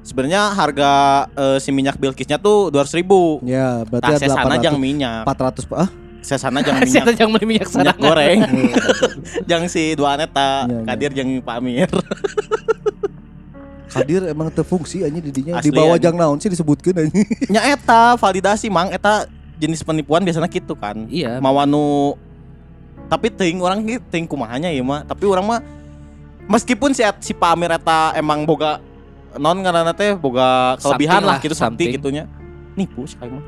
Sebenarnya 0.02 0.52
harga 0.52 0.92
eh, 1.32 1.58
si 1.60 1.72
minyak 1.72 1.96
Bilkisnya 1.96 2.36
tuh 2.36 2.68
200.000 2.68 2.96
ribu. 2.98 3.40
ya 3.44 3.84
berarti 3.86 4.20
saya 4.20 4.32
sana 4.34 4.56
800 4.56 4.64
jang 4.64 4.76
minyak. 4.78 5.24
400 5.24 5.68
ah 5.74 5.90
Saya 6.24 6.40
sana 6.40 6.60
jang 6.60 6.80
Siapa 6.88 7.12
minyak. 7.12 7.20
yang 7.20 7.30
beli 7.30 7.46
minyak 7.46 7.68
minyak 7.68 7.94
sana? 7.94 8.00
goreng. 8.00 8.40
jang 9.50 9.64
si 9.68 9.92
dua 9.94 10.16
aneta, 10.16 10.64
Iya, 10.64 10.72
iya. 10.74 10.86
Kadir 10.88 11.12
jang 11.14 11.30
Pak 11.40 11.56
Amir. 11.60 11.90
kadir 13.94 14.26
emang 14.26 14.50
terfungsi 14.50 15.06
aja 15.06 15.14
didinya 15.14 15.62
Asli, 15.62 15.70
di 15.70 15.72
bawah 15.72 15.94
anjing. 15.94 16.02
jang 16.02 16.16
naon 16.18 16.38
sih 16.42 16.50
disebutkan 16.50 16.98
aja 16.98 17.14
Nya 17.46 17.62
eta 17.70 18.18
validasi 18.18 18.66
mang 18.66 18.90
eta 18.90 19.30
jenis 19.56 19.86
penipuan 19.86 20.26
biasanya 20.26 20.50
gitu 20.50 20.74
kan. 20.74 21.06
Iya. 21.06 21.38
Mawanu 21.38 22.18
tapi 23.06 23.30
ting 23.30 23.62
orang 23.62 23.86
gitu 23.86 24.02
ting 24.10 24.26
kumahanya 24.26 24.68
ya 24.68 24.82
mah 24.82 25.06
tapi 25.06 25.30
orang 25.30 25.46
mah 25.46 25.60
meskipun 26.44 26.90
si 26.90 27.06
si 27.22 27.32
Pak 27.32 27.54
Amir 27.54 27.70
eta 27.70 28.18
emang 28.18 28.42
boga 28.44 28.82
non 29.36 29.62
ngaranna 29.62 29.94
teh 29.94 30.18
boga 30.18 30.74
kelebihan 30.80 31.22
Something 31.22 31.30
lah 31.30 31.38
lah, 31.38 31.44
gitu 31.46 31.54
something. 31.54 31.92
gitunya 31.94 32.26
nipu 32.76 33.04
sih 33.04 33.18
mah 33.20 33.44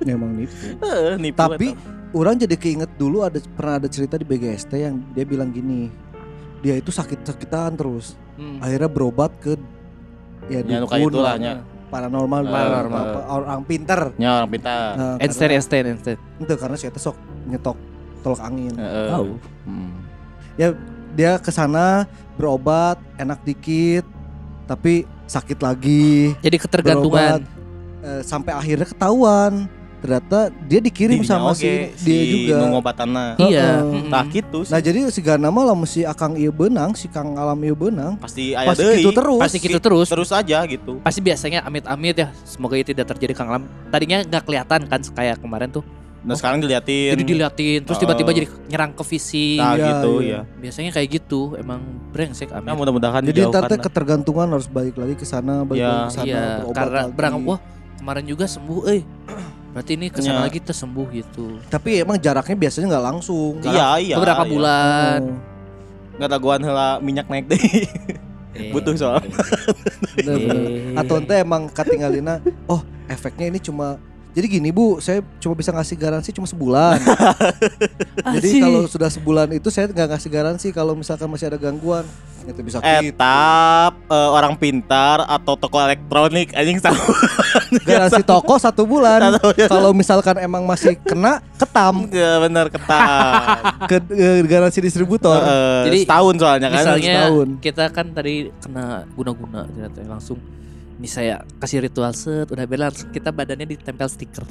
Ya, 0.00 0.14
emang 0.14 0.32
nipu 0.32 0.54
Eh, 0.78 1.14
nipu 1.16 1.36
Tapi- 1.36 1.72
eta. 1.72 1.82
orang 2.12 2.34
jadi 2.36 2.56
keinget 2.56 2.90
dulu 2.94 3.20
ada 3.20 3.38
pernah 3.50 3.76
ada 3.76 3.86
cerita 3.86 4.14
di 4.14 4.24
BGST 4.24 4.72
yang 4.74 4.98
dia 5.10 5.22
bilang 5.22 5.48
gini 5.48 5.92
dia 6.58 6.74
itu 6.74 6.88
sakit-sakitan 6.88 7.74
terus 7.74 8.16
Hmm. 8.34 8.56
akhirnya 8.58 8.88
berobat 8.88 9.36
ke 9.36 9.52
ya 10.46 10.60
Ya, 10.60 10.80
dukun 10.80 10.88
kayak 10.88 11.04
itulah, 11.04 11.24
lah, 11.26 11.36
nya. 11.36 11.52
paranormal, 11.86 12.40
Paranormal. 12.42 13.04
apa, 13.04 13.20
orang 13.28 13.60
pinter 13.62 14.00
nya 14.16 14.30
orang 14.34 14.50
pintar 14.50 14.78
nah, 14.92 15.14
Einstein, 15.18 15.44
karena, 15.44 15.56
Einstein, 15.58 15.84
Einstein. 15.86 16.18
itu 16.38 16.52
karena 16.56 16.74
saya 16.74 16.90
sok 16.96 17.16
nyetok 17.44 17.76
tolak 18.20 18.40
angin 18.40 18.72
Heeh. 18.74 19.08
Tahu. 19.08 19.28
Hmm. 19.64 19.92
dia 21.10 21.36
ke 21.36 21.50
sana 21.50 22.06
berobat 22.34 22.96
enak 23.16 23.42
dikit 23.42 24.08
tapi 24.64 25.04
sakit 25.26 25.58
lagi 25.58 26.32
Jadi 26.40 26.56
ketergantungan. 26.56 27.38
berobat, 27.38 27.40
eh, 28.00 28.22
sampai 28.22 28.52
akhirnya 28.52 28.84
ketahuan 28.84 29.68
ternyata 30.00 30.48
dia 30.64 30.80
dikirim 30.80 31.20
Didinya 31.20 31.28
sama 31.44 31.52
oge, 31.52 31.92
si 31.92 32.08
dia 32.08 32.24
juga 32.24 32.54
nu 32.56 32.66
ngobatanna. 32.72 33.36
Iya. 33.36 33.84
Mm-mm. 33.84 34.08
Nah 34.08 34.24
gitu 34.26 34.64
sih. 34.64 34.72
nah 34.72 34.80
jadi 34.80 35.04
si 35.08 35.20
Gana 35.20 35.52
mah 35.52 35.64
lamun 35.68 35.84
si 35.84 36.00
Akang 36.02 36.32
Ieu 36.34 36.48
Benang 36.50 36.96
si 36.96 37.04
Kang 37.04 37.36
Alam 37.36 37.60
Ieu 37.60 37.76
Benang 37.76 38.16
pasti 38.16 38.56
aya 38.56 38.72
pasti 38.72 38.80
gitu 38.96 39.12
terus 39.12 39.36
Pasti 39.38 39.58
gitu 39.60 39.76
terus. 39.76 40.08
Terus 40.08 40.32
aja 40.32 40.64
gitu. 40.64 41.04
Pasti 41.04 41.20
biasanya 41.20 41.60
amit-amit 41.62 42.16
ya. 42.16 42.32
Semoga 42.42 42.80
itu 42.80 42.96
tidak 42.96 43.12
terjadi 43.12 43.36
Kang 43.36 43.52
Lam. 43.52 43.62
Tadinya 43.92 44.24
nggak 44.24 44.42
kelihatan 44.42 44.80
kan 44.88 45.00
kayak 45.04 45.36
kemarin 45.36 45.68
tuh. 45.68 45.84
Nah 46.20 46.32
sekarang 46.32 46.64
diliatin. 46.64 47.12
Jadi 47.12 47.24
diliatin 47.26 47.78
terus 47.80 47.96
Oh. 47.96 48.00
tiba-tiba 48.00 48.32
jadi 48.32 48.48
nyerang 48.68 48.92
ke 48.92 49.04
fisik. 49.04 49.60
Nah 49.60 49.76
Iya, 49.76 49.84
gitu 49.84 50.12
iya. 50.20 50.32
ya. 50.32 50.40
Biasanya 50.56 50.90
kayak 50.92 51.08
gitu. 51.12 51.40
Emang 51.56 51.84
brengsek 52.08 52.48
Nah 52.48 52.64
amit. 52.64 52.72
mudah-mudahan 52.72 53.20
jadi 53.20 53.52
ntar 53.52 53.68
lah. 53.68 53.76
ketergantungan 53.76 54.48
harus 54.48 54.64
balik 54.64 54.96
lagi 54.96 55.12
ke 55.12 55.24
sana 55.24 55.60
balik 55.60 55.84
Iya. 55.84 55.88
lagi 55.88 56.04
ke 56.08 56.14
sana 56.16 56.24
Iya, 56.24 56.40
berobat 56.56 56.76
karena 56.80 57.00
berangkat 57.12 57.44
wah 57.44 57.60
kemarin 58.00 58.24
juga 58.24 58.44
sembuh, 58.44 58.80
eh. 58.88 59.02
Berarti 59.70 59.92
ini 59.94 60.08
ke 60.08 60.18
sana 60.18 60.40
Iya. 60.40 60.46
lagi 60.48 60.58
tersembuh 60.58 61.06
gitu. 61.10 61.60
tapi 61.68 62.00
emang 62.00 62.18
jaraknya 62.18 62.58
biasanya 62.58 62.90
nggak 62.90 63.06
langsung 63.06 63.54
Iya 63.62 63.88
iya. 64.02 64.14
Beberapa 64.16 64.42
iya. 64.42 64.50
bulan. 64.50 65.20
Oh, 65.22 66.16
Nggak 66.18 66.30
taguan 66.30 66.60
heula 66.60 66.88
minyak 66.98 67.26
naik 67.28 67.46
deh. 67.46 67.60
Eh, 68.50 68.74
Butuh 68.74 68.98
soal. 68.98 69.22
eh. 70.18 70.92
atau 70.92 71.16
ente 71.16 71.34
emang 71.34 71.70
katingalina 71.70 72.42
oh 72.66 72.82
efeknya 73.06 73.46
ini 73.46 73.56
cuma 73.56 73.94
Jadi 74.30 74.46
gini 74.46 74.70
Bu, 74.70 75.02
saya 75.02 75.26
cuma 75.42 75.58
bisa 75.58 75.74
ngasih 75.74 75.96
garansi 75.98 76.30
cuma 76.30 76.46
sebulan. 76.46 77.02
Jadi 78.38 78.48
Asik. 78.54 78.62
kalau 78.62 78.80
sudah 78.86 79.10
sebulan 79.10 79.48
itu 79.50 79.68
saya 79.74 79.90
nggak 79.90 80.08
ngasih 80.14 80.30
garansi 80.30 80.66
kalau 80.70 80.94
misalkan 80.94 81.26
masih 81.26 81.50
ada 81.50 81.58
gangguan. 81.58 82.06
Itu 82.46 82.62
bisa 82.62 82.78
Eh, 82.80 83.10
gitu. 83.10 83.18
Etap 83.18 83.92
eh, 84.06 84.30
orang 84.30 84.54
pintar 84.54 85.26
atau 85.26 85.58
toko 85.58 85.76
elektronik 85.82 86.54
anjing 86.54 86.78
tahu. 86.78 86.94
Garansi 87.86 88.22
toko 88.26 88.54
satu 88.58 88.82
bulan. 88.82 89.38
Kalau 89.66 89.90
misalkan 89.94 90.38
emang 90.42 90.66
masih 90.66 90.98
kena 90.98 91.38
ketam 91.54 92.06
Enggak 92.06 92.36
bener 92.42 92.66
ketat. 92.70 93.62
ke 93.90 93.96
eh, 94.14 94.42
garansi 94.42 94.78
distributor. 94.82 95.38
Heeh, 95.38 95.82
Jadi, 95.86 95.98
setahun 96.06 96.34
soalnya 96.38 96.68
kan. 96.70 96.82
Misalnya 96.82 97.14
setahun. 97.14 97.48
kita 97.62 97.84
kan 97.94 98.06
tadi 98.10 98.34
kena 98.58 99.06
guna-guna 99.14 99.66
ternyata 99.70 99.98
langsung 100.06 100.38
ini 101.00 101.08
saya 101.08 101.40
kasih 101.56 101.80
ritual 101.80 102.12
set 102.12 102.44
udah 102.46 102.68
bela 102.68 102.92
langsung 102.92 103.08
kita 103.08 103.32
badannya 103.32 103.64
ditempel 103.64 104.04
stiker 104.04 104.44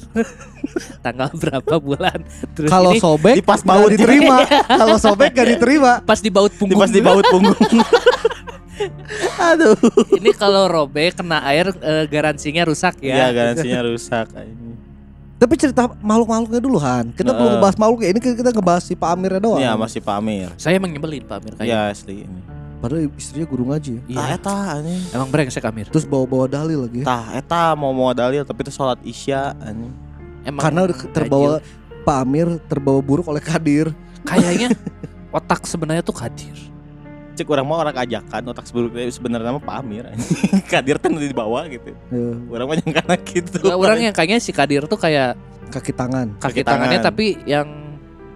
tanggal 1.05 1.29
berapa 1.31 1.77
bulan 1.77 2.25
terus 2.57 2.73
Kalau 2.73 2.89
ini 2.89 2.97
sobek 2.97 3.35
di 3.37 3.45
pas 3.45 3.61
baut. 3.61 3.93
diterima. 3.93 4.49
kalau 4.81 4.97
sobek 4.97 5.29
gak 5.31 5.45
diterima. 5.47 6.01
pas 6.01 6.17
di 6.17 6.33
baut 6.33 6.49
punggung 6.57 6.81
pas 6.81 6.89
di 6.89 6.99
baut 6.99 7.21
punggung. 7.29 7.53
Aduh. 9.39 9.75
ini 10.15 10.31
kalau 10.31 10.65
robek 10.65 11.19
kena 11.19 11.43
air 11.45 11.69
eh, 11.75 12.05
garansinya 12.07 12.65
rusak 12.65 12.97
Iya, 12.97 13.13
ya 13.13 13.27
garansinya 13.29 13.81
rusak. 13.85 14.27
Tapi 15.37 15.53
cerita 15.55 15.87
makhluk-makhluknya 16.01 16.59
dulu 16.59 16.77
Han. 16.79 17.13
Kita 17.13 17.31
belum 17.31 17.39
Heeh. 17.39 17.53
ngebahas 17.59 17.75
makhluk 17.79 17.99
ya. 18.03 18.09
Ini 18.11 18.19
kita 18.19 18.51
ngebahas 18.51 18.83
si 18.83 18.91
Pak 18.91 19.09
Amirnya 19.13 19.39
doang. 19.39 19.61
Iya, 19.61 19.71
masih 19.77 20.01
Pak 20.01 20.15
Amir. 20.17 20.49
saya 20.57 20.75
emang 20.75 20.91
nyebelin 20.91 21.23
Pak 21.23 21.37
Amir 21.39 21.53
kayak 21.55 21.67
Iya, 21.67 21.79
asli 21.93 22.27
ini. 22.27 22.41
Padahal 22.79 23.11
istrinya 23.13 23.43
guru 23.43 23.63
ngaji 23.67 23.91
ya. 23.91 24.01
Iya. 24.07 24.39
Eta 24.39 24.55
anjing. 24.79 25.01
emang 25.11 25.27
brengsek 25.27 25.63
Amir 25.67 25.91
Terus 25.91 26.07
bawa-bawa 26.07 26.47
dalil 26.47 26.87
lagi. 26.87 27.03
ya. 27.03 27.05
Tah 27.05 27.25
eta 27.35 27.75
mau 27.75 27.91
mau 27.91 28.15
dalil 28.15 28.41
tapi 28.41 28.63
itu 28.63 28.71
sholat 28.71 28.99
isya 29.03 29.51
anjing. 29.59 29.91
emang 30.47 30.63
Karena 30.63 30.79
udah 30.87 30.97
terbawa 31.11 31.51
Pak 32.07 32.17
Amir 32.23 32.47
terbawa 32.65 32.99
buruk 33.03 33.27
oleh 33.27 33.43
Kadir. 33.43 33.91
kayaknya 34.29 34.71
otak 35.31 35.63
sebenarnya 35.63 36.03
tuh 36.03 36.11
hadir 36.19 36.51
Cek 37.39 37.47
orang 37.47 37.63
mah 37.63 37.87
orang 37.87 37.95
ajakan 38.03 38.51
otak 38.51 38.67
sebenarnya 38.67 39.07
sebenarnya 39.15 39.51
mah 39.55 39.63
Pak 39.63 39.75
Amir 39.79 40.03
anjing. 40.07 40.39
Kadir 40.71 40.99
kan 40.99 41.11
di 41.15 41.31
bawah 41.31 41.63
gitu. 41.67 41.95
Ya, 42.11 42.35
Orang 42.51 42.67
mah 42.67 42.75
yang 42.75 42.91
karena 42.91 43.15
gitu. 43.15 43.59
Nggak, 43.63 43.79
orang 43.79 43.99
yang 44.03 44.13
kayaknya 44.15 44.39
si 44.39 44.51
Kadir 44.51 44.83
tuh 44.87 44.99
kayak 44.99 45.39
kaki 45.71 45.95
tangan. 45.95 46.35
kaki, 46.35 46.59
Kaki 46.59 46.61
tangannya 46.67 46.99
tangan. 46.99 47.09
tapi 47.11 47.25
yang 47.47 47.67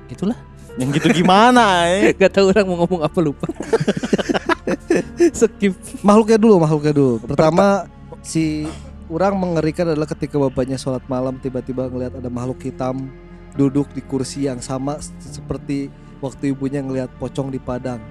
gitulah 0.07 0.39
yang 0.81 0.89
gitu 0.89 1.07
gimana 1.21 1.85
eh? 1.89 2.11
Gak 2.19 2.33
tahu 2.33 2.49
orang 2.49 2.65
mau 2.65 2.77
ngomong 2.85 3.01
apa 3.05 3.19
lupa 3.21 3.45
skip 5.39 5.73
Makhluknya 6.03 6.37
dulu, 6.39 6.55
makhluknya 6.59 6.93
dulu. 6.95 7.15
Pertama 7.23 7.87
si 8.23 8.67
orang 9.07 9.35
mengerikan 9.35 9.87
adalah 9.91 10.07
ketika 10.07 10.35
bapaknya 10.39 10.75
sholat 10.79 11.03
malam 11.07 11.39
tiba-tiba 11.39 11.87
ngelihat 11.87 12.19
ada 12.19 12.29
makhluk 12.31 12.59
hitam 12.63 13.11
duduk 13.53 13.87
di 13.93 14.01
kursi 14.01 14.49
yang 14.49 14.59
sama 14.59 14.97
seperti 15.21 15.93
waktu 16.23 16.55
ibunya 16.55 16.81
ngelihat 16.81 17.11
pocong 17.19 17.53
di 17.53 17.59
padang. 17.59 18.01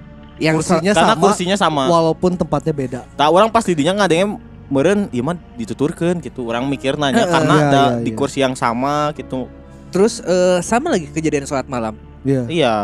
yang 0.41 0.57
Kursinya 0.57 0.97
Karena 0.97 1.13
sama 1.13 1.21
kursinya 1.21 1.57
sama. 1.61 1.83
walaupun 1.85 2.33
tempatnya 2.33 2.73
beda. 2.73 3.01
Tak 3.13 3.29
orang 3.29 3.53
pas 3.53 3.61
didinya 3.61 4.01
ngadengnya 4.01 4.41
meren 4.65 5.05
ieu 5.13 5.21
mah 5.21 5.37
dituturkeun 5.53 6.17
gitu. 6.25 6.49
Orang 6.49 6.65
mikir 6.73 6.97
nanya 6.97 7.29
karena 7.29 7.53
iya, 7.53 7.65
ada 7.69 7.83
iya, 7.93 8.01
di 8.01 8.11
iya. 8.11 8.17
kursi 8.17 8.41
yang 8.41 8.57
sama 8.57 9.13
gitu. 9.13 9.45
terus 9.93 10.25
eh, 10.25 10.57
sama 10.65 10.97
lagi 10.97 11.05
kejadian 11.05 11.45
sholat 11.45 11.69
malam 11.69 11.93
Iya, 12.23 12.41
Iya, 12.47 12.75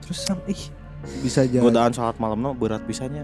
terus 0.00 0.18
sama 0.20 0.40
ih 0.46 0.62
bisa 1.20 1.44
jadi 1.44 1.60
godaan 1.60 1.92
sholat 1.92 2.16
malam 2.16 2.36
no 2.36 2.50
berat 2.50 2.82
bisanya. 2.82 3.22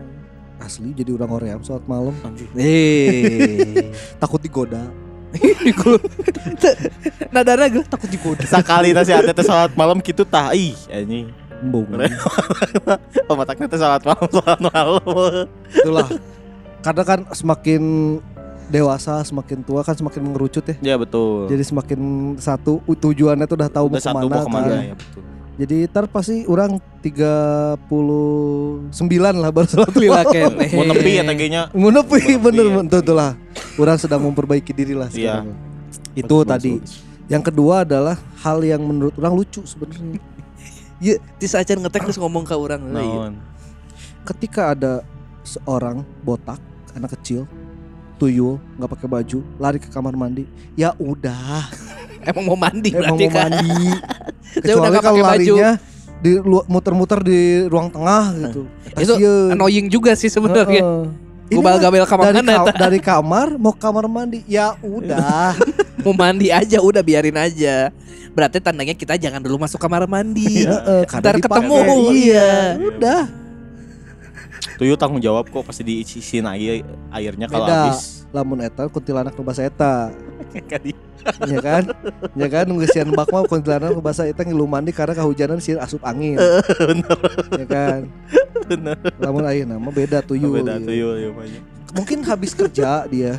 asli 0.59 0.93
jadi 0.93 1.11
orang 1.13 1.27
Korea 1.29 1.55
sholat 1.59 1.83
malam 1.85 2.15
eh 2.55 3.91
takut 4.23 4.39
digoda. 4.39 4.87
nadana 7.33 7.65
gue 7.67 7.83
takut 7.83 8.07
digoda 8.07 8.45
Sakali 8.45 8.93
teh 8.93 9.03
si 9.03 9.11
ate 9.11 9.33
teh 9.33 9.43
sholat 9.43 9.73
malam 9.73 9.99
gitu 9.99 10.23
tah 10.23 10.53
ih 10.53 10.77
anjing. 10.89 11.33
Embung. 11.59 11.87
Oh 13.27 13.35
mataknya 13.35 13.67
teh 13.67 13.75
sholat 13.77 14.03
malam 14.03 14.29
sholat 14.29 14.59
malam. 14.61 15.47
Itulah. 15.69 16.09
Karena 16.79 17.03
kan 17.03 17.19
semakin 17.31 17.83
dewasa, 18.69 19.21
semakin 19.23 19.63
tua 19.63 19.81
kan 19.81 19.95
semakin 19.95 20.21
mengerucut 20.23 20.65
ya. 20.65 20.77
Ya 20.85 20.97
betul. 20.97 21.47
Jadi 21.47 21.63
semakin 21.65 22.01
satu 22.37 22.79
tujuannya 22.85 23.45
tuh 23.45 23.57
udah 23.57 23.71
tahu 23.71 23.87
Udah 23.89 23.99
mau 23.99 24.05
satu 24.05 24.17
ke 24.19 24.27
mana, 24.27 24.35
mau 24.35 24.45
ke 24.45 24.51
mana 24.51 24.67
kan. 24.69 24.83
ya 24.85 24.95
betul. 24.95 25.23
Jadi 25.53 25.85
ntar 25.85 26.09
pasti 26.09 26.49
orang 26.49 26.81
39 27.05 28.89
lah 29.37 29.51
baru 29.53 29.69
sholat 29.69 29.93
lila 30.01 30.25
Mau 30.77 30.85
nepi 30.89 31.11
ya 31.21 31.23
tegenya. 31.29 31.63
Mau 31.77 31.93
nepi 31.93 32.41
bener 32.41 32.67
ya. 32.73 32.81
betul 32.81 33.13
lah. 33.13 33.37
Orang 33.77 33.97
sedang 34.01 34.25
memperbaiki 34.25 34.73
diri 34.73 34.97
lah 34.97 35.13
Iya. 35.13 35.45
sekarang. 35.45 35.49
Itu 36.17 36.37
tadi. 36.49 36.81
Yang 37.29 37.53
kedua 37.53 37.85
adalah 37.85 38.17
hal 38.41 38.65
yang 38.65 38.81
menurut 38.81 39.13
orang 39.21 39.37
lucu 39.37 39.61
sebenarnya. 39.69 40.21
ya 41.05 41.21
di 41.37 41.47
saat 41.47 41.69
ngetek 41.69 42.09
terus 42.09 42.17
ngomong 42.17 42.49
ke 42.49 42.57
orang 42.57 42.81
Iya. 42.89 42.97
Naon? 42.97 43.33
Ketika 44.25 44.73
ada 44.73 45.05
seorang 45.45 46.01
botak, 46.23 46.63
anak 46.95 47.13
kecil, 47.19 47.45
tuyul, 48.17 48.57
nggak 48.79 48.91
pakai 48.95 49.09
baju, 49.11 49.39
lari 49.59 49.83
ke 49.83 49.91
kamar 49.91 50.15
mandi, 50.15 50.47
ya 50.79 50.95
udah, 50.95 51.67
emang 52.31 52.47
mau 52.47 52.55
mandi 52.55 52.95
emang 52.95 53.19
berarti 53.19 53.25
mau 53.27 53.35
kan 53.35 53.51
mandi. 53.51 53.83
Saya 54.55 54.75
udah 54.75 54.91
Kecuali 54.91 54.99
kalau 54.99 55.17
pakai 55.17 55.23
baju. 55.23 55.55
larinya 55.55 55.71
di 56.19 56.31
muter-muter 56.67 57.19
di 57.21 57.41
ruang 57.67 57.89
tengah 57.89 58.25
gitu. 58.37 58.63
itu 58.95 59.13
Tasieun. 59.13 59.51
annoying 59.51 59.87
juga 59.89 60.13
sih 60.13 60.29
sebenarnya 60.29 60.83
gue 60.83 61.11
Ini 61.51 61.61
bal 61.61 61.77
gabel 61.79 62.05
kamar 62.05 62.31
dari, 62.31 62.47
ka- 62.47 62.77
dari 62.79 63.01
kamar 63.01 63.47
mau 63.57 63.73
kamar 63.73 64.07
mandi 64.07 64.41
ya 64.47 64.73
udah 64.79 65.53
mau 66.05 66.13
mandi 66.13 66.49
aja 66.49 66.79
udah 66.79 67.01
biarin 67.01 67.35
aja 67.35 67.91
berarti 68.31 68.57
tandanya 68.59 68.93
kita 68.93 69.15
jangan 69.15 69.37
dulu 69.39 69.59
masuk 69.59 69.77
kamar 69.77 70.07
mandi 70.07 70.63
Heeh, 70.63 71.05
karena 71.05 71.21
Ntar 71.23 71.35
dipakai. 71.35 71.69
ketemu, 71.69 71.77
iya. 72.15 72.51
udah 72.79 73.21
Tuyul 74.75 74.95
tanggung 74.95 75.19
jawab 75.19 75.45
kok 75.47 75.63
pasti 75.63 75.83
diisiin 75.83 76.47
air 76.49 76.81
airnya 77.11 77.47
kalau 77.47 77.67
habis. 77.67 78.25
lamun 78.31 78.63
eta 78.63 78.87
kuntilanak 78.87 79.33
nu 79.33 79.43
basa 79.43 79.61
eta 79.61 80.09
Kadi. 80.73 80.93
ya 81.47 81.59
kan? 81.63 81.83
Ya 82.35 82.49
kan? 82.51 82.65
Nunggu 82.67 82.87
sian 82.91 83.09
bak 83.15 83.31
mah 83.31 83.47
kuntilanak 83.47 83.95
basa 84.03 84.27
eta 84.27 84.43
ngilu 84.43 84.67
mandi 84.67 84.91
karena 84.91 85.15
kehujanan 85.15 85.63
sieun 85.63 85.79
asup 85.81 86.03
angin. 86.03 86.37
Ya 87.57 87.67
kan? 87.69 88.11
Bener. 88.67 88.97
lamun 89.19 89.47
ayeuna 89.47 89.79
mah 89.79 89.95
beda 89.95 90.21
tuyul. 90.23 90.63
Beda 90.63 90.79
tuyul 90.83 91.17
ya 91.19 91.31
mungkin 91.93 92.25
habis 92.25 92.57
kerja 92.57 93.05
dia 93.07 93.37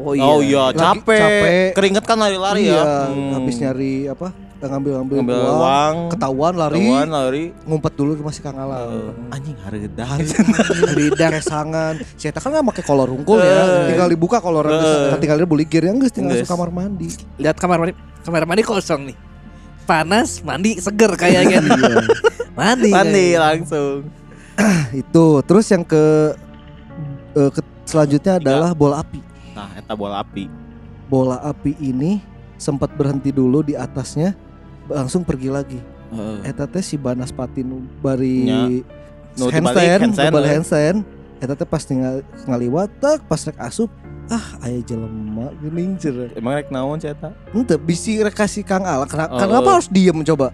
oh 0.00 0.12
iya, 0.12 0.24
Oh 0.24 0.38
iya, 0.40 0.62
Lagi 0.68 0.78
capek. 0.78 1.20
capek. 1.20 1.68
Keringet 1.72 2.04
kan 2.04 2.16
lari-lari 2.16 2.62
iya, 2.64 2.74
ya. 2.74 2.84
Hmm. 3.06 3.30
habis 3.34 3.56
nyari 3.56 3.94
apa 4.06 4.28
ngambil-ngambil 4.60 5.16
ngambil 5.16 5.36
uang, 5.40 5.56
uang, 5.56 5.94
ketahuan 6.12 6.52
lari 6.52 6.76
ketahuan, 6.76 7.08
lari. 7.08 7.44
ngumpet 7.64 7.92
dulu 7.94 8.12
ke 8.12 8.22
masih 8.22 8.42
Kang 8.42 8.60
Alam 8.60 8.92
Eh, 8.92 9.32
anjing 9.32 9.56
hareudah. 9.58 10.08
Lidah 11.00 11.30
kesangan 11.32 11.94
Eta 12.14 12.38
kan 12.38 12.52
gak 12.52 12.66
pakai 12.68 12.84
kolor 12.84 13.08
rungkul 13.08 13.40
Eh. 13.40 13.46
ya 13.46 13.88
Tinggal 13.88 14.08
dibuka 14.08 14.36
kolor 14.36 14.68
Eh. 14.68 15.16
Tinggal 15.16 15.36
dia 15.38 15.48
beli 15.48 15.64
gear 15.64 15.88
yang 15.88 15.96
geus 15.96 16.12
tinggal 16.12 16.36
masuk 16.36 16.44
kamar 16.46 16.68
mandi 16.68 17.08
lihat 17.36 17.56
kamar 17.56 17.80
mandi 17.80 17.94
kamar 18.20 18.44
mandi 18.44 18.60
kosong 18.60 19.08
nih 19.08 19.16
panas 19.82 20.28
mandi 20.40 20.76
seger 20.76 21.12
kayaknya 21.14 21.58
Iya. 21.64 22.04
mandi 22.52 22.90
Mandi 22.90 23.16
kayaknya. 23.32 23.40
langsung. 23.40 23.96
Itu 24.92 25.40
Terus 25.40 25.66
yang 25.66 25.82
ke, 25.82 26.36
eh, 27.32 27.48
ke 27.48 27.60
Selanjutnya 27.82 28.36
adalah 28.36 28.70
bola 28.70 29.00
api 29.00 29.18
Nah, 29.60 29.70
eta 29.76 29.92
bola 29.92 30.24
api. 30.24 30.48
Bola 31.10 31.36
api 31.44 31.76
ini 31.76 32.22
sempat 32.56 32.92
berhenti 32.94 33.32
dulu 33.32 33.64
di 33.64 33.74
atasnya 33.74 34.36
Langsung 34.90 35.22
pergi 35.22 35.48
lagi 35.48 35.80
Eta 36.42 36.66
teh 36.66 36.82
si 36.82 36.98
Banas 36.98 37.30
Patinu 37.30 37.86
bari 38.02 38.50
Nya. 38.50 38.66
Nu 39.38 39.46
dibalik 39.46 39.78
handstand, 39.78 40.00
handstand, 40.10 40.34
eh. 40.34 40.50
handstand. 40.50 40.98
Eta 41.38 41.54
teh 41.54 41.68
pas 41.68 41.82
tinggal 41.86 42.26
ngaliwat 42.50 42.90
tak 42.98 43.22
pas 43.30 43.38
rek 43.46 43.58
asup 43.62 43.88
ah 44.26 44.58
aya 44.66 44.82
jelema 44.82 45.54
geuning. 45.62 45.94
Emang 46.34 46.58
rek 46.58 46.68
naon 46.74 46.98
sih 46.98 47.14
eta? 47.14 47.30
Ente 47.54 47.78
bisi 47.78 48.18
rek 48.18 48.34
kasih 48.34 48.66
Kang 48.66 48.82
Ala. 48.82 49.06
Kenapa, 49.06 49.32
Oh. 49.34 49.38
kenapa 49.38 49.68
harus 49.78 49.86
diem 49.86 50.18
coba? 50.26 50.50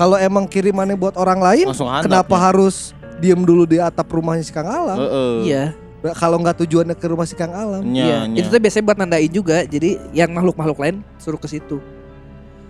Kalau 0.00 0.16
emang 0.16 0.48
kirimannya 0.48 0.96
buat 0.96 1.12
orang 1.20 1.44
lain, 1.44 1.66
handap. 1.68 2.08
kenapa 2.08 2.36
harus 2.40 2.96
diem 3.20 3.44
dulu 3.44 3.68
di 3.68 3.76
atap 3.76 4.08
rumahnya 4.08 4.40
si 4.40 4.52
Kang 4.52 4.64
Alam? 4.64 4.96
Heeh. 4.96 5.32
iya 5.44 5.64
Nah, 5.76 5.89
Kalau 6.00 6.36
nggak 6.36 6.56
tujuannya 6.58 6.94
ke 6.94 7.06
rumah 7.06 7.24
si 7.24 7.34
Kang 7.34 7.50
Alam. 7.50 7.84
iya 7.86 8.24
Nya, 8.24 8.26
nya. 8.26 8.36
itu 8.40 8.48
tuh 8.48 8.56
biasanya 8.56 8.84
buat 8.84 8.98
nandain 8.98 9.28
juga 9.28 9.62
jadi 9.62 10.00
yang 10.10 10.30
makhluk 10.30 10.56
makhluk 10.56 10.78
lain 10.78 10.96
suruh 11.16 11.36
ke 11.36 11.46
situ 11.46 11.76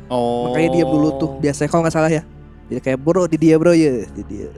Oh. 0.07 0.51
makanya 0.51 0.75
diam 0.75 0.91
dulu 0.91 1.09
tuh 1.17 1.31
biasanya 1.39 1.71
kalau 1.71 1.87
nggak 1.87 1.95
salah 1.95 2.11
ya 2.11 2.27
jadi 2.67 2.83
kayak 2.83 2.99
bro 2.99 3.25
di 3.25 3.39
dia 3.39 3.55
bro 3.55 3.71
ya 3.71 4.03
di 4.11 4.23
dia 4.25 4.51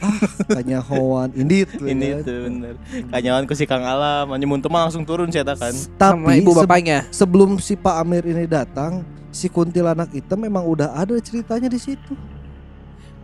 Kayaknya 0.48 0.80
Hoan 0.80 1.28
Indit. 1.34 1.76
Ini 1.76 2.24
tuh 2.24 2.48
bener. 2.48 2.74
Kanyawan 3.12 3.44
ku 3.44 3.52
si 3.52 3.68
Kang 3.68 3.84
Alam, 3.84 4.32
teu 4.32 4.72
mah 4.72 4.88
langsung 4.88 5.04
turun 5.04 5.28
sih 5.28 5.38
eta 5.38 5.52
kan. 5.52 5.76
sama 5.76 6.32
Tapi 6.32 6.40
ibu 6.40 6.50
se- 6.50 6.58
bapaknya 6.58 6.98
sebelum 7.10 7.60
si 7.60 7.76
Pak 7.76 8.00
Amir 8.00 8.24
ini 8.24 8.48
datang, 8.48 9.04
si 9.28 9.46
kuntilanak 9.46 10.08
itu 10.10 10.32
memang 10.34 10.64
udah 10.64 10.96
ada 10.96 11.12
ceritanya 11.20 11.68
di 11.68 11.76
situ. 11.76 12.16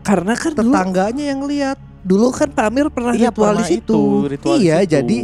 karena 0.05 0.37
kan 0.37 0.53
dulu, 0.53 0.71
Tetangganya 0.71 1.25
yang 1.27 1.41
lihat. 1.43 1.81
Dulu 2.07 2.31
kan 2.31 2.47
Pak 2.47 2.65
Amir 2.65 2.87
pernah 2.87 3.11
Iya, 3.11 3.29
ritual 3.29 3.53
di 3.53 3.59
pernah 3.59 3.67
situ 3.67 4.01
itu, 4.31 4.47
di 4.55 4.63
Iya, 4.63 4.77
situ. 4.81 4.91
jadi 4.95 5.19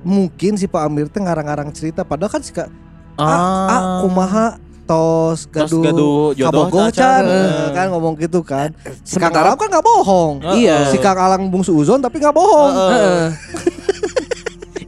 mungkin 0.00 0.52
si 0.54 0.64
Pak 0.64 0.82
Amir 0.82 1.06
teh 1.06 1.18
ngarang-ngarang 1.18 1.68
cerita 1.70 2.00
padahal 2.00 2.30
kan 2.30 2.40
si 2.40 2.54
Kak 2.54 2.70
ah, 3.16 3.26
ah 3.66 3.82
kumaha 4.00 4.46
tos 4.86 5.44
Tos 5.44 5.66
gaduh 5.66 5.82
gaduh 5.82 6.18
jodoh 6.32 6.70
kabogoh 6.70 6.86
cacan. 6.88 6.94
can 6.94 7.24
Heeh. 7.26 7.50
Eh, 7.50 7.70
kan 7.74 7.86
ngomong 7.90 8.14
gitu 8.16 8.38
kan 8.40 8.70
si 9.02 9.18
Kang 9.18 9.34
Alam 9.34 9.58
kan 9.58 9.66
nggak 9.66 9.82
bohong 9.82 10.34
Iya. 10.54 10.86
si 10.88 10.96
Kang 10.96 11.18
Alang 11.18 11.50
bungsu 11.50 11.74
Uzon 11.74 11.98
tapi 11.98 12.16
nggak 12.16 12.30
bohong 12.32 12.70
Heeh. 12.72 13.24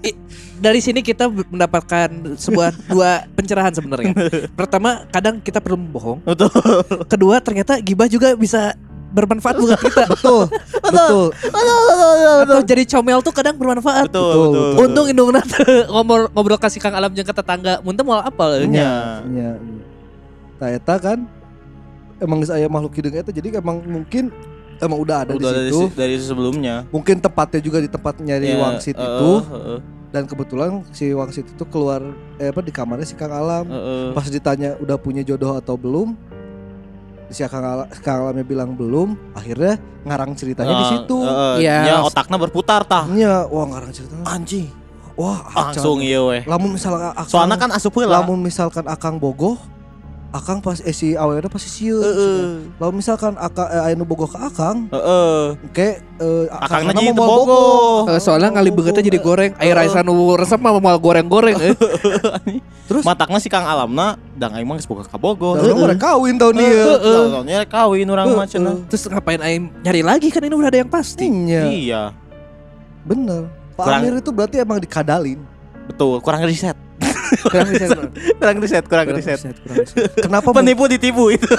I- 0.04 0.18
Dari 0.56 0.78
sini 0.78 1.00
kita 1.00 1.26
mendapatkan 1.26 2.06
sebuah 2.34 2.74
dua 2.86 3.30
pencerahan 3.30 3.70
sebenarnya. 3.70 4.10
Pertama, 4.58 5.06
kadang 5.06 5.38
kita 5.38 5.58
perlu 5.58 5.78
membohong. 5.78 6.18
Betul. 6.24 6.50
Kedua, 7.06 7.38
ternyata 7.38 7.78
gibah 7.78 8.06
juga 8.06 8.34
bisa 8.34 8.74
bermanfaat 9.08 9.56
buat 9.56 9.78
kita. 9.78 10.04
betul 10.06 10.42
betul 10.82 11.26
Atau 12.38 12.60
jadi 12.62 12.82
comel 12.86 13.18
tuh 13.18 13.32
kadang 13.32 13.54
bermanfaat. 13.54 14.06
Betul, 14.06 14.20
Betul, 14.22 14.42
betul. 14.44 14.64
betul. 14.68 14.84
Untung 14.84 15.06
indungna 15.06 15.40
teu 15.40 15.64
ngobrol 15.92 16.28
ngobrol 16.30 16.58
kasih 16.58 16.78
Kang 16.78 16.92
Alam 16.92 17.10
jeung 17.10 17.22
ke 17.22 17.32
tetangga. 17.32 17.80
Mun 17.80 17.92
teu 17.92 18.02
moal 18.02 18.20
apa 18.20 18.44
euy. 18.56 18.68
Nya. 18.68 19.24
ya 19.26 19.52
Nah, 20.58 20.68
eta 20.68 20.94
kan 20.96 21.22
emang 22.18 22.42
saya 22.42 22.66
makhluk 22.66 22.92
hidup 22.94 23.14
eta 23.16 23.30
jadi 23.30 23.56
emang 23.56 23.78
mungkin 23.80 24.34
emang 24.76 24.98
udah 24.98 25.22
ada 25.22 25.32
Udah 25.32 25.38
di 25.38 25.54
dari, 25.56 25.68
situ 25.68 25.78
si- 25.80 25.94
dari 25.94 26.16
sebelumnya. 26.18 26.82
mungkin 26.88 27.16
tempatnya 27.16 27.60
juga 27.60 27.78
di 27.78 27.86
tempat 27.86 28.18
nyari 28.18 28.48
Ya, 28.48 28.58
wangsit 28.58 28.92
heeh, 28.92 29.06
itu 29.08 29.30
heeh, 29.44 29.78
dan 30.08 30.22
kebetulan 30.24 30.82
si 30.90 31.10
wangsit 31.10 31.46
itu 31.46 31.64
keluar 31.64 32.02
eh, 32.36 32.48
apa 32.48 32.58
di 32.58 32.70
kamarnya 32.70 33.02
si 33.04 33.14
Kang 33.14 33.30
Alam 33.30 33.66
heeh. 33.66 34.06
pas 34.12 34.26
ditanya 34.26 34.74
udah 34.76 34.94
punya 34.94 35.22
jodoh 35.22 35.54
atau 35.54 35.74
belum 35.74 36.18
si 37.28 37.44
Kang 37.44 37.64
Kang 38.00 38.18
Alamnya 38.24 38.42
bilang 38.42 38.72
belum 38.72 39.32
akhirnya 39.32 39.76
ngarang 40.02 40.32
ceritanya 40.32 40.72
di 40.72 40.82
Ah, 40.82 40.90
situ 40.90 41.16
heeh, 41.18 41.54
Iya. 41.60 41.76
nya 41.82 41.94
otaknya 42.02 42.36
berputar 42.36 42.82
tah. 42.82 43.04
Nya, 43.06 43.44
wah 43.44 43.66
ngarang 43.66 43.92
ceritanya 43.92 44.24
Anjing. 44.24 44.68
wah 45.12 45.44
Langsung 45.50 45.98
acan. 45.98 46.06
iya 46.06 46.20
weh. 46.20 46.42
lamun 46.44 46.70
misalkan 46.72 47.10
akang, 47.10 47.26
Soalnya 47.26 47.56
kan 47.56 47.70
asup 47.70 47.92
heula. 47.92 48.18
lamun 48.18 48.38
misalkan 48.38 48.84
akang 48.84 49.16
bogoh 49.16 49.58
akang 50.38 50.58
pas 50.58 50.78
eh, 50.78 50.90
si 50.90 51.12
awalnya 51.12 51.46
pasti 51.46 51.66
sieun 51.68 51.98
Heeh. 51.98 52.42
lamun 52.76 52.96
misalkan 52.96 53.34
akang 53.34 53.66
eh, 53.66 53.82
aya 53.82 53.94
nu 53.94 54.02
bogoh 54.02 54.24
ke 54.24 54.38
akang 54.38 54.86
eh, 54.86 55.58
Akangna 56.48 56.56
akangna 56.56 56.90
jadi 56.94 57.10
mau 57.10 57.26
bogoh. 57.26 57.44
bogoh. 57.44 57.98
Eh, 58.08 58.18
soalnya 58.18 58.50
ngali 58.50 58.70
begitu 58.70 58.98
jadi 59.00 59.18
goreng. 59.18 59.52
Air 59.56 59.74
raisan 59.74 60.02
nu 60.02 60.14
resep 60.32 60.56
mah 60.56 60.74
moal 60.74 60.96
goreng-goreng 60.96 61.58
eh. 61.60 61.74
Terus 62.88 63.02
Matakna 63.02 63.36
si 63.36 63.46
Kang 63.46 63.62
Alamna 63.62 64.16
dang 64.32 64.54
aing 64.54 64.64
mah 64.64 64.74
geus 64.74 64.86
boga 64.86 65.04
kabogo. 65.04 65.54
Tahun 65.54 65.74
mereka 65.74 66.14
kawin 66.14 66.34
tahun 66.34 66.54
dia. 66.56 66.84
Tahunnya 66.96 67.60
kawin 67.66 68.06
urang 68.06 68.32
mah 68.32 68.46
cenah. 68.46 68.78
Terus 68.86 69.04
ngapain 69.06 69.38
aing 69.38 69.68
nyari 69.82 70.00
lagi 70.00 70.30
kan 70.30 70.40
ini 70.40 70.54
udah 70.54 70.68
ada 70.68 70.78
yang 70.78 70.88
pasti. 70.88 71.26
Iya, 71.28 71.62
Iya, 71.68 72.02
bener. 73.04 73.50
Pak 73.74 73.84
Kurang- 73.84 74.02
Amir 74.02 74.14
itu 74.16 74.30
berarti 74.30 74.56
emang 74.58 74.78
dikadalin. 74.78 75.38
betul. 75.86 76.18
Kurang 76.18 76.42
riset. 76.42 76.74
Kurang 77.48 77.68
riset, 77.68 77.88
Bang. 77.92 78.10
Kurang 78.38 78.56
riset, 78.62 78.84
kurang 78.88 79.06
Kurang 79.08 79.18
riset. 79.20 79.38
riset, 79.40 79.56
kurang 79.60 79.76
riset. 79.84 80.10
Kenapa? 80.20 80.48
Penipu 80.54 80.84
ditipu 80.88 81.28
itu. 81.32 81.44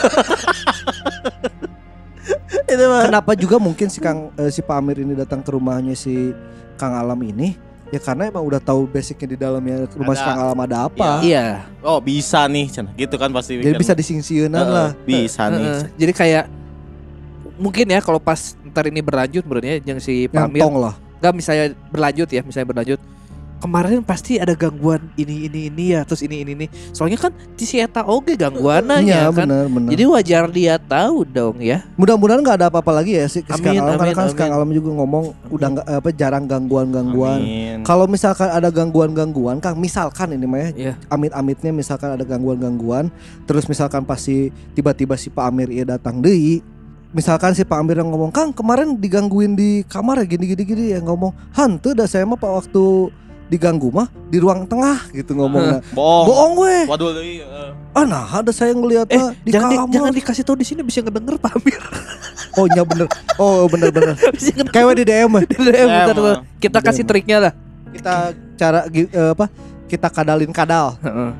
itu 2.69 2.83
mah. 2.85 3.09
kenapa 3.09 3.31
juga 3.33 3.57
mungkin 3.57 3.89
si 3.89 3.97
Kang 3.97 4.29
eh, 4.37 4.49
si 4.53 4.61
Pak 4.61 4.77
Amir 4.77 5.01
ini 5.01 5.17
datang 5.17 5.41
ke 5.41 5.49
rumahnya 5.49 5.97
si 5.97 6.33
Kang 6.77 6.93
Alam 6.93 7.19
ini? 7.25 7.57
Ya 7.89 7.97
karena 7.97 8.29
emang 8.29 8.45
udah 8.45 8.61
tahu 8.61 8.85
basicnya 8.85 9.33
di 9.33 9.37
dalamnya 9.37 9.89
rumah 9.97 10.13
si 10.13 10.21
Ada. 10.21 10.29
Kang 10.29 10.39
Alam 10.45 10.59
ada 10.61 10.77
apa. 10.85 11.25
Iya. 11.25 11.65
Oh, 11.81 11.97
bisa 11.97 12.45
nih 12.45 12.69
cenah. 12.69 12.93
Gitu 12.93 13.15
kan 13.17 13.33
pasti. 13.33 13.57
Jadi 13.57 13.77
bisa 13.81 13.97
disingsieunan 13.97 14.61
Heeh, 14.61 14.73
lah. 14.73 14.89
Bisa 15.09 15.49
nih. 15.49 15.57
Heeh. 15.57 15.81
Jadi 15.97 16.11
kayak 16.13 16.45
mungkin 17.57 17.85
ya 17.89 17.99
kalau 17.99 18.21
pas 18.21 18.53
ntar 18.69 18.85
ini 18.87 19.01
berlanjut 19.01 19.41
menurutnya 19.43 19.81
yang 19.81 19.97
si 19.97 20.29
Pak 20.29 20.53
Amir 20.53 20.61
lah. 20.69 20.95
Enggak 21.19 21.33
misalnya 21.35 21.65
berlanjut 21.91 22.29
ya, 22.29 22.41
misalnya 22.45 22.67
berlanjut. 22.69 22.99
Kemarin 23.59 23.99
pasti 24.07 24.39
ada 24.39 24.55
gangguan 24.55 25.03
ini 25.19 25.51
ini 25.51 25.67
ini 25.67 25.85
ya, 25.91 26.07
terus 26.07 26.23
ini 26.23 26.47
ini 26.47 26.55
ini. 26.55 26.65
Soalnya 26.95 27.19
kan 27.19 27.35
di 27.59 27.67
si 27.67 27.75
eta 27.75 28.07
oge 28.07 28.39
gangguannya 28.39 29.03
Iya 29.03 29.27
kan. 29.35 29.43
bener 29.43 29.67
bener. 29.67 29.89
Jadi 29.91 30.03
wajar 30.07 30.43
dia 30.47 30.79
tahu 30.79 31.27
dong 31.27 31.59
ya. 31.59 31.83
Mudah-mudahan 31.99 32.39
nggak 32.39 32.55
ada 32.55 32.67
apa-apa 32.71 33.03
lagi 33.03 33.19
ya 33.19 33.27
si 33.27 33.43
Kang 33.43 33.59
Amin, 33.59 33.83
Alam 33.83 33.99
karena 33.99 34.15
amin, 34.15 34.31
kan 34.31 34.47
amin. 34.47 34.55
Alam 34.55 34.69
juga 34.71 34.89
ngomong 34.95 35.23
udah 35.51 35.67
nggak 35.75 35.85
apa 35.91 36.09
jarang 36.15 36.45
gangguan-gangguan. 36.47 37.39
Amin. 37.43 37.77
Kalau 37.83 38.07
misalkan 38.07 38.47
ada 38.47 38.71
gangguan-gangguan, 38.71 39.59
Kang, 39.59 39.75
misalkan 39.75 40.39
ini 40.39 40.47
mah 40.47 40.59
ya, 40.63 40.69
Iya. 40.71 40.93
amit-amitnya 41.11 41.75
misalkan 41.75 42.15
ada 42.15 42.23
gangguan-gangguan, 42.23 43.11
terus 43.43 43.67
misalkan 43.67 44.07
pasti 44.07 44.55
tiba-tiba 44.71 45.19
si 45.19 45.27
Pak 45.27 45.43
Amir 45.45 45.67
iya 45.67 45.83
datang 45.83 46.23
deui, 46.23 46.63
misalkan 47.11 47.51
si 47.51 47.67
Pak 47.67 47.75
Amir 47.75 47.99
yang 47.99 48.07
ngomong, 48.07 48.31
"Kang, 48.31 48.55
kemarin 48.55 48.95
digangguin 48.95 49.51
di 49.51 49.83
kamar 49.83 50.23
ya 50.23 50.31
gini-gini 50.31 50.63
gini 50.63 50.83
ya 50.95 51.03
ngomong, 51.03 51.35
"Hantu 51.51 51.91
dah 51.91 52.07
saya 52.07 52.23
mah 52.23 52.39
Pak 52.39 52.51
waktu 52.63 52.83
diganggu 53.49 53.89
mah 53.89 54.05
di 54.29 54.37
ruang 54.37 54.63
tengah 54.63 55.09
gitu 55.09 55.33
ngomongnya. 55.33 55.81
Bohong. 55.97 56.25
Bohong 56.29 56.53
weh. 56.61 56.83
Waduh 56.85 57.09
deui. 57.11 57.41
heeh. 57.41 57.69
Ah 57.91 58.05
nah, 58.05 58.29
ada 58.29 58.53
saya 58.53 58.71
ngeliatnya 58.71 59.33
di 59.41 59.49
jangan 59.49 59.69
di- 59.69 59.77
kamar. 59.77 59.93
jangan 59.93 60.11
dikasih 60.13 60.43
tahu 60.45 60.55
di 60.55 60.65
sini 60.65 60.81
bisa 60.85 61.01
ngedenger 61.01 61.35
Pak 61.35 61.57
Amir. 61.57 61.81
Oh 62.53 62.65
iya 62.69 62.85
bener. 62.85 63.09
Oh 63.35 63.65
bener 63.65 63.89
bener. 63.95 64.13
Kayak 64.69 64.95
di 64.95 65.03
DM 65.03 65.31
ya. 65.33 65.41
Eh, 65.41 65.85
bentar, 65.85 66.15
bentar. 66.15 66.37
Kita 66.61 66.79
kasih 66.79 67.01
Emang. 67.01 67.09
triknya 67.09 67.37
lah. 67.41 67.53
Kita 67.89 68.13
cara 68.53 68.79
eh, 68.87 69.09
apa? 69.33 69.45
Kita 69.89 70.07
kadalin 70.07 70.53
kadal. 70.53 70.93
Heeh. 71.05 71.31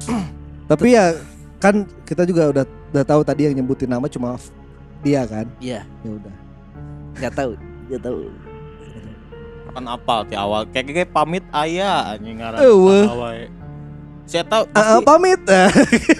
Tapi 0.65 0.87
ya 0.91 1.13
kan 1.61 1.85
kita 2.03 2.25
juga 2.25 2.49
udah 2.49 2.65
udah 2.89 3.05
tahu 3.05 3.21
tadi 3.21 3.45
yang 3.45 3.53
nyebutin 3.53 3.85
nama 3.85 4.09
cuma 4.09 4.33
dia 4.99 5.21
kan. 5.23 5.45
Iya, 5.61 5.85
Ya 6.01 6.09
udah. 6.09 6.33
enggak 7.15 7.33
tahu. 7.37 7.51
Enggak 7.85 8.01
tahu. 8.01 8.19
Kan 9.69 9.85
apal 9.85 10.25
ti 10.25 10.33
awal. 10.33 10.65
Kayak 10.69 10.85
kayak 10.91 11.11
pamit 11.13 11.45
aya 11.49 12.15
anjing 12.15 12.37
ngaran. 12.41 12.59
Awal. 12.59 13.33
Saya 14.29 14.45
tahu 14.45 14.63
Ah, 14.77 15.01
pasti, 15.01 15.05
pamit. 15.05 15.41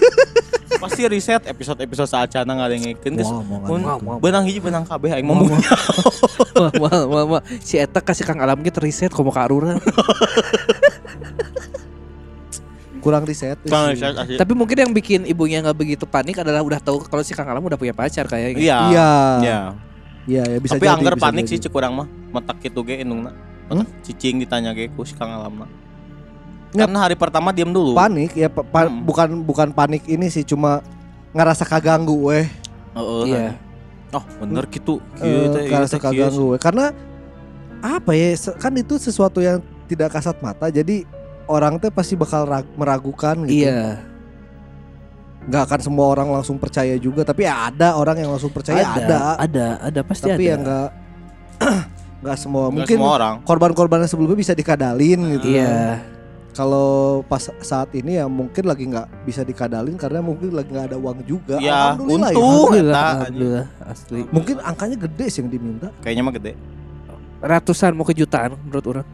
pasti 0.82 1.02
riset 1.06 1.42
geus. 3.20 3.28
Wah, 3.30 3.42
mau 3.44 3.58
Mun 3.62 3.80
nggak? 3.84 3.98
mau, 4.00 4.16
mau. 4.16 4.18
benang 4.18 4.42
hiji 4.48 4.58
benang 4.58 4.82
kabeh 4.82 5.12
aing 5.12 5.26
mah 5.28 5.36
Mau, 5.36 5.46
wah. 7.38 7.42
Si 7.66 7.78
Eta 7.78 8.00
kasih 8.02 8.26
Kang 8.26 8.40
Alam 8.42 8.58
gitu 8.64 8.80
riset 8.82 9.12
komo. 9.14 9.30
Kurang 13.00 13.24
riset. 13.24 13.56
Sih. 13.62 13.70
riset 13.96 14.12
asli. 14.12 14.36
Tapi 14.36 14.52
mungkin 14.52 14.76
yang 14.76 14.92
bikin 14.92 15.24
ibunya 15.24 15.62
nggak 15.64 15.78
begitu 15.78 16.04
panik 16.04 16.36
adalah 16.36 16.60
udah 16.60 16.80
tahu 16.82 17.00
kalau 17.06 17.22
si 17.22 17.32
Kang 17.32 17.48
Alam 17.48 17.64
udah 17.64 17.78
punya 17.78 17.94
pacar 17.94 18.26
kayaknya. 18.26 18.60
Iya. 18.60 18.78
Iya. 19.40 19.60
Iya. 20.30 20.42
Ya 20.46 20.58
bisa 20.58 20.78
Tapi 20.78 20.86
jadi, 20.86 20.94
anggar 20.94 21.14
bisa 21.18 21.24
panik 21.26 21.44
jadi. 21.44 21.50
sih 21.50 21.58
cek 21.60 21.74
urang 21.74 21.92
mah. 21.92 22.06
Matak 22.30 22.62
kitu 22.62 22.80
ge 22.80 23.02
indungna. 23.02 23.34
Hmm? 23.66 23.82
Cicing 24.00 24.38
ditanya 24.38 24.70
ge 24.70 24.86
ku 24.88 25.02
si 25.02 25.12
Kang 25.12 25.30
Alamna. 25.32 25.66
Nggak. 26.70 26.86
Karena 26.86 26.98
hari 27.02 27.16
pertama 27.18 27.50
diam 27.50 27.70
dulu. 27.70 27.92
Panik 27.92 28.30
ya 28.32 28.46
pa- 28.46 28.62
pa- 28.62 28.86
Hmm. 28.86 29.02
bukan 29.02 29.28
bukan 29.42 29.68
panik 29.70 30.06
ini 30.06 30.30
sih 30.30 30.42
cuma 30.42 30.86
ngerasa 31.30 31.66
kaganggu 31.66 32.14
weh. 32.24 32.46
Heeh. 32.92 33.22
Iya. 33.26 33.42
Oh, 34.10 34.22
bener 34.38 34.66
gitu. 34.66 34.98
Teh, 35.14 35.26
ieu 35.26 35.50
ngerasa 35.66 35.98
kieu 35.98 36.04
kaganggu 36.04 36.44
weh. 36.54 36.58
Karena 36.58 36.94
apa 37.80 38.12
ya 38.12 38.30
kan 38.54 38.70
itu 38.72 38.94
sesuatu 38.96 39.38
yang 39.38 39.58
tidak 39.86 40.12
kasat 40.12 40.36
mata 40.38 40.68
jadi 40.68 41.02
orang 41.46 41.78
teh 41.78 41.88
pasti 41.88 42.14
bakal 42.14 42.44
rag- 42.44 42.70
meragukan 42.74 43.42
gitu. 43.46 43.66
Iya. 43.66 43.98
Nggak 45.42 45.62
akan 45.62 45.80
semua 45.80 46.06
orang 46.06 46.28
langsung 46.30 46.56
percaya 46.56 46.94
juga 46.96 47.22
tapi 47.22 47.42
ya 47.42 47.66
ada 47.66 47.94
orang 47.94 48.16
yang 48.18 48.30
langsung 48.30 48.50
percaya 48.50 48.84
ada, 48.84 49.34
ada, 49.36 49.66
ada 49.80 50.00
pasti 50.02 50.26
tapi 50.26 50.44
ada. 50.44 50.50
ya 50.50 50.54
nggak 50.58 50.88
nggak 52.22 52.36
semua 52.36 52.62
Nggak 52.62 52.74
mungkin 52.76 52.96
semua 52.98 53.12
orang. 53.12 53.34
korban-korban 53.42 53.98
yang 53.98 54.10
sebelumnya 54.10 54.38
bisa 54.38 54.52
dikadalin 54.52 55.20
gitu 55.34 55.46
Iya. 55.50 56.04
kalau 56.50 56.90
pas 57.24 57.40
saat 57.58 57.88
ini 57.94 58.14
ya 58.14 58.26
mungkin 58.26 58.62
lagi 58.62 58.84
nggak 58.84 59.24
bisa 59.24 59.40
dikadalin 59.40 59.96
karena 59.96 60.20
mungkin 60.20 60.50
lagi 60.50 60.68
nggak 60.68 60.86
ada 60.86 60.98
uang 60.98 61.24
juga 61.24 61.56
Ya, 61.56 61.94
Alhamdulillah 61.94 62.30
untung. 62.30 62.44
Alhamdulillah, 62.44 63.00
eta, 63.00 63.16
alhamdulillah, 63.16 63.66
asli. 63.86 64.20
mungkin 64.28 64.56
angkanya 64.60 64.96
gede 65.00 65.26
sih 65.26 65.38
yang 65.38 65.48
diminta 65.48 65.88
Kayaknya 65.98 66.22
mah 66.22 66.34
gede. 66.34 66.52
Ratusan 67.40 67.96
mau 67.96 68.04
ke 68.04 68.12
jutaan 68.12 68.52
menurut 68.60 68.84
orang. 68.86 69.06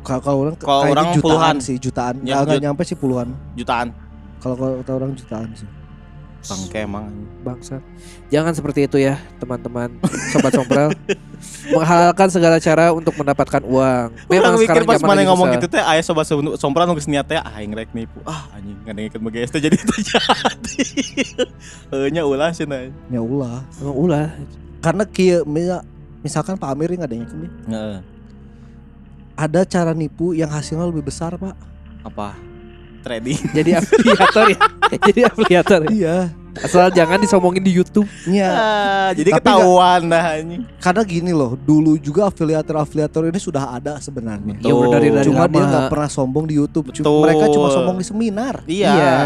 kalau 0.00 0.36
orang 0.40 0.54
Kalau 0.56 0.82
orang 0.86 1.06
jutaan 1.12 1.20
puluhan. 1.20 1.56
sih 1.60 1.76
jutaan 1.76 2.14
Ya, 2.22 2.38
nggak 2.38 2.40
nggak 2.40 2.54
jut- 2.54 2.64
nyampe 2.64 2.82
sih 2.82 2.96
puluhan 2.96 3.28
Jutaan. 3.52 3.92
Kalau 4.38 4.54
kalau 4.54 4.74
kata 4.80 4.92
orang 4.92 5.10
jutaan 5.14 5.50
sih 5.52 5.68
Bangke 6.46 6.78
emang. 6.78 7.10
Bangsat. 7.42 7.82
Jangan 8.30 8.54
seperti 8.54 8.86
itu 8.86 9.02
ya, 9.02 9.18
teman-teman. 9.42 9.90
Sobat 10.30 10.54
Sompral. 10.54 10.94
Menghalalkan 11.74 12.28
segala 12.30 12.62
cara 12.62 12.94
untuk 12.94 13.18
mendapatkan 13.18 13.66
uang. 13.66 14.08
Memang 14.30 14.54
mikir 14.54 14.86
pas 14.86 15.02
mana 15.02 15.26
ngomong 15.26 15.58
gitu 15.58 15.66
teh 15.66 15.82
aya 15.82 16.00
sobat 16.00 16.22
semu- 16.22 16.54
sompra 16.54 16.86
nu 16.86 16.94
geus 16.94 17.10
niat 17.10 17.26
teh 17.26 17.34
ah 17.34 17.50
aing 17.58 17.74
rek 17.74 17.90
nipu. 17.92 18.22
Ah 18.22 18.46
anjing 18.54 18.78
ngadengkeun 18.86 19.20
BGS 19.26 19.50
teh 19.52 19.60
jadi 19.60 19.74
terjadi. 19.74 20.82
Nya 22.14 22.22
ulah 22.22 22.54
cenah. 22.54 22.94
ya 23.10 23.20
Allah 23.20 23.66
Emang 23.82 23.96
ulah. 23.98 24.26
karena 24.80 25.02
kia 25.02 25.42
misa- 25.42 25.82
misalkan 26.22 26.54
Pak 26.54 26.70
Amir 26.70 26.94
nggak 26.94 27.10
ada 27.10 27.16
yang 27.18 27.28
ada 29.36 29.60
cara 29.68 29.92
nipu 29.92 30.32
yang 30.32 30.48
hasilnya 30.48 30.88
lebih 30.88 31.04
besar 31.04 31.36
pak 31.36 31.52
Apa? 32.00 32.32
Trading. 33.06 33.38
Jadi 33.62 33.70
afiliator 33.72 34.44
ya. 34.50 34.58
Jadi 35.06 35.20
afiliator. 35.22 35.80
ya? 35.86 35.90
iya 35.94 36.16
Asal 36.56 36.88
jangan 36.88 37.20
disomongin 37.20 37.60
di 37.60 37.68
YouTube. 37.68 38.08
Nya, 38.24 38.48
Ah, 38.48 39.10
jadi 39.12 39.36
Tapi 39.36 39.44
ketahuan 39.44 40.08
dah 40.08 40.40
anjing. 40.40 40.64
karena 40.80 41.02
gini 41.04 41.28
loh, 41.28 41.52
dulu 41.52 42.00
juga 42.00 42.32
afiliator-afiliator 42.32 43.28
ini 43.28 43.36
sudah 43.36 43.76
ada 43.76 44.00
sebenarnya. 44.00 44.56
Ya 44.64 44.72
udah 44.72 44.88
dari 44.88 45.12
dari 45.12 45.28
Cuma 45.28 45.44
dia 45.44 45.60
nggak 45.60 45.92
pernah 45.92 46.08
sombong 46.08 46.48
di 46.48 46.56
YouTube. 46.56 46.88
Cuma- 46.96 47.04
Betul. 47.04 47.20
Mereka 47.28 47.44
cuma 47.52 47.68
sombong 47.68 47.96
di 48.00 48.06
seminar. 48.08 48.54
Iya. 48.64 48.88
Iya. 48.88 49.16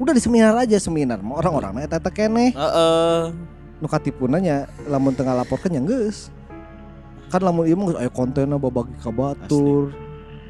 Udah 0.00 0.16
di 0.16 0.22
seminar 0.24 0.56
aja 0.56 0.80
seminar. 0.80 1.20
Mau 1.20 1.36
Orang-orang 1.36 1.84
eta 1.84 2.00
teh 2.00 2.08
keneh. 2.08 2.56
Heeh. 2.56 3.20
Nu 3.76 3.86
katipunanya 3.86 4.64
lamun 4.88 5.12
tengah 5.12 5.36
laporkan 5.36 5.76
ya 5.76 5.84
geus. 5.84 6.32
Kan 7.28 7.44
lamun 7.44 7.68
ieu 7.68 7.76
mah 7.76 8.00
aya 8.00 8.08
kontenna 8.08 8.56
babagi 8.56 8.96
ka 8.96 9.12
batur. 9.12 9.92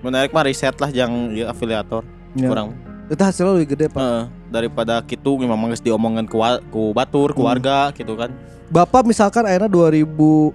Menarik 0.07 0.31
mah 0.31 0.47
riset 0.47 0.79
lah 0.79 0.87
yang 0.87 1.35
ya, 1.35 1.51
afiliator. 1.51 2.07
Ya. 2.35 2.49
Kurang. 2.49 2.73
Itu 3.07 3.21
hasilnya 3.21 3.53
lebih 3.55 3.69
gede, 3.73 3.87
Pak. 3.89 4.01
Heeh. 4.01 4.25
daripada 4.49 5.01
kitu 5.01 5.37
memang 5.39 5.65
geus 5.67 5.81
diomongin 5.81 6.25
ku, 6.25 6.37
ku 6.69 6.93
batur, 6.93 7.33
keluarga 7.33 7.89
gitu 7.91 8.13
kan. 8.15 8.29
Bapak 8.69 9.05
misalkan 9.05 9.45
akhirnya 9.45 9.69
2022 9.69 10.53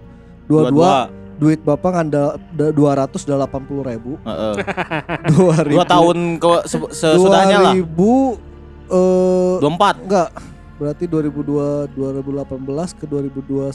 Dua-dua. 0.48 1.10
duit 1.38 1.62
Bapak 1.62 1.92
ngandal 1.94 2.38
da- 2.52 2.70
280 2.70 3.82
ribu. 3.84 4.18
Heeh. 4.22 4.54
2000 5.34 5.70
Dua 5.72 5.86
tahun 5.86 6.18
ke 6.38 6.50
se- 6.66 6.94
sesudahnya 6.94 7.58
lah. 7.60 7.74
2000 7.74 8.38
eh 8.88 9.56
24. 9.60 10.06
enggak 10.06 10.30
berarti 10.78 11.04
2002 11.06 11.90
2018 11.92 12.94
ke 12.94 13.06
2021 13.10 13.74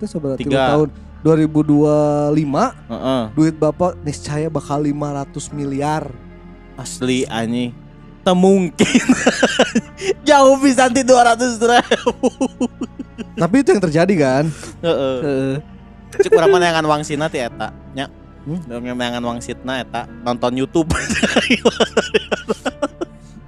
itu 0.00 0.16
berarti 0.16 0.42
Tiga. 0.46 0.70
tahun 0.70 0.88
2025 1.20 2.30
Heeh. 2.88 3.22
duit 3.34 3.54
Bapak 3.56 3.98
niscaya 4.00 4.46
bakal 4.48 4.78
500 4.80 5.50
miliar. 5.50 6.06
Asli 6.74 7.22
anjing. 7.30 7.70
Tak 8.24 8.36
mungkin. 8.36 9.04
Jauh 10.28 10.56
bisa 10.56 10.88
di 10.88 11.04
200 11.04 11.60
ribu. 11.60 12.30
Tapi 13.36 13.54
itu 13.60 13.68
yang 13.76 13.82
terjadi 13.84 14.14
kan? 14.16 14.44
Heeh. 14.80 15.18
Heeh. 15.20 15.54
Cek 16.14 16.32
urang 16.32 16.54
mah 16.54 16.60
neangan 16.62 16.86
wangsina 16.88 17.28
ti 17.28 17.42
eta. 17.42 17.74
Nya. 17.92 18.08
Hmm? 18.44 18.60
Hmm? 18.64 18.96
neangan 18.96 19.22
wangsitna 19.24 19.84
eta 19.84 20.08
nonton 20.24 20.56
YouTube. 20.56 20.88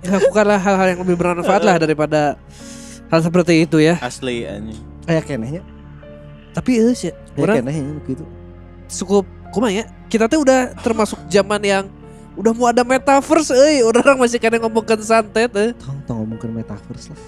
Ya, 0.06 0.22
lakukanlah 0.22 0.62
hal-hal 0.62 0.86
yang 0.94 1.00
lebih 1.02 1.18
bermanfaat 1.18 1.62
lah 1.66 1.76
daripada 1.82 2.38
hal 3.10 3.20
seperti 3.26 3.66
itu 3.66 3.82
ya. 3.82 3.98
Asli 3.98 4.46
anjing. 4.46 4.78
Kayak 5.02 5.24
kenehnya. 5.26 5.62
Tapi 6.54 6.78
eh 6.78 6.94
sih, 6.94 7.12
kenehnya 7.34 7.98
gitu. 8.06 8.22
cukup 8.86 9.26
kumaha 9.50 9.82
ya. 9.82 9.84
Kita 10.06 10.30
tuh 10.30 10.46
udah 10.46 10.78
termasuk 10.78 11.18
zaman 11.26 11.58
yang 11.66 11.90
udah 12.36 12.52
mau 12.52 12.68
ada 12.68 12.84
metaverse 12.84 13.52
euy, 13.56 13.80
orang 13.80 14.20
masih 14.20 14.36
kadang 14.36 14.68
ngomongin 14.68 15.00
santet 15.00 15.50
eh. 15.56 15.72
Tong 15.80 15.98
tong 16.04 16.16
ngomongin 16.22 16.52
metaverse 16.52 17.10
lah. 17.10 17.22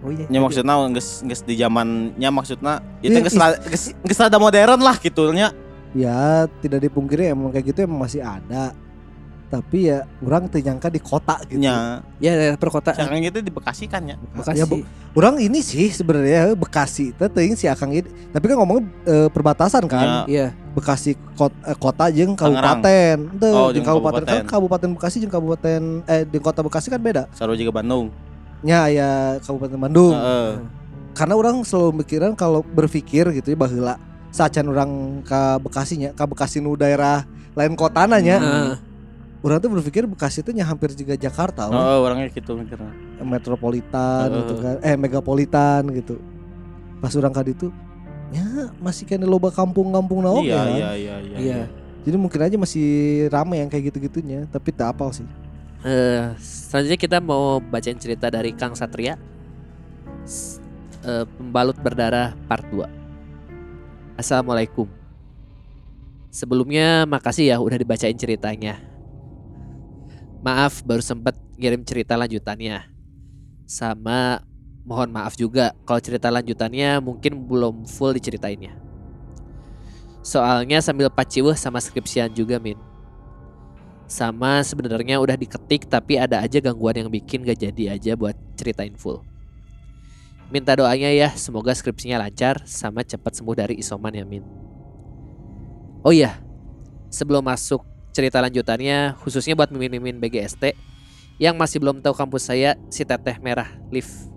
Oh 0.00 0.08
iya. 0.08 0.24
Nya 0.32 0.40
maksudna 0.40 0.80
geus 0.96 1.20
geus 1.20 1.44
di 1.44 1.60
zamannya 1.60 2.30
maksudnya 2.32 2.80
itu 3.04 3.12
Iya, 3.12 3.20
geus 3.20 3.36
geus 3.68 3.84
geus 4.00 4.18
rada 4.18 4.40
modern 4.40 4.80
lah 4.80 4.96
gitu 4.96 5.28
nya. 5.36 5.52
Ya 5.92 6.48
tidak 6.64 6.88
dipungkiri 6.88 7.36
emang 7.36 7.52
kayak 7.52 7.76
gitu 7.76 7.84
emang 7.84 8.08
masih 8.08 8.24
ada. 8.24 8.72
Tapi 9.50 9.90
ya 9.90 10.06
orang 10.22 10.46
ternyangka 10.46 10.86
di 10.86 11.02
kota 11.02 11.42
gitu. 11.50 11.58
Nya. 11.58 12.06
Ya 12.22 12.38
daerah 12.38 12.54
perkotaan. 12.54 12.94
Sekarang 12.94 13.18
itu 13.18 13.42
di 13.42 13.50
Bekasi 13.50 13.90
kan 13.90 14.06
ya. 14.06 14.14
Bekasi. 14.30 14.62
Ya, 14.62 14.64
bu- 14.64 14.86
orang 15.18 15.42
ini 15.42 15.58
sih 15.58 15.90
sebenarnya 15.90 16.54
Bekasi 16.54 17.10
itu 17.10 17.26
si 17.58 17.66
Akang 17.66 17.90
ini. 17.90 18.06
Tapi 18.30 18.46
kan 18.46 18.62
ngomong 18.62 18.86
eh, 19.02 19.26
perbatasan 19.26 19.90
kan. 19.90 20.30
Iya. 20.30 20.54
Bekasi 20.70 21.18
kota, 21.34 21.58
eh, 21.66 21.74
kota 21.74 22.06
jeung 22.14 22.38
Tangerang. 22.38 22.78
kabupaten. 22.78 23.16
Teu, 23.42 23.50
Oh, 23.50 23.68
jeung 23.74 23.82
jeung 23.82 23.86
kabupaten 23.90 24.22
kan 24.22 24.46
kabupaten. 24.46 24.46
kabupaten 24.46 24.88
Bekasi 24.94 25.16
jeung 25.18 25.34
kabupaten 25.34 25.82
eh 26.06 26.22
di 26.22 26.38
kota 26.38 26.60
Bekasi 26.62 26.86
kan 26.86 27.02
beda. 27.02 27.26
Saru 27.34 27.58
juga 27.58 27.74
Bandung. 27.74 28.14
Nya 28.62 28.86
ya 28.86 29.10
kabupaten 29.42 29.82
Bandung. 29.82 30.14
Heeh. 30.14 30.62
Karena 31.10 31.34
orang 31.34 31.66
selalu 31.66 32.06
mikiran 32.06 32.38
kalau 32.38 32.62
berpikir 32.62 33.26
gitu 33.34 33.50
ya 33.50 33.58
baheula 33.58 33.98
sacan 34.30 34.70
orang 34.70 35.26
ke 35.26 35.58
Bekasinya, 35.58 36.14
ke 36.14 36.22
Bekasi 36.22 36.62
nu 36.62 36.78
daerah 36.78 37.26
lain 37.58 37.74
kota 37.74 38.06
nanya. 38.06 38.38
Orang 39.40 39.56
tuh 39.56 39.72
berpikir 39.72 40.04
Bekasi 40.04 40.44
itu 40.44 40.52
hampir 40.60 40.92
juga 40.92 41.16
Jakarta 41.16 41.64
Oh, 41.64 41.72
lah. 41.72 41.96
orangnya 42.04 42.28
gitu 42.28 42.52
mikirnya. 42.52 42.92
metropolitan 43.24 44.28
Heeh. 44.28 44.38
gitu 44.44 44.54
kan. 44.60 44.76
Eh 44.84 44.96
megapolitan 45.00 45.82
gitu. 45.96 46.20
Pas 47.00 47.12
orang 47.16 47.32
kali 47.32 47.56
itu 47.56 47.72
ya 48.30 48.68
masih 48.78 49.08
kayaknya 49.08 49.26
loba 49.26 49.48
kampung-kampung 49.50 50.22
naon 50.22 50.44
iya, 50.44 50.54
ya. 50.54 50.64
iya, 50.68 50.90
iya, 50.94 51.14
iya, 51.18 51.36
Iya. 51.40 51.60
Jadi 52.00 52.16
mungkin 52.16 52.40
aja 52.40 52.56
masih 52.56 52.88
rame 53.28 53.60
yang 53.60 53.68
kayak 53.68 53.92
gitu-gitunya, 53.92 54.48
tapi 54.48 54.72
tak 54.72 54.92
apal 54.96 55.12
sih. 55.12 55.24
Eh, 55.84 56.32
selanjutnya 56.40 57.00
kita 57.00 57.16
mau 57.20 57.60
bacain 57.60 57.96
cerita 57.96 58.28
dari 58.28 58.52
Kang 58.52 58.72
Satria. 58.76 59.16
Eh, 61.00 61.24
pembalut 61.36 61.76
berdarah 61.80 62.36
part 62.44 62.64
2. 62.68 62.84
Assalamualaikum. 64.16 64.84
Sebelumnya 66.28 67.08
makasih 67.08 67.50
ya 67.52 67.56
udah 67.56 67.76
dibacain 67.76 68.16
ceritanya. 68.16 68.76
Maaf 70.40 70.80
baru 70.80 71.04
sempet 71.04 71.36
ngirim 71.60 71.84
cerita 71.84 72.16
lanjutannya. 72.16 72.88
Sama 73.68 74.40
mohon 74.88 75.12
maaf 75.12 75.36
juga 75.36 75.76
kalau 75.84 76.00
cerita 76.00 76.32
lanjutannya 76.32 76.96
mungkin 77.04 77.44
belum 77.44 77.84
full 77.84 78.16
diceritainnya. 78.16 78.72
Soalnya 80.24 80.80
sambil 80.80 81.12
paciweh 81.12 81.56
sama 81.56 81.80
skripsian 81.80 82.32
juga 82.32 82.56
min. 82.56 82.80
Sama 84.08 84.64
sebenarnya 84.64 85.20
udah 85.20 85.36
diketik 85.36 85.86
tapi 85.86 86.16
ada 86.16 86.42
aja 86.42 86.58
gangguan 86.58 86.98
yang 86.98 87.08
bikin 87.12 87.44
gak 87.46 87.60
jadi 87.60 87.94
aja 87.94 88.12
buat 88.16 88.34
ceritain 88.56 88.96
full. 88.96 89.22
Minta 90.50 90.74
doanya 90.74 91.14
ya, 91.14 91.30
semoga 91.38 91.70
skripsinya 91.70 92.18
lancar 92.18 92.66
sama 92.66 93.06
cepat 93.06 93.38
sembuh 93.38 93.54
dari 93.54 93.78
isoman 93.78 94.10
ya 94.10 94.26
Min. 94.26 94.42
Oh 96.02 96.10
iya, 96.10 96.42
sebelum 97.06 97.46
masuk 97.46 97.86
cerita 98.10 98.42
lanjutannya 98.42 99.18
khususnya 99.22 99.54
buat 99.54 99.70
mimin-mimin 99.70 100.18
BGST 100.18 100.74
yang 101.40 101.56
masih 101.56 101.80
belum 101.80 102.04
tahu 102.04 102.12
kampus 102.12 102.52
saya 102.52 102.76
si 102.92 103.06
Teteh 103.06 103.40
Merah 103.40 103.72
Live. 103.88 104.28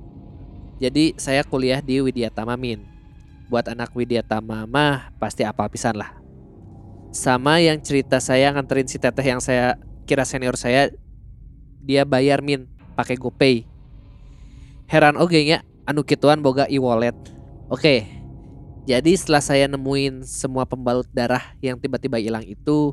Jadi 0.79 1.15
saya 1.19 1.43
kuliah 1.43 1.83
di 1.83 1.99
Widyatama 1.99 2.55
Min. 2.55 2.83
Buat 3.51 3.69
anak 3.69 3.91
Widyatama 3.91 4.65
mah 4.65 5.11
pasti 5.19 5.43
apa 5.43 5.67
pisan 5.67 5.99
lah. 5.99 6.23
Sama 7.13 7.61
yang 7.61 7.77
cerita 7.77 8.17
saya 8.17 8.49
nganterin 8.49 8.89
si 8.89 8.97
teteh 8.97 9.21
yang 9.21 9.37
saya 9.37 9.77
kira 10.09 10.25
senior 10.25 10.57
saya 10.57 10.89
dia 11.83 12.07
bayar 12.09 12.41
min 12.41 12.65
pakai 12.97 13.19
GoPay. 13.21 13.69
Heran 14.89 15.21
oge 15.21 15.45
nya 15.45 15.61
anu 15.85 16.01
kituan 16.01 16.41
boga 16.41 16.65
e-wallet. 16.71 17.13
Oke. 17.69 18.09
Jadi 18.83 19.15
setelah 19.15 19.39
saya 19.39 19.65
nemuin 19.69 20.27
semua 20.27 20.67
pembalut 20.67 21.07
darah 21.15 21.55
yang 21.63 21.79
tiba-tiba 21.79 22.19
hilang 22.19 22.43
itu 22.43 22.91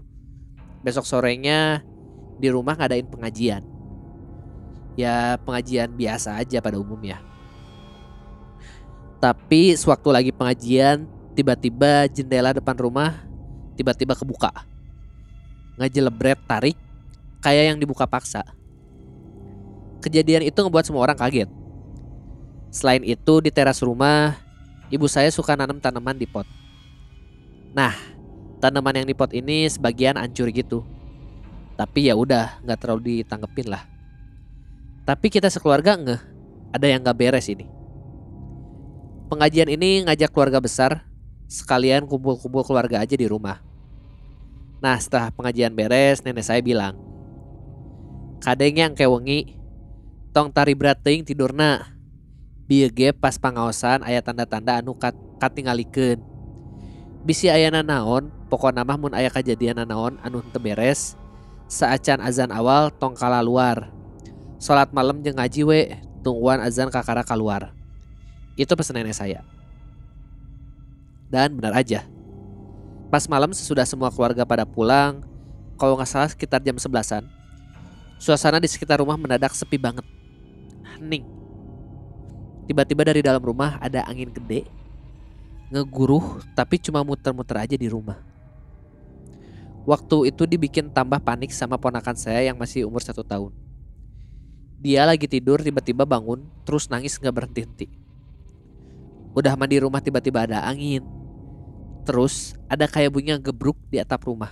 besok 0.80 1.04
sorenya 1.04 1.84
di 2.40 2.48
rumah 2.48 2.76
ngadain 2.76 3.06
pengajian. 3.06 3.62
Ya 4.96 5.36
pengajian 5.44 5.92
biasa 5.92 6.36
aja 6.40 6.58
pada 6.60 6.80
umumnya. 6.80 7.20
Tapi 9.20 9.76
sewaktu 9.76 10.08
lagi 10.08 10.32
pengajian 10.32 11.04
tiba-tiba 11.36 12.08
jendela 12.08 12.56
depan 12.56 12.76
rumah 12.76 13.20
tiba-tiba 13.76 14.16
kebuka. 14.16 14.52
Ngejelebret 15.76 16.40
tarik 16.48 16.76
kayak 17.44 17.72
yang 17.72 17.78
dibuka 17.80 18.04
paksa. 18.08 18.44
Kejadian 20.00 20.48
itu 20.48 20.56
ngebuat 20.56 20.84
semua 20.88 21.04
orang 21.04 21.16
kaget. 21.16 21.48
Selain 22.72 23.04
itu 23.04 23.34
di 23.44 23.52
teras 23.52 23.84
rumah, 23.84 24.38
ibu 24.88 25.04
saya 25.04 25.28
suka 25.28 25.52
nanam 25.56 25.76
tanaman 25.76 26.16
di 26.16 26.24
pot. 26.24 26.48
Nah, 27.76 27.92
tanaman 28.60 29.02
yang 29.02 29.08
di 29.08 29.16
pot 29.16 29.32
ini 29.32 29.66
sebagian 29.66 30.20
hancur 30.20 30.52
gitu. 30.52 30.84
Tapi 31.80 32.12
ya 32.12 32.14
udah, 32.14 32.60
nggak 32.60 32.78
terlalu 32.78 33.24
ditanggepin 33.24 33.72
lah. 33.72 33.88
Tapi 35.08 35.32
kita 35.32 35.48
sekeluarga 35.48 35.96
ngeh, 35.96 36.20
ada 36.76 36.86
yang 36.86 37.00
nggak 37.00 37.16
beres 37.16 37.48
ini. 37.48 37.64
Pengajian 39.32 39.72
ini 39.72 40.04
ngajak 40.04 40.28
keluarga 40.28 40.60
besar, 40.60 41.08
sekalian 41.48 42.04
kumpul-kumpul 42.04 42.62
keluarga 42.62 43.00
aja 43.00 43.16
di 43.16 43.24
rumah. 43.24 43.64
Nah 44.80 44.96
setelah 44.96 45.28
pengajian 45.28 45.76
beres 45.76 46.24
nenek 46.24 46.40
saya 46.40 46.64
bilang 46.64 46.96
Kadeng 48.40 48.80
yang 48.80 48.92
kewengi 48.96 49.60
Tong 50.32 50.48
tari 50.48 50.72
berat 50.72 51.04
teuing 51.04 51.20
tidurna 51.20 52.00
Bieu 52.64 52.88
ge 52.88 53.12
pas 53.12 53.36
pangaosan 53.36 54.00
aya 54.06 54.24
tanda-tanda 54.24 54.80
anu 54.80 54.96
kat, 54.96 55.12
katingalikeun 55.36 56.22
Bisi 57.20 57.52
ayana 57.52 57.84
naon 57.84 58.32
pokokna 58.48 58.80
mah 58.80 58.96
mun 58.96 59.12
aya 59.12 59.28
kejadian 59.28 59.84
naon 59.84 60.16
anu 60.24 60.40
teu 60.48 60.60
beres. 60.60 61.20
Saacan 61.70 62.18
azan 62.18 62.50
awal 62.50 62.90
tong 62.90 63.14
kala 63.14 63.38
luar 63.46 63.94
Salat 64.58 64.90
malam 64.90 65.22
jeung 65.22 65.38
ngaji 65.38 65.62
we 65.62 65.80
tungguan 66.26 66.58
azan 66.58 66.90
kakara 66.90 67.22
keluar 67.22 67.70
Itu 68.58 68.74
pesan 68.74 68.98
nenek 68.98 69.14
saya. 69.14 69.46
Dan 71.30 71.54
benar 71.54 71.78
aja. 71.78 72.04
Pas 73.06 73.24
malam 73.30 73.54
sesudah 73.54 73.86
semua 73.86 74.10
keluarga 74.10 74.42
pada 74.42 74.66
pulang, 74.66 75.22
kalau 75.78 75.94
nggak 75.94 76.10
salah 76.10 76.28
sekitar 76.28 76.58
jam 76.60 76.74
11-an, 76.74 77.24
suasana 78.18 78.58
di 78.58 78.66
sekitar 78.66 78.98
rumah 78.98 79.14
mendadak 79.14 79.54
sepi 79.54 79.78
banget. 79.78 80.02
Hening. 80.92 81.24
Tiba-tiba 82.66 83.06
dari 83.06 83.22
dalam 83.22 83.40
rumah 83.40 83.78
ada 83.78 84.02
angin 84.10 84.28
gede 84.28 84.66
Ngeguruh 85.70 86.42
tapi 86.58 86.82
cuma 86.82 87.06
muter-muter 87.06 87.54
aja 87.62 87.78
di 87.78 87.86
rumah. 87.86 88.18
Waktu 89.86 90.34
itu 90.34 90.42
dibikin 90.42 90.90
tambah 90.90 91.22
panik 91.22 91.54
sama 91.54 91.78
ponakan 91.78 92.18
saya 92.18 92.42
yang 92.42 92.58
masih 92.58 92.90
umur 92.90 93.06
satu 93.06 93.22
tahun. 93.22 93.54
Dia 94.82 95.06
lagi 95.06 95.30
tidur 95.30 95.62
tiba-tiba 95.62 96.02
bangun 96.02 96.42
terus 96.66 96.90
nangis 96.90 97.14
gak 97.22 97.30
berhenti-henti. 97.30 97.86
Udah 99.30 99.54
mandi 99.54 99.78
rumah 99.78 100.02
tiba-tiba 100.02 100.42
ada 100.42 100.66
angin. 100.66 101.06
Terus 102.02 102.58
ada 102.66 102.90
kayak 102.90 103.14
bunyi 103.14 103.38
gebruk 103.38 103.78
di 103.86 104.02
atap 104.02 104.26
rumah. 104.26 104.50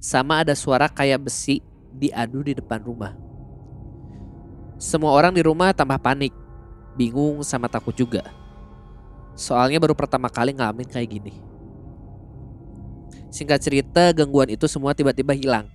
Sama 0.00 0.40
ada 0.40 0.56
suara 0.56 0.88
kayak 0.88 1.28
besi 1.28 1.60
diadu 1.92 2.40
di 2.40 2.56
depan 2.56 2.80
rumah. 2.80 3.12
Semua 4.80 5.12
orang 5.12 5.36
di 5.36 5.44
rumah 5.44 5.76
tambah 5.76 6.00
panik 6.00 6.32
Bingung 6.96 7.44
sama 7.44 7.68
takut 7.68 7.92
juga 7.92 8.45
Soalnya 9.36 9.76
baru 9.76 9.92
pertama 9.92 10.32
kali 10.32 10.56
ngalamin 10.56 10.88
kayak 10.88 11.20
gini. 11.20 11.36
Singkat 13.28 13.60
cerita, 13.60 14.02
gangguan 14.16 14.48
itu 14.48 14.64
semua 14.64 14.96
tiba-tiba 14.96 15.36
hilang 15.36 15.68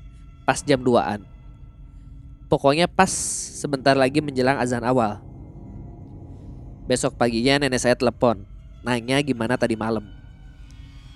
pas 0.49 0.65
jam 0.65 0.81
2-an. 0.81 1.21
Pokoknya 2.49 2.89
pas 2.89 3.13
sebentar 3.61 3.93
lagi 3.95 4.19
menjelang 4.19 4.59
azan 4.59 4.83
awal. 4.83 5.21
Besok 6.89 7.15
paginya 7.15 7.61
nenek 7.61 7.79
saya 7.79 7.95
telepon, 7.95 8.43
nanya 8.83 9.21
gimana 9.21 9.55
tadi 9.55 9.77
malam. 9.77 10.03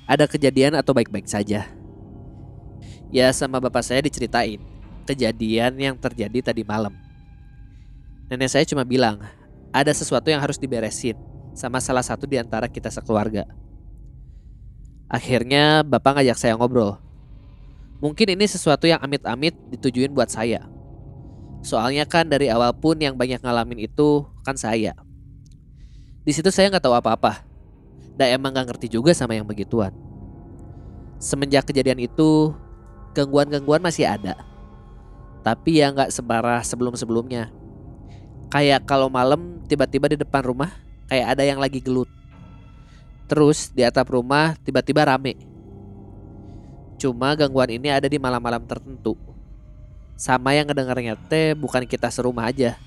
Ada 0.05 0.29
kejadian 0.29 0.77
atau 0.77 0.93
baik-baik 0.93 1.25
saja? 1.25 1.65
Ya 3.09 3.27
sama 3.33 3.57
bapak 3.57 3.81
saya 3.81 4.05
diceritain 4.05 4.61
kejadian 5.09 5.75
yang 5.81 5.95
terjadi 5.97 6.53
tadi 6.53 6.61
malam. 6.61 6.93
Nenek 8.29 8.53
saya 8.53 8.63
cuma 8.63 8.85
bilang, 8.85 9.19
ada 9.73 9.91
sesuatu 9.91 10.29
yang 10.29 10.39
harus 10.39 10.61
diberesin 10.61 11.34
sama 11.55 11.79
salah 11.79 12.03
satu 12.03 12.27
di 12.27 12.35
antara 12.35 12.67
kita 12.67 12.91
sekeluarga. 12.91 13.47
Akhirnya 15.07 15.81
bapak 15.81 16.19
ngajak 16.19 16.37
saya 16.37 16.53
ngobrol. 16.59 16.99
Mungkin 18.03 18.35
ini 18.35 18.43
sesuatu 18.43 18.83
yang 18.85 18.99
amit-amit 18.99 19.55
ditujuin 19.71 20.11
buat 20.11 20.27
saya. 20.27 20.67
Soalnya 21.63 22.03
kan 22.05 22.27
dari 22.27 22.51
awal 22.51 22.75
pun 22.75 22.99
yang 22.99 23.15
banyak 23.15 23.39
ngalamin 23.39 23.87
itu 23.87 24.27
kan 24.43 24.59
saya. 24.59 24.93
Di 26.27 26.35
situ 26.35 26.51
saya 26.51 26.69
nggak 26.69 26.83
tahu 26.83 26.93
apa-apa. 26.93 27.41
Dan 28.19 28.35
emang 28.35 28.51
nggak 28.51 28.75
ngerti 28.75 28.91
juga 28.91 29.15
sama 29.15 29.33
yang 29.33 29.47
begituan. 29.47 29.95
Semenjak 31.17 31.71
kejadian 31.71 32.03
itu, 32.03 32.51
gangguan-gangguan 33.15 33.79
masih 33.79 34.05
ada. 34.05 34.35
Tapi 35.41 35.79
ya 35.79 35.89
nggak 35.95 36.11
sebarah 36.11 36.61
sebelum-sebelumnya. 36.61 37.49
Kayak 38.51 38.85
kalau 38.85 39.07
malam 39.07 39.63
tiba-tiba 39.65 40.11
di 40.11 40.17
depan 40.19 40.45
rumah 40.45 40.84
kayak 41.09 41.37
ada 41.37 41.43
yang 41.45 41.59
lagi 41.61 41.81
gelut. 41.81 42.09
Terus 43.25 43.73
di 43.73 43.81
atap 43.81 44.13
rumah 44.13 44.53
tiba-tiba 44.61 45.05
rame. 45.05 45.37
Cuma 47.01 47.33
gangguan 47.33 47.73
ini 47.73 47.89
ada 47.89 48.05
di 48.05 48.21
malam-malam 48.21 48.63
tertentu. 48.63 49.17
Sama 50.15 50.55
yang 50.55 50.69
ngedengarnya 50.69 51.19
teh 51.27 51.57
bukan 51.57 51.83
kita 51.83 52.07
serumah 52.07 52.47
aja. 52.47 52.79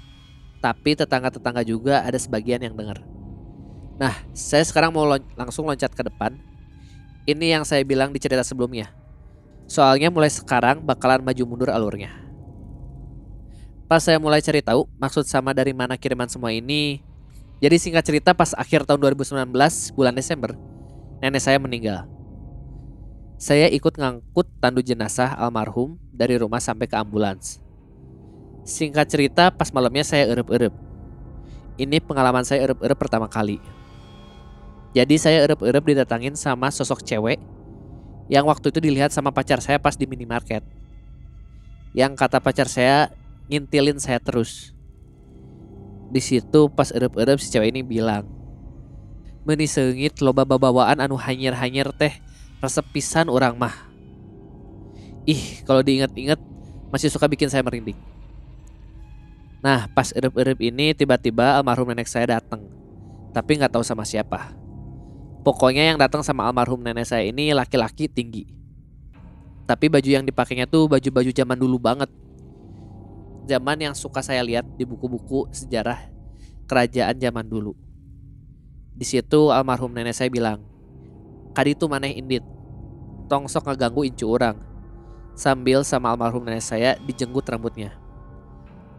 Tapi 0.59 0.99
tetangga-tetangga 0.99 1.62
juga 1.62 2.03
ada 2.03 2.19
sebagian 2.19 2.62
yang 2.62 2.75
dengar. 2.75 3.05
Nah, 3.99 4.14
saya 4.31 4.62
sekarang 4.62 4.95
mau 4.95 5.03
lon 5.07 5.23
langsung 5.35 5.66
loncat 5.66 5.91
ke 5.91 6.03
depan. 6.07 6.39
Ini 7.27 7.59
yang 7.59 7.64
saya 7.66 7.83
bilang 7.83 8.14
di 8.14 8.23
cerita 8.23 8.47
sebelumnya. 8.47 8.95
Soalnya 9.69 10.09
mulai 10.09 10.33
sekarang 10.33 10.81
bakalan 10.81 11.21
maju 11.21 11.43
mundur 11.45 11.71
alurnya. 11.75 12.14
Pas 13.85 14.01
saya 14.01 14.16
mulai 14.16 14.41
cari 14.41 14.64
tahu 14.64 14.89
maksud 14.97 15.29
sama 15.29 15.53
dari 15.53 15.77
mana 15.77 15.99
kiriman 15.99 16.31
semua 16.31 16.55
ini, 16.55 17.05
jadi 17.59 17.77
singkat 17.79 18.07
cerita 18.07 18.31
pas 18.35 18.55
akhir 18.55 18.87
tahun 18.87 19.03
2019 19.03 19.51
bulan 19.99 20.15
Desember 20.15 20.55
nenek 21.19 21.43
saya 21.43 21.59
meninggal. 21.59 22.07
Saya 23.39 23.71
ikut 23.71 23.95
ngangkut 23.95 24.47
tandu 24.59 24.83
jenazah 24.83 25.35
almarhum 25.39 25.99
dari 26.11 26.39
rumah 26.39 26.59
sampai 26.59 26.91
ke 26.91 26.95
ambulans. 26.99 27.63
Singkat 28.67 29.07
cerita 29.07 29.51
pas 29.55 29.71
malamnya 29.71 30.03
saya 30.03 30.27
erup-erup. 30.27 30.75
Ini 31.79 32.03
pengalaman 32.03 32.43
saya 32.43 32.67
erup-erup 32.67 32.99
pertama 32.99 33.31
kali. 33.31 33.63
Jadi 34.95 35.15
saya 35.19 35.47
erup-erup 35.47 35.87
didatangin 35.87 36.35
sama 36.35 36.71
sosok 36.75 37.07
cewek 37.07 37.39
yang 38.27 38.45
waktu 38.47 38.75
itu 38.75 38.79
dilihat 38.83 39.15
sama 39.15 39.31
pacar 39.31 39.63
saya 39.63 39.79
pas 39.79 39.95
di 39.95 40.07
minimarket. 40.07 40.63
Yang 41.95 42.13
kata 42.19 42.39
pacar 42.43 42.67
saya 42.67 43.11
ngintilin 43.47 44.03
saya 44.03 44.19
terus. 44.19 44.78
Di 46.09 46.21
situ 46.25 46.73
pas 46.73 46.89
erup-erup 46.89 47.37
si 47.37 47.53
cewek 47.53 47.69
ini 47.73 47.85
bilang, 47.85 48.25
Meni 49.49 49.65
sengit 49.65 50.21
loba 50.21 50.45
babawaan 50.45 51.01
anu 51.01 51.17
hanyir-hanyir 51.17 51.89
teh 51.97 52.13
resep 52.61 52.85
pisan 52.93 53.33
orang 53.33 53.57
mah. 53.57 53.73
Ih, 55.25 55.65
kalau 55.65 55.81
diingat-ingat 55.81 56.37
masih 56.93 57.09
suka 57.09 57.29
bikin 57.29 57.49
saya 57.49 57.65
merinding. 57.65 57.97
Nah, 59.65 59.89
pas 59.91 60.13
erup-erup 60.13 60.61
ini 60.61 60.93
tiba-tiba 60.93 61.57
almarhum 61.57 61.89
nenek 61.89 62.09
saya 62.09 62.39
datang. 62.39 62.65
Tapi 63.33 63.57
nggak 63.57 63.73
tahu 63.73 63.85
sama 63.85 64.05
siapa. 64.05 64.53
Pokoknya 65.45 65.93
yang 65.93 65.99
datang 66.01 66.21
sama 66.21 66.45
almarhum 66.45 66.85
nenek 66.85 67.09
saya 67.09 67.25
ini 67.25 67.57
laki-laki 67.57 68.05
tinggi. 68.05 68.49
Tapi 69.69 69.89
baju 69.89 70.09
yang 70.09 70.25
dipakainya 70.25 70.65
tuh 70.65 70.89
baju-baju 70.89 71.31
zaman 71.33 71.57
dulu 71.57 71.77
banget 71.77 72.09
zaman 73.49 73.81
yang 73.81 73.95
suka 73.97 74.21
saya 74.21 74.45
lihat 74.45 74.69
di 74.77 74.85
buku-buku 74.85 75.49
sejarah 75.49 76.13
kerajaan 76.69 77.17
zaman 77.17 77.49
dulu. 77.49 77.73
Di 78.93 79.09
situ 79.09 79.49
almarhum 79.49 79.89
nenek 79.89 80.13
saya 80.13 80.29
bilang, 80.29 80.61
"Kadi 81.57 81.73
itu 81.73 81.89
maneh 81.89 82.13
indit, 82.13 82.45
tong 83.33 83.49
sok 83.49 83.73
ngeganggu 83.73 84.05
incu 84.05 84.29
orang." 84.29 84.61
Sambil 85.33 85.81
sama 85.87 86.13
almarhum 86.13 86.45
nenek 86.45 86.61
saya 86.61 87.01
dijenggut 87.01 87.49
rambutnya. 87.49 87.97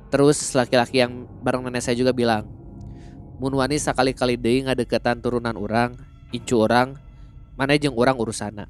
Terus 0.09 0.41
laki-laki 0.57 1.05
yang 1.05 1.29
bareng 1.45 1.61
nenek 1.61 1.85
saya 1.85 1.93
juga 1.93 2.09
bilang, 2.09 2.49
"Mun 3.37 3.53
wani 3.53 3.77
sakali-kali 3.77 4.33
deui 4.33 4.65
ngadeketan 4.65 5.21
turunan 5.21 5.53
orang, 5.53 5.93
incu 6.33 6.57
orang, 6.57 6.97
mana 7.53 7.77
jeng 7.77 7.93
orang 7.93 8.17
urusana." 8.17 8.65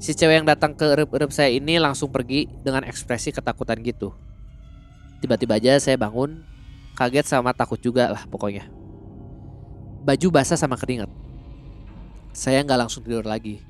Si 0.00 0.14
cewek 0.16 0.42
yang 0.42 0.48
datang 0.48 0.72
ke 0.78 0.84
erup-erup 0.84 1.30
saya 1.32 1.50
ini 1.52 1.76
langsung 1.76 2.08
pergi 2.10 2.48
dengan 2.64 2.86
ekspresi 2.86 3.34
ketakutan 3.34 3.82
gitu. 3.82 4.14
Tiba-tiba 5.24 5.56
aja 5.56 5.80
saya 5.80 5.96
bangun, 5.96 6.44
kaget 7.00 7.24
sama 7.24 7.56
takut 7.56 7.80
juga 7.80 8.12
lah 8.12 8.28
pokoknya. 8.28 8.68
Baju 10.04 10.28
basah 10.28 10.60
sama 10.60 10.76
keringat. 10.76 11.08
Saya 12.36 12.60
nggak 12.60 12.76
langsung 12.84 13.00
tidur 13.00 13.24
lagi. 13.24 13.64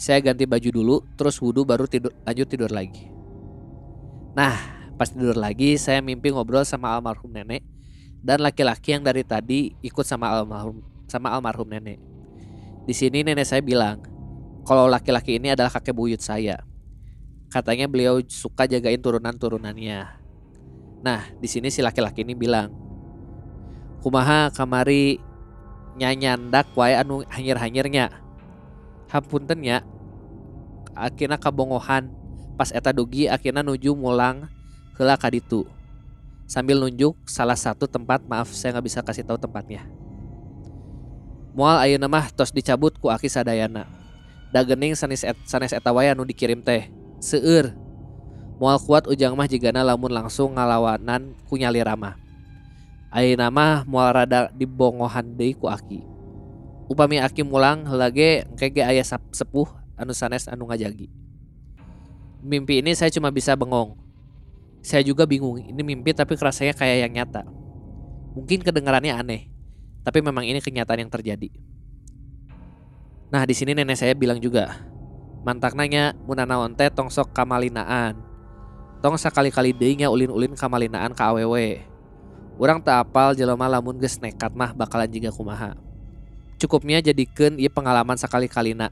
Saya 0.00 0.24
ganti 0.24 0.48
baju 0.48 0.70
dulu, 0.72 0.96
terus 1.20 1.36
wudhu 1.44 1.68
baru 1.68 1.84
tidur, 1.84 2.08
lanjut 2.24 2.48
tidur 2.48 2.72
lagi. 2.72 3.04
Nah, 4.32 4.56
pas 4.96 5.12
tidur 5.12 5.36
lagi 5.36 5.76
saya 5.76 6.00
mimpi 6.00 6.32
ngobrol 6.32 6.64
sama 6.64 6.96
almarhum 6.96 7.28
nenek 7.28 7.60
dan 8.24 8.40
laki-laki 8.40 8.96
yang 8.96 9.04
dari 9.04 9.28
tadi 9.28 9.76
ikut 9.84 10.08
sama 10.08 10.32
almarhum 10.32 10.80
sama 11.04 11.36
almarhum 11.36 11.68
nenek. 11.68 12.00
Di 12.88 12.96
sini 12.96 13.20
nenek 13.20 13.44
saya 13.44 13.60
bilang, 13.60 14.00
kalau 14.64 14.88
laki-laki 14.88 15.36
ini 15.36 15.52
adalah 15.52 15.68
kakek 15.68 15.92
buyut 15.92 16.24
saya. 16.24 16.64
Katanya 17.52 17.84
beliau 17.84 18.24
suka 18.24 18.64
jagain 18.64 19.04
turunan-turunannya. 19.04 20.17
Nah, 20.98 21.30
di 21.38 21.46
sini 21.46 21.70
si 21.70 21.78
laki-laki 21.78 22.26
ini 22.26 22.34
bilang, 22.34 22.74
"Kumaha 24.02 24.50
kamari 24.50 25.22
nyanyandak 25.94 26.74
wae 26.74 26.98
anu 26.98 27.22
hanyir-hanyirnya." 27.30 28.10
Hapunten 29.08 29.62
ya. 29.62 29.86
Akhirnya 30.98 31.38
kabongohan 31.38 32.10
pas 32.58 32.74
eta 32.74 32.90
dugi 32.90 33.30
akhirnya 33.30 33.62
nuju 33.62 33.94
mulang 33.94 34.50
heula 34.98 35.14
ka 35.14 35.30
ditu. 35.30 35.62
Sambil 36.48 36.80
nunjuk 36.80 37.14
salah 37.28 37.54
satu 37.54 37.84
tempat, 37.86 38.24
maaf 38.24 38.50
saya 38.50 38.74
nggak 38.74 38.86
bisa 38.88 39.00
kasih 39.04 39.22
tahu 39.22 39.38
tempatnya. 39.38 39.86
Mual 41.54 41.78
ayeuna 41.78 42.08
mah 42.10 42.32
tos 42.34 42.50
dicabut 42.50 42.96
ku 42.98 43.12
aki 43.12 43.30
sadayana. 43.30 43.86
Dagening 44.50 44.96
sanes 44.96 45.22
sanes 45.44 45.72
eta 45.76 45.92
wae 45.92 46.08
anu 46.10 46.24
dikirim 46.24 46.64
teh. 46.64 46.88
Seueur 47.20 47.76
Mual 48.58 48.82
kuat 48.82 49.06
ujang 49.06 49.38
mah 49.38 49.46
jigana 49.46 49.86
lamun 49.86 50.10
langsung 50.10 50.58
ngalawanan 50.58 51.30
ku 51.46 51.54
nyali 51.54 51.78
ramah. 51.78 52.18
Ayeuna 53.14 53.54
mah 53.54 53.86
mual 53.86 54.10
rada 54.10 54.50
dibongohan 54.50 55.38
deui 55.38 55.54
ku 55.54 55.70
aki. 55.70 56.02
Upami 56.90 57.22
aki 57.22 57.46
mulang 57.46 57.86
lagi 57.86 58.42
kege 58.58 58.82
ayah 58.82 59.06
sepuh 59.30 59.70
anu 59.94 60.10
sanes 60.10 60.50
anu 60.50 60.66
ngajagi. 60.66 61.06
Mimpi 62.42 62.82
ini 62.82 62.98
saya 62.98 63.14
cuma 63.14 63.30
bisa 63.30 63.54
bengong. 63.54 63.94
Saya 64.82 65.06
juga 65.06 65.26
bingung, 65.26 65.58
ini 65.58 65.82
mimpi 65.82 66.14
tapi 66.14 66.34
kerasanya 66.38 66.74
kayak 66.74 67.06
yang 67.06 67.12
nyata. 67.14 67.42
Mungkin 68.34 68.62
kedengarannya 68.62 69.10
aneh, 69.10 69.50
tapi 70.06 70.22
memang 70.22 70.46
ini 70.46 70.62
kenyataan 70.62 71.02
yang 71.02 71.10
terjadi. 71.10 71.50
Nah 73.30 73.42
di 73.42 73.54
sini 73.58 73.74
nenek 73.74 73.98
saya 73.98 74.14
bilang 74.14 74.38
juga, 74.38 74.78
mantak 75.42 75.74
nanya 75.74 76.14
munanaon 76.26 76.78
teh 76.78 76.88
tongsok 76.94 77.34
kamalinaan 77.34 78.27
tong 78.98 79.14
sekali-kali 79.14 79.70
deinya 79.74 80.10
ulin-ulin 80.10 80.54
kamalinaan 80.58 81.14
ke 81.14 81.22
awewe 81.22 81.88
Orang 82.58 82.82
tak 82.82 83.06
apal 83.06 83.38
jelema 83.38 83.70
lamun 83.70 83.94
geus 84.02 84.18
nekat 84.18 84.50
mah 84.50 84.74
bakalan 84.74 85.06
jiga 85.06 85.30
kumaha. 85.30 85.78
Cukupnya 86.58 86.98
jadikan 86.98 87.54
ieu 87.54 87.70
pengalaman 87.70 88.18
sakali-kalina. 88.18 88.90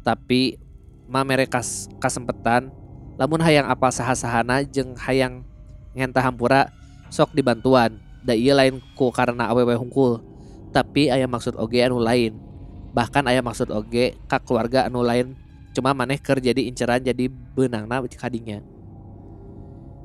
Tapi 0.00 0.56
mah 1.04 1.20
mereka 1.20 1.60
kasempetan 2.00 2.72
lamun 3.20 3.44
hayang 3.44 3.68
apal 3.68 3.92
saha-sahana 3.92 4.64
jeung 4.64 4.96
hayang 4.96 5.44
ngentah 5.92 6.24
hampura 6.24 6.72
sok 7.12 7.36
dibantuan. 7.36 8.00
Da 8.24 8.32
ieu 8.32 8.56
lain 8.56 8.80
ku 8.96 9.12
karena 9.12 9.52
awewe 9.52 9.76
hungkul. 9.76 10.24
Tapi 10.72 11.12
aya 11.12 11.28
maksud 11.28 11.60
oge 11.60 11.84
anu 11.84 12.00
lain. 12.00 12.40
Bahkan 12.96 13.28
aya 13.28 13.44
maksud 13.44 13.68
oge 13.68 14.16
ka 14.32 14.40
keluarga 14.40 14.88
anu 14.88 15.04
lain 15.04 15.36
cuma 15.76 15.92
maneh 15.92 16.16
keur 16.16 16.40
jadi 16.40 16.64
inceran 16.64 17.04
jadi 17.04 17.28
benangna 17.52 18.00
kadinya. 18.16 18.64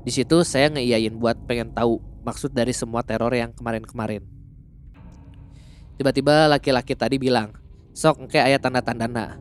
Di 0.03 0.11
situ 0.11 0.43
saya 0.43 0.67
ngeiyain 0.67 1.15
buat 1.15 1.39
pengen 1.47 1.71
tahu 1.71 2.03
maksud 2.27 2.51
dari 2.51 2.75
semua 2.75 3.03
teror 3.03 3.31
yang 3.31 3.55
kemarin-kemarin. 3.55 4.27
Tiba-tiba 5.95 6.51
laki-laki 6.51 6.91
tadi 6.91 7.15
bilang, 7.15 7.55
sok 7.95 8.27
engke 8.27 8.39
aya 8.41 8.59
tanda-tandana. 8.59 9.39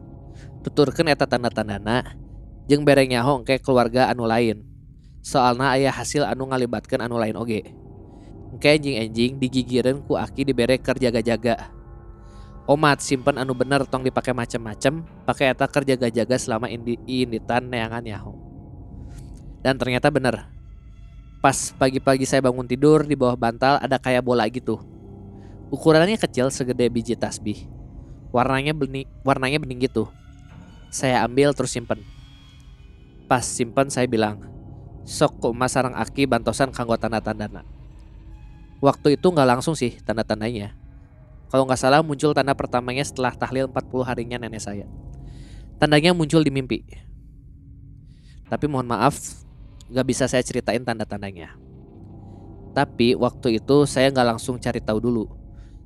Tuturkeun 0.63 1.11
eta 1.11 1.27
tanda-tandana, 1.27 2.15
jeung 2.71 2.87
bereng 2.87 3.11
nyaho 3.11 3.43
engke 3.43 3.59
keluarga 3.59 4.07
anu 4.07 4.23
lain. 4.23 4.63
Soalna 5.23 5.75
aya 5.75 5.91
hasil 5.91 6.23
anu 6.23 6.47
ngalibatkeun 6.51 7.03
anu 7.03 7.19
lain 7.19 7.35
oge. 7.35 7.67
Engke 8.55 8.79
enjing-enjing 8.79 9.43
digigireun 9.43 10.05
ku 10.07 10.15
aki 10.15 10.47
dibere 10.47 10.79
keur 10.79 10.99
jaga-jaga. 10.99 11.73
Omat 12.71 13.03
simpen 13.03 13.41
anu 13.41 13.59
bener 13.59 13.83
tong 13.91 14.07
dipake 14.07 14.31
macem-macem, 14.31 15.03
pakai 15.27 15.51
eta 15.51 15.67
keur 15.67 15.83
jaga-jaga 15.83 16.39
selama 16.39 16.71
indi 16.71 16.95
inditan 17.09 17.67
neangan 17.67 18.07
nyaho. 18.07 18.41
Dan 19.63 19.79
ternyata 19.79 20.11
bener. 20.11 20.51
Pas 21.39 21.75
pagi-pagi 21.75 22.27
saya 22.27 22.43
bangun 22.43 22.67
tidur 22.67 23.03
di 23.07 23.15
bawah 23.15 23.35
bantal 23.39 23.79
ada 23.79 23.99
kayak 23.99 24.23
bola 24.23 24.47
gitu. 24.51 24.79
Ukurannya 25.71 26.19
kecil 26.19 26.51
segede 26.51 26.87
biji 26.91 27.15
tasbih. 27.17 27.67
Warnanya 28.35 28.75
bening, 28.75 29.09
warnanya 29.23 29.59
bening 29.63 29.87
gitu. 29.87 30.11
Saya 30.93 31.25
ambil 31.25 31.55
terus 31.57 31.73
simpen. 31.73 32.03
Pas 33.31 33.43
simpen 33.43 33.89
saya 33.89 34.05
bilang, 34.05 34.45
sok 35.09 35.41
ku 35.41 35.49
emas 35.51 35.73
sarang 35.73 35.97
aki 35.97 36.29
bantosan 36.29 36.71
kanggo 36.71 36.99
tanda-tandana. 37.01 37.65
Waktu 38.83 39.17
itu 39.17 39.27
nggak 39.31 39.49
langsung 39.49 39.79
sih 39.79 39.99
tanda-tandanya. 40.03 40.75
Kalau 41.49 41.69
nggak 41.69 41.81
salah 41.81 42.01
muncul 42.01 42.33
tanda 42.33 42.57
pertamanya 42.57 43.05
setelah 43.05 43.33
tahlil 43.37 43.69
40 43.69 44.09
harinya 44.09 44.37
nenek 44.43 44.63
saya. 44.63 44.87
Tandanya 45.77 46.17
muncul 46.17 46.41
di 46.41 46.53
mimpi. 46.53 46.81
Tapi 48.49 48.65
mohon 48.69 48.89
maaf, 48.89 49.43
nggak 49.93 50.07
bisa 50.09 50.24
saya 50.24 50.40
ceritain 50.40 50.80
tanda-tandanya. 50.80 51.55
Tapi 52.72 53.12
waktu 53.12 53.61
itu 53.61 53.84
saya 53.84 54.09
nggak 54.09 54.28
langsung 54.36 54.57
cari 54.57 54.80
tahu 54.80 54.99
dulu. 54.99 55.24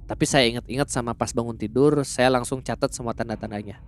Tapi 0.07 0.23
saya 0.23 0.47
ingat-ingat 0.47 0.87
sama 0.87 1.19
pas 1.19 1.35
bangun 1.35 1.59
tidur, 1.59 2.07
saya 2.07 2.31
langsung 2.31 2.63
catat 2.63 2.95
semua 2.95 3.11
tanda-tandanya. 3.11 3.83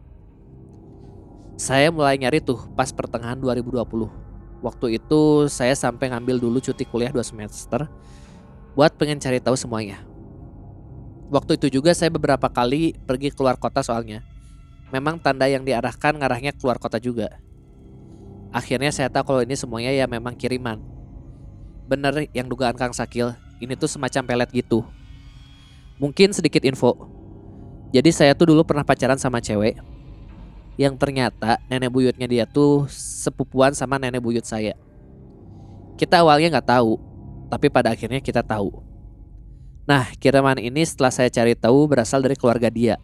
Saya 1.55 1.95
mulai 1.95 2.19
nyari 2.19 2.43
tuh 2.43 2.67
pas 2.75 2.91
pertengahan 2.91 3.39
2020. 3.39 3.79
Waktu 4.59 4.99
itu 4.99 5.47
saya 5.47 5.79
sampai 5.79 6.11
ngambil 6.11 6.43
dulu 6.43 6.59
cuti 6.59 6.83
kuliah 6.83 7.15
2 7.15 7.23
semester 7.23 7.87
buat 8.75 8.91
pengen 8.99 9.23
cari 9.23 9.39
tahu 9.39 9.55
semuanya. 9.55 10.03
Waktu 11.31 11.55
itu 11.55 11.79
juga 11.79 11.95
saya 11.95 12.11
beberapa 12.11 12.51
kali 12.51 12.99
pergi 13.07 13.31
keluar 13.31 13.55
kota 13.55 13.87
soalnya. 13.87 14.27
Memang 14.91 15.23
tanda 15.23 15.47
yang 15.47 15.63
diarahkan 15.63 16.19
ngarahnya 16.19 16.57
keluar 16.59 16.83
kota 16.83 16.99
juga. 16.99 17.31
Akhirnya 18.49 18.89
saya 18.89 19.13
tahu 19.13 19.37
kalau 19.37 19.41
ini 19.45 19.53
semuanya 19.53 19.93
ya 19.93 20.09
memang 20.09 20.33
kiriman. 20.33 20.81
Bener 21.85 22.29
yang 22.33 22.49
dugaan 22.49 22.77
Kang 22.77 22.97
Sakil, 22.97 23.37
ini 23.61 23.77
tuh 23.77 23.89
semacam 23.89 24.25
pelet 24.25 24.51
gitu. 24.65 24.85
Mungkin 26.01 26.33
sedikit 26.33 26.65
info. 26.65 26.97
Jadi 27.93 28.13
saya 28.13 28.33
tuh 28.33 28.53
dulu 28.53 28.65
pernah 28.65 28.85
pacaran 28.85 29.17
sama 29.21 29.41
cewek 29.41 29.77
yang 30.79 30.95
ternyata 30.95 31.59
nenek 31.67 31.91
buyutnya 31.91 32.29
dia 32.31 32.45
tuh 32.47 32.87
sepupuan 32.93 33.75
sama 33.75 33.99
nenek 33.99 34.23
buyut 34.23 34.45
saya. 34.47 34.79
Kita 35.99 36.23
awalnya 36.23 36.57
nggak 36.57 36.69
tahu, 36.71 36.95
tapi 37.51 37.67
pada 37.67 37.91
akhirnya 37.93 38.23
kita 38.23 38.47
tahu. 38.47 38.71
Nah, 39.89 40.07
kiriman 40.21 40.61
ini 40.61 40.85
setelah 40.87 41.11
saya 41.11 41.33
cari 41.33 41.59
tahu 41.59 41.89
berasal 41.89 42.23
dari 42.23 42.39
keluarga 42.39 42.71
dia. 42.71 43.01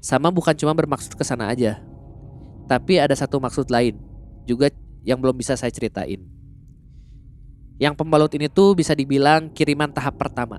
Sama 0.00 0.30
bukan 0.30 0.54
cuma 0.54 0.72
bermaksud 0.72 1.12
ke 1.12 1.22
sana 1.26 1.50
aja. 1.50 1.82
Tapi 2.70 2.96
ada 2.96 3.12
satu 3.12 3.42
maksud 3.42 3.68
lain 3.68 4.07
juga 4.48 4.72
yang 5.04 5.20
belum 5.20 5.36
bisa 5.36 5.52
saya 5.60 5.68
ceritain. 5.68 6.24
Yang 7.76 7.94
pembalut 8.00 8.32
ini 8.32 8.48
tuh 8.48 8.72
bisa 8.72 8.96
dibilang 8.96 9.52
kiriman 9.52 9.92
tahap 9.92 10.16
pertama. 10.16 10.58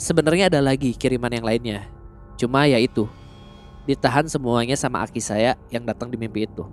Sebenarnya 0.00 0.50
ada 0.50 0.58
lagi 0.64 0.96
kiriman 0.96 1.30
yang 1.30 1.46
lainnya. 1.46 1.86
Cuma 2.34 2.66
ya 2.66 2.82
itu, 2.82 3.06
ditahan 3.86 4.26
semuanya 4.26 4.74
sama 4.74 5.04
aki 5.06 5.22
saya 5.22 5.54
yang 5.70 5.86
datang 5.86 6.10
di 6.10 6.18
mimpi 6.18 6.50
itu. 6.50 6.66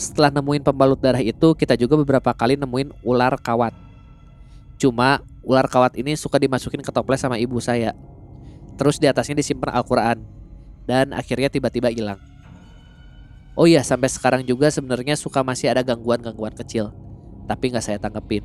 Setelah 0.00 0.32
nemuin 0.32 0.64
pembalut 0.64 0.96
darah 0.96 1.20
itu, 1.20 1.52
kita 1.52 1.76
juga 1.76 2.00
beberapa 2.00 2.32
kali 2.32 2.56
nemuin 2.56 3.04
ular 3.04 3.36
kawat. 3.36 3.76
Cuma 4.80 5.20
ular 5.44 5.68
kawat 5.68 6.00
ini 6.00 6.16
suka 6.16 6.40
dimasukin 6.40 6.80
ke 6.80 6.88
toples 6.88 7.20
sama 7.20 7.36
ibu 7.36 7.60
saya. 7.60 7.92
Terus 8.80 8.96
di 8.96 9.04
atasnya 9.04 9.36
disimpan 9.36 9.76
Al-Quran. 9.76 10.24
Dan 10.88 11.12
akhirnya 11.12 11.52
tiba-tiba 11.52 11.92
hilang. 11.92 12.31
Oh 13.52 13.68
iya, 13.68 13.84
sampai 13.84 14.08
sekarang 14.08 14.40
juga 14.48 14.72
sebenarnya 14.72 15.12
suka 15.12 15.44
masih 15.44 15.68
ada 15.68 15.84
gangguan-gangguan 15.84 16.56
kecil. 16.56 16.88
Tapi 17.44 17.68
nggak 17.68 17.84
saya 17.84 17.98
tanggepin. 18.00 18.44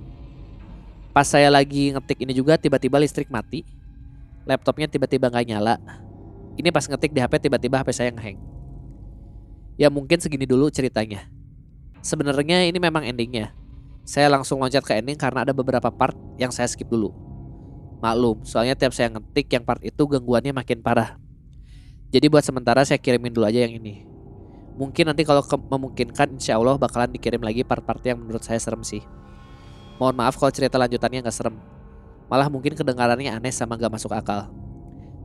Pas 1.16 1.24
saya 1.24 1.48
lagi 1.48 1.96
ngetik 1.96 2.20
ini 2.28 2.36
juga 2.36 2.60
tiba-tiba 2.60 3.00
listrik 3.00 3.32
mati. 3.32 3.64
Laptopnya 4.44 4.92
tiba-tiba 4.92 5.32
nggak 5.32 5.48
nyala. 5.48 5.80
Ini 6.60 6.70
pas 6.76 6.84
ngetik 6.84 7.16
di 7.16 7.24
HP 7.24 7.48
tiba-tiba 7.48 7.80
HP 7.80 7.90
saya 7.96 8.12
ngeheng. 8.12 8.40
Ya 9.80 9.88
mungkin 9.88 10.20
segini 10.20 10.44
dulu 10.44 10.68
ceritanya. 10.68 11.30
Sebenarnya 12.04 12.68
ini 12.68 12.76
memang 12.82 13.08
endingnya. 13.08 13.56
Saya 14.04 14.28
langsung 14.28 14.60
loncat 14.60 14.84
ke 14.84 14.96
ending 14.96 15.20
karena 15.20 15.44
ada 15.48 15.54
beberapa 15.56 15.88
part 15.92 16.16
yang 16.36 16.52
saya 16.52 16.68
skip 16.68 16.88
dulu. 16.88 17.12
Maklum, 18.04 18.44
soalnya 18.46 18.76
tiap 18.76 18.94
saya 18.94 19.10
ngetik 19.10 19.48
yang 19.52 19.64
part 19.64 19.82
itu 19.84 20.04
gangguannya 20.04 20.52
makin 20.54 20.84
parah. 20.84 21.16
Jadi 22.12 22.26
buat 22.32 22.46
sementara 22.46 22.86
saya 22.88 23.00
kirimin 23.02 23.34
dulu 23.34 23.46
aja 23.50 23.66
yang 23.68 23.76
ini. 23.78 24.17
Mungkin 24.78 25.10
nanti 25.10 25.26
kalau 25.26 25.42
memungkinkan 25.42 26.38
insya 26.38 26.62
Allah 26.62 26.78
bakalan 26.78 27.10
dikirim 27.10 27.42
lagi 27.42 27.66
part-part 27.66 28.00
yang 28.06 28.22
menurut 28.22 28.46
saya 28.46 28.62
serem 28.62 28.86
sih. 28.86 29.02
Mohon 29.98 30.16
maaf 30.22 30.38
kalau 30.38 30.54
cerita 30.54 30.78
lanjutannya 30.78 31.26
nggak 31.26 31.34
serem. 31.34 31.58
Malah 32.30 32.46
mungkin 32.54 32.78
kedengarannya 32.78 33.34
aneh 33.34 33.50
sama 33.50 33.74
gak 33.80 33.90
masuk 33.90 34.14
akal. 34.14 34.52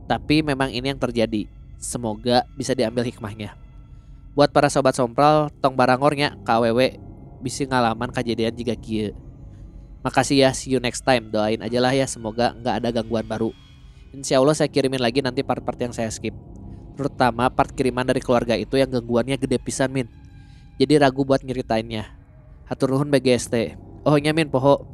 Tapi 0.09 0.41
memang 0.41 0.73
ini 0.73 0.89
yang 0.89 0.97
terjadi. 0.97 1.45
Semoga 1.77 2.47
bisa 2.57 2.73
diambil 2.73 3.05
hikmahnya. 3.05 3.53
Buat 4.33 4.49
para 4.49 4.71
sobat 4.71 4.97
sompral, 4.97 5.53
tong 5.61 5.77
barangornya 5.77 6.41
KWW 6.41 6.97
bisa 7.43 7.67
ngalaman 7.67 8.09
kejadian 8.09 8.55
jika 8.55 8.73
kia. 8.73 9.13
Makasih 10.01 10.47
ya, 10.47 10.49
see 10.55 10.73
you 10.73 10.79
next 10.81 11.05
time. 11.05 11.29
Doain 11.29 11.61
aja 11.61 11.77
lah 11.77 11.93
ya, 11.93 12.07
semoga 12.07 12.55
nggak 12.57 12.75
ada 12.81 12.89
gangguan 12.89 13.27
baru. 13.27 13.51
Insya 14.15 14.39
Allah 14.39 14.55
saya 14.55 14.71
kirimin 14.71 15.03
lagi 15.03 15.21
nanti 15.21 15.43
part-part 15.45 15.77
yang 15.77 15.93
saya 15.93 16.09
skip. 16.09 16.33
Terutama 16.93 17.49
part 17.49 17.73
kiriman 17.73 18.05
dari 18.05 18.21
keluarga 18.21 18.53
itu 18.53 18.77
yang 18.77 18.89
gangguannya 18.89 19.37
gede 19.37 19.57
pisan 19.57 19.89
min. 19.89 20.07
Jadi 20.77 21.01
ragu 21.01 21.25
buat 21.25 21.41
nyeritainnya. 21.41 22.09
Hatur 22.69 22.93
nuhun 22.93 23.09
BGST. 23.09 23.77
Oh 24.05 24.17
min 24.17 24.49
poho. 24.49 24.85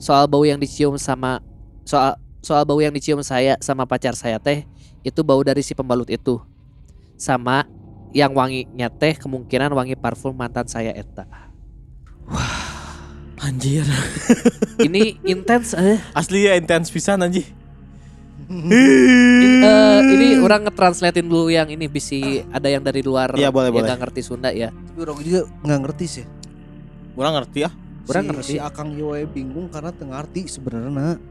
Soal 0.00 0.26
bau 0.26 0.42
yang 0.46 0.56
dicium 0.56 0.96
sama 0.96 1.44
soal 1.84 2.16
soal 2.40 2.64
bau 2.64 2.80
yang 2.80 2.94
dicium 2.94 3.20
saya 3.20 3.60
sama 3.60 3.84
pacar 3.84 4.16
saya 4.16 4.40
teh 4.40 4.64
itu 5.04 5.20
bau 5.20 5.40
dari 5.44 5.60
si 5.60 5.76
pembalut 5.76 6.08
itu. 6.08 6.40
Sama 7.20 7.68
yang 8.16 8.32
wanginya 8.32 8.88
teh 8.88 9.14
kemungkinan 9.18 9.70
wangi 9.70 9.94
parfum 9.94 10.32
mantan 10.32 10.66
saya 10.66 10.94
eta. 10.96 11.28
Anjir. 13.40 13.88
Ini 14.80 15.16
intens 15.32 15.72
eh. 15.72 15.96
Asli 16.12 16.48
ya 16.48 16.56
intens 16.56 16.92
pisan 16.92 17.24
anjir. 17.24 17.59
Eh, 18.50 20.00
ini 20.10 20.26
orang 20.36 20.66
ngetranslatein 20.66 21.22
dulu 21.22 21.46
yang 21.48 21.70
ini 21.70 21.86
bisi 21.86 22.42
ada 22.50 22.66
yang 22.66 22.82
dari 22.82 22.98
luar 23.00 23.30
Iya, 23.32 23.48
boleh, 23.48 23.70
yang 23.70 23.78
boleh. 23.78 23.86
nggak 23.86 24.00
ngerti 24.02 24.20
Sunda 24.20 24.50
ya. 24.50 24.74
Tapi 24.74 24.98
orang 24.98 25.16
juga 25.22 25.40
nggak 25.62 25.80
ngerti 25.86 26.04
sih. 26.10 26.24
Kurang 27.14 27.32
ngerti 27.38 27.58
ya. 27.62 27.70
Orang 28.04 28.22
si, 28.22 28.28
ngerti. 28.28 28.50
Si 28.50 28.56
Akang 28.58 28.90
Yowe 28.90 29.22
bingung 29.24 29.70
karena 29.70 29.94
tengah 29.94 30.18
arti 30.18 30.50
sebenarnya. 30.50 31.22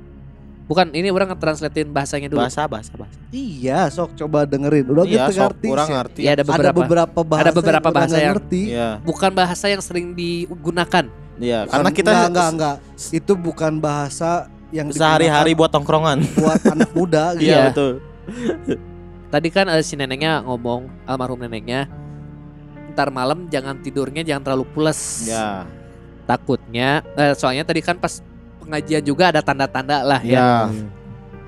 Bukan 0.64 0.94
ini 0.94 1.10
orang 1.10 1.34
ngetranslatein 1.34 1.90
bahasanya 1.90 2.30
dulu. 2.30 2.40
Bahasa 2.40 2.70
bahasa 2.70 2.94
bahasa. 2.94 3.18
Iya, 3.34 3.90
sok 3.90 4.14
coba 4.16 4.46
dengerin. 4.46 4.86
Udah 4.88 5.04
Iya, 5.04 5.28
gitu 5.28 5.42
sok 5.42 5.46
ngerti. 5.52 5.68
kurang 5.68 5.88
sih. 5.90 5.96
ngerti. 5.98 6.22
Ya 6.24 6.32
ada 6.32 6.44
beberapa. 6.46 6.62
Ada 6.62 6.72
beberapa 6.78 7.20
bahasa. 7.26 7.42
Ada 7.42 7.52
beberapa 7.52 7.68
yang 7.68 7.84
orang 7.84 7.98
bahasa 8.00 8.16
yang- 8.16 8.30
ngerti. 8.32 8.62
Iya. 8.70 8.90
Bukan 9.02 9.32
bahasa 9.34 9.66
yang 9.68 9.82
sering 9.82 10.08
digunakan. 10.14 11.06
Iya, 11.36 11.60
karena 11.66 11.90
kita 11.90 12.10
enggak, 12.12 12.30
enggak, 12.30 12.48
enggak. 12.54 12.76
Itu 13.10 13.34
bukan 13.34 13.74
bahasa 13.82 14.46
yang 14.70 14.88
sehari-hari 14.94 15.58
buat 15.58 15.70
tongkrongan. 15.74 16.22
buat 16.42 16.62
anak 16.66 16.92
muda 16.94 17.34
gitu. 17.38 17.50
Iya. 17.50 17.54
Iya, 17.54 17.68
betul. 17.74 17.92
Tadi 19.34 19.48
kan 19.54 19.66
eh, 19.70 19.84
si 19.86 19.94
neneknya 19.94 20.42
ngomong 20.42 20.90
almarhum 21.06 21.38
neneknya 21.38 21.86
ntar 22.98 23.14
malam 23.14 23.46
jangan 23.48 23.78
tidurnya 23.78 24.26
jangan 24.26 24.42
terlalu 24.42 24.66
pules. 24.74 25.30
Ya. 25.30 25.70
Takutnya 26.26 27.06
eh, 27.14 27.34
soalnya 27.38 27.62
tadi 27.66 27.82
kan 27.86 27.98
pas 27.98 28.22
pengajian 28.62 29.06
juga 29.06 29.30
ada 29.30 29.42
tanda-tanda 29.46 30.02
lah 30.02 30.22
ya. 30.26 30.42
Ya. 30.42 30.50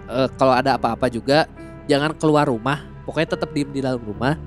Eh, 0.09 0.29
kalau 0.37 0.53
ada 0.53 0.77
apa-apa 0.77 1.09
juga 1.09 1.49
jangan 1.89 2.13
keluar 2.13 2.45
rumah. 2.45 2.85
Pokoknya 3.01 3.33
tetap 3.33 3.49
diem 3.49 3.69
di 3.73 3.81
dalam 3.81 3.97
rumah 3.97 4.37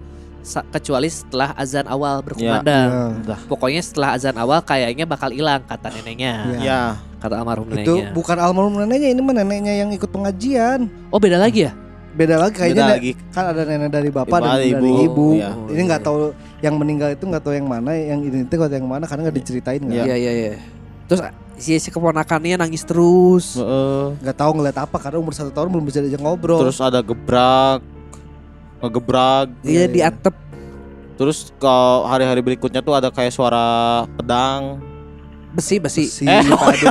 kecuali 0.71 1.09
setelah 1.09 1.51
azan 1.55 1.85
awal 1.85 2.21
berkumandang. 2.21 2.89
Ya. 2.89 3.05
Udah. 3.25 3.39
Pokoknya 3.45 3.81
setelah 3.81 4.09
azan 4.13 4.37
awal 4.37 4.61
kayaknya 4.61 5.05
bakal 5.05 5.29
hilang 5.29 5.65
kata 5.65 5.89
neneknya, 5.91 6.33
Ya. 6.47 6.61
Ya. 6.61 6.81
kata 7.19 7.41
almarhum 7.41 7.67
Itu 7.73 7.97
neneknya. 7.97 8.13
bukan 8.13 8.37
almarhum 8.37 8.75
neneknya, 8.79 9.09
ini 9.11 9.21
mah 9.21 9.35
neneknya 9.35 9.75
yang 9.75 9.91
ikut 9.91 10.07
pengajian. 10.07 10.87
Oh 11.09 11.17
beda 11.17 11.37
lagi 11.37 11.65
ya? 11.65 11.73
Beda 12.15 12.39
lagi 12.39 12.55
kayaknya 12.55 12.79
Beda 12.79 12.95
lagi. 12.95 13.11
kan 13.35 13.45
ada 13.51 13.63
nenek 13.67 13.91
dari 13.91 14.07
bapak 14.07 14.31
Ibu, 14.31 14.39
dan 14.39 14.53
dari 14.55 14.71
ibu. 14.71 14.87
ibu. 15.03 15.27
Iya. 15.35 15.51
Ini 15.67 15.81
nggak 15.83 16.03
tahu 16.05 16.19
yang 16.63 16.75
meninggal 16.79 17.09
itu 17.11 17.25
nggak 17.27 17.43
tahu 17.43 17.55
yang 17.57 17.67
mana, 17.67 17.91
yang 17.91 18.21
ini 18.23 18.47
itu 18.47 18.55
nggak 18.55 18.71
tahu 18.71 18.79
yang 18.79 18.87
mana 18.87 19.05
karena 19.05 19.21
nggak 19.27 19.37
diceritain. 19.41 19.83
Iya. 19.83 20.05
Iya 20.07 20.31
iya. 20.31 20.55
Terus 21.05 21.21
si, 21.59 21.75
si 21.77 21.89
keponakannya 21.91 22.55
nangis 22.55 22.87
terus. 22.87 23.59
Heeh. 23.59 24.15
Nggak 24.23 24.37
tahu 24.39 24.51
ngeliat 24.55 24.79
apa 24.79 24.97
karena 24.97 25.19
umur 25.19 25.35
satu 25.35 25.51
tahun 25.51 25.75
belum 25.75 25.85
bisa 25.85 25.99
diajak 26.01 26.23
ngobrol. 26.23 26.63
Terus 26.63 26.79
ada 26.79 27.03
gebrak, 27.03 27.83
ngegebrak. 28.85 29.47
Iya 29.65 29.71
Iya, 29.71 29.85
di 29.89 30.01
iya. 30.01 30.13
atap. 30.13 30.35
Terus 31.15 31.55
ke 31.55 31.75
hari-hari 32.05 32.43
berikutnya 32.43 32.83
tuh 32.83 32.93
ada 32.93 33.09
kayak 33.09 33.31
suara 33.31 33.65
pedang. 34.15 34.83
Besi 35.55 35.79
besi. 35.79 36.11
besi, 36.11 36.27
Eh, 36.27 36.43
oh 36.51 36.59
padu, 36.59 36.91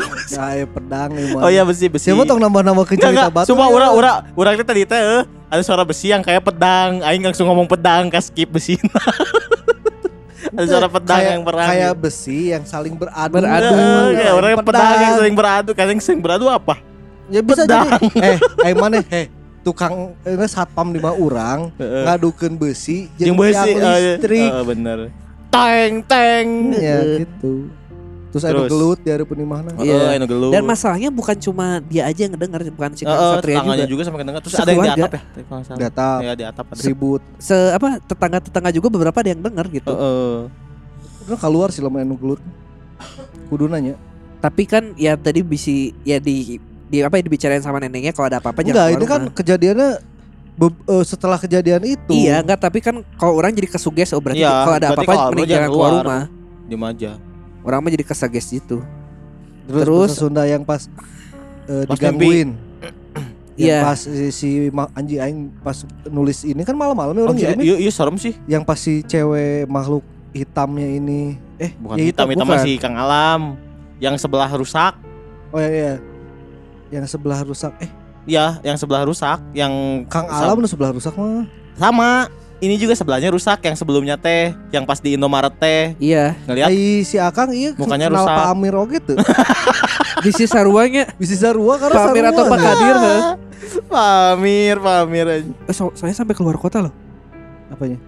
ya, 0.56 0.64
pedang, 0.64 1.10
ya, 1.12 1.36
Oh 1.44 1.52
iya 1.52 1.64
besi 1.68 1.92
besi. 1.92 2.08
Siapa 2.08 2.24
tau 2.24 2.40
nambah-nambah 2.40 2.88
ke 2.88 2.96
Enggak 2.96 3.12
cerita 3.12 3.28
batu? 3.28 3.48
Sumpah 3.52 3.68
ya? 3.68 3.76
ura 3.76 3.88
ura 3.92 4.12
ura 4.40 4.50
kita 4.56 4.72
tadi 4.72 4.88
teh 4.88 4.96
eh, 4.96 5.24
ada 5.52 5.60
suara 5.60 5.84
besi 5.84 6.16
yang 6.16 6.24
kayak 6.24 6.48
pedang. 6.48 7.04
Aing 7.04 7.28
langsung 7.28 7.44
ngomong 7.52 7.68
pedang 7.68 8.08
ke 8.08 8.16
skip 8.24 8.48
besi. 8.48 8.80
ada 10.56 10.64
suara 10.64 10.88
pedang 10.88 11.20
kayak, 11.20 11.32
yang 11.36 11.44
perang. 11.44 11.68
kayak 11.68 11.94
besi 12.00 12.40
yang 12.56 12.64
saling 12.64 12.96
beradu. 12.96 13.36
Beradu. 13.36 13.76
Kayak 14.16 14.34
orang 14.40 14.50
yang 14.56 14.64
pedang 14.64 14.80
yang 14.80 14.96
Pedang. 14.96 15.16
sering 15.20 15.36
beradu, 15.36 15.70
kadang 15.76 16.00
sering 16.00 16.22
beradu 16.24 16.46
apa? 16.48 16.80
Ya 17.28 17.44
bisa 17.44 17.68
Pedang. 17.68 18.00
jadi. 18.00 18.08
Eh, 18.16 18.38
eh 18.40 18.74
mana? 18.80 18.98
Eh, 19.12 19.28
tukang 19.64 19.94
ini 20.22 20.46
satpam 20.46 20.92
lima 20.92 21.12
orang 21.12 21.72
Heeh. 21.82 22.04
ngadukeun 22.06 22.54
besi 22.54 23.08
Yang 23.16 23.26
jeung 23.26 23.38
besi 23.38 23.70
tiang 23.70 23.80
eh, 23.82 24.00
listrik. 24.14 24.50
eh, 24.52 24.64
bener. 24.64 25.00
Teng 25.48 25.94
teng. 26.04 26.48
ya 26.76 26.98
gitu. 27.20 27.72
Terus, 28.30 28.44
ada 28.44 28.66
Terus. 28.66 28.70
gelut 28.74 28.98
di 28.98 29.10
hari 29.10 29.22
penimahna. 29.24 29.78
Iya. 29.78 30.18
Anu 30.18 30.26
gelut. 30.26 30.50
Dan 30.50 30.66
masalahnya 30.66 31.08
bukan 31.08 31.38
cuma 31.38 31.78
dia 31.86 32.04
aja 32.04 32.26
yang 32.26 32.34
ngedenger, 32.34 32.66
bukan 32.74 32.92
si 32.92 33.06
Kang 33.06 33.14
Heeh, 33.14 33.34
Satria 33.38 33.58
juga. 33.62 33.86
juga 33.86 34.02
sampai 34.04 34.20
kedengar. 34.20 34.42
Terus 34.42 34.56
ada 34.56 34.64
yang 34.64 34.74
di 34.74 34.74
Sekeluarga. 34.74 35.06
atap 35.06 35.14
ya? 35.14 35.22
Salah. 35.62 35.78
Data 35.78 36.10
Ya 36.20 36.34
di 36.34 36.44
atap 36.44 36.66
ada. 36.66 36.82
ribut. 36.82 37.22
Se 37.38 37.54
apa 37.70 37.88
tetangga-tetangga 38.02 38.70
juga 38.74 38.88
beberapa 38.90 39.14
ada 39.16 39.30
yang 39.30 39.40
denger 39.40 39.66
gitu. 39.72 39.94
Heeh. 39.94 40.34
Udah 41.24 41.38
keluar 41.38 41.70
sih 41.70 41.80
lama 41.80 42.02
anu 42.02 42.18
gelut. 42.18 42.42
Kudu 43.48 43.70
nanya. 43.70 44.02
Tapi 44.42 44.66
kan 44.66 44.98
ya 44.98 45.14
tadi 45.14 45.40
bisi 45.40 45.94
ya 46.02 46.18
di 46.18 46.58
di 46.94 47.02
apa 47.02 47.18
ya 47.18 47.26
dibicarain 47.26 47.58
sama 47.58 47.82
neneknya 47.82 48.14
kalau 48.14 48.30
ada 48.30 48.38
apa-apa 48.38 48.62
Enggak, 48.62 48.70
jangan 48.70 48.86
ini 48.86 48.96
keluar 48.96 49.10
kan 49.10 49.22
rumah. 49.24 49.34
kejadiannya 49.34 49.90
be- 50.54 50.82
eh, 50.88 51.04
setelah 51.04 51.38
kejadian 51.38 51.82
itu. 51.84 52.14
Iya, 52.14 52.36
enggak 52.40 52.60
tapi 52.62 52.80
kan 52.80 52.96
kalau 53.18 53.34
orang 53.34 53.50
jadi 53.52 53.66
kesuges 53.68 54.14
oh 54.14 54.22
berarti 54.22 54.40
Iya, 54.40 54.54
kalau 54.62 54.76
ada 54.76 54.88
apa-apa 54.92 55.14
mending 55.34 55.50
jangan 55.50 55.70
keluar 55.70 55.92
rumah. 55.98 56.24
Diem 56.64 56.84
aja. 56.86 57.12
Orang 57.60 57.80
mah 57.82 57.90
jadi 57.90 58.06
kesuges 58.06 58.46
gitu. 58.52 58.78
Terus, 59.66 59.82
Terus- 59.82 60.14
Sunda 60.14 60.46
yang 60.46 60.62
pas 60.62 60.86
eh, 61.66 61.84
Pas 61.84 61.98
digangguin. 61.98 62.54
Yang 63.54 63.70
Iya. 63.70 63.80
pas 63.80 64.00
si, 64.00 64.26
si 64.30 64.50
Ma- 64.70 64.90
Anji 64.92 65.18
Aing 65.18 65.54
pas 65.60 65.78
nulis 66.08 66.42
ini 66.42 66.62
kan 66.62 66.74
malam-malam 66.74 67.14
ya 67.14 67.22
orang 67.24 67.34
Oke, 67.34 67.46
ngirim 67.46 67.60
ya. 67.60 67.64
iya 67.64 67.76
iya 67.80 67.92
serem 67.94 68.18
sih. 68.18 68.34
yang 68.46 68.62
pas 68.62 68.76
si 68.76 69.02
cewek 69.04 69.70
makhluk 69.70 70.02
hitamnya 70.34 70.90
ini 70.90 71.38
eh 71.58 71.70
Bukan 71.78 71.96
ya 71.96 72.04
hitam, 72.04 72.26
hitam 72.28 72.44
bukan. 72.44 72.58
masih 72.58 72.74
Kang 72.78 72.94
Alam. 72.96 73.54
Yang 73.98 74.18
sebelah 74.20 74.50
rusak. 74.50 74.98
oh 75.50 75.58
iya, 75.58 75.70
iya 75.70 75.94
yang 76.94 77.04
sebelah 77.04 77.42
rusak 77.42 77.74
eh 77.80 77.90
Ya, 78.24 78.56
yang 78.62 78.80
sebelah 78.80 79.04
rusak, 79.04 79.44
yang 79.52 79.74
Kang 80.08 80.24
Sam- 80.26 80.48
Alam 80.48 80.58
nu 80.58 80.68
sebelah 80.70 80.96
rusak 80.96 81.12
mah 81.12 81.44
sama. 81.76 82.32
Ini 82.58 82.80
juga 82.80 82.96
sebelahnya 82.96 83.28
rusak 83.28 83.60
yang 83.60 83.76
sebelumnya 83.76 84.16
teh, 84.16 84.56
yang 84.72 84.88
pas 84.88 84.96
di 84.98 85.20
Indomaret 85.20 85.52
teh 85.52 85.92
Iya, 86.00 86.32
ngeliat 86.48 86.72
Ai 86.72 87.04
si 87.04 87.20
Akang 87.20 87.52
iya 87.52 87.76
Mukanya 87.76 88.08
rusak. 88.08 88.24
Pak 88.24 88.48
Amir 88.48 88.72
oge 88.74 89.04
tuh 89.04 89.20
di 90.24 90.32
si 90.32 90.48
Sarwanya 90.48 91.12
bisa 91.14 91.36
Sarua 91.36 91.76
karena 91.76 91.98
Pak 91.98 92.08
Amir 92.08 92.26
atau 92.26 92.44
Pak. 92.48 92.58
Kadir 92.58 92.96
heh. 92.96 93.22
Pak 93.84 94.10
Amir, 94.32 94.76
Pak 94.80 94.96
Amir 95.04 95.26
aja. 95.28 95.44
Eh, 95.44 95.76
so- 95.76 95.92
soalnya 95.92 96.16
sampai 96.16 96.32
keluar 96.32 96.56
kota 96.56 96.80
loh. 96.80 96.94
apanya 97.68 98.00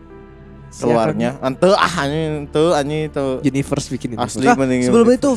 Si 0.70 0.80
keluarnya. 0.80 1.36
Ante 1.42 1.68
ah 1.70 1.94
anjing 1.98 2.48
ente 2.48 2.64
anjing 2.72 3.02
itu 3.08 3.26
Universe 3.44 3.88
bikin 3.90 4.16
ini. 4.16 4.18
asli 4.18 4.44
Nah, 4.44 4.56
sebelum 4.56 5.08
itu 5.10 5.36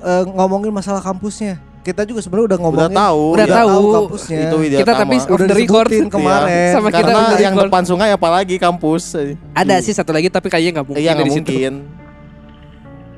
eh, 0.00 0.24
ngomongin 0.26 0.68
masalah 0.68 1.00
kampusnya 1.00 1.56
kita 1.84 2.02
juga 2.02 2.18
sebenarnya 2.18 2.46
udah 2.46 2.48
udah 2.48 2.60
ngomongin 2.64 2.96
tahu 2.96 3.24
Udah 3.30 3.44
ya, 3.44 3.54
tahu. 3.54 3.78
kampusnya 3.92 4.38
itu 4.40 4.56
Widya 4.56 4.78
Kita 4.80 4.92
tapi 4.96 5.14
Tama. 5.14 5.22
off 5.22 5.36
udah 5.36 5.46
the 5.46 5.54
record. 5.54 5.88
kemarin 6.16 6.48
Iya. 6.48 6.72
Sama 6.72 6.88
kita 6.88 6.96
karena 6.98 7.12
udah 7.20 7.38
yang 7.38 7.52
record. 7.52 7.66
depan 7.68 7.82
sungai 7.84 8.10
apalagi 8.10 8.56
kampus 8.56 9.02
Ada 9.52 9.74
sih 9.78 9.92
satu 9.92 10.10
lagi 10.10 10.26
tapi 10.26 10.48
kayaknya 10.48 10.70
nggak 10.74 10.86
mungkin 10.86 10.98
iya 10.98 11.12
nggak 11.12 11.20
dari 11.20 11.30
situ. 11.30 11.44
mungkin 11.46 11.74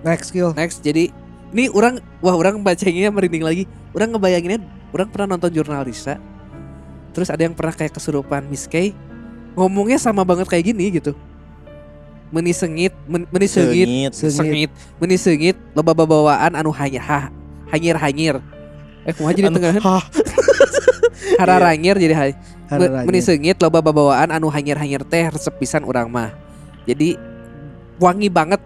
next 0.03 0.27
skill 0.29 0.51
Next, 0.53 0.79
jadi 0.81 1.05
ini 1.49 1.65
orang 1.69 1.95
wah 2.19 2.35
orang 2.35 2.59
bacanya 2.61 3.09
merinding 3.09 3.41
lagi. 3.41 3.63
Orang 3.91 4.13
ngebayanginnya 4.13 4.61
orang 4.91 5.09
pernah 5.09 5.33
nonton 5.33 5.49
jurnalisa. 5.49 6.19
Terus 7.11 7.27
ada 7.27 7.41
yang 7.41 7.55
pernah 7.55 7.73
kayak 7.73 7.91
kesurupan 7.93 8.45
Miss 8.45 8.67
Kay 8.67 8.93
ngomongnya 9.55 9.97
sama 9.97 10.21
banget 10.21 10.47
kayak 10.47 10.65
gini 10.67 10.91
gitu. 10.93 11.15
Meni 12.29 12.51
sengit, 12.51 12.91
men- 13.05 13.31
meni 13.31 13.47
sengit, 13.47 13.87
Sengit. 13.87 14.13
Sengit. 14.13 14.35
sengit, 14.35 14.71
meni 14.99 15.17
sengit, 15.17 15.57
loba 15.73 15.95
bawaan 15.95 16.53
anu 16.53 16.69
hanya 16.71 16.99
ha, 17.01 17.21
hanyir 17.71 17.95
hanyir. 17.95 18.43
Eh 19.07 19.13
kumaha 19.13 19.33
jadi 19.33 19.49
Anu, 19.49 19.57
tengah 19.57 19.73
hah. 19.79 20.03
hararangir 21.41 21.97
jadi 21.97 22.15
hai. 22.15 22.31
Ada 22.67 22.91
Me- 22.91 23.07
Meni 23.07 23.21
sengit 23.23 23.57
loba 23.57 23.79
babawaan 23.79 24.29
anu 24.29 24.51
hanyir-hanyir 24.51 25.07
teh 25.07 25.25
resep 25.25 25.55
pisan 25.55 25.87
urang 25.87 26.11
mah. 26.11 26.35
Jadi 26.85 27.15
wangi 27.97 28.27
banget. 28.27 28.59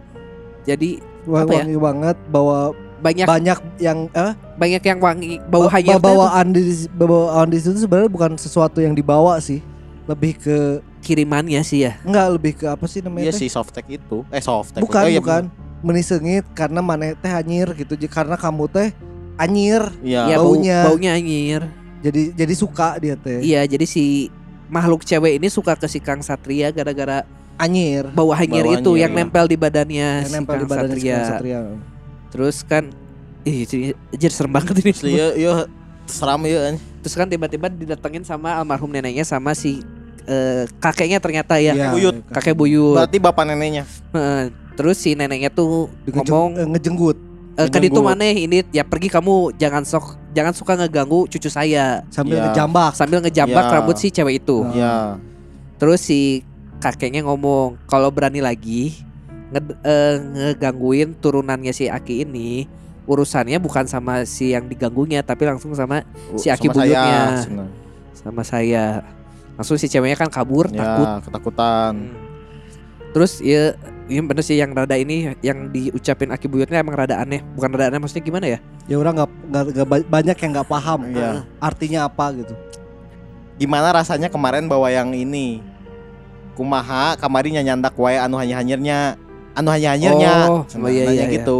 Jadi 0.65 1.01
ya? 1.25 1.45
wangi 1.45 1.77
banget 1.77 2.17
bawa 2.27 2.73
banyak 3.01 3.25
banyak 3.25 3.59
yang 3.79 4.13
eh 4.13 4.33
banyak 4.57 4.83
yang 4.83 5.01
wangi 5.01 5.41
bau 5.43 5.65
ba- 5.65 5.73
hanyir 5.73 5.97
bawaan 5.97 6.53
di 6.53 6.61
bawaan 6.91 7.49
di 7.49 7.57
situ 7.57 7.81
sebenarnya 7.81 8.09
bukan 8.09 8.37
sesuatu 8.37 8.77
yang 8.77 8.93
dibawa 8.93 9.41
sih 9.41 9.65
lebih 10.05 10.37
ke 10.37 10.59
kirimannya 11.01 11.61
sih 11.61 11.89
ya. 11.89 11.97
enggak 12.03 12.27
lebih 12.29 12.53
ke 12.55 12.69
apa 12.69 12.85
sih 12.85 13.01
namanya 13.01 13.29
Iya 13.29 13.33
si 13.33 13.49
softtek 13.49 13.89
itu. 13.89 14.21
Eh 14.29 14.45
softtek. 14.45 14.85
bukan 14.85 15.01
Oh, 15.01 15.09
iya, 15.09 15.17
bukan 15.17 15.49
menisengit 15.81 16.45
karena 16.53 16.85
maneh 16.85 17.17
teh 17.17 17.33
anyir 17.33 17.73
gitu 17.73 17.97
Jadi 17.97 18.05
karena 18.05 18.37
kamu 18.37 18.69
teh 18.69 18.93
anyir 19.41 19.81
Iya. 20.05 20.23
ya 20.27 20.37
bau, 20.37 20.53
baunya. 20.53 20.79
baunya 20.85 21.11
hanyir. 21.17 21.63
jadi 22.01 22.33
jadi 22.37 22.55
suka 22.55 22.97
dia 22.97 23.17
teh 23.17 23.41
Iya, 23.41 23.65
jadi 23.67 23.85
si 23.85 24.29
makhluk 24.69 25.03
cewek 25.03 25.41
ini 25.41 25.49
suka 25.49 25.75
ke 25.75 25.85
si 25.85 25.99
Kang 25.99 26.21
Satria 26.21 26.69
gara-gara 26.71 27.25
anyir 27.57 28.09
bau 28.13 28.31
hanyir 28.31 28.65
Bau 28.65 28.77
itu 28.77 28.91
hanyir, 28.91 29.03
yang 29.03 29.13
iya. 29.13 29.19
nempel 29.21 29.45
di 29.45 29.57
badannya 29.57 30.09
yang 30.21 30.29
si 30.29 30.33
nempel 30.33 30.55
Kang 30.55 30.63
di 30.63 30.67
badan 30.67 30.89
Satria. 30.89 31.19
Satria. 31.27 31.61
Terus 32.31 32.57
kan 32.63 32.85
ih 33.43 33.65
jadi 34.13 34.31
serem 34.31 34.53
banget 34.53 34.77
ini. 34.79 34.93
Asli 34.93 35.13
ya, 35.13 35.29
ya 35.35 35.53
seram 36.05 36.45
ya. 36.45 36.77
Terus 37.01 37.15
kan 37.15 37.27
tiba-tiba 37.27 37.67
didatengin 37.67 38.23
sama 38.23 38.55
almarhum 38.55 38.89
neneknya 38.89 39.25
sama 39.25 39.53
si 39.53 39.81
eh, 40.25 40.65
kakeknya 40.79 41.19
ternyata 41.19 41.57
ya. 41.57 41.73
Iya, 41.73 41.89
buyut. 41.91 42.17
Kakek 42.29 42.55
buyut. 42.55 42.97
Berarti 42.97 43.17
bapak 43.19 43.45
neneknya. 43.45 43.85
Heeh. 44.13 44.53
Terus 44.73 44.97
si 44.97 45.13
neneknya 45.13 45.49
tuh 45.49 45.89
Ngejeng- 46.05 46.25
ngomong 46.25 46.49
ngejenggut 46.71 47.19
e, 47.53 47.63
kan 47.67 47.81
itu 47.81 48.01
maneh 48.01 48.35
ini 48.41 48.63
ya 48.69 48.83
pergi 48.83 49.09
kamu 49.09 49.55
jangan 49.55 49.83
sok 49.83 50.15
jangan 50.31 50.53
suka 50.53 50.75
ngeganggu 50.77 51.27
cucu 51.27 51.47
saya 51.47 52.07
sambil 52.09 52.37
Iya. 52.37 52.45
ngejambak 52.49 52.93
sambil 52.95 53.19
ngejambak 53.21 53.65
Ya. 53.65 53.73
rambut 53.73 53.97
si 53.97 54.09
cewek 54.09 54.41
itu. 54.41 54.61
Oh. 54.61 54.71
Iya. 54.71 55.19
Terus 55.77 56.01
si 56.01 56.45
kakeknya 56.79 57.23
ngomong 57.23 57.77
kalau 57.85 58.09
berani 58.09 58.39
lagi 58.39 58.95
nge- 59.49 59.79
eh, 59.81 60.15
ngegangguin 60.55 61.15
turunannya 61.15 61.71
si 61.71 61.87
Aki 61.87 62.25
ini 62.25 62.65
urusannya 63.05 63.59
bukan 63.59 63.85
sama 63.85 64.23
si 64.23 64.51
yang 64.51 64.65
diganggunya 64.65 65.21
tapi 65.21 65.43
langsung 65.43 65.75
sama 65.75 66.07
Si 66.37 66.47
Aki 66.47 66.69
Sama 66.69 66.75
saya, 66.77 66.87
buyutnya. 66.87 67.21
sebenarnya. 67.37 67.75
sama 68.13 68.43
saya. 68.43 68.85
Langsung 69.57 69.77
si 69.77 69.87
ceweknya 69.87 70.17
kan 70.17 70.31
kabur 70.31 70.69
Ya, 70.69 70.79
takut. 70.79 71.09
ketakutan. 71.27 71.93
Hmm. 72.07 72.17
Terus 73.11 73.41
ya 73.41 73.75
ini 74.11 74.21
bener 74.21 74.43
sih 74.43 74.59
yang 74.59 74.75
rada 74.75 74.93
ini 74.93 75.31
yang 75.41 75.71
diucapin 75.71 76.29
Aki 76.29 76.51
buyutnya 76.51 76.83
emang 76.83 76.99
rada 76.99 77.17
aneh. 77.17 77.41
Bukan 77.55 77.71
rada 77.71 77.89
aneh 77.89 77.99
maksudnya 77.99 78.21
gimana 78.21 78.47
ya? 78.47 78.59
ya 78.85 78.99
orang 78.99 79.15
nggak 79.17 79.31
nggak 79.49 79.65
nggak 79.71 79.87
ba- 79.87 80.09
banyak 80.11 80.37
yang 80.37 80.51
nggak 80.51 80.69
paham 80.69 81.01
Iya. 81.09 81.31
artinya 81.63 82.01
apa 82.05 82.35
gitu 82.35 82.55
Gimana 83.55 83.93
rasanya 83.93 84.27
kemarin 84.27 84.67
bawa 84.67 84.89
yang 84.89 85.13
ini? 85.13 85.61
Kumaha 86.57 87.15
kamarinya 87.17 87.61
nyandak 87.63 87.95
wae 87.95 88.17
anu 88.17 88.37
hanya-hanyirnya. 88.37 89.21
Anu 89.53 89.69
hanya-hanyirnya. 89.69 90.33
Oh, 90.49 90.63
Cenah, 90.65 90.87
oh 90.87 90.91
iya, 90.91 91.05
nanya 91.07 91.15
iya, 91.15 91.25
iya. 91.29 91.35
gitu. 91.41 91.59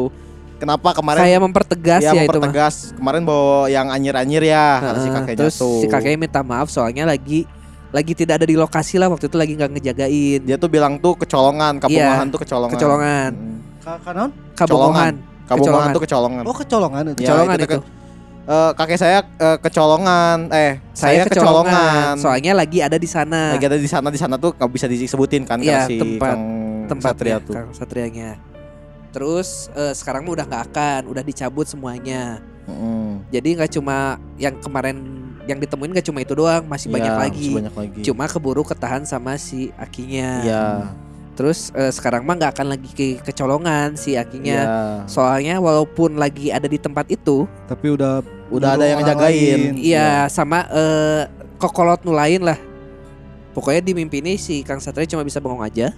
Kenapa 0.57 0.93
kemarin 0.93 1.25
Saya 1.25 1.39
mempertegas 1.41 2.01
ya, 2.05 2.13
ya, 2.13 2.25
itu 2.25 2.37
mah. 2.37 2.45
mempertegas 2.45 2.93
kemarin 2.93 3.23
bawa 3.25 3.69
yang 3.69 3.89
anyir-anyir 3.89 4.45
ya 4.45 4.77
kata 4.77 4.99
si 5.01 5.09
kakeknya 5.09 5.39
Terus 5.41 5.57
tuh. 5.57 5.81
si 5.81 5.87
kakeknya 5.89 6.19
minta 6.21 6.41
maaf 6.45 6.69
soalnya 6.69 7.09
lagi 7.09 7.49
lagi 7.91 8.13
tidak 8.13 8.39
ada 8.39 8.47
di 8.47 8.55
lokasi 8.55 8.97
lah 8.97 9.07
waktu 9.07 9.27
itu 9.27 9.35
lagi 9.35 9.53
nggak 9.53 9.71
ngejagain 9.73 10.41
Dia 10.43 10.57
tuh 10.57 10.67
bilang 10.67 10.95
tuh 10.97 11.15
kecolongan, 11.17 11.77
kabungahan 11.77 12.27
tuh 12.27 12.39
kecolongan. 12.39 12.71
Iya. 12.71 12.79
kecolongan 12.79 13.31
Hmm. 13.33 13.59
Ka- 13.81 14.01
kanon 14.01 14.31
Kabungahan 14.55 15.15
Kecolongan. 15.45 15.91
tuh 15.91 16.01
kecolongan. 16.01 16.43
oh 16.45 16.55
kecolongan 16.55 17.03
itu 17.05 17.13
Ya, 17.13 17.27
kecolongan 17.27 17.57
itu 17.57 17.67
itu, 17.67 17.77
kan- 17.77 17.99
Eh, 18.41 18.71
kakek 18.75 18.99
saya 18.99 19.19
eh, 19.37 19.59
kecolongan. 19.61 20.51
Eh, 20.51 20.83
saya, 20.91 21.23
kecolongan. 21.23 22.19
Soalnya 22.19 22.51
lagi 22.53 22.79
ada 22.81 22.97
di 22.97 23.07
sana. 23.07 23.55
lagi 23.55 23.63
ada 23.65 23.77
di 23.77 23.87
sana 23.87 24.11
di 24.11 24.19
sana 24.19 24.35
tuh 24.35 24.51
nggak 24.53 24.71
bisa 24.71 24.87
disebutin 24.87 25.45
kan 25.45 25.59
Iya, 25.59 25.85
kalau 25.85 25.87
si 25.87 25.97
tempat- 25.97 26.31
Kang 26.31 26.43
tempatnya 26.89 27.11
Satria 27.15 27.37
tuh. 27.39 27.55
Kang 27.55 27.69
Satrianya. 27.71 28.31
Terus 29.11 29.49
eh, 29.73 29.93
sekarang 29.93 30.23
mah 30.23 30.33
udah 30.33 30.47
nggak 30.47 30.63
akan, 30.69 31.01
udah 31.07 31.23
dicabut 31.23 31.63
semuanya. 31.65 32.43
Mm-mm. 32.71 33.27
Jadi 33.29 33.49
nggak 33.59 33.71
cuma 33.73 33.97
yang 34.39 34.55
kemarin 34.57 34.97
yang 35.45 35.59
ditemuin 35.59 35.91
nggak 35.91 36.07
cuma 36.07 36.23
itu 36.23 36.33
doang, 36.33 36.63
masih 36.65 36.87
banyak 36.89 37.11
Iya, 37.11 37.19
lagi. 37.19 37.43
masih 37.43 37.59
banyak 37.59 37.75
lagi. 37.75 38.01
Cuma 38.07 38.25
keburu 38.25 38.63
ketahan 38.63 39.03
sama 39.03 39.35
si 39.35 39.75
akinya. 39.75 40.31
Iya. 40.41 40.67
Terus 41.35 41.73
eh, 41.73 41.89
sekarang 41.89 42.23
mah 42.23 42.37
nggak 42.37 42.53
akan 42.55 42.67
lagi 42.71 42.89
ke 42.93 43.07
kecolongan 43.21 43.97
si 43.97 44.15
akinya. 44.15 44.59
Iya. 44.61 44.79
Soalnya 45.05 45.59
walaupun 45.59 46.15
lagi 46.15 46.49
ada 46.49 46.65
di 46.65 46.77
tempat 46.77 47.09
itu, 47.09 47.51
Tapi 47.67 47.87
udah 47.91 48.23
Udah 48.51 48.75
ada 48.75 48.83
yang 48.85 49.01
jagain. 49.01 49.79
iya 49.79 50.27
sama 50.27 50.67
eh, 50.69 51.23
kokolot 51.57 52.03
nu 52.03 52.13
lain 52.13 52.43
lah. 52.43 52.59
Pokoknya 53.51 53.83
di 53.83 53.93
mimpi 53.93 54.23
ini 54.23 54.39
si 54.39 54.63
Kang 54.63 54.79
Satria 54.79 55.07
cuma 55.07 55.23
bisa 55.23 55.43
bengong 55.43 55.63
aja. 55.63 55.91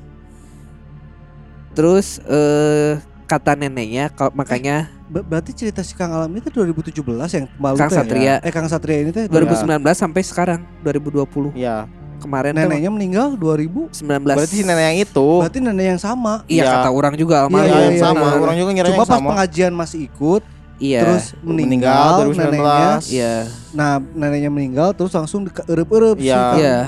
Terus 1.72 2.20
eh 2.24 3.00
kata 3.24 3.56
neneknya 3.56 4.12
kalau 4.12 4.32
makanya 4.32 4.92
berarti 5.14 5.52
cerita 5.52 5.80
si 5.80 5.92
Kang 5.92 6.08
Alam 6.10 6.32
itu 6.32 6.48
2017 6.48 6.96
yang 7.30 7.44
malu 7.54 7.76
Kang 7.76 7.86
ya? 7.86 7.96
Satria. 7.98 8.34
Eh 8.40 8.48
Kang 8.48 8.64
Satria 8.64 8.98
ini 8.98 9.10
teh 9.10 9.28
2019 9.28 9.68
sampai 9.92 10.22
sekarang 10.22 10.60
2020 10.80 11.52
Iya. 11.52 11.84
kemarin 12.16 12.54
tuh 12.54 12.64
neneknya 12.64 12.88
meninggal 12.88 13.26
2000. 13.34 13.92
19 13.92 14.24
Berarti 14.24 14.54
si 14.54 14.62
nenek 14.62 14.84
yang 14.86 14.98
itu. 15.02 15.28
Berarti 15.38 15.58
nenek 15.58 15.86
yang 15.88 16.00
sama. 16.00 16.40
Iya 16.46 16.62
Iya. 16.62 16.72
kata 16.72 16.88
orang 16.88 17.14
juga 17.14 17.34
almarhum 17.42 17.60
Iya, 17.60 17.68
Iya, 17.68 17.82
yang 17.82 17.92
iya, 17.92 18.02
sama. 18.02 18.24
benar. 18.24 18.38
Orang 18.40 18.56
juga 18.56 18.70
ngira 18.70 18.86
Cuma 18.86 18.94
yang 18.94 19.02
pas 19.02 19.10
sama. 19.12 19.28
pengajian 19.28 19.72
masih 19.74 19.98
ikut, 20.06 20.42
Iya 20.78 21.00
terus 21.00 21.24
meninggal, 21.40 22.08
Meninggal 22.24 22.40
neneknya. 22.40 22.88
2019. 22.96 23.12
Iya 23.12 23.34
Nah, 23.72 23.92
neneknya 24.00 24.50
meninggal 24.50 24.88
terus 24.92 25.12
langsung 25.12 25.44
dieurup-eurup 25.44 26.16
si 26.16 26.26
Iya. 26.26 26.42
Iya 26.56 26.78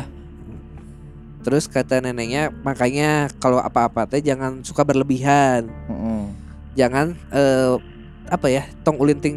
Terus 1.43 1.69
kata 1.69 2.01
neneknya 2.01 2.49
makanya 2.59 3.29
kalau 3.37 3.61
apa-apa 3.61 4.09
teh 4.09 4.19
jangan 4.19 4.63
suka 4.63 4.81
berlebihan 4.81 5.69
Mm-mm. 5.85 6.33
Jangan 6.73 7.13
eh, 7.31 7.77
apa 8.27 8.47
ya 8.49 8.63
tong 8.83 8.97
ulinting 8.97 9.37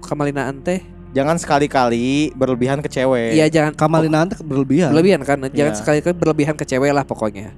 kamalinaan 0.00 0.58
teh 0.60 0.80
Jangan 1.08 1.40
sekali-kali 1.40 2.36
berlebihan 2.36 2.78
ke 2.78 2.86
cewek. 2.86 3.32
Iya 3.32 3.48
jangan 3.48 3.72
Kamalinaan 3.72 4.28
teh 4.28 4.36
berlebihan. 4.38 4.92
berlebihan 4.92 5.24
kan 5.24 5.40
jangan 5.48 5.72
Iya. 5.72 5.80
sekali-kali 5.80 6.12
berlebihan 6.12 6.52
ke 6.52 6.62
cewek 6.62 6.90
lah 6.90 7.00
pokoknya 7.00 7.56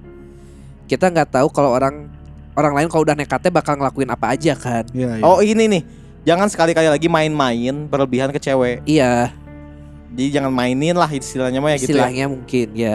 kita 0.86 1.06
nggak 1.06 1.30
tahu 1.32 1.50
kalau 1.50 1.70
orang 1.70 2.06
orang 2.52 2.74
lain 2.74 2.86
kalau 2.86 3.02
udah 3.02 3.14
nekatnya 3.14 3.50
bakal 3.50 3.74
ngelakuin 3.74 4.06
apa 4.06 4.26
aja 4.30 4.54
kan 4.54 4.86
Iya, 4.90 5.18
iya. 5.18 5.22
Oh 5.22 5.38
ini 5.40 5.66
nih. 5.66 5.82
Jangan 6.22 6.46
sekali-kali 6.46 6.86
lagi 6.86 7.08
main-main 7.08 7.86
berlebihan 7.86 8.28
ke 8.28 8.38
cewek. 8.38 8.84
iya 8.84 9.34
Jadi 10.10 10.30
jangan 10.30 10.50
mainin 10.50 10.94
lah 10.94 11.06
istilahnya 11.06 11.58
mah 11.58 11.70
ya 11.70 11.78
gitu 11.78 11.90
ya. 11.90 12.06
istilahnya 12.06 12.24
mungkin 12.26 12.66
ya 12.72 12.94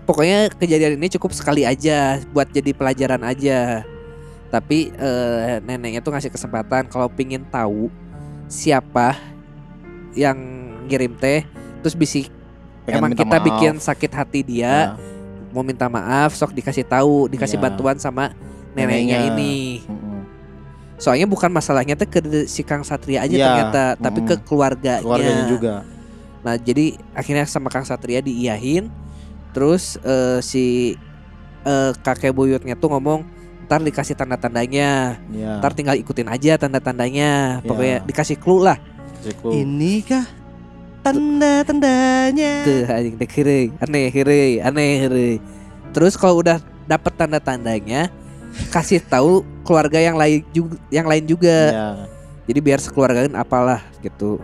pokoknya 0.00 0.52
kejadian 0.54 0.96
ini 0.96 1.08
cukup 1.08 1.32
sekali 1.32 1.62
aja 1.62 2.20
buat 2.30 2.46
jadi 2.46 2.70
pelajaran 2.70 3.22
aja 3.22 3.82
tapi 4.50 4.90
eh, 4.92 5.62
neneknya 5.62 5.98
tuh 5.98 6.10
ngasih 6.10 6.28
kesempatan 6.28 6.86
kalau 6.86 7.06
pingin 7.06 7.46
tahu 7.46 7.86
siapa 8.46 9.14
yang 10.12 10.36
ngirim 10.84 11.14
teh 11.14 11.46
terus 11.80 11.94
bisik 11.94 12.26
Pengen 12.82 12.98
emang 12.98 13.12
kita 13.14 13.38
maaf. 13.38 13.46
bikin 13.46 13.74
sakit 13.78 14.10
hati 14.10 14.40
dia 14.42 14.66
Ya. 14.66 14.98
mau 15.50 15.62
minta 15.62 15.86
maaf 15.86 16.34
sok 16.34 16.50
dikasih 16.50 16.82
tahu 16.82 17.26
dikasih 17.26 17.56
Iya. 17.56 17.64
bantuan 17.64 17.96
sama 17.96 18.34
neneknya 18.72 19.18
Neneknya. 19.18 19.18
ini 19.32 19.54
soalnya 20.96 21.24
bukan 21.24 21.48
masalahnya 21.48 21.94
tuh 21.94 22.06
ke 22.06 22.18
si 22.44 22.60
Kang 22.60 22.82
Satria 22.82 23.22
aja 23.22 23.30
Iya. 23.30 23.46
ternyata 23.46 23.82
tapi 23.96 24.20
ke 24.22 24.34
keluarganya 24.40 25.00
Keluarganya 25.00 25.44
juga. 25.46 25.74
Nah 26.40 26.54
jadi 26.54 26.98
akhirnya 27.12 27.44
sama 27.44 27.68
Kang 27.68 27.84
Satria 27.84 28.18
diiyahin 28.18 28.90
Terus 29.50 29.98
eh, 30.00 30.38
si 30.40 30.94
eh, 31.62 31.92
kakek 31.96 32.30
buyutnya 32.30 32.74
tuh 32.74 32.90
ngomong 32.90 33.26
Ntar 33.70 33.80
dikasih 33.80 34.18
tanda-tandanya 34.18 35.22
Iya. 35.30 35.62
Ntar 35.62 35.72
tinggal 35.72 35.94
ikutin 35.94 36.26
aja 36.26 36.58
tanda-tandanya 36.58 37.62
Pokoknya 37.62 38.02
Ya. 38.02 38.04
dikasih 38.04 38.34
clue 38.34 38.66
lah 38.66 38.82
Siku. 39.22 39.54
Ini 39.54 40.02
kah 40.02 40.26
tanda-tandanya? 41.00 42.52
Tuh 42.66 42.82
anjing 42.88 43.14
deh 43.14 43.30
kiri 43.30 43.70
Aneh 43.78 44.10
kiri 44.10 44.58
Aneh 44.58 44.90
kiri 45.00 45.30
Terus 45.90 46.18
kalau 46.18 46.42
udah 46.42 46.58
dapet 46.84 47.14
tanda-tandanya 47.14 48.10
Kasih 48.68 48.98
tahu 48.98 49.46
keluarga 49.62 50.02
yang 50.02 50.18
lain 50.18 50.42
juga, 50.50 50.74
yang 50.90 51.06
lain 51.06 51.22
juga. 51.22 51.58
Iya. 51.70 51.88
Jadi 52.50 52.58
biar 52.58 52.82
sekeluargaan 52.82 53.38
apalah 53.38 53.78
gitu. 54.02 54.42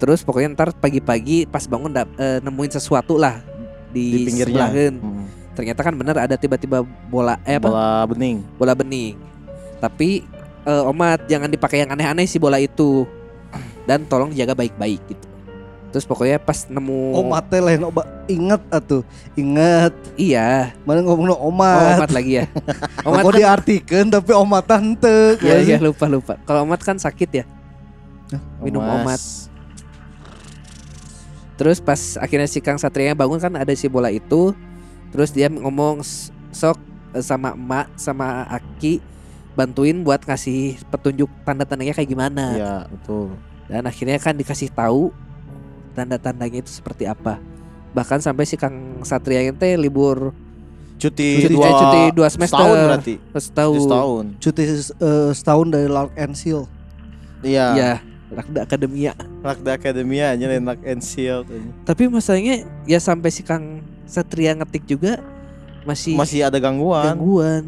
Terus 0.00 0.24
pokoknya 0.24 0.56
ntar 0.56 0.72
pagi-pagi 0.72 1.44
pas 1.44 1.68
bangun 1.68 1.92
dap- 1.92 2.16
eh, 2.16 2.40
nemuin 2.40 2.72
sesuatu 2.72 3.20
lah 3.20 3.44
Di 3.92 4.00
di, 4.14 4.24
pinggirnya. 4.24 4.64
sebelahan. 4.64 4.94
Ternyata 5.58 5.82
kan 5.82 5.90
bener 5.98 6.14
ada 6.14 6.38
tiba-tiba 6.38 6.86
bola 7.10 7.34
eh 7.42 7.58
apa? 7.58 7.66
Bola 7.66 8.06
bening. 8.06 8.46
bola 8.54 8.72
bening. 8.78 9.18
Tapi 9.82 10.22
eh, 10.62 10.82
Omat 10.86 11.26
jangan 11.26 11.50
dipakai 11.50 11.82
yang 11.82 11.90
aneh-aneh 11.90 12.30
sih 12.30 12.38
bola 12.38 12.62
itu. 12.62 13.02
Dan 13.90 14.06
tolong 14.06 14.30
jaga 14.30 14.54
baik-baik 14.54 15.02
gitu. 15.10 15.26
Terus 15.88 16.04
pokoknya 16.04 16.36
pas 16.38 16.68
nemu 16.68 17.16
Oh 17.16 17.24
mate 17.24 17.58
lain 17.58 17.80
oba 17.88 18.04
inget 18.28 18.60
atuh 18.68 19.00
inget 19.32 19.96
iya, 20.20 20.76
mana 20.84 21.00
ngomong 21.00 21.32
oh, 21.32 21.48
omat 21.48 21.96
Omat 21.96 22.10
lagi 22.12 22.38
ya. 22.38 22.44
Omat 23.08 23.24
Omat 23.24 23.32
kan, 23.32 23.40
diartikan 23.40 24.04
tapi 24.12 24.30
omatan 24.36 24.82
teu 25.00 25.40
ya, 25.40 25.58
ya 25.64 25.80
lupa 25.80 26.06
lupa. 26.06 26.36
Kalau 26.44 26.68
Omat 26.68 26.84
kan 26.84 27.00
sakit 27.00 27.30
ya. 27.32 27.44
Minum 28.60 28.84
Omas. 28.84 29.00
omat. 29.02 29.20
Terus 31.58 31.82
pas 31.82 31.98
akhirnya 32.20 32.46
si 32.46 32.62
Kang 32.62 32.78
Satria 32.78 33.16
bangun 33.16 33.40
kan 33.40 33.50
ada 33.56 33.72
si 33.72 33.88
bola 33.90 34.12
itu. 34.12 34.54
Terus 35.08 35.30
dia 35.30 35.48
ngomong 35.48 36.00
"S- 36.00 36.30
sok 36.50 36.78
sama 37.18 37.52
emak 37.52 37.86
sama 37.94 38.44
Aki 38.46 39.00
bantuin 39.52 40.00
buat 40.00 40.22
ngasih 40.22 40.78
petunjuk 40.86 41.26
tanda-tandanya 41.42 41.90
kayak 41.90 42.08
gimana. 42.08 42.44
Iya, 42.54 42.74
betul. 42.86 43.34
Dan 43.66 43.84
akhirnya 43.84 44.16
kan 44.16 44.32
dikasih 44.32 44.70
tahu 44.70 45.10
tanda-tandanya 45.92 46.62
itu 46.62 46.70
seperti 46.70 47.04
apa. 47.04 47.40
Bahkan 47.90 48.20
sampai 48.20 48.44
si 48.44 48.54
Kang 48.54 49.02
Satria 49.02 49.42
teh 49.50 49.74
libur 49.74 50.30
Cuti, 50.98 51.46
Cuti- 51.46 51.54
dua, 51.54 51.62
eh, 51.62 51.74
cuti 51.74 52.00
dua 52.10 52.28
semester. 52.28 52.58
Setahun 52.58 52.78
berarti. 52.84 53.14
setahun. 53.32 53.78
Setahun. 53.80 54.24
cuti 54.36 54.62
eh, 54.66 55.30
setahun 55.32 55.66
dari 55.70 55.86
Lark 55.86 56.10
and 56.14 56.34
Seal 56.34 56.66
Iya. 57.38 57.66
Ya, 57.72 57.92
Rakda 58.28 58.66
Akademia. 58.66 59.14
Rakda 59.40 59.70
Academia 59.72 60.34
aja 60.34 60.50
enak 60.50 60.82
and 60.82 60.98
shield. 60.98 61.46
Tapi 61.86 62.10
masalahnya 62.10 62.66
ya 62.82 62.98
sampai 62.98 63.30
si 63.30 63.46
Kang 63.46 63.78
Satria 64.08 64.52
ngetik 64.54 64.84
juga 64.84 65.20
masih, 65.84 66.16
Masih 66.16 66.40
ada 66.42 66.56
gangguan. 66.56 67.04
gangguan. 67.06 67.64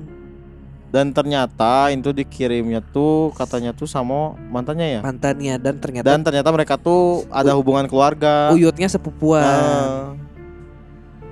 Dan 0.91 1.15
ternyata 1.15 1.87
itu 1.89 2.11
dikirimnya 2.11 2.83
tuh 2.83 3.31
katanya 3.33 3.71
tuh 3.71 3.87
sama 3.87 4.35
mantannya 4.45 4.99
ya. 4.99 5.01
mantannya 5.01 5.55
dan 5.57 5.79
ternyata 5.79 6.03
Dan 6.05 6.21
ternyata 6.21 6.49
mereka 6.51 6.75
tuh 6.75 7.23
ada 7.31 7.55
hubungan 7.55 7.87
keluarga. 7.87 8.51
uyutnya 8.51 8.89
sepupuan 8.89 9.47
Ah. 9.47 10.19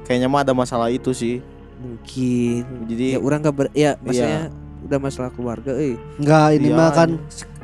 kayaknya 0.04 0.28
mah 0.28 0.40
ada 0.40 0.54
masalah 0.54 0.88
itu 0.88 1.10
sih. 1.10 1.42
mungkin 1.76 2.62
Jadi 2.86 3.14
ya 3.14 3.18
orang 3.18 3.38
gak 3.40 3.54
ber 3.54 3.66
ya 3.72 3.94
maksudnya 3.98 4.50
udah 4.80 4.98
masalah 5.00 5.30
keluarga 5.30 5.74
eh 5.74 5.94
Enggak 6.16 6.46
ini 6.52 6.68
Iya, 6.68 6.76
mah 6.76 6.90
kan 6.92 7.08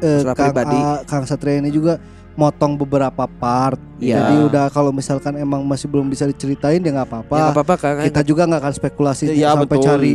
eh, 0.01 0.23
Kang, 0.25 0.35
pribadi. 0.37 0.75
A- 0.77 1.03
Kang 1.05 1.25
Satria 1.25 1.59
ini 1.59 1.71
juga 1.71 1.99
motong 2.35 2.75
beberapa 2.75 3.25
part 3.27 3.79
Iya. 3.97 4.19
jadi 4.21 4.35
udah 4.45 4.65
kalau 4.69 4.91
misalkan 4.91 5.35
emang 5.35 5.63
masih 5.63 5.87
belum 5.87 6.07
bisa 6.07 6.27
diceritain 6.27 6.79
ya 6.79 6.91
nggak 6.93 7.09
apa-apa 7.09 7.35
ya 7.35 7.45
apa-apa 7.51 7.75
kan 7.79 7.93
kita 8.05 8.21
juga 8.21 8.43
nggak 8.45 8.61
akan 8.61 8.75
spekulasi 8.75 9.25
Iya 9.31 9.55
sampai 9.55 9.69
betul. 9.71 9.87
cari 9.87 10.13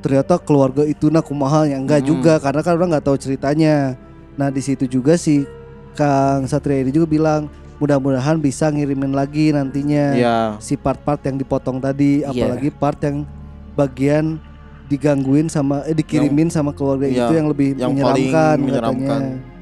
ternyata 0.00 0.36
keluarga 0.36 0.84
itu 0.84 1.08
nah 1.08 1.24
kumaha 1.24 1.64
ya 1.64 1.76
enggak 1.76 2.04
Hmm. 2.04 2.08
juga 2.10 2.36
karena 2.36 2.60
kan 2.60 2.72
orang 2.74 2.88
nggak 2.92 3.04
tahu 3.04 3.16
ceritanya 3.16 3.96
nah 4.34 4.52
di 4.52 4.60
situ 4.60 4.84
juga 4.84 5.16
sih 5.16 5.48
Kang 5.94 6.44
Satria 6.44 6.82
ini 6.82 6.90
juga 6.90 7.06
bilang 7.06 7.46
mudah-mudahan 7.76 8.36
bisa 8.36 8.68
ngirimin 8.68 9.12
lagi 9.12 9.48
nantinya 9.50 10.04
Iya. 10.12 10.36
si 10.58 10.74
part-part 10.74 11.20
yang 11.22 11.36
dipotong 11.36 11.78
tadi 11.78 12.20
Iya. 12.20 12.28
apalagi 12.30 12.68
part 12.68 13.00
yang 13.00 13.24
bagian 13.72 14.36
digangguin 14.84 15.48
sama 15.48 15.80
eh 15.84 15.92
dikirimin 15.92 16.48
sama 16.48 16.70
keluarga 16.70 17.08
Iya, 17.08 17.24
itu 17.24 17.32
yang 17.34 17.48
lebih 17.48 17.68
yang 17.74 17.96
paling 17.96 18.28
menyeramkan, 18.28 18.56
menyeramkan. 18.60 19.20
katanya. 19.24 19.53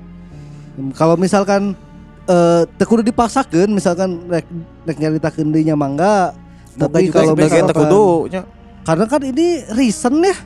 Kalau 0.95 1.15
misalkan 1.15 1.77
eh 2.23 2.63
teu 2.79 2.87
kudu 2.87 3.03
dipaksakeun 3.03 3.67
misalkan 3.69 4.23
rek 4.31 4.47
rek 4.87 4.97
nyaritakeun 4.97 5.51
deui 5.51 5.67
nya 5.67 5.75
mangga 5.75 6.31
tapi 6.79 7.11
juga 7.11 7.19
kalau 7.19 7.35
misalkan 7.35 7.67
tekudu 7.67 8.05
nya 8.31 8.43
karena 8.87 9.05
kan 9.11 9.21
ini 9.27 9.47
recent 9.75 10.23
ya 10.23 10.37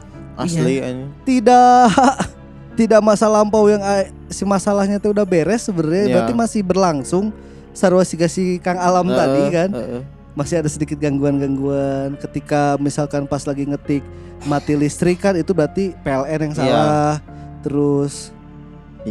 asli 0.40 0.80
anjing. 0.80 1.12
tidak 1.28 1.92
tidak 2.80 3.00
masa 3.00 3.28
lampau 3.28 3.68
yang 3.68 3.80
eh, 3.80 4.08
si 4.28 4.44
masalahnya 4.44 4.96
tuh 4.96 5.12
udah 5.12 5.24
beres 5.24 5.68
sebenarnya 5.68 6.04
Iya. 6.08 6.12
berarti 6.16 6.32
masih 6.32 6.60
berlangsung 6.64 7.28
sarwa 7.72 8.00
si 8.04 8.16
si 8.26 8.56
Kang 8.60 8.80
Alam 8.80 9.12
tadi 9.12 9.40
Heeh, 9.40 9.52
kan 9.52 9.70
heeh. 9.72 10.02
masih 10.32 10.60
ada 10.60 10.68
sedikit 10.68 10.96
gangguan-gangguan 10.96 12.16
ketika 12.20 12.76
misalkan 12.76 13.24
pas 13.24 13.44
lagi 13.44 13.64
ngetik 13.64 14.00
mati 14.44 14.76
listrik 14.76 15.20
kan 15.20 15.36
itu 15.36 15.52
berarti 15.52 15.92
PLN 16.00 16.40
yang 16.40 16.52
Iya. 16.52 16.58
salah 16.58 17.12
terus 17.60 18.14
Ya. 18.16 18.32
Teu, 18.32 18.35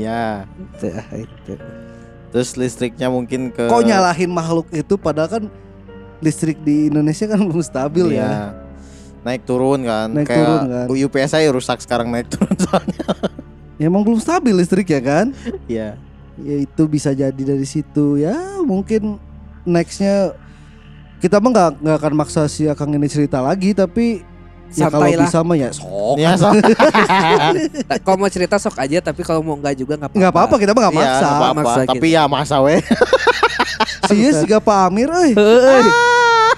ah, 0.04 1.16
itu. 1.16 1.54
Terus 2.36 2.50
listriknya 2.60 3.08
mungkin 3.08 3.48
ke 3.48 3.72
Kok 3.72 3.84
nyalahin 3.88 4.28
makhluk 4.28 4.68
itu 4.76 5.00
padahal 5.00 5.40
kan 5.40 5.44
listrik 6.20 6.60
di 6.68 6.92
Indonesia 6.92 7.26
kan 7.32 7.40
belum 7.40 7.64
stabil 7.64 8.20
ya. 8.20 8.20
Iya. 8.20 8.36
Naik 9.24 9.42
turun 9.48 9.80
kan. 9.88 10.12
Naik 10.12 10.28
Kayak 10.28 10.40
turun 10.44 10.62
kan. 10.68 10.86
UPS 10.92 11.32
saya 11.32 11.48
rusak 11.48 11.80
sekarang 11.80 12.12
naik 12.12 12.28
turun 12.28 12.52
soalnya. 12.68 13.06
Ya 13.80 13.88
emang 13.88 14.04
belum 14.04 14.20
stabil 14.20 14.52
listrik 14.52 14.92
ya 14.92 15.00
kan? 15.00 15.32
Iya. 15.72 15.96
Ya 16.36 16.56
itu 16.60 16.84
bisa 16.92 17.16
jadi 17.16 17.32
dari 17.32 17.64
situ 17.64 18.20
ya 18.20 18.36
mungkin 18.60 19.16
nextnya 19.64 20.36
kita 21.24 21.40
mah 21.40 21.50
nggak 21.56 21.70
nggak 21.80 21.98
akan 22.04 22.14
maksa 22.20 22.44
si 22.52 22.68
Akang 22.68 22.92
ini 22.92 23.08
cerita 23.08 23.40
lagi 23.40 23.72
tapi 23.72 24.22
ya 24.76 24.86
kalau 24.86 25.02
Santai 25.02 25.14
lah. 25.14 25.24
bisa 25.24 25.38
mah 25.40 25.56
ya 25.56 25.70
sok 25.72 26.16
Iya, 26.16 26.32
so- 26.36 26.52
Nah, 27.88 27.98
Kalau 27.98 28.18
mau 28.18 28.28
cerita 28.28 28.56
sok 28.56 28.76
aja 28.78 28.98
tapi 29.02 29.22
kalau 29.22 29.40
mau 29.40 29.56
enggak 29.56 29.76
juga 29.76 29.96
enggak 29.96 30.10
apa-apa. 30.10 30.20
nggak 30.20 30.32
apa-apa 30.32 30.56
kita 30.58 30.72
mah 30.72 30.82
nggak 30.82 30.94
Iya, 30.94 31.00
maksa 31.02 31.16
nggak 31.22 31.36
apa-apa. 31.36 31.56
Maksa 31.58 31.80
Tapi 31.86 31.98
gitu. 32.02 32.08
ya 32.12 32.24
masa 32.26 32.56
weh. 32.60 32.80
sih 34.06 34.18
ya 34.22 34.32
si 34.34 34.46
Pak 34.48 34.80
Amir 34.86 35.10
euy 35.10 35.32
Heuh. 35.32 35.86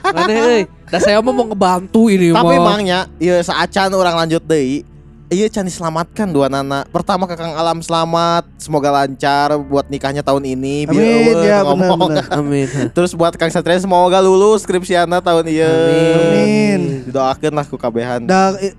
Mana 0.08 0.34
euy? 0.34 0.62
Dah 0.88 1.00
saya 1.00 1.20
mah 1.20 1.30
mau 1.30 1.46
ngebantu 1.46 2.08
ini 2.08 2.32
Tapi 2.32 2.48
mah. 2.50 2.58
emangnya 2.58 3.00
ya 3.18 3.38
saacan 3.40 3.92
orang 3.92 4.16
lanjut 4.18 4.42
deui. 4.42 4.82
Iya 5.28 5.52
can 5.52 5.68
diselamatkan 5.68 6.32
dua 6.32 6.48
nana. 6.48 6.88
Pertama 6.88 7.28
ke 7.28 7.36
Kang 7.36 7.52
Alam 7.52 7.84
selamat, 7.84 8.48
semoga 8.56 8.88
lancar 8.96 9.60
buat 9.60 9.84
nikahnya 9.92 10.24
tahun 10.24 10.56
ini. 10.56 10.88
biar 10.88 11.04
Amin 11.04 11.36
eueuh 11.36 11.44
ya 11.44 11.58
ngomong. 11.68 12.00
benar-benar 12.16 12.32
Amin. 12.40 12.68
Terus 12.96 13.12
buat 13.12 13.36
Kang 13.36 13.52
Satria 13.52 13.76
semoga 13.76 14.24
lulus 14.24 14.64
skripsiana 14.64 15.20
tahun 15.20 15.52
ieu. 15.52 15.68
Amin. 15.68 17.04
Didoakeun 17.12 17.52
lah 17.52 17.68
ku 17.68 17.76
kabehan. 17.76 18.24
dah 18.24 18.56
eh, 18.64 18.72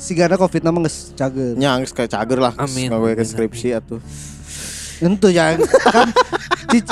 si 0.00 0.16
Gana 0.16 0.40
covid 0.40 0.64
nama 0.64 0.80
geus 0.88 1.12
cager 1.12 1.52
Nyang 1.60 1.84
ke 1.84 2.08
cager 2.08 2.38
lah. 2.40 2.56
Amin. 2.56 2.88
Ke 2.88 3.20
skripsi 3.20 3.76
atuh. 3.76 4.00
Tentu 5.00 5.32
ya 5.32 5.56
kan 5.82 6.12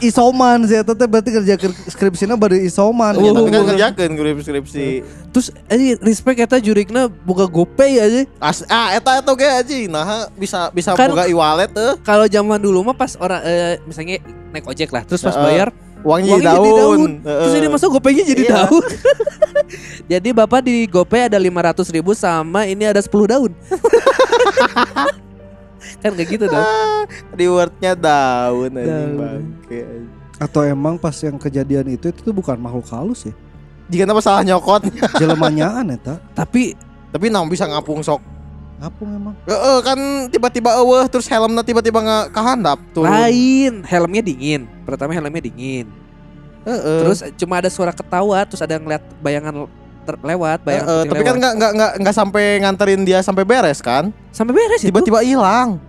isoman 0.01 0.67
sih 0.67 0.75
eta 0.75 0.91
teh 0.91 1.07
berarti 1.07 1.31
kerja 1.31 1.55
ker- 1.55 1.77
skripsina 1.87 2.35
baru 2.35 2.59
isoman 2.59 3.15
Ya, 3.15 3.31
tapi 3.31 3.49
kan 3.49 3.61
Oh. 3.61 3.67
ngerjakeun 3.69 4.13
skripsi. 4.41 4.87
Terus 5.29 5.49
eh 5.69 5.95
respect 6.01 6.39
eta 6.41 6.59
jurikna 6.59 7.07
buka 7.07 7.47
GoPay 7.47 8.01
aja. 8.01 8.23
As, 8.41 8.67
ah 8.67 8.91
eta 8.91 9.21
eta 9.21 9.33
ge 9.35 9.47
aji. 9.47 9.81
Nah, 9.87 10.27
bisa 10.35 10.73
bisa 10.73 10.97
Kan- 10.97 11.13
boga 11.13 11.29
e-wallet 11.29 11.71
teh. 11.71 11.95
Kalau 12.01 12.27
zaman 12.27 12.59
dulu 12.59 12.83
mah 12.83 12.97
pas 12.97 13.15
orang 13.15 13.39
eh, 13.45 13.79
misalnya 13.85 14.19
naik 14.51 14.67
ojek 14.67 14.89
lah, 14.89 15.05
terus 15.05 15.21
pas 15.21 15.37
Heeh. 15.37 15.45
bayar 15.45 15.69
Uangnya, 15.99 16.39
uangnya 16.39 16.47
jadi 16.49 16.57
jadi 16.57 16.71
daun. 16.73 16.79
daun. 16.81 17.13
Heeh. 17.21 17.41
Terus 17.45 17.55
ini 17.55 17.69
masuk 17.69 17.89
GoPay-nya 17.93 18.25
jadi 18.25 18.43
Iya. 18.43 18.55
daun. 18.65 18.85
jadi 20.13 20.29
Bapak 20.33 20.61
di 20.65 20.87
GoPay 20.87 21.29
ada 21.29 21.39
500 21.39 21.87
ribu 21.93 22.15
sama 22.15 22.65
ini 22.65 22.83
ada 22.83 22.99
10 22.99 23.29
daun. 23.29 23.53
kan 25.99 26.13
kayak 26.13 26.29
gitu 26.31 26.45
dong. 26.47 26.63
Rewardnya 27.39 27.93
daun 27.93 28.71
anjing 28.71 28.87
Daun. 28.87 29.19
bangke. 29.19 29.79
anjing. 29.81 30.07
atau 30.39 30.63
emang 30.63 30.95
pas 30.95 31.19
yang 31.19 31.35
kejadian 31.35 31.91
itu 31.91 32.09
itu 32.09 32.21
tuh 32.21 32.31
bukan 32.31 32.55
makhluk 32.55 32.87
halus 32.89 33.27
ya 33.27 33.35
Jika 33.89 34.05
nama 34.05 34.21
salah 34.21 34.45
nyokot, 34.45 34.87
jelemanyaan 35.21 35.91
eta 35.91 36.21
Tapi 36.33 36.79
tapi 37.09 37.27
nang 37.27 37.49
bisa 37.49 37.65
ngapung 37.65 37.99
sok. 37.99 38.21
apa 38.79 39.03
emang 39.03 39.35
Heeh, 39.43 39.79
kan 39.83 39.99
tiba-tiba 40.29 40.71
eueuh 40.77 41.09
terus 41.09 41.27
helmnya 41.27 41.67
tiba-tiba 41.67 41.99
nggak 41.99 42.27
kehandap 42.31 42.79
tuh. 42.93 43.03
lain, 43.03 43.83
helmnya 43.83 44.23
dingin. 44.23 44.71
Pertama 44.87 45.11
helmnya 45.11 45.43
dingin. 45.43 45.91
Heeh. 46.63 46.99
Terus 47.03 47.19
cuma 47.35 47.59
ada 47.59 47.67
suara 47.67 47.91
ketawa, 47.91 48.39
terus 48.47 48.63
ada 48.63 48.79
ngeliat 48.79 49.03
bayangan 49.19 49.67
lewat, 50.23 50.63
bayangan 50.63 50.87
kucing 50.87 51.11
tapi 51.11 51.23
kan 51.23 51.35
lewat. 51.35 51.41
nggak 51.43 51.53
nggak 51.59 51.73
nggak 51.75 51.93
nggak 51.99 52.15
sampai 52.15 52.45
nganterin 52.63 53.03
dia 53.03 53.19
sampai 53.19 53.43
beres 53.43 53.83
kan? 53.83 54.15
sampai 54.31 54.55
beres. 54.55 54.81
Tiba-tiba 54.81 55.27
hilang. 55.27 55.83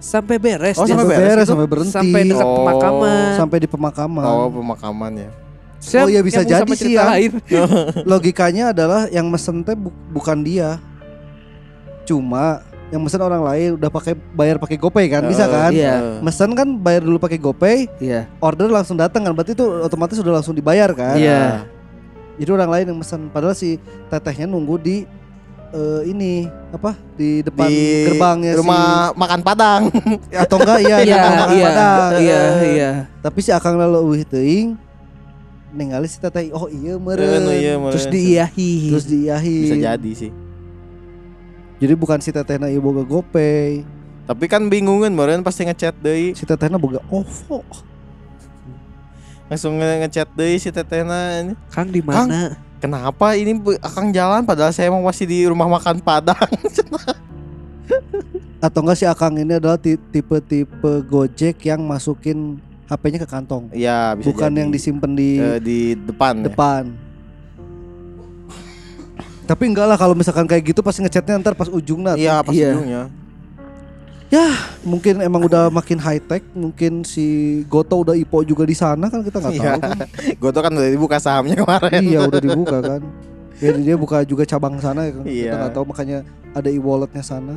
Sampai 0.00 0.36
beres. 0.36 0.74
Oh, 0.74 0.84
sampai 0.84 1.06
beres 1.06 1.36
gitu? 1.38 1.50
sampai 1.52 1.66
berhenti 1.68 1.92
sampai 1.92 2.20
dekat 2.26 2.42
Oh. 2.42 2.56
pemakaman. 2.58 3.28
sampai 3.36 3.56
di 3.58 3.68
pemakaman 3.68 4.24
Oh, 4.24 4.48
pemakaman 4.50 5.12
ya. 5.14 5.30
Saya 5.78 6.04
Oh, 6.04 6.08
iya, 6.08 6.20
bisa 6.20 6.40
jadi 6.42 6.68
sih 6.70 6.92
ya. 6.92 7.04
lain. 7.06 7.40
logikanya 8.10 8.68
adalah 8.70 9.08
yang 9.08 9.24
mesen 9.26 9.60
teh 9.60 9.72
bu- 9.72 9.92
bukan 10.10 10.40
dia 10.40 10.76
cuma 12.02 12.60
yang 12.90 13.00
mesen 13.00 13.16
orang 13.16 13.38
lain 13.40 13.78
udah 13.78 13.86
pakai 13.88 14.18
bayar 14.34 14.58
pakai 14.58 14.74
GoPay 14.74 15.06
kan 15.08 15.22
bisa 15.22 15.46
kan 15.46 15.70
Iya. 15.70 15.94
heeh. 15.94 16.18
mesen 16.20 16.50
kan 16.52 16.66
bayar 16.74 17.00
dulu 17.00 17.16
pakai 17.16 17.38
GoPay 17.38 17.78
Iya. 17.96 18.26
order 18.40 18.66
langsung 18.66 18.98
datang 18.98 19.22
kan 19.22 19.30
berarti 19.30 19.54
itu 19.54 19.62
otomatis 19.62 20.18
sudah 20.18 20.34
langsung 20.34 20.52
dibayar 20.52 20.90
kan 20.90 21.14
Iya. 21.14 21.70
jadi 22.34 22.50
orang 22.50 22.70
lain 22.72 22.86
yang 22.90 22.98
mesen 22.98 23.30
padahal 23.30 23.54
si 23.54 23.78
tetehnya 24.10 24.44
nunggu 24.44 24.74
di 24.76 24.96
eh, 25.70 26.02
ini 26.06 26.32
apa 26.70 26.92
di 27.14 27.40
depan 27.40 27.66
Di 27.66 28.06
gerbangnya 28.06 28.52
rumah 28.56 29.10
makan 29.12 29.40
Padang. 29.40 29.82
si 30.24 30.34
atau 30.42 30.56
enggak 30.56 30.78
iya 30.80 30.96
di 30.98 31.08
Iya, 31.08 31.18
rumah 31.20 31.48
iya, 31.48 31.66
Padang. 31.66 32.10
iya, 32.18 32.40
iya. 32.64 32.90
tapi 33.18 33.38
si 33.38 33.50
akang 33.50 33.74
lalu 33.74 33.96
eueuh 34.00 34.24
teuing 34.24 34.68
ningali 35.70 36.04
si 36.04 36.18
teteh 36.18 36.50
oh 36.50 36.66
iya 36.66 36.94
meureun 36.94 37.46
Heeh, 37.46 37.58
iya, 37.60 37.72
Terus 37.78 38.06
diiyahi. 38.06 38.72
terus 38.90 39.06
diiyahi 39.06 39.56
bisa 39.62 39.76
jadi 39.78 40.10
sih. 40.12 40.30
jadi 41.78 41.94
bukan 41.94 42.18
si 42.18 42.28
tetehna 42.28 42.66
ieu 42.66 42.78
boga 42.78 43.02
GoPay 43.02 43.86
Tapi 44.22 44.46
kan 44.46 44.62
bingungan 44.64 45.10
meureun 45.10 45.40
pasti 45.40 45.62
ngechat 45.62 45.94
deui. 45.96 46.34
si 46.34 46.42
tetehna 46.42 46.74
boga 46.74 46.98
OVO 47.06 47.62
Langsung 49.46 49.74
nge- 49.76 49.98
ngechat 50.00 50.30
deui 50.30 50.56
si 50.56 50.70
tetehna 50.70 51.18
ini. 51.40 51.54
Kang 51.68 51.86
di 51.86 51.98
mana? 51.98 52.54
Kenapa 52.80 53.36
ini 53.36 53.52
akang 53.78 54.08
jalan 54.08 54.42
padahal 54.42 54.72
saya 54.72 54.88
emang 54.88 55.04
masih 55.04 55.24
di 55.24 55.44
rumah 55.44 55.68
makan 55.68 56.00
Padang. 56.00 56.40
atau 58.60 58.80
enggak 58.80 58.96
si 58.96 59.04
akang 59.04 59.32
ini 59.34 59.56
adalah 59.56 59.76
ti- 59.76 59.96
tipe-tipe 60.10 60.68
Gojek 61.02 61.60
yang 61.62 61.80
masukin 61.80 62.60
HP-nya 62.86 63.18
ke 63.18 63.28
kantong 63.28 63.68
Iya, 63.70 64.12
bisa 64.12 64.28
bukan 64.28 64.48
jadi. 64.48 64.58
yang 64.58 64.68
disimpan 64.68 65.10
di 65.10 65.30
Eh, 65.34 65.58
di 65.58 65.78
depan. 65.98 66.34
ya. 66.38 66.44
depan 66.46 66.82
tapi 69.42 69.66
enggak 69.66 69.82
lah 69.84 69.96
kalau 69.96 70.14
misalkan 70.14 70.44
kayak 70.44 70.62
gitu 70.62 70.78
pasti 70.78 71.00
ngechatnya 71.00 71.40
ntar 71.40 71.54
pas 71.54 71.66
ujungnya 71.66 72.14
Iya, 72.14 72.38
pas 72.38 72.54
Iya. 72.54 72.70
ujungnya. 72.70 73.02
Mungkin 74.82 75.18
emang 75.18 75.42
udah 75.42 75.68
makin 75.68 75.98
high 75.98 76.22
tech 76.22 76.46
mungkin 76.52 77.02
si 77.02 77.26
Goto 77.66 77.98
udah 78.00 78.14
IPO 78.14 78.46
juga 78.46 78.62
di 78.62 78.72
sana 78.72 79.10
kan 79.10 79.20
kita 79.20 79.38
nggak 79.38 79.54
Iya. 79.54 79.62
tahu 79.66 79.80
kan 79.80 79.98
Gue 80.38 80.50
tuh 80.50 80.62
kan 80.62 80.72
udah 80.72 80.86
dibuka 80.88 81.16
sahamnya 81.18 81.58
kemarin. 81.58 82.00
iya 82.00 82.18
udah 82.24 82.40
dibuka 82.40 82.78
kan 82.78 83.02
ya 83.58 83.70
dia 83.74 83.96
buka 83.98 84.22
juga 84.22 84.46
cabang 84.46 84.78
sana 84.78 85.04
ya 85.04 85.12
kan 85.12 85.24
kita 85.24 85.34
Iya. 85.34 85.52
nggak 85.56 85.72
tahu 85.74 85.84
makanya 85.84 86.18
ada 86.50 86.68
e-walletnya 86.68 87.20
sana 87.20 87.54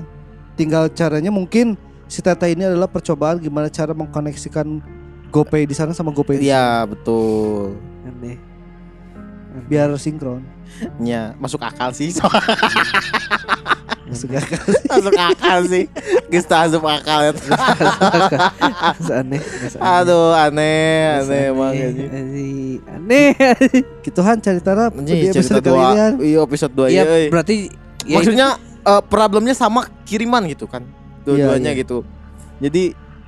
tinggal 0.54 0.90
caranya 0.90 1.30
mungkin 1.30 1.78
si 2.06 2.20
Tata 2.20 2.46
ini 2.46 2.62
adalah 2.62 2.86
percobaan 2.86 3.38
gimana 3.38 3.70
cara 3.70 3.94
mengkoneksikan 3.94 4.82
GoPay 5.30 5.66
di 5.66 5.74
sana 5.74 5.94
sama 5.94 6.10
GoPay 6.10 6.38
di 6.38 6.46
sini 6.46 6.54
Iya, 6.54 6.86
betul. 6.86 7.74
Aneh. 8.06 8.38
Biar 9.66 9.90
sinkron 9.96 10.42
Nya, 10.98 11.38
masuk 11.38 11.62
akal 11.62 11.94
sih. 11.94 12.10
Masuk 14.04 14.30
akal. 14.36 14.62
masuk 14.90 15.14
akal 15.16 15.60
sih. 15.66 15.86
Geus 16.28 16.46
teu 16.46 16.58
asup 16.60 16.84
akal. 16.84 17.34
Masa 17.40 19.22
aneh. 19.22 19.42
Aduh, 19.80 20.34
aneh, 20.34 21.24
aneh 21.24 21.42
emang 21.50 21.72
aneh, 21.72 21.88
anjing. 21.88 22.10
aneh, 22.10 22.78
Aneh. 22.86 23.30
Gituhan 24.02 24.38
cerita 24.38 24.74
rap 24.74 24.94
Anjing, 24.94 25.18
di 25.20 25.28
episode 25.30 25.64
dua. 25.64 25.94
kan. 25.96 26.12
Iya, 26.20 26.40
episode 26.42 26.74
2 26.74 26.90
Iya, 26.90 27.04
iya. 27.06 27.30
berarti 27.32 27.56
ya, 28.04 28.16
Maksudnya 28.20 28.48
eh, 28.84 29.02
problemnya 29.08 29.56
sama 29.56 29.88
kiriman 30.04 30.46
gitu 30.46 30.66
kan. 30.66 30.84
Dua-duanya 31.24 31.72
Iya, 31.72 31.78
iya. 31.78 31.82
gitu. 31.82 31.98
Jadi 32.60 32.84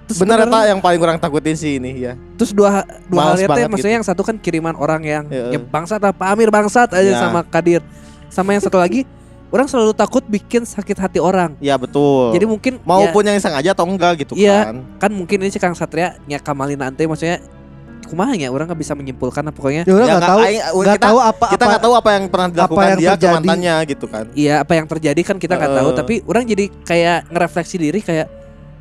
terus 0.06 0.18
benar 0.18 0.38
beneran- 0.40 0.54
eta 0.56 0.70
yang 0.70 0.80
paling 0.80 1.00
kurang 1.00 1.18
takutin 1.18 1.54
sih 1.54 1.78
ini 1.78 1.92
ya. 2.00 2.14
Terus 2.36 2.52
dua 2.52 2.82
dua 3.06 3.20
Males 3.24 3.30
halnya 3.36 3.48
teh 3.48 3.50
banget 3.52 3.70
maksudnya 3.70 3.92
gitu. 3.92 3.98
yang 3.98 4.06
satu 4.06 4.22
kan 4.22 4.36
kiriman 4.38 4.76
orang 4.76 5.02
yang 5.02 5.24
Iya. 5.26 5.52
ya 5.52 5.60
bangsat 5.60 6.00
apa 6.00 6.24
Amir 6.28 6.48
bangsat 6.48 6.90
aja 6.92 7.02
Iya. 7.04 7.18
sama 7.20 7.42
Kadir. 7.42 7.82
Sama 8.28 8.52
yang 8.52 8.62
satu 8.62 8.76
lagi 8.76 9.04
orang 9.48 9.66
selalu 9.66 9.92
takut 9.92 10.22
bikin 10.22 10.62
sakit 10.62 10.94
hati 10.96 11.18
orang. 11.18 11.56
Iya, 11.58 11.76
betul. 11.76 12.32
Jadi 12.32 12.46
mungkin 12.46 12.74
ya, 12.76 12.84
maupun 12.84 13.24
yang 13.24 13.38
sengaja 13.38 13.72
atau 13.72 13.84
enggak 13.84 14.20
gitu 14.20 14.34
Iya. 14.34 14.68
kan. 14.68 14.78
kan 15.00 15.12
mungkin 15.12 15.38
ini 15.40 15.50
si 15.50 15.58
Kang 15.58 15.74
Satria 15.74 16.20
nya 16.24 16.38
kamalin 16.38 16.78
nanti 16.78 17.04
maksudnya 17.04 17.40
kumaha 18.06 18.38
ya 18.38 18.54
orang 18.54 18.70
nggak 18.70 18.78
bisa 18.78 18.94
menyimpulkan 18.94 19.42
apa 19.42 19.50
pokoknya 19.52 19.82
Ya 19.82 19.90
Ya, 19.90 20.06
nggak 20.14 20.22
tahu 20.24 20.40
nggak 20.78 21.02
tahu 21.02 21.18
apa 21.18 21.46
Kita 21.48 21.58
apa 21.58 21.66
nggak 21.66 21.82
tahu 21.82 21.94
apa 21.96 22.10
yang 22.12 22.24
pernah 22.28 22.48
dilakukan 22.48 22.86
yang 22.86 23.00
dia 23.00 23.14
ke 23.16 23.28
mantannya 23.28 23.76
gitu 23.88 24.06
kan. 24.06 24.26
iya 24.38 24.62
apa 24.62 24.74
yang 24.74 24.86
terjadi 24.86 25.22
kan 25.24 25.36
kita 25.36 25.58
nggak 25.58 25.74
tahu 25.74 25.90
Heeh. 25.90 25.98
tapi 25.98 26.14
orang 26.24 26.44
jadi 26.46 26.66
kayak 26.86 27.34
ngerefleksi 27.34 27.76
diri 27.82 28.00
kayak 28.00 28.28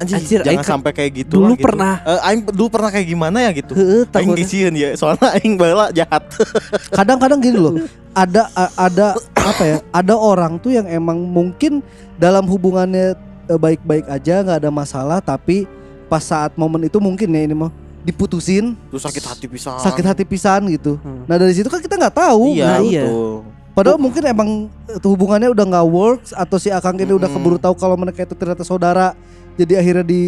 Anjir, 0.04 0.16
Anjir, 0.18 0.40
jangan 0.42 0.64
sampai 0.68 0.90
kayak 0.92 1.10
gitu 1.18 1.34
dulu 1.34 1.44
lah, 1.46 1.56
gitu. 1.56 1.64
pernah. 1.64 1.94
Eh, 1.98 2.20
aing 2.22 2.40
dulu 2.46 2.68
pernah 2.68 2.90
kayak 2.90 3.06
gimana 3.06 3.38
ya 3.40 3.50
gitu. 3.50 3.72
heeh 3.72 4.04
Aing 4.10 4.32
disieun 4.32 4.74
ya, 4.74 4.92
soalnya 4.94 5.28
aing 5.36 5.54
bala 5.54 5.88
jahat. 5.90 6.22
kadang-kadang 6.98 7.40
gini 7.40 7.56
loh 7.56 7.74
ada 8.12 8.46
ada 8.74 9.06
apa 9.34 9.62
ya 9.62 9.78
ada 9.90 10.14
orang 10.14 10.56
tuh 10.56 10.70
yang 10.70 10.86
emang 10.86 11.18
mungkin 11.18 11.80
dalam 12.14 12.44
hubungannya 12.44 13.16
eh, 13.46 13.58
baik-baik 13.58 14.06
aja 14.06 14.40
nggak 14.40 14.58
ada 14.58 14.70
masalah 14.70 15.18
tapi 15.18 15.66
pas 16.04 16.20
saat 16.20 16.52
momen 16.54 16.84
itu 16.84 16.96
mungkin 16.96 17.26
ya 17.26 17.42
ini 17.42 17.52
mah 17.52 17.72
diputusin 18.04 18.76
Terus 18.88 19.02
sakit 19.02 19.24
hati 19.24 19.46
pisan. 19.46 19.80
sakit 19.80 20.04
hati 20.04 20.22
pisan 20.22 20.68
gitu 20.68 20.96
Hmm. 20.96 21.24
nah 21.24 21.34
dari 21.34 21.50
situ 21.50 21.66
kan 21.66 21.80
kita 21.80 21.96
nggak 21.96 22.14
tahu 22.14 22.52
Iya, 22.52 22.66
Nah, 22.68 22.80
iya. 22.80 23.02
betul. 23.02 23.34
padahal 23.72 23.98
mungkin 23.98 24.22
emang 24.22 24.48
eh, 24.86 24.98
tuh 24.98 25.10
hubungannya 25.10 25.48
udah 25.50 25.64
nggak 25.66 25.86
works 25.88 26.30
atau 26.30 26.56
si 26.56 26.68
akang 26.68 26.94
ini 26.94 27.10
udah 27.10 27.26
Mm-mm. 27.26 27.34
keburu 27.34 27.56
tahu 27.56 27.74
kalau 27.74 27.96
mereka 27.96 28.22
itu 28.22 28.32
ternyata 28.32 28.62
saudara 28.62 29.16
jadi 29.54 29.80
akhirnya 29.80 30.04
di 30.04 30.22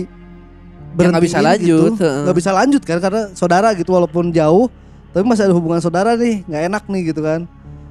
nggak 0.97 1.20
bisa 1.20 1.39
berhentiin 1.39 1.44
lanjut, 1.44 1.93
gitu. 1.93 2.32
bisa 2.32 2.51
lanjut 2.57 2.82
kan 2.82 2.98
karena 2.98 3.23
saudara 3.36 3.69
gitu 3.77 3.93
walaupun 3.93 4.32
jauh 4.32 4.73
tapi 5.12 5.24
masih 5.28 5.44
ada 5.48 5.55
hubungan 5.55 5.81
saudara 5.81 6.16
nih 6.16 6.40
nggak 6.48 6.62
enak 6.73 6.82
nih 6.89 7.03
gitu 7.12 7.20
kan 7.20 7.44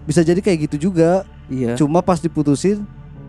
bisa 0.06 0.22
jadi 0.22 0.42
kayak 0.42 0.70
gitu 0.70 0.90
juga 0.90 1.26
Iya. 1.46 1.78
cuma 1.78 2.02
pas 2.02 2.18
diputusin 2.18 2.82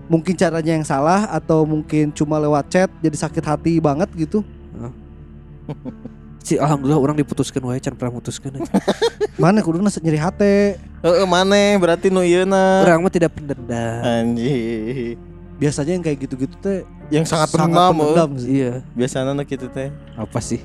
mungkin 0.09 0.33
caranya 0.33 0.73
yang 0.73 0.87
salah 0.89 1.28
atau 1.28 1.69
mungkin 1.69 2.09
cuma 2.16 2.41
lewat 2.41 2.65
chat 2.73 2.89
jadi 3.05 3.12
sakit 3.12 3.45
hati 3.45 3.77
banget 3.77 4.09
gitu 4.16 4.41
Si 6.47 6.55
alhamdulillah 6.55 7.03
orang 7.03 7.19
diputuskan 7.19 7.59
wae 7.66 7.83
can 7.83 7.99
pernah 7.99 8.23
mutuskan. 8.23 8.55
mana 9.43 9.59
kudu 9.59 9.83
nasa 9.83 9.99
nyeri 9.99 10.15
hati 10.15 10.78
Heeh, 11.03 11.27
maneh 11.27 11.74
berarti 11.74 12.07
nu 12.07 12.23
ieuna. 12.23 12.87
orang 12.87 13.03
mah 13.03 13.11
tidak 13.11 13.35
pendendam. 13.35 13.99
Anjir. 14.07 15.19
Biasanya 15.57 15.93
yang 15.97 16.05
kayak 16.05 16.19
gitu-gitu 16.28 16.57
teh 16.61 16.81
Yang 17.09 17.33
sangat 17.33 17.49
pendendam. 17.55 17.95
oh. 17.97 18.12
pendendam 18.12 18.31
sih. 18.37 18.51
Iya. 18.61 18.73
Biasanya 18.93 19.33
nu 19.33 19.45
kitu 19.47 19.66
teh. 19.70 19.89
Apa 20.15 20.39
sih? 20.43 20.61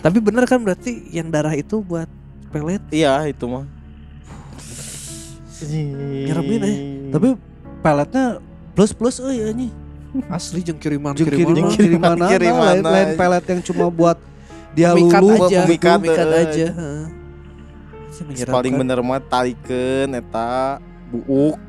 Tapi 0.00 0.18
bener 0.18 0.44
kan 0.48 0.58
berarti 0.60 1.08
yang 1.12 1.28
darah 1.28 1.52
itu 1.52 1.80
buat 1.80 2.08
pelet. 2.50 2.82
Iya, 2.90 3.28
itu 3.28 3.44
mah. 3.46 3.64
Nyeremin, 5.60 6.60
eh. 6.64 6.76
tapi 7.12 7.36
peletnya 7.84 8.40
plus 8.72 8.96
plus 8.96 9.20
euy 9.20 9.44
anjing 9.44 9.68
Asli 10.32 10.64
jeung 10.64 10.80
kiriman 10.80 11.12
Jeung 11.12 11.28
kiriman. 11.28 11.52
kiriman, 11.52 11.70
kiriman 11.76 12.16
kiriman 12.16 12.32
kiriman, 12.32 12.64
lain, 12.64 12.80
lain 12.80 12.96
anjing. 13.12 13.18
pelet 13.20 13.44
yang 13.44 13.60
cuma 13.68 13.86
buat 13.92 14.16
dia 14.72 14.96
lulu 14.96 15.12
aja, 15.44 15.68
memikat, 15.68 16.00
memikat 16.00 16.28
eh. 16.32 16.40
aja. 16.48 16.66
paling 18.48 18.72
bener 18.72 19.04
mah 19.04 19.20
talikeun 19.20 20.16
eta 20.16 20.80
buuk 21.12 21.60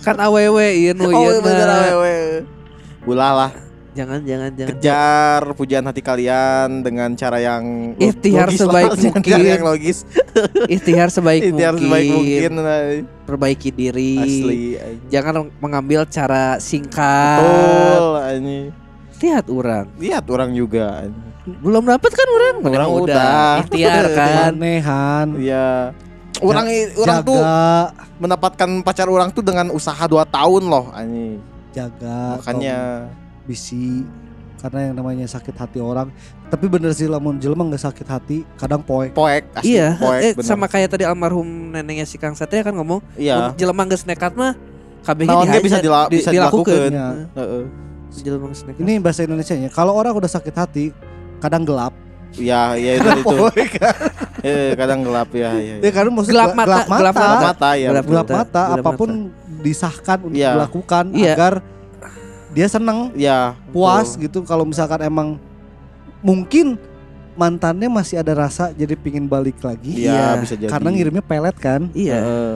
kan 0.00 0.16
awewe 0.18 0.66
ieu 0.74 0.92
nu 0.92 1.06
Oh, 1.06 1.22
ieu 1.22 1.38
bener 1.38 1.68
awewe. 1.68 2.16
Ulah 3.02 3.32
lah, 3.34 3.52
Jangan 3.92 4.24
jangan 4.24 4.50
jangan. 4.56 4.70
kejar 4.72 5.42
pujian 5.52 5.84
hati 5.84 6.00
kalian 6.00 6.80
dengan 6.80 7.12
cara 7.12 7.36
yang 7.36 7.92
Ikhtiar 7.94 8.48
logis 8.48 8.60
sebaik 8.62 8.88
lah, 8.88 9.02
mungkin. 9.04 9.28
Cara 9.28 9.44
yang 9.44 9.64
logis. 9.64 9.98
Ikhtiar 10.64 11.08
sebaik 11.08 11.40
Ikhtiar 11.44 11.72
mungkin. 11.76 11.84
sebaik 11.84 12.08
mungkin. 12.08 12.50
nah. 12.56 12.80
Perbaiki 13.22 13.68
diri. 13.68 14.16
Asli. 14.16 14.62
Jangan 15.08 15.52
mengambil 15.58 16.06
cara 16.06 16.56
singkat. 16.56 17.44
Betul 17.44 18.14
anjing. 18.18 18.66
Lihat 19.20 19.46
orang. 19.46 19.86
Lihat 20.00 20.24
orang 20.26 20.50
juga. 20.52 20.86
Belum 21.44 21.84
dapat 21.84 22.10
kan 22.10 22.28
orang? 22.28 22.54
Orang 22.64 22.88
udah. 22.88 23.02
udah. 23.04 23.46
Ikhtiar 23.60 24.04
kan. 24.18 24.50
manehan 24.56 25.26
Iya. 25.36 25.92
Orang 26.44 26.66
i- 26.66 26.90
orang 26.94 27.16
jaga 27.16 27.26
tuh 27.26 27.40
mendapatkan 28.18 28.68
pacar 28.82 29.06
orang 29.06 29.28
tuh 29.30 29.40
dengan 29.40 29.70
usaha 29.70 30.02
2 30.02 30.22
tahun 30.26 30.62
loh 30.64 30.90
anjing. 30.90 31.38
jaga 31.70 32.36
Makanya 32.36 32.78
bisi 33.42 34.04
karena 34.58 34.86
yang 34.86 34.94
namanya 34.94 35.26
sakit 35.26 35.56
hati 35.56 35.78
orang 35.78 36.12
tapi 36.46 36.68
bener 36.68 36.92
sih 36.92 37.06
lamun 37.06 37.34
jelema 37.36 37.64
nggak 37.64 37.82
sakit 37.82 38.06
hati 38.06 38.38
kadang 38.54 38.78
poek 38.78 39.10
poek 39.10 39.42
asli 39.52 39.74
Iya, 39.74 39.96
poek 39.96 40.20
eh, 40.20 40.32
bener. 40.32 40.46
sama 40.46 40.66
kayak 40.66 40.88
tadi 40.88 41.02
almarhum 41.02 41.42
neneknya 41.72 42.04
si 42.04 42.14
Kang 42.14 42.36
Satria 42.36 42.62
kan 42.62 42.70
ngomong, 42.72 43.02
Iya. 43.16 43.50
"Mun 43.50 43.56
jelema 43.56 43.82
geus 43.84 44.04
nekat 44.04 44.30
mah 44.32 44.54
kabehnya 45.02 45.32
Naon 45.32 45.42
ge 45.42 45.50
dihajar, 45.50 45.64
bisa 45.64 45.78
dila- 45.80 46.06
di- 46.06 46.14
bisa 46.14 46.30
dilakukeun." 46.30 46.70
dilakukeun. 46.86 46.92
Ya. 46.92 47.08
Heeh. 47.34 47.64
Heeh. 48.12 48.22
Jelema 48.22 48.46
geus 48.46 48.62
nekat. 48.62 48.78
ini 48.78 48.92
bahasa 49.00 49.20
Indonesia 49.22 49.54
nya 49.56 49.68
kalau 49.68 49.92
orang 49.92 50.12
udah 50.12 50.30
sakit 50.30 50.54
hati 50.54 50.84
kadang 51.38 51.64
gelap 51.64 51.90
Iya, 52.34 52.62
iya 52.74 52.90
itu 52.96 53.08
itu. 53.20 53.36
Eh, 54.42 54.74
kadang 54.74 55.04
gelap 55.04 55.30
ya, 55.30 55.54
ya. 55.54 55.76
ya 55.78 55.90
karena 55.90 56.10
maksud 56.10 56.32
Gelap 56.32 56.50
mata, 56.52 56.66
gelap 56.66 56.86
mata, 56.86 56.98
gelap 56.98 57.14
Gelap 57.14 57.42
mata 57.44 57.70
ya. 57.72 57.88
Gelap 57.88 58.04
gelap 58.06 58.26
mata, 58.26 58.36
mata, 58.36 58.62
gelap 58.66 58.80
apa 58.82 58.90
pun 58.94 59.10
disahkan 59.62 60.18
untuk 60.24 60.38
Iya. 60.38 60.50
dilakukan 60.56 61.04
Iya. 61.14 61.32
agar 61.32 61.52
dia 62.50 62.66
senang 62.66 62.98
Iya. 63.14 63.54
puas 63.70 64.12
betul. 64.12 64.22
gitu 64.24 64.38
kalau 64.42 64.64
misalkan 64.64 65.00
emang 65.00 65.28
mungkin 66.20 66.74
mantannya 67.32 67.88
masih 67.88 68.20
ada 68.20 68.36
rasa 68.36 68.70
jadi 68.70 68.92
pingin 68.92 69.24
balik 69.24 69.56
lagi 69.60 70.04
Iya, 70.04 70.12
Iya, 70.12 70.26
bisa 70.36 70.54
jadi. 70.58 70.68
karena 70.68 70.88
ngirimnya 70.90 71.22
pelet 71.22 71.56
kan 71.56 71.88
Iya. 71.92 72.18
Heeh. 72.18 72.54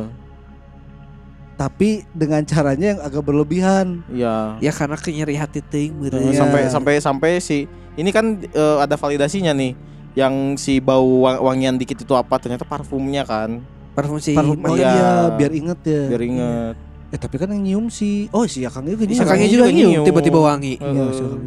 Tapi 1.56 2.04
dengan 2.12 2.44
caranya 2.44 2.94
yang 2.94 3.00
agak 3.00 3.22
berlebihan 3.22 4.04
Iya. 4.06 4.60
Ya 4.60 4.70
karena 4.70 4.94
kenyeri 4.94 5.34
hati 5.34 5.60
ting 5.60 5.96
gitu. 5.98 6.12
Eh, 6.14 6.30
Iya. 6.30 6.38
sampai 6.38 6.60
sampai 6.68 6.92
sampai 6.98 7.30
si 7.38 7.64
ini 7.94 8.10
kan 8.10 8.38
eh, 8.38 8.76
ada 8.78 8.94
validasinya 8.94 9.50
nih 9.50 9.72
yang 10.12 10.32
si 10.54 10.78
bau 10.78 11.24
wang- 11.24 11.40
wangian 11.42 11.74
dikit 11.74 11.96
itu 11.98 12.12
apa 12.12 12.36
ternyata 12.36 12.64
parfumnya 12.64 13.24
kan 13.24 13.60
Parfum 13.92 14.16
si 14.16 14.32
Parfum 14.32 14.60
oh 14.60 14.76
iya. 14.76 14.92
iya 14.92 15.10
biar 15.30 15.52
inget 15.52 15.80
ya 15.82 16.02
biar 16.06 16.22
inget 16.22 16.74
eh 17.06 17.16
tapi 17.16 17.36
kan 17.36 17.48
yang 17.48 17.62
nyium 17.62 17.86
si 17.86 18.28
oh 18.28 18.44
si 18.44 18.60
akang 18.60 18.84
itu 18.84 18.96
Si 18.98 19.06
nyium 19.06 19.20
Akangnya 19.22 19.24
Akangnya 19.24 19.48
juga 19.48 19.64
juga 19.64 19.72
nyium 19.72 19.90
nyium. 19.92 20.04
tiba-tiba 20.04 20.38
wangi. 20.38 20.74
Iya, 20.76 20.84
Heeh. 20.84 21.10
si 21.12 21.22
nyium. 21.22 21.40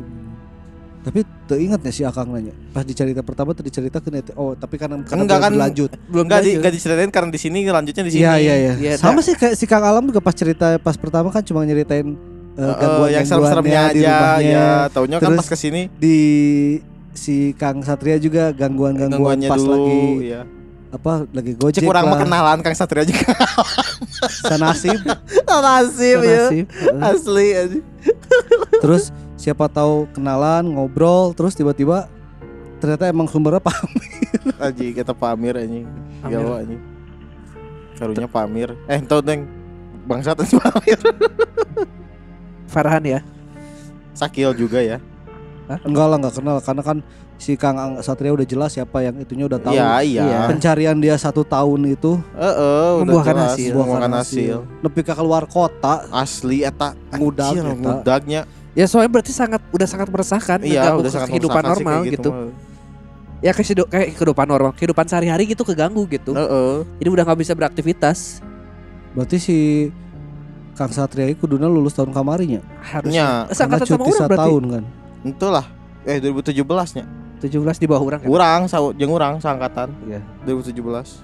Tapi 1.10 1.26
teringat 1.49 1.81
ya 1.81 1.91
si 1.91 2.02
akang 2.06 2.30
nanya 2.30 2.53
pas 2.69 2.86
dicerita 2.86 3.26
pertama 3.26 3.57
tadi 3.57 3.73
cerita 3.73 3.98
ke 3.98 4.14
oh 4.38 4.53
tapi 4.53 4.77
karena 4.77 5.02
karena 5.02 5.26
Enggak 5.26 5.40
kan, 5.41 5.52
berlanjut 5.57 5.91
Belum 6.06 6.30
Enggak 6.30 6.40
di, 6.45 6.53
lanjut. 6.53 6.60
enggak 6.61 6.73
diceritain 6.77 7.10
karena 7.10 7.30
di 7.34 7.40
sini 7.41 7.60
lanjutnya 7.65 8.03
di 8.06 8.11
sini. 8.14 8.22
iya 8.22 8.34
iya 8.38 8.56
iya 8.61 8.73
Iya, 8.77 8.94
sama 9.02 9.26
sih 9.26 9.34
kayak 9.34 9.57
si 9.57 9.65
kang 9.65 9.81
alam 9.81 10.06
juga 10.06 10.22
pas 10.22 10.38
cerita 10.38 10.77
pas 10.77 10.94
pertama 10.94 11.34
kan 11.34 11.41
cuma 11.41 11.65
nyeritain 11.65 12.14
uh, 12.14 12.61
Eh, 12.61 12.76
gangguan 12.77 13.10
yang 13.10 13.26
serem-seremnya 13.26 13.81
di 13.90 14.02
aja 14.06 14.14
rumahnya 14.14 14.53
ya. 14.53 14.69
Taunya 14.94 15.18
kan 15.18 15.31
pas 15.34 15.48
ke 15.49 15.57
sini 15.57 15.81
di 15.98 16.18
si 17.18 17.57
Kang 17.57 17.81
Satria 17.81 18.22
juga 18.22 18.53
gangguan-gangguan 18.53 19.41
pas 19.49 19.57
dulu 19.57 19.73
lagi 19.73 20.30
iya. 20.30 20.41
apa 20.94 21.26
lagi 21.34 21.52
gojek 21.57 21.81
kurang 21.81 22.06
lah 22.06 22.22
kenalan 22.22 22.61
Kang 22.61 22.77
Satria 22.77 23.02
juga. 23.02 23.34
sanasib 24.45 25.02
Nasib 25.49 26.19
ya. 26.22 26.53
Nasib. 26.53 26.65
Heeh. 26.69 27.02
Asli 27.02 27.48
aja. 27.57 27.80
terus 28.80 29.10
siapa 29.40 29.66
tahu 29.66 30.03
kenalan 30.11 30.68
ngobrol 30.68 31.32
terus 31.32 31.56
tiba-tiba 31.56 32.11
ternyata 32.78 33.07
emang 33.07 33.24
sumbernya 33.26 33.60
paham 33.60 33.88
Aji 34.60 34.91
kata 34.94 35.11
Pak 35.11 35.30
Amir 35.32 35.56
anjing. 35.56 35.88
Amir. 36.20 36.36
Jawa 36.36 36.53
anjing. 36.60 36.82
Karunya 37.95 38.28
Pak 38.28 38.44
Amir. 38.44 38.70
Eh, 38.86 38.99
tahu 39.02 39.20
Deng. 39.22 39.48
Bangsat 40.03 40.36
anjing 40.41 40.60
Pak 40.60 40.74
Amir. 40.76 40.99
Farhan 42.66 43.03
ya. 43.03 43.20
Sakil 44.11 44.52
juga 44.53 44.80
ya. 44.80 44.99
enggak 45.80 46.02
lah 46.03 46.18
nggak 46.18 46.34
kenal 46.34 46.57
karena 46.60 46.82
kan 46.82 46.98
si 47.38 47.53
Kang 47.53 47.78
Ang- 47.78 48.02
Satria 48.02 48.34
udah 48.34 48.41
jelas 48.41 48.74
siapa 48.74 48.99
yang 48.99 49.16
itunya 49.16 49.45
udah 49.45 49.61
tahu 49.61 49.78
Iya, 49.78 50.02
iya. 50.02 50.24
Iya. 50.26 50.40
pencarian 50.49 50.98
dia 50.98 51.14
satu 51.14 51.45
tahun 51.45 51.94
itu 51.94 52.18
Heeh, 52.34 52.90
udah 52.98 53.06
Membuahkan 53.06 53.36
jelas, 53.38 53.49
hasil. 53.53 53.72
Membuahkan 53.72 54.11
hasil. 54.18 54.56
nepi 54.82 55.02
ke 55.06 55.14
keluar 55.14 55.45
kota 55.45 56.10
Asli 56.10 56.66
eta 56.66 56.98
eta. 57.70 57.78
ngudagnya. 57.78 58.41
Ya 58.80 58.88
soalnya 58.88 59.12
berarti 59.12 59.36
sangat 59.36 59.60
udah 59.76 59.84
sangat 59.84 60.08
meresahkan 60.08 60.64
Iya, 60.64 60.96
udah 60.96 61.12
sangat 61.12 61.36
kehidupan 61.36 61.64
normal 61.68 62.00
gitu. 62.08 62.32
mah. 62.32 62.48
Ya 63.40 63.52
kayak, 63.52 63.68
hidup- 63.68 63.90
kayak 63.92 64.08
kehidupan 64.16 64.48
normal, 64.48 64.72
kehidupan 64.72 65.04
sehari-hari 65.04 65.44
gitu 65.48 65.68
keganggu 65.68 66.04
gitu. 66.08 66.32
Heeh. 66.32 66.88
Jadi 66.96 67.10
udah 67.12 67.24
nggak 67.28 67.40
bisa 67.44 67.52
beraktivitas. 67.52 68.40
berarti 69.10 69.42
si 69.42 69.58
Kang 70.78 70.94
Satria 70.94 71.28
itu 71.28 71.42
kuduna 71.42 71.66
lulus 71.66 71.98
tahun 71.98 72.14
kamarinya 72.14 72.62
Harusnya. 72.80 73.50
Nya, 73.50 73.52
Seangkatan 73.52 73.90
sama 73.90 74.06
orang 74.06 74.22
berarti. 74.22 74.42
tahun 74.46 74.64
kan 74.70 74.84
Entulah. 75.26 75.66
Eh 76.06 76.22
2017 76.22 76.94
nya. 76.94 77.04
17 77.42 77.82
di 77.82 77.88
bawah 77.90 78.06
orang 78.06 78.20
kan. 78.22 78.30
Urang 78.30 78.62
sau 78.70 78.94
jeung 78.94 79.10
urang 79.10 79.42
seangkatan. 79.42 79.92
Iya. 80.06 80.22
2017. 80.46 81.20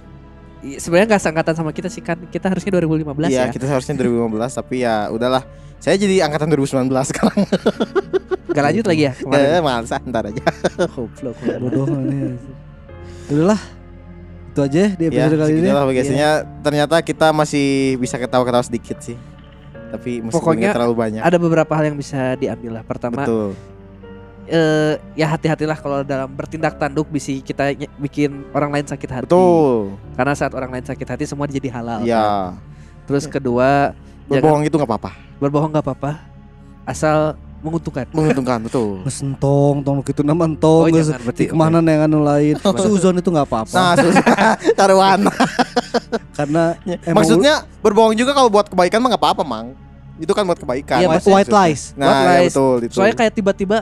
Iya, 0.66 0.78
Sebenarnya 0.82 1.08
nggak 1.14 1.22
seangkatan 1.24 1.54
sama 1.56 1.72
kita 1.72 1.88
sih 1.88 2.02
kan. 2.02 2.18
Kita 2.26 2.50
harusnya 2.50 2.74
2015 2.74 3.30
Iya, 3.30 3.48
ya. 3.48 3.54
kita 3.54 3.66
seharusnya 3.70 3.96
2015 3.96 4.52
tapi 4.52 4.76
ya 4.82 5.08
udahlah. 5.08 5.46
Saya 5.80 5.96
jadi 5.96 6.26
angkatan 6.26 6.50
2019 6.50 6.90
sekarang. 7.12 7.46
Gak 8.50 8.64
lanjut 8.64 8.86
lagi 8.88 9.02
ya 9.06 9.14
Eh, 9.14 9.22
kemarin. 9.22 9.64
ah, 9.68 10.02
ntar 10.08 10.24
aja. 10.32 10.44
Goblok. 10.96 11.36
bodoh 11.60 11.86
ini 12.02 12.40
udahlah 13.26 13.58
itu 14.56 14.60
aja 14.64 14.84
di 14.96 15.04
ya, 15.12 15.28
episode 15.28 15.36
kali 15.36 15.52
ini 15.52 15.60
segitulah 15.68 15.84
biasanya 15.92 16.30
ternyata 16.64 16.96
kita 17.04 17.28
masih 17.36 17.68
bisa 18.00 18.16
ketawa-ketawa 18.16 18.64
sedikit 18.64 18.96
sih. 19.04 19.20
Tapi 19.92 20.24
Pokoknya 20.32 20.72
terlalu 20.72 20.96
banyak. 20.96 21.22
Ada 21.22 21.36
beberapa 21.36 21.76
hal 21.76 21.92
yang 21.92 21.98
bisa 22.00 22.40
diambil 22.40 22.80
lah. 22.80 22.84
Pertama, 22.88 23.28
Betul. 23.28 23.52
eh, 24.48 24.96
ya 25.14 25.28
hati-hatilah 25.28 25.76
kalau 25.76 26.00
dalam 26.08 26.32
bertindak 26.32 26.80
tanduk 26.80 27.12
bisa 27.12 27.36
kita 27.36 27.76
bikin 28.00 28.48
orang 28.56 28.72
lain 28.72 28.88
sakit 28.88 29.10
hati. 29.12 29.26
Betul. 29.28 30.00
Karena 30.16 30.32
saat 30.32 30.56
orang 30.56 30.72
lain 30.72 30.86
sakit 30.88 31.08
hati 31.08 31.28
semua 31.28 31.52
jadi 31.52 31.68
halal. 31.76 32.00
kan. 32.00 32.08
Iya. 32.08 32.30
Terus 33.04 33.28
kedua, 33.28 33.92
Berbohong 34.26 34.64
itu 34.64 34.74
nggak 34.74 34.88
apa-apa. 34.88 35.12
Berbohong 35.38 35.72
nggak 35.72 35.84
apa-apa, 35.84 36.12
asal 36.84 37.36
menguntungkan. 37.60 38.06
Menguntungkan 38.14 38.60
betul. 38.62 39.02
Mesentong, 39.08 39.82
tong 39.82 39.98
gitu 40.02 40.22
nama 40.22 40.46
entong, 40.46 40.86
Oh, 40.86 40.90
geus 40.90 41.10
jangan 41.10 41.22
berarti. 41.26 41.44
nih 41.82 41.92
yang 41.92 42.04
anu 42.06 42.20
lain. 42.22 42.54
Suzon 42.84 43.18
itu 43.18 43.30
nggak 43.30 43.48
apa-apa. 43.48 43.74
Nah. 43.74 43.94
Taruhan. 44.80 45.20
karena 46.36 46.64
emang 47.02 47.24
Maksudnya 47.24 47.64
berbohong 47.80 48.14
juga 48.14 48.32
kalau 48.32 48.52
buat 48.52 48.68
kebaikan 48.68 49.00
mah 49.00 49.16
nggak 49.16 49.24
apa-apa, 49.24 49.44
Mang. 49.44 49.68
Itu 50.16 50.32
kan 50.32 50.46
buat 50.46 50.56
kebaikan. 50.56 51.00
Iya, 51.02 51.08
white, 51.10 51.26
white 51.26 51.52
lies. 51.52 51.82
Nah, 51.94 52.06
White 52.06 52.16
ya 52.16 52.30
lies. 52.30 52.52
betul 52.52 52.78
itu. 52.84 52.94
Soalnya 52.94 53.16
kayak 53.18 53.34
tiba-tiba, 53.34 53.78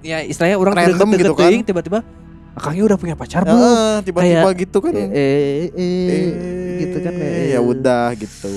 ya 0.00 0.18
istilahnya 0.22 0.56
orang 0.56 0.74
Random 0.76 1.08
gitu 1.16 1.34
kan. 1.34 1.50
tiba-tiba, 1.64 1.98
akangnya 2.52 2.84
udah 2.84 2.98
punya 2.98 3.14
pacar 3.16 3.42
belum? 3.42 4.04
Tiba-tiba 4.04 4.48
gitu 4.54 4.78
kan. 4.78 4.92
Eh, 4.92 5.08
eh, 5.08 5.26
eh, 5.72 6.06
Eh, 6.06 6.28
gitu 6.80 6.98
kan. 7.00 7.12
eh. 7.16 7.54
Ya 7.54 7.60
udah 7.62 8.12
gitu. 8.14 8.52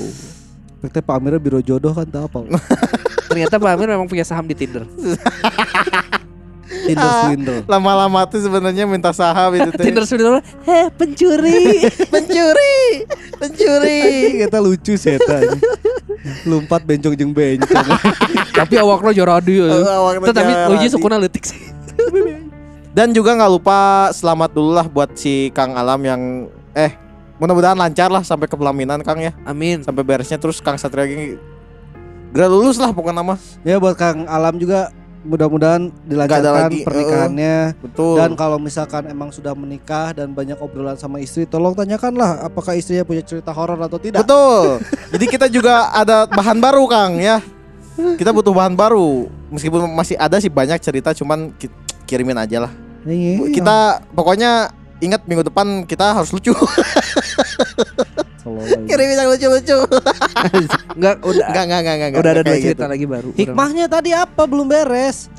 Efeknya 0.84 1.00
Pak 1.00 1.16
Amirnya 1.16 1.40
biro 1.40 1.64
jodoh 1.64 1.96
kan 1.96 2.04
tak 2.04 2.28
apa. 2.28 2.44
Ternyata 3.32 3.56
Pak 3.56 3.72
Amir 3.72 3.88
memang 3.88 4.04
punya 4.04 4.28
saham 4.28 4.44
di 4.44 4.52
Tinder. 4.52 4.84
Tinder 6.84 7.00
Ah. 7.00 7.24
swindle. 7.24 7.64
Lama-lama 7.64 8.28
tuh 8.28 8.44
sebenarnya 8.44 8.84
minta 8.84 9.16
saham 9.16 9.56
itu 9.56 9.72
teh. 9.72 9.84
Tinder 9.88 10.04
sudah 10.04 10.44
heh 10.68 10.92
pencuri. 10.92 11.88
pencuri, 12.12 13.08
pencuri. 13.40 14.02
Kita 14.44 14.60
lucu 14.60 15.00
sih 15.00 15.16
eta. 15.16 15.40
Lompat 16.44 16.84
bencong 16.84 17.16
jeung 17.16 17.32
bencong. 17.32 17.88
Tapi 18.52 18.76
awaknya 18.76 19.16
joradi 19.16 19.64
ya. 19.64 19.72
Awakna 19.72 20.26
Tetapi 20.28 20.52
joradi. 20.52 20.74
uji 20.76 20.88
sukuna 20.92 21.16
leutik 21.16 21.48
sih. 21.48 21.64
Dan 22.92 23.16
juga 23.16 23.40
nggak 23.40 23.52
lupa 23.54 23.80
selamat 24.12 24.52
dulu 24.52 24.76
lah 24.76 24.86
buat 24.86 25.16
si 25.16 25.48
Kang 25.56 25.80
Alam 25.80 26.04
yang 26.04 26.22
eh 26.76 26.92
mudah-mudahan 27.36 27.76
lancar 27.76 28.08
lah 28.08 28.22
sampai 28.22 28.46
ke 28.46 28.54
pelaminan 28.54 29.02
Kang 29.02 29.18
ya. 29.18 29.34
Amin. 29.44 29.82
Sampai 29.82 30.02
beresnya 30.02 30.38
terus 30.38 30.60
Kang 30.60 30.76
Satria 30.76 31.06
gini 31.06 31.38
Gak 32.34 32.50
lulus 32.50 32.78
lah 32.78 32.90
pokoknya 32.90 33.22
nama 33.22 33.38
ya 33.62 33.78
buat 33.78 33.94
Kang 33.94 34.26
Alam 34.26 34.58
juga 34.58 34.90
mudah-mudahan 35.24 35.88
dilancarkan 36.04 36.68
lagi, 36.68 36.84
pernikahannya. 36.84 37.80
Betul 37.80 38.20
Dan 38.20 38.36
kalau 38.36 38.60
misalkan 38.60 39.08
emang 39.08 39.32
sudah 39.32 39.56
menikah 39.56 40.12
dan 40.12 40.36
banyak 40.36 40.60
obrolan 40.60 41.00
sama 41.00 41.24
istri, 41.24 41.48
tolong 41.48 41.72
tanyakanlah 41.72 42.44
apakah 42.44 42.76
istrinya 42.76 43.08
punya 43.08 43.24
cerita 43.24 43.56
horor 43.56 43.80
atau 43.80 43.96
tidak. 43.96 44.28
Betul 44.28 44.84
Jadi 45.16 45.26
kita 45.30 45.48
juga 45.48 45.94
ada 45.94 46.28
bahan 46.28 46.60
baru 46.60 46.84
Kang 46.90 47.16
ya 47.16 47.40
Kita 47.94 48.34
butuh 48.34 48.52
bahan 48.52 48.74
baru 48.74 49.30
Meskipun 49.48 49.86
masih 49.94 50.18
ada 50.18 50.42
sih 50.42 50.50
banyak 50.50 50.82
cerita 50.82 51.14
Cuman 51.14 51.54
ki- 51.54 51.72
kirimin 52.04 52.36
aja 52.36 52.66
lah 52.66 52.74
Iya. 53.04 53.52
Kita 53.52 53.78
pokoknya 54.12 54.72
ingat 55.04 55.22
minggu 55.24 55.44
depan 55.44 55.84
kita 55.84 56.14
harus 56.14 56.32
lucu. 56.32 56.56
Kirimin 58.84 59.16
yang 59.16 59.30
lucu-lucu 59.30 59.78
Enggak 60.98 61.16
udah 61.24 61.46
Enggak, 61.48 61.64
enggak, 61.64 61.80
enggak, 61.80 61.96
enggak 61.96 62.20
udah 62.20 62.32
ada 62.34 62.42
dua 62.44 62.56
cerita 62.58 62.68
gitu. 62.78 62.92
lagi 62.92 63.06
baru. 63.06 63.30
Hikmahnya 63.34 63.86
tadi 63.88 64.10
apa 64.12 64.44
belum 64.44 64.68
beres? 64.68 65.32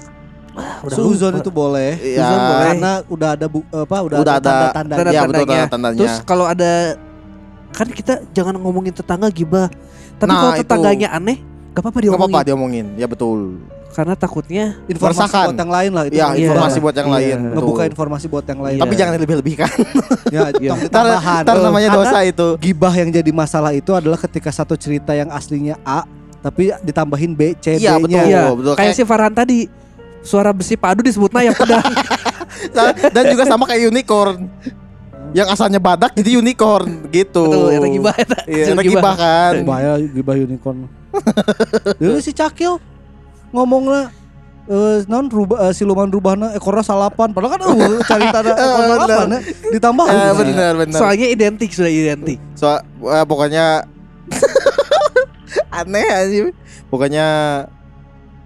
udah 0.55 0.95
Suzon 0.95 1.35
itu 1.36 1.51
boleh. 1.51 1.99
Iya. 1.99 2.23
Suzon 2.23 2.41
boleh 2.41 2.65
karena 2.70 2.93
udah 3.07 3.28
ada 3.31 3.47
bu, 3.47 3.59
apa 3.66 3.97
udah, 4.01 4.19
Udah 4.20 4.35
ada 4.35 4.41
ada 4.41 4.51
tanda-tanda. 4.70 4.95
tanda- 4.95 5.11
Ya 5.11 5.20
betul 5.20 5.35
tandanya. 5.36 5.59
tanda-tandanya 5.61 5.99
Terus 5.99 6.16
kalau 6.23 6.45
ada 6.47 6.73
kan 7.73 7.89
kita 7.91 8.15
jangan 8.31 8.55
ngomongin 8.57 8.95
tetangga 8.95 9.28
gibah. 9.28 9.66
Tapi 10.15 10.31
Nah, 10.31 10.39
kalau 10.39 10.53
itu. 10.55 10.61
tetangganya 10.62 11.09
aneh, 11.11 11.36
gak 11.74 11.82
apa-apa 11.82 11.91
Gak 11.93 12.05
diomongin. 12.07 12.31
apa-apa 12.31 12.47
diomongin 12.47 12.86
Ya 12.95 13.05
betul 13.05 13.59
Karena 13.95 14.12
takutnya 14.12 14.75
informasi 14.85 15.23
Meresahkan. 15.23 15.47
buat 15.47 15.57
yang 15.57 15.71
lain 15.71 15.91
lah 15.91 16.05
itu. 16.05 16.15
Ya 16.15 16.27
Iya. 16.29 16.51
informasi 16.51 16.79
buat 16.79 16.95
yang 16.95 17.07
Iya. 17.07 17.15
lain 17.15 17.37
betul. 17.39 17.55
Ngebuka 17.55 17.83
informasi 17.87 18.27
buat 18.27 18.45
yang 18.45 18.61
lain. 18.61 18.75
Iya. 18.75 18.83
Tapi 18.83 18.95
jangan 18.95 19.12
lebih-lebihkan 19.16 19.71
ya, 20.29 20.43
Iya. 20.61 20.73
Ntar, 20.83 20.91
tambahan. 20.91 21.43
ntar 21.43 21.57
namanya 21.61 21.89
Karena 21.89 22.03
dosa 22.05 22.19
itu 22.21 22.49
Gibah 22.59 22.91
yang 22.93 23.09
jadi 23.09 23.31
masalah 23.31 23.71
itu 23.71 23.91
adalah 23.91 24.19
ketika 24.19 24.51
satu 24.51 24.75
cerita 24.75 25.15
yang 25.15 25.31
aslinya 25.31 25.79
A 25.81 26.03
tapi 26.41 26.75
ditambahin 26.81 27.33
B, 27.33 27.55
C, 27.57 27.79
Iya, 27.79 27.97
D-nya. 27.97 28.03
betul. 28.03 28.29
iya, 28.29 28.43
betul. 28.51 28.75
kayak 28.75 28.91
Kayak- 28.91 28.97
si 28.99 29.03
Farhan 29.07 29.33
tadi 29.33 29.59
suara 30.21 30.51
besi 30.51 30.75
padu 30.75 31.01
disebutnya 31.01 31.41
ya 31.41 31.53
pedang. 31.53 31.85
Nah, 32.71 32.91
dan 33.15 33.25
juga 33.29 33.45
sama 33.45 33.65
kayak 33.65 33.89
unicorn 33.89 34.51
yang 35.31 35.47
asalnya 35.47 35.79
badak 35.79 36.15
jadi 36.15 36.37
unicorn 36.37 37.09
gitu. 37.09 37.45
Betul, 37.45 37.69
eta 37.73 37.89
gibah 37.89 38.15
eta. 38.15 38.39
Iya, 38.45 38.65
Hasil 38.65 38.75
eta 38.75 38.83
gibah 38.85 39.15
kan. 39.15 39.53
Bahaya 39.62 39.93
gibah 40.01 40.35
unicorn. 40.35 40.79
Dulu 42.01 42.19
si 42.19 42.31
Cakil 42.31 42.77
ngomongnya 43.55 44.10
eh 44.64 45.05
non 45.06 45.28
rubah 45.28 45.68
eh, 45.68 45.72
siluman 45.72 46.09
rubahna 46.09 46.51
ekornya 46.52 46.81
salapan 46.81 47.31
padahal 47.31 47.52
kan 47.52 47.60
uh, 47.62 48.01
cari 48.10 48.24
tanda 48.26 48.51
ekor 48.51 48.64
Eh, 48.74 48.89
salapan 48.89 49.28
ya. 49.28 49.40
ditambah 49.70 50.05
Eh, 50.05 50.32
benar 50.35 50.72
benar. 50.74 50.98
Soalnya 50.98 51.26
identik 51.28 51.70
sudah 51.70 51.86
identik. 51.86 52.40
So, 52.55 52.72
eh, 52.72 52.81
pokoknya 53.22 53.85
aneh 55.78 56.09
aja. 56.09 56.48
Pokoknya 56.89 57.26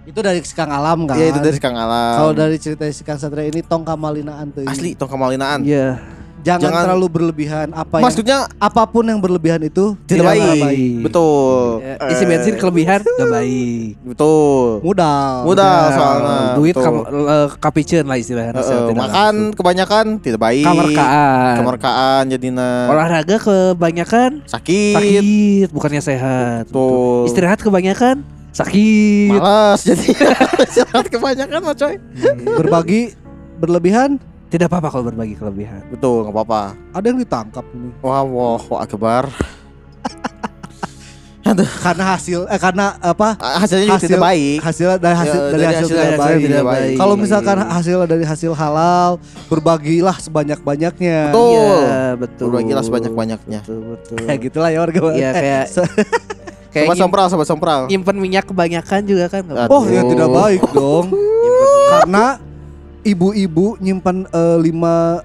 itu 0.03 0.19
dari 0.19 0.41
si 0.41 0.51
Kang 0.51 0.73
Alam 0.73 1.05
kan 1.05 1.15
ya 1.15 1.29
itu 1.29 1.37
dari 1.37 1.55
Kang 1.55 1.77
Alam. 1.77 2.17
kalau 2.17 2.33
dari 2.33 2.57
cerita 2.57 2.81
si 2.89 3.05
Kang 3.05 3.15
Satria 3.15 3.45
ini 3.45 3.61
tong 3.61 3.85
kamalinaan 3.85 4.49
tuh 4.49 4.65
asli 4.65 4.97
tong 4.97 5.05
kemalinaan. 5.07 5.61
Iya. 5.61 6.01
Jangan, 6.41 6.61
Jangan- 6.65 6.85
terlalu 6.85 7.07
berlebihan 7.09 7.67
apa 7.71 7.95
yang 7.95 8.05
Maksudnya 8.05 8.37
apa 8.55 8.83
pun 8.85 9.03
yang 9.03 9.17
berlebihan 9.17 9.61
itu 9.61 9.93
tidak 10.03 10.31
tidaklah 10.31 10.55
baik. 10.61 10.93
Betul. 11.01 11.57
Ya, 11.79 11.95
isi 12.09 12.23
bensin 12.23 12.55
kelebihan 12.55 12.99
gak 13.01 13.29
baik. 13.29 13.89
Betul. 14.05 14.65
mudah 14.81 15.21
Mudah 15.43 15.75
Ya, 15.81 15.93
soalnya. 15.93 16.37
duit 16.55 16.73
betul. 16.73 16.85
kamu 16.85 16.99
eh, 17.25 17.47
kapicen 17.57 18.03
lah 18.03 18.17
istilahnya. 18.17 18.51
Eh, 18.51 18.59
eh, 18.59 18.81
tidak 18.85 18.97
makan 18.97 19.13
langsung. 19.35 19.55
kebanyakan 19.55 20.05
tidak 20.19 20.39
baik. 20.39 20.65
Kemerkaan. 20.65 21.53
Kemerkaan 21.57 22.23
jadinya 22.27 22.69
Olahraga 22.87 23.35
kebanyakan 23.37 24.29
sakit. 24.45 24.95
sakit, 24.95 25.67
bukannya 25.69 26.01
sehat. 26.01 26.63
Betul. 26.65 27.25
Istirahat 27.25 27.59
kebanyakan 27.59 28.15
sakit. 28.51 29.29
Malas 29.31 29.79
jadi 29.81 30.05
istirahat 30.67 31.05
kebanyakan 31.07 31.59
mah 31.59 31.75
coy. 31.75 31.95
berbagi 32.55 33.13
berlebihan 33.55 34.17
Tidak 34.49 34.65
apa-apa 34.65 34.89
kalau 34.89 35.05
berbagi 35.05 35.33
kelebihan. 35.33 35.85
Betul, 35.87 36.25
nggak 36.25 36.33
apa-apa. 36.33 36.61
ada 36.89 37.05
yang 37.05 37.17
ditangkap 37.17 37.65
ini 37.69 37.93
Wah, 37.99 38.21
wah, 38.21 38.57
wah, 38.59 38.79
akbar. 38.81 39.29
karena 41.79 42.13
hasil 42.13 42.45
eh 42.45 42.57
karena 42.57 42.93
apa 42.99 43.33
Ah, 43.35 43.57
Hasilnya 43.57 43.85
juga 43.87 43.97
Hasil- 43.97 44.05
tidak 44.07 44.21
baik. 44.21 44.57
hasil 44.61 44.87
dari 44.95 45.15
hasil 45.15 45.33
Ya, 45.33 45.49
dari, 45.49 45.65
hasil, 45.65 45.87
tidak 45.87 46.05
hasil 46.05 46.19
baik. 46.19 46.41
tidak 46.43 46.63
baik. 46.63 46.93
Kalau 46.95 47.15
misalkan 47.15 47.57
hasil 47.59 47.97
dari 48.05 48.21
hasil 48.23 48.51
halal, 48.53 49.11
berbagilah 49.49 50.17
sebanyak-banyaknya. 50.19 51.19
Betul. 51.27 51.57
Iya, 51.57 52.03
betul. 52.15 52.45
Berbagilah 52.49 52.83
sebanyak-banyaknya. 52.83 53.59
Betul, 53.59 53.81
betul. 53.91 54.17
Ya 54.29 54.35
gitulah 54.35 54.69
ya 54.69 54.79
warga. 54.79 54.99
Iya, 55.09 55.09
Eh, 55.27 55.33
kayak 55.33 55.65
kayak 56.75 56.85
Sobat 56.85 56.97
sompral, 56.99 57.25
sobat 57.27 57.47
sompral. 57.47 57.81
nyimpen 57.89 58.13
minyak 58.15 58.45
kebanyakan 58.45 59.01
juga 59.01 59.25
kan 59.27 59.41
Aduh. 59.41 59.73
oh 59.73 59.83
ya 59.85 60.01
tidak 60.05 60.29
baik 60.29 60.61
dong. 60.69 61.05
Karena 61.89 62.25
ibu-ibu 63.03 63.79
nyimpan 63.79 64.27
eh, 64.29 64.57
lima 64.59 65.23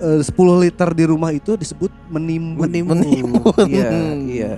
eh, 0.00 0.20
10 0.22 0.62
liter 0.62 0.88
di 0.94 1.04
rumah 1.06 1.30
itu 1.34 1.54
disebut 1.54 1.90
menimbun. 2.08 2.66
menimbun. 2.68 2.96
Menimbun. 2.98 3.66
Iya, 3.68 3.90
iya. 4.28 4.52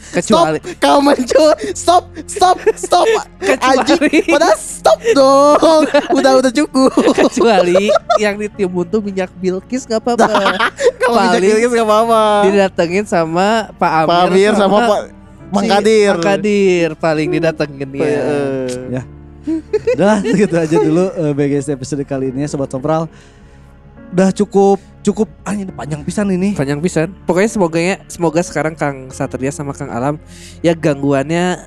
Kecuali 0.00 0.58
Stop, 0.64 0.80
kau 0.80 0.98
mencuri. 1.04 1.76
Stop, 1.76 2.04
stop, 2.24 2.56
stop. 2.72 3.06
Kecuali 3.36 4.24
pada 4.26 4.56
stop 4.56 4.96
dong. 5.12 5.84
Udah, 6.16 6.40
udah 6.40 6.50
cukup. 6.50 6.88
kecuali 7.12 7.92
yang 8.16 8.40
ditimbun 8.40 8.88
tuh 8.88 9.04
minyak 9.04 9.28
Bilkis 9.38 9.84
nggak 9.84 10.00
apa-apa. 10.00 10.56
Kalau 11.04 11.20
minyak 11.20 11.42
Bilkis 11.44 11.70
nggak 11.70 11.86
apa-apa. 11.86 12.22
Didatengin 12.48 13.04
sama 13.04 13.68
Pak 13.76 13.92
Amir, 13.92 14.08
Pak 14.08 14.20
Amir 14.24 14.52
sama 14.56 14.76
Pak 14.88 15.00
Mang 15.50 15.64
si 15.66 15.68
Kadir. 15.68 16.10
Mang 16.16 16.24
Kadir 16.24 16.88
paling 16.96 17.28
didatengin 17.30 17.90
ya. 17.92 18.06
Eh, 18.08 18.68
Ya. 18.98 19.02
Udah 19.92 20.16
gitu 20.22 20.54
aja 20.54 20.76
dulu 20.76 21.04
eh, 21.08 21.32
BGS 21.32 21.70
episode 21.70 22.02
kali 22.02 22.28
ini 22.28 22.44
ya, 22.44 22.48
sobat 22.48 22.68
sompral. 22.68 23.06
Udah 24.10 24.30
cukup 24.30 24.78
cukup 25.00 25.28
ah 25.42 25.52
ini 25.52 25.68
panjang 25.68 26.02
pisan 26.02 26.28
ini. 26.28 26.52
Panjang 26.52 26.78
pisan. 26.78 27.14
Pokoknya 27.24 27.48
semoga 27.48 27.78
semoga 28.06 28.40
sekarang 28.40 28.74
Kang 28.74 29.08
Satria 29.08 29.48
sama 29.48 29.70
Kang 29.70 29.88
Alam 29.88 30.14
ya 30.60 30.74
gangguannya 30.74 31.66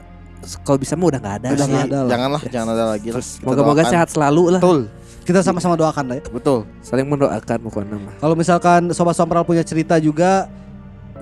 kalau 0.62 0.76
bisa 0.76 0.94
mah 0.94 1.08
udah 1.08 1.20
nggak 1.20 1.36
ada 1.40 1.48
Udah 1.50 1.58
sih. 1.58 1.72
nggak 1.72 1.86
ada 1.86 1.98
lah. 1.98 2.10
Janganlah, 2.12 2.42
jangan 2.46 2.68
ada 2.70 2.86
lagi 2.90 3.08
lah. 3.10 3.24
Kita 3.24 3.46
Moga-moga 3.48 3.80
doakan. 3.80 3.94
sehat 3.96 4.08
selalu 4.12 4.44
lah. 4.52 4.60
Betul, 4.60 4.80
Kita 5.24 5.40
sama-sama 5.40 5.80
doakan 5.80 6.04
lah 6.04 6.16
ya. 6.20 6.24
betul. 6.28 6.60
Saling 6.84 7.08
mendoakan 7.08 7.58
pokoknya 7.64 7.96
mah. 7.96 8.14
Kalau 8.20 8.36
misalkan 8.36 8.92
sobat 8.92 9.16
sompral 9.16 9.48
punya 9.48 9.64
cerita 9.64 9.96
juga 9.98 10.52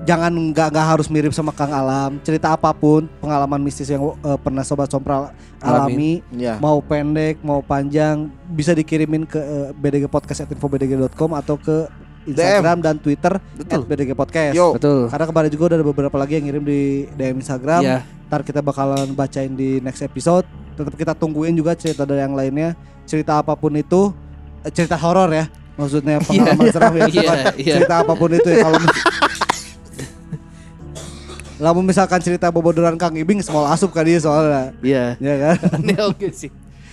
jangan 0.02 0.32
nggak 0.34 0.68
nggak 0.74 0.86
harus 0.86 1.06
mirip 1.06 1.30
sama 1.30 1.54
Kang 1.54 1.70
Alam. 1.70 2.18
Cerita 2.22 2.54
apa 2.54 2.70
pun, 2.74 3.06
pengalaman 3.22 3.62
mistis 3.62 3.86
yang 3.86 4.02
eh, 4.02 4.38
pernah 4.38 4.66
sobat 4.66 4.90
sompral 4.90 5.30
alami, 5.62 6.22
Ya. 6.34 6.58
mau 6.58 6.82
pendek, 6.82 7.38
mau 7.40 7.62
panjang, 7.62 8.26
bisa 8.50 8.74
dikirimin 8.74 9.22
ke 9.22 9.38
eh, 9.38 9.70
bdgpodcast@infobdg.com 9.74 11.30
atau 11.38 11.54
ke 11.54 11.86
Instagram 12.22 12.78
dan 12.78 12.94
Twitter 13.02 13.34
Betul. 13.58 13.82
@bdgpodcast. 13.82 14.54
Yo. 14.54 14.74
Betul. 14.78 15.10
Karena 15.10 15.26
kemarin 15.26 15.50
juga 15.50 15.64
udah 15.70 15.76
ada 15.78 15.86
beberapa 15.86 16.16
lagi 16.18 16.38
yang 16.38 16.44
ngirim 16.46 16.64
di 16.64 16.80
DM 17.18 17.42
Instagram. 17.42 17.82
Iya. 17.82 17.98
Ntar 18.30 18.40
kita 18.46 18.60
bakalan 18.62 19.10
bacain 19.12 19.52
di 19.52 19.82
next 19.82 20.02
episode. 20.02 20.46
Tetap 20.78 20.94
kita 20.94 21.12
tungguin 21.18 21.52
juga 21.52 21.74
cerita 21.74 22.06
dari 22.06 22.22
yang 22.22 22.38
lainnya. 22.38 22.78
Cerita 23.04 23.42
apa 23.42 23.58
pun 23.58 23.74
itu, 23.74 24.14
eh, 24.62 24.70
cerita 24.70 24.94
horor 24.94 25.34
ya. 25.34 25.50
Maksudnya 25.74 26.20
pengalaman 26.26 26.66
seram 26.70 26.92
ya. 26.94 27.02
Iya, 27.06 27.10
bukan 27.10 27.36
iya. 27.58 27.74
Cerita 27.80 27.94
apa 28.06 28.12
pun 28.14 28.30
itu 28.30 28.48
ya 28.48 28.58
kalau 28.62 28.78
Lamun 31.62 31.86
misalkan 31.86 32.18
cerita 32.18 32.50
bobodoran 32.50 32.98
Kang 32.98 33.14
Ibing 33.14 33.38
semua 33.38 33.70
asup 33.70 33.94
kan 33.94 34.02
dia 34.02 34.18
soalnya. 34.18 34.74
Iya. 34.82 35.14
Ya 35.22 35.34
kan? 35.38 35.56
Ini 35.86 35.94
oke 36.02 36.28
sih. 36.34 36.50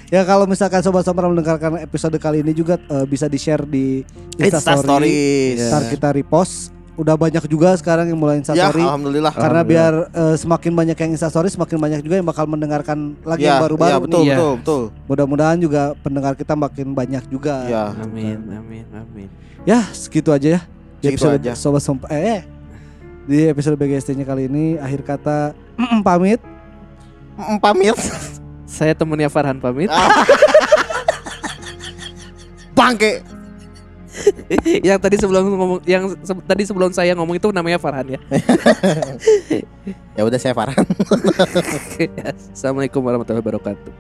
Ya 0.10 0.22
kalau 0.26 0.46
misalkan 0.46 0.82
sobat-sobat 0.82 1.26
mendengarkan 1.26 1.82
episode 1.82 2.18
kali 2.18 2.42
ini 2.42 2.50
juga 2.50 2.82
eh, 2.82 3.06
bisa 3.06 3.30
di-share 3.30 3.62
di 3.62 4.02
Insta 4.42 4.58
Instastory. 4.58 4.82
stories. 4.82 5.58
Ntar 5.70 5.84
kita 5.90 6.08
repost. 6.14 6.74
Udah 6.98 7.16
banyak 7.16 7.46
juga 7.48 7.78
sekarang 7.78 8.10
yang 8.12 8.18
mulai 8.20 8.38
Ya, 8.38 8.42
Instastory. 8.42 8.82
alhamdulillah. 8.84 9.32
Karena 9.32 9.62
biar 9.62 9.94
eh, 10.12 10.36
semakin 10.36 10.74
banyak 10.74 10.98
yang 10.98 11.12
instastory, 11.14 11.48
semakin 11.48 11.78
banyak 11.78 12.00
juga 12.02 12.16
yang 12.18 12.28
bakal 12.28 12.44
mendengarkan 12.44 13.16
lagi 13.22 13.46
yang 13.46 13.58
ya, 13.58 13.64
baru-baru. 13.64 13.90
ya, 13.90 13.98
betul, 14.02 14.22
nih. 14.22 14.30
betul, 14.34 14.52
betul. 14.60 14.82
Mudah-mudahan 15.08 15.58
juga 15.62 15.82
pendengar 16.02 16.34
kita 16.34 16.54
makin 16.58 16.88
banyak 16.92 17.24
juga. 17.30 17.56
Ya. 17.70 17.84
Amin, 17.96 18.38
amin, 18.50 18.86
amin. 18.90 19.28
Ya, 19.62 19.86
segitu 19.94 20.34
aja 20.34 20.58
ya. 20.58 20.62
Di 21.00 21.14
Segitu 21.14 21.26
episode 21.26 21.38
aja. 21.40 21.54
Sobat 21.56 21.82
Somp 21.86 22.04
eh, 22.10 22.42
eh. 22.42 22.42
Di 23.30 23.46
episode 23.46 23.78
BGST-nya 23.78 24.26
kali 24.26 24.50
ini 24.50 24.82
akhir 24.82 25.06
kata 25.06 25.54
pamit. 26.02 26.42
Mm, 26.42 26.50
Ah. 27.38 27.46
Ah. 27.46 27.54
ya, 27.54 27.62
Pamit. 27.62 27.98
Saya 28.70 28.94
temennya 28.94 29.30
Farhan 29.30 29.62
pamit. 29.62 29.90
bangke. 32.78 33.22
yang 34.84 35.00
tadi 35.00 35.16
sebelum 35.16 35.46
ngomong 35.48 35.80
yang 35.86 36.12
se- 36.20 36.44
tadi 36.44 36.64
sebelum 36.68 36.92
saya 36.92 37.16
ngomong 37.16 37.38
itu 37.38 37.48
namanya 37.52 37.78
Farhan 37.78 38.18
ya. 38.18 38.20
Ya 40.18 40.28
udah 40.28 40.36
saya 40.36 40.52
Farhan. 40.52 40.84
Assalamualaikum 42.52 43.00
warahmatullahi 43.00 43.40
wabarakatuh. 43.40 43.94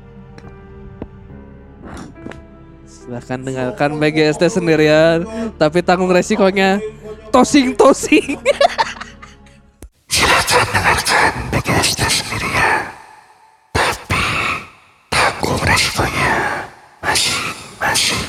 Silahkan 2.83 3.39
dengarkan 3.39 3.95
BGST 3.95 4.43
sendirian, 4.51 5.23
tapi 5.55 5.79
tanggung 5.79 6.11
resikonya. 6.11 6.83
Tosing 7.31 7.71
tosing. 7.73 8.35
Machine, 17.01 17.53
machine. 17.79 18.28